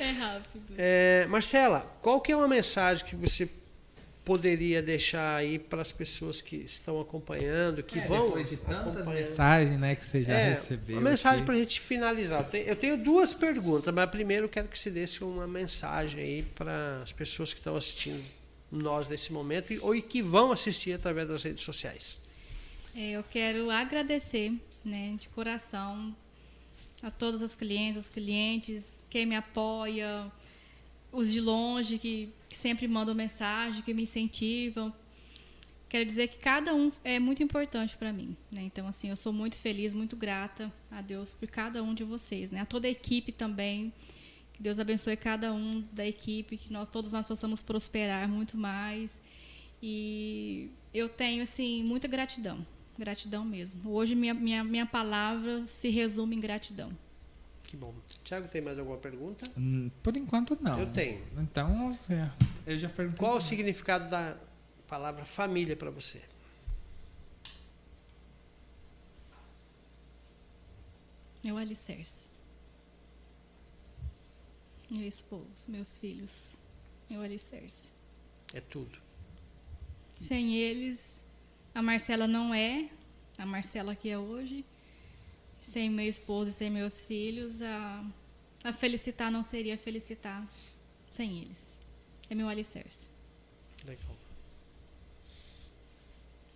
É 0.00 0.10
rápido. 0.10 0.74
É, 0.76 1.26
Marcela, 1.28 1.80
qual 2.00 2.20
que 2.20 2.32
é 2.32 2.36
uma 2.36 2.48
mensagem 2.48 3.04
que 3.04 3.16
você 3.16 3.48
poderia 4.24 4.82
deixar 4.82 5.36
aí 5.36 5.58
para 5.58 5.82
as 5.82 5.92
pessoas 5.92 6.40
que 6.40 6.56
estão 6.56 7.00
acompanhando, 7.00 7.82
que 7.82 7.98
vão 8.00 8.24
É, 8.24 8.26
depois 8.26 8.50
de 8.50 8.56
tantas 8.56 9.06
mensagens 9.06 9.78
né, 9.78 9.94
que 9.94 10.04
você 10.04 10.24
já 10.24 10.32
É, 10.32 10.54
recebeu. 10.54 10.96
Uma 10.98 11.10
mensagem 11.10 11.38
aqui. 11.38 11.46
para 11.46 11.54
a 11.54 11.58
gente 11.58 11.80
finalizar. 11.80 12.48
Eu 12.54 12.74
tenho, 12.74 12.96
duas 12.96 13.34
perguntas, 13.34 13.92
mas 13.92 14.08
primeiro 14.08 14.46
eu 14.46 14.48
quero 14.48 14.66
que 14.68 14.78
você 14.78 14.90
desse 14.90 15.22
uma 15.22 15.46
mensagem 15.46 16.20
aí 16.20 16.42
para 16.54 17.02
as 17.02 17.12
pessoas 17.12 17.52
que 17.52 17.58
estão 17.60 17.76
assistindo 17.76 18.24
nós 18.72 19.06
nesse 19.08 19.32
momento 19.32 19.72
e, 19.72 19.78
ou 19.78 19.94
e 19.94 20.00
que 20.00 20.22
vão 20.22 20.50
assistir 20.50 20.92
através 20.94 21.28
das 21.28 21.42
redes 21.42 21.62
sociais. 21.62 22.18
É, 22.96 23.10
eu 23.12 23.24
quero 23.24 23.70
agradecer, 23.70 24.52
né, 24.84 25.14
de 25.18 25.28
coração, 25.28 26.14
a 27.02 27.10
todas 27.10 27.42
as 27.42 27.54
clientes, 27.54 28.04
os 28.04 28.08
clientes, 28.08 29.04
quem 29.10 29.26
me 29.26 29.36
apoia, 29.36 30.30
os 31.12 31.30
de 31.30 31.40
longe 31.40 31.98
que, 31.98 32.30
que 32.54 32.60
sempre 32.60 32.86
mandam 32.86 33.12
mensagem, 33.16 33.82
que 33.82 33.92
me 33.92 34.04
incentivam. 34.04 34.94
Quero 35.88 36.06
dizer 36.06 36.28
que 36.28 36.36
cada 36.38 36.72
um 36.72 36.92
é 37.02 37.18
muito 37.18 37.42
importante 37.42 37.96
para 37.96 38.12
mim, 38.12 38.36
né? 38.50 38.62
Então 38.62 38.86
assim, 38.86 39.10
eu 39.10 39.16
sou 39.16 39.32
muito 39.32 39.56
feliz, 39.56 39.92
muito 39.92 40.16
grata 40.16 40.72
a 40.88 41.00
Deus 41.00 41.34
por 41.34 41.48
cada 41.48 41.82
um 41.82 41.92
de 41.92 42.04
vocês, 42.04 42.52
né? 42.52 42.60
A 42.60 42.66
toda 42.66 42.86
a 42.86 42.90
equipe 42.90 43.32
também. 43.32 43.92
Que 44.52 44.62
Deus 44.62 44.78
abençoe 44.78 45.16
cada 45.16 45.52
um 45.52 45.84
da 45.90 46.06
equipe, 46.06 46.56
que 46.56 46.72
nós 46.72 46.86
todos 46.86 47.12
nós 47.12 47.26
possamos 47.26 47.60
prosperar 47.60 48.28
muito 48.28 48.56
mais. 48.56 49.20
E 49.82 50.70
eu 50.92 51.08
tenho 51.08 51.42
assim 51.42 51.82
muita 51.82 52.06
gratidão, 52.06 52.64
gratidão 52.96 53.44
mesmo. 53.44 53.90
Hoje 53.90 54.14
minha 54.14 54.32
minha, 54.32 54.62
minha 54.62 54.86
palavra 54.86 55.66
se 55.66 55.88
resume 55.88 56.36
em 56.36 56.40
gratidão. 56.40 56.96
Que 57.74 57.80
bom. 57.80 57.92
Tiago, 58.22 58.46
tem 58.46 58.62
mais 58.62 58.78
alguma 58.78 58.98
pergunta? 58.98 59.50
Hum, 59.58 59.90
Por 60.00 60.16
enquanto, 60.16 60.56
não. 60.60 60.78
Eu 60.78 60.92
tenho. 60.92 61.26
Então, 61.38 61.98
é, 62.08 62.30
eu 62.64 62.78
já 62.78 62.88
perguntei. 62.88 63.18
Qual 63.18 63.36
o 63.36 63.40
significado 63.40 64.08
da 64.08 64.38
palavra 64.86 65.24
família 65.24 65.74
para 65.74 65.90
você? 65.90 66.22
Meu 71.42 71.58
alicerce. 71.58 72.30
Meu 74.88 75.08
esposo, 75.08 75.68
meus 75.68 75.98
filhos. 75.98 76.54
Meu 77.10 77.22
alicerce. 77.22 77.92
É 78.52 78.60
tudo. 78.60 78.96
Sem 80.14 80.54
eles, 80.54 81.26
a 81.74 81.82
Marcela 81.82 82.28
não 82.28 82.54
é 82.54 82.88
a 83.36 83.44
Marcela 83.44 83.96
que 83.96 84.08
é 84.08 84.16
hoje. 84.16 84.64
Sem 85.64 85.88
meu 85.88 86.06
esposo 86.06 86.50
e 86.50 86.52
sem 86.52 86.68
meus 86.68 87.00
filhos, 87.00 87.62
a, 87.62 88.04
a 88.62 88.70
Felicitar 88.70 89.30
não 89.30 89.42
seria 89.42 89.78
Felicitar 89.78 90.46
sem 91.10 91.38
eles. 91.38 91.78
é 92.28 92.34
meu 92.34 92.50
alicerce. 92.50 93.08
Legal. 93.86 94.14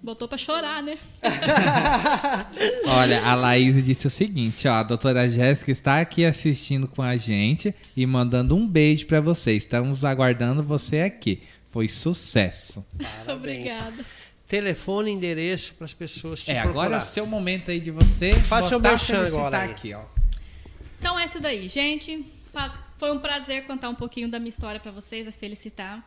Botou 0.02 0.28
pra 0.28 0.36
chorar, 0.36 0.82
né? 0.82 0.98
Olha, 2.84 3.24
a 3.24 3.34
Laís 3.34 3.82
disse 3.82 4.06
o 4.06 4.10
seguinte, 4.10 4.68
ó, 4.68 4.74
a 4.74 4.82
doutora 4.82 5.28
Jéssica 5.28 5.72
está 5.72 6.00
aqui 6.00 6.26
assistindo 6.26 6.86
com 6.86 7.00
a 7.00 7.16
gente 7.16 7.74
e 7.96 8.04
mandando 8.04 8.54
um 8.54 8.68
beijo 8.68 9.06
para 9.06 9.22
você. 9.22 9.54
Estamos 9.54 10.04
aguardando 10.04 10.62
você 10.62 11.00
aqui. 11.00 11.42
Foi 11.70 11.88
sucesso. 11.88 12.84
Parabéns. 13.24 13.72
Obrigada. 13.80 14.04
Telefone, 14.48 15.10
endereço 15.10 15.74
para 15.74 15.84
as 15.84 15.92
pessoas 15.92 16.42
te 16.42 16.50
é, 16.50 16.62
procurar. 16.62 16.70
agora 16.70 16.94
é 16.94 16.98
o 16.98 17.02
seu 17.02 17.26
momento 17.26 17.70
aí 17.70 17.78
de 17.78 17.90
você 17.90 18.34
Faça 18.40 18.78
botar 18.78 18.90
merchan 18.90 19.26
agora 19.26 19.58
aí. 19.60 19.70
aqui, 19.70 19.92
ó. 19.92 20.02
Então 20.98 21.18
é 21.18 21.26
isso 21.26 21.38
daí, 21.38 21.68
gente. 21.68 22.24
Foi 22.96 23.12
um 23.12 23.18
prazer 23.18 23.66
contar 23.66 23.90
um 23.90 23.94
pouquinho 23.94 24.28
da 24.28 24.38
minha 24.38 24.48
história 24.48 24.80
para 24.80 24.90
vocês, 24.90 25.28
a 25.28 25.32
felicitar. 25.32 26.04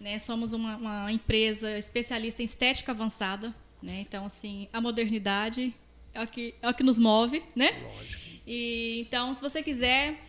Né? 0.00 0.18
Somos 0.18 0.52
uma, 0.52 0.76
uma 0.76 1.12
empresa 1.12 1.78
especialista 1.78 2.40
em 2.40 2.46
estética 2.46 2.92
avançada, 2.92 3.54
né? 3.82 4.00
Então 4.00 4.24
assim, 4.24 4.66
a 4.72 4.80
modernidade 4.80 5.74
é 6.12 6.22
o 6.22 6.26
que 6.26 6.54
é 6.62 6.68
o 6.68 6.74
que 6.74 6.82
nos 6.82 6.98
move, 6.98 7.42
né? 7.54 7.70
Lógico. 7.96 8.22
E 8.46 9.04
então, 9.06 9.32
se 9.32 9.40
você 9.40 9.62
quiser, 9.62 10.20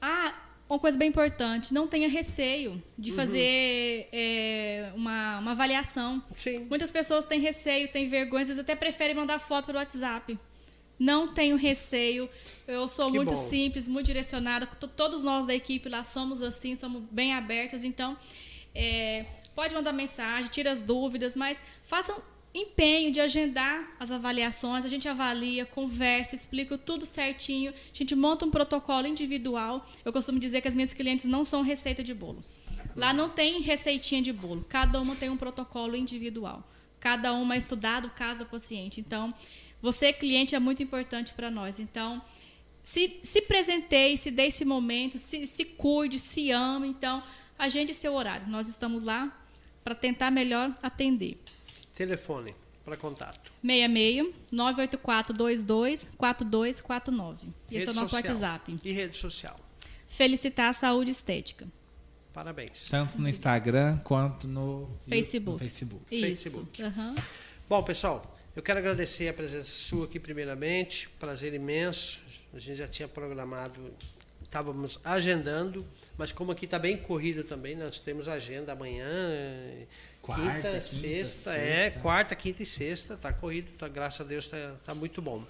ah, 0.00 0.34
uma 0.72 0.78
coisa 0.78 0.96
bem 0.98 1.08
importante, 1.08 1.72
não 1.74 1.86
tenha 1.86 2.08
receio 2.08 2.82
de 2.98 3.10
Uhum. 3.10 3.16
fazer 3.16 4.08
é, 4.12 4.90
uma, 4.94 5.38
uma 5.38 5.50
avaliação. 5.52 6.22
Sim. 6.36 6.66
Muitas 6.68 6.90
pessoas 6.90 7.24
têm 7.24 7.40
receio, 7.40 7.88
têm 7.88 8.08
vergonha, 8.08 8.42
às 8.42 8.48
vezes 8.48 8.62
até 8.62 8.74
preferem 8.74 9.14
mandar 9.14 9.38
foto 9.38 9.66
pelo 9.66 9.78
WhatsApp. 9.78 10.38
Não 10.98 11.28
tenho 11.34 11.56
receio. 11.56 12.28
Eu 12.66 12.86
sou 12.88 13.10
Que 13.10 13.16
muito 13.16 13.30
bom. 13.30 13.36
simples, 13.36 13.88
muito 13.88 14.06
direcionada. 14.06 14.66
To- 14.66 14.86
Todos 14.88 15.24
nós 15.24 15.46
da 15.46 15.54
equipe 15.54 15.88
lá 15.88 16.04
somos 16.04 16.40
assim, 16.42 16.76
somos 16.76 17.02
bem 17.10 17.32
abertas. 17.34 17.82
Então, 17.82 18.16
é, 18.74 19.24
pode 19.54 19.74
mandar 19.74 19.92
mensagem, 19.92 20.48
tira 20.50 20.70
as 20.70 20.80
dúvidas, 20.80 21.34
mas 21.36 21.58
façam 21.82 22.16
empenho 22.54 23.10
de 23.10 23.20
agendar 23.20 23.96
as 23.98 24.10
avaliações. 24.10 24.84
A 24.84 24.88
gente 24.88 25.08
avalia, 25.08 25.64
conversa, 25.64 26.34
explica 26.34 26.76
tudo 26.76 27.06
certinho. 27.06 27.72
A 27.72 27.96
gente 27.96 28.14
monta 28.14 28.44
um 28.44 28.50
protocolo 28.50 29.06
individual. 29.06 29.86
Eu 30.04 30.12
costumo 30.12 30.38
dizer 30.38 30.60
que 30.60 30.68
as 30.68 30.74
minhas 30.74 30.92
clientes 30.92 31.24
não 31.24 31.44
são 31.44 31.62
receita 31.62 32.02
de 32.02 32.12
bolo. 32.12 32.44
Lá 32.94 33.12
não 33.12 33.30
tem 33.30 33.60
receitinha 33.62 34.20
de 34.20 34.32
bolo. 34.32 34.64
Cada 34.68 35.00
uma 35.00 35.16
tem 35.16 35.30
um 35.30 35.36
protocolo 35.36 35.96
individual. 35.96 36.68
Cada 37.00 37.32
uma 37.32 37.54
é 37.54 37.58
estudado 37.58 38.10
caso 38.10 38.44
paciente. 38.46 39.00
Então, 39.00 39.34
você, 39.80 40.12
cliente, 40.12 40.54
é 40.54 40.58
muito 40.58 40.82
importante 40.82 41.32
para 41.32 41.50
nós. 41.50 41.80
Então, 41.80 42.22
se, 42.82 43.18
se 43.22 43.42
presenteie, 43.42 44.18
se 44.18 44.30
dê 44.30 44.46
esse 44.46 44.64
momento, 44.64 45.18
se, 45.18 45.46
se 45.46 45.64
cuide, 45.64 46.18
se 46.18 46.50
ame. 46.50 46.88
Então, 46.88 47.22
agende 47.58 47.94
seu 47.94 48.14
horário. 48.14 48.46
Nós 48.48 48.68
estamos 48.68 49.00
lá 49.02 49.36
para 49.82 49.94
tentar 49.94 50.30
melhor 50.30 50.76
atender. 50.82 51.38
Telefone 51.94 52.54
para 52.84 52.96
contato. 52.96 53.52
66 53.62 54.34
984 54.50 55.34
22 55.34 56.10
4249. 56.16 57.48
Esse 57.70 57.78
Rede 57.78 57.88
é 57.88 57.92
o 57.92 57.94
nosso 57.94 58.10
social. 58.10 58.32
WhatsApp. 58.32 58.78
E 58.84 58.92
rede 58.92 59.16
social. 59.16 59.60
Felicitar 60.06 60.70
a 60.70 60.72
Saúde 60.72 61.10
Estética. 61.10 61.66
Parabéns. 62.32 62.88
Tanto 62.88 63.20
no 63.20 63.28
Instagram 63.28 63.98
quanto 63.98 64.48
no 64.48 64.88
Facebook. 65.06 65.52
no 65.52 65.58
Facebook. 65.58 66.14
Isso. 66.14 66.22
Facebook. 66.24 66.82
Aham. 66.82 67.14
Bom, 67.68 67.82
pessoal, 67.82 68.38
eu 68.56 68.62
quero 68.62 68.78
agradecer 68.78 69.28
a 69.28 69.32
presença 69.32 69.74
sua 69.74 70.06
aqui 70.06 70.18
primeiramente. 70.18 71.08
Prazer 71.20 71.54
imenso. 71.54 72.20
A 72.54 72.58
gente 72.58 72.76
já 72.76 72.88
tinha 72.88 73.08
programado, 73.08 73.94
estávamos 74.42 75.00
agendando, 75.04 75.86
mas 76.18 76.32
como 76.32 76.52
aqui 76.52 76.66
está 76.66 76.78
bem 76.78 76.98
corrido 76.98 77.44
também, 77.44 77.74
nós 77.74 77.98
temos 77.98 78.28
agenda 78.28 78.72
amanhã, 78.72 79.06
Quarta, 80.22 80.44
quinta, 80.44 80.68
quinta, 80.68 80.80
sexta, 80.80 81.52
é, 81.54 81.84
sexta. 81.84 82.00
quarta, 82.00 82.36
quinta 82.36 82.62
e 82.62 82.66
sexta, 82.66 83.16
tá 83.16 83.32
corrido, 83.32 83.72
tá, 83.76 83.88
graças 83.88 84.20
a 84.20 84.24
Deus 84.24 84.48
tá, 84.48 84.76
tá 84.84 84.94
muito 84.94 85.20
bom. 85.20 85.44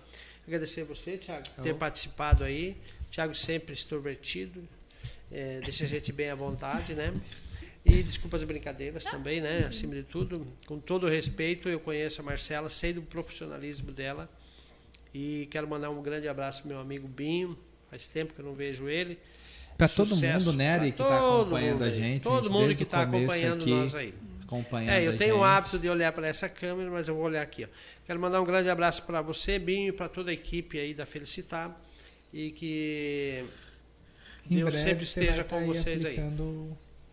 Agradecer 0.47 0.81
a 0.81 0.85
você, 0.87 1.19
Thiago, 1.19 1.49
por 1.51 1.63
ter 1.63 1.75
participado 1.75 2.43
aí. 2.43 2.77
Thiago 3.11 3.35
sempre 3.35 3.75
extrovertido, 3.75 4.67
eh, 5.31 5.61
deixa 5.63 5.85
a 5.85 5.87
gente 5.87 6.11
bem 6.11 6.31
à 6.31 6.35
vontade, 6.35 6.95
né? 6.95 7.13
E 7.85 8.03
desculpa 8.03 8.37
as 8.37 8.45
brincadeiras 8.45 9.05
também, 9.05 9.41
né? 9.43 9.67
Acima 9.69 9.95
de 9.95 10.05
tudo, 10.05 10.47
com 10.67 10.79
todo 10.79 11.07
respeito, 11.07 11.69
eu 11.69 11.79
conheço 11.79 12.23
a 12.23 12.25
Marcela, 12.25 12.71
sei 12.71 12.95
do 12.95 13.03
profissionalismo 13.03 13.93
dela. 13.93 14.31
E 15.13 15.47
quero 15.51 15.69
mandar 15.69 15.91
um 15.91 16.01
grande 16.01 16.27
abraço 16.29 16.63
pro 16.63 16.71
meu 16.71 16.81
amigo 16.81 17.07
Binho. 17.07 17.59
Faz 17.91 18.07
tempo 18.07 18.33
que 18.33 18.41
eu 18.41 18.47
não 18.47 18.55
vejo 18.55 18.89
ele. 18.89 19.19
Pra 19.77 19.89
todo 19.89 20.17
mundo, 20.17 20.53
né, 20.55 20.71
Ari, 20.71 20.93
que 20.93 20.99
tá 20.99 21.19
todo 21.19 21.41
acompanhando 21.43 21.73
mundo 21.73 21.85
a 21.85 21.91
gente. 21.91 22.23
Todo 22.23 22.51
mundo 22.51 22.75
que 22.75 22.83
está 22.85 23.03
acompanhando 23.03 23.61
aqui, 23.61 23.71
nós 23.71 23.95
aí. 23.95 24.15
Acompanhando 24.53 24.91
É, 24.91 25.07
eu 25.07 25.13
a 25.13 25.17
tenho 25.17 25.39
o 25.39 25.45
hábito 25.45 25.79
de 25.79 25.89
olhar 25.89 26.13
para 26.13 26.29
essa 26.29 26.49
câmera, 26.49 26.91
mas 26.91 27.09
eu 27.09 27.15
vou 27.15 27.25
olhar 27.25 27.43
aqui. 27.43 27.65
Ó. 27.65 27.69
Quero 28.07 28.21
mandar 28.21 28.41
um 28.41 28.45
grande 28.45 28.69
abraço 28.69 29.05
para 29.05 29.23
você, 29.23 29.59
Binho, 29.59 29.89
e 29.89 29.93
para 29.93 30.09
toda 30.09 30.31
a 30.31 30.35
equipe 30.35 30.79
aí 30.79 30.93
da 30.93 31.07
Felicitar. 31.07 31.75
E 32.33 32.51
que 32.51 33.45
Em 34.51 34.57
Deus 34.57 34.75
sempre 34.75 35.05
esteja 35.05 35.43
com 35.45 35.57
tá 35.57 35.63
aí 35.63 35.67
vocês 35.67 36.05
aí. 36.05 36.21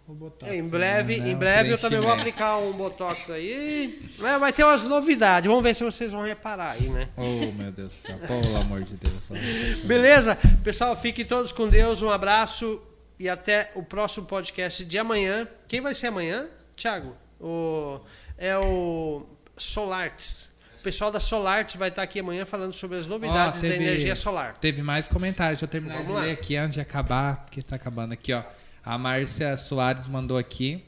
Botox, 0.07 0.51
É, 0.51 0.55
em 0.55 0.67
breve, 0.67 1.17
né? 1.17 1.29
em 1.29 1.35
O 1.35 1.37
breve 1.37 1.69
eu 1.69 1.77
também 1.77 1.99
vou 1.99 2.09
aplicar 2.09 2.57
um 2.57 2.73
botox 2.73 3.29
aí. 3.29 4.09
É, 4.23 4.39
vai 4.39 4.51
ter 4.51 4.63
umas 4.63 4.83
novidades. 4.83 5.47
Vamos 5.47 5.63
ver 5.63 5.75
se 5.75 5.83
vocês 5.83 6.11
vão 6.11 6.23
reparar 6.23 6.71
aí, 6.71 6.89
né? 6.89 7.09
Oh, 7.15 7.51
meu 7.51 7.71
Deus 7.71 7.93
do 7.93 8.07
céu. 8.07 8.17
Pelo 8.17 8.57
amor 8.57 8.81
de 8.81 8.95
Deus. 8.95 9.83
Beleza? 9.85 10.35
Pessoal, 10.63 10.95
fiquem 10.95 11.23
todos 11.25 11.51
com 11.51 11.67
Deus. 11.69 12.01
Um 12.01 12.09
abraço 12.09 12.81
e 13.19 13.29
até 13.29 13.69
o 13.75 13.83
próximo 13.83 14.25
podcast 14.25 14.83
de 14.83 14.97
amanhã. 14.97 15.47
Quem 15.67 15.79
vai 15.79 15.93
ser 15.93 16.07
amanhã? 16.07 16.47
Thiago, 16.75 17.15
o, 17.39 17.99
é 18.37 18.57
o 18.57 19.25
Solarts. 19.57 20.49
O 20.79 20.81
pessoal 20.81 21.11
da 21.11 21.19
Solarts 21.19 21.75
vai 21.75 21.89
estar 21.89 22.01
aqui 22.03 22.19
amanhã 22.19 22.45
falando 22.45 22.71
sobre 22.73 22.97
as 22.97 23.05
novidades 23.05 23.59
Ó, 23.59 23.63
da 23.63 23.69
teve- 23.69 23.83
energia 23.83 24.15
solar. 24.15 24.55
Teve 24.61 24.81
mais 24.81 25.07
comentários. 25.09 25.59
Deixa 25.59 25.65
eu 25.65 25.69
terminar 25.69 25.95
Vamos 25.95 26.07
de 26.07 26.13
lá. 26.13 26.21
ler 26.21 26.31
aqui 26.31 26.55
antes 26.55 26.75
de 26.75 26.81
acabar, 26.81 27.43
porque 27.45 27.61
tá 27.61 27.75
acabando 27.75 28.13
aqui, 28.13 28.31
ó. 28.33 28.41
A 28.85 28.97
Márcia 28.97 29.55
Soares 29.57 30.07
mandou 30.07 30.37
aqui. 30.37 30.83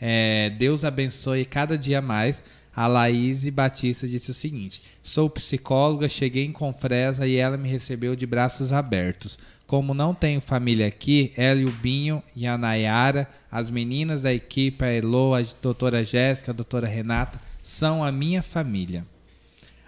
É, 0.00 0.50
Deus 0.50 0.84
abençoe 0.84 1.44
cada 1.44 1.76
dia 1.78 2.00
mais. 2.00 2.42
A 2.74 2.86
Laís 2.88 3.48
Batista 3.50 4.08
disse 4.08 4.30
o 4.30 4.34
seguinte: 4.34 4.82
Sou 5.02 5.30
psicóloga, 5.30 6.08
cheguei 6.08 6.44
em 6.44 6.52
Confresa 6.52 7.26
e 7.26 7.36
ela 7.36 7.56
me 7.56 7.68
recebeu 7.68 8.16
de 8.16 8.26
braços 8.26 8.72
abertos. 8.72 9.38
Como 9.66 9.94
não 9.94 10.14
tenho 10.14 10.40
família 10.40 10.86
aqui, 10.86 11.32
ela 11.36 11.64
o 11.64 11.70
Binho 11.70 12.22
e 12.36 12.46
a 12.46 12.58
Nayara, 12.58 13.28
as 13.50 13.70
meninas 13.70 14.22
da 14.22 14.32
equipe, 14.32 14.84
a 14.84 14.88
Elo, 14.88 15.34
a 15.34 15.42
doutora 15.62 16.04
Jéssica, 16.04 16.50
a 16.50 16.54
doutora 16.54 16.86
Renata, 16.86 17.40
são 17.62 18.04
a 18.04 18.12
minha 18.12 18.42
família. 18.42 19.06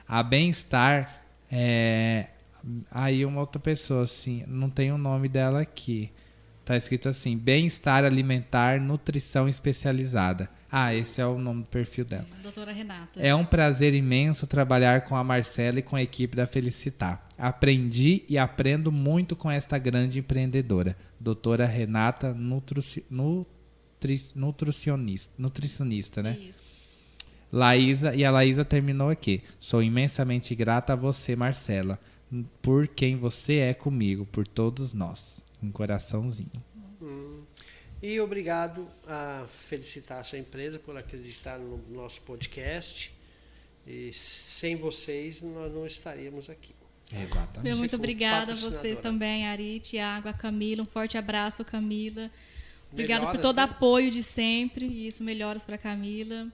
A 0.09 0.23
Bem-Estar 0.23 1.23
é. 1.51 2.27
Aí 2.90 3.24
uma 3.24 3.40
outra 3.40 3.61
pessoa, 3.61 4.05
assim, 4.05 4.43
não 4.48 4.69
tem 4.69 4.90
o 4.90 4.98
nome 4.98 5.28
dela 5.28 5.61
aqui. 5.61 6.11
Tá 6.65 6.77
escrito 6.77 7.09
assim: 7.09 7.36
Bem-Estar 7.36 8.05
Alimentar 8.05 8.81
Nutrição 8.81 9.48
Especializada. 9.48 10.48
Ah, 10.70 10.94
esse 10.94 11.20
é 11.20 11.26
o 11.26 11.38
nome 11.38 11.62
do 11.62 11.68
perfil 11.68 12.05
dela. 12.05 12.26
Doutora 12.43 12.72
Renata. 12.72 13.20
É 13.20 13.34
um 13.34 13.44
prazer 13.44 13.94
imenso 13.94 14.47
trabalhar 14.47 15.02
com 15.02 15.14
a 15.16 15.22
Marcela 15.22 15.78
e 15.78 15.82
com 15.82 15.94
a 15.97 16.02
equipe 16.02 16.36
da 16.36 16.47
Felicitar. 16.47 17.26
Aprendi 17.38 18.24
e 18.28 18.36
aprendo 18.36 18.90
muito 18.90 19.36
com 19.36 19.51
esta 19.51 19.78
grande 19.78 20.18
empreendedora, 20.18 20.97
doutora 21.20 21.66
Renata, 21.66 22.34
nutrici- 22.34 23.05
nutri- 23.10 24.32
nutricionista, 24.34 25.34
nutricionista, 25.38 26.22
né? 26.22 26.36
Isso. 26.48 26.66
Laísa, 27.52 28.14
e 28.14 28.24
a 28.24 28.30
Laísa 28.30 28.64
terminou 28.64 29.09
aqui. 29.09 29.43
Sou 29.60 29.82
imensamente 29.82 30.55
grata 30.55 30.94
a 30.94 30.97
você, 30.97 31.36
Marcela, 31.36 31.98
por 32.60 32.88
quem 32.88 33.16
você 33.16 33.59
é 33.59 33.72
comigo, 33.74 34.26
por 34.26 34.47
todos 34.47 34.93
nós. 34.93 35.44
Um 35.62 35.70
coraçãozinho. 35.70 36.51
E 38.02 38.20
obrigado 38.20 38.86
a 39.06 39.44
felicitar 39.47 40.20
a 40.20 40.24
sua 40.24 40.39
empresa 40.39 40.78
por 40.78 40.97
acreditar 40.97 41.59
no 41.59 41.78
nosso 41.89 42.20
podcast. 42.23 43.12
E 43.86 44.12
sem 44.12 44.77
vocês, 44.77 45.40
nós 45.40 45.73
não 45.73 45.86
estaríamos 45.86 46.51
aqui. 46.51 46.74
Exatamente. 47.12 47.62
Meu, 47.62 47.77
muito 47.77 47.97
obrigada 47.97 48.52
a 48.52 48.56
vocês 48.56 48.98
também, 48.98 49.47
Ari, 49.47 49.81
Tiago, 49.81 50.28
a 50.28 50.32
Camila. 50.32 50.82
Um 50.82 50.86
forte 50.86 51.16
abraço, 51.16 51.64
Camila. 51.64 52.31
Obrigada 52.93 53.27
por 53.27 53.39
todo 53.39 53.59
o 53.59 53.60
né? 53.60 53.64
apoio 53.64 54.10
de 54.10 54.23
sempre. 54.23 54.86
E 54.86 55.06
isso, 55.06 55.23
melhoras 55.23 55.64
para 55.64 55.78
Camila. 55.78 56.48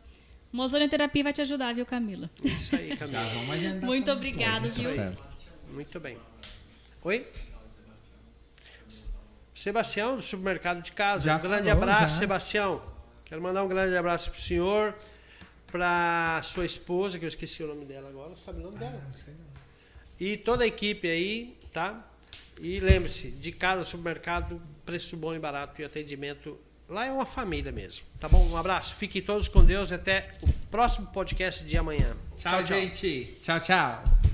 Mozônia 0.52 0.88
Terapia 0.88 1.24
vai 1.24 1.32
te 1.32 1.40
ajudar, 1.40 1.74
viu, 1.74 1.86
Camila? 1.86 2.30
Isso 2.44 2.76
aí, 2.76 2.96
Camila. 2.96 3.24
vamos 3.34 3.50
agendar. 3.50 3.82
Muito 3.82 4.10
obrigada, 4.10 4.68
viu? 4.68 4.90
Muito 5.72 5.98
bem. 5.98 6.18
Oi? 7.02 7.26
Sebastião, 9.62 10.16
do 10.16 10.22
supermercado 10.22 10.82
de 10.82 10.90
casa. 10.90 11.24
Já 11.24 11.36
um 11.36 11.40
grande 11.40 11.68
falou, 11.68 11.82
abraço, 11.84 12.14
já. 12.14 12.20
Sebastião. 12.20 12.82
Quero 13.24 13.40
mandar 13.40 13.62
um 13.62 13.68
grande 13.68 13.96
abraço 13.96 14.32
pro 14.32 14.40
senhor, 14.40 14.92
pra 15.70 16.40
sua 16.42 16.66
esposa, 16.66 17.16
que 17.16 17.24
eu 17.24 17.28
esqueci 17.28 17.62
o 17.62 17.68
nome 17.68 17.84
dela 17.84 18.08
agora. 18.08 18.34
Sabe 18.34 18.58
o 18.58 18.64
nome 18.64 18.78
dela? 18.78 19.00
E 20.18 20.36
toda 20.36 20.64
a 20.64 20.66
equipe 20.66 21.08
aí, 21.08 21.56
tá? 21.72 22.04
E 22.60 22.80
lembre-se, 22.80 23.30
de 23.30 23.52
casa 23.52 23.84
supermercado, 23.84 24.60
preço 24.84 25.16
bom 25.16 25.32
e 25.32 25.38
barato 25.38 25.80
e 25.80 25.84
atendimento 25.84 26.58
Lá 26.88 27.06
é 27.06 27.12
uma 27.12 27.24
família 27.24 27.72
mesmo. 27.72 28.04
Tá 28.20 28.28
bom? 28.28 28.46
Um 28.50 28.56
abraço. 28.56 28.96
Fiquem 28.96 29.22
todos 29.22 29.48
com 29.48 29.64
Deus 29.64 29.90
e 29.90 29.94
até 29.94 30.32
o 30.42 30.52
próximo 30.70 31.06
podcast 31.06 31.64
de 31.64 31.78
amanhã. 31.78 32.14
tchau, 32.36 32.62
tchau. 32.62 32.66
gente. 32.66 33.38
Tchau, 33.40 33.60
tchau. 33.60 34.31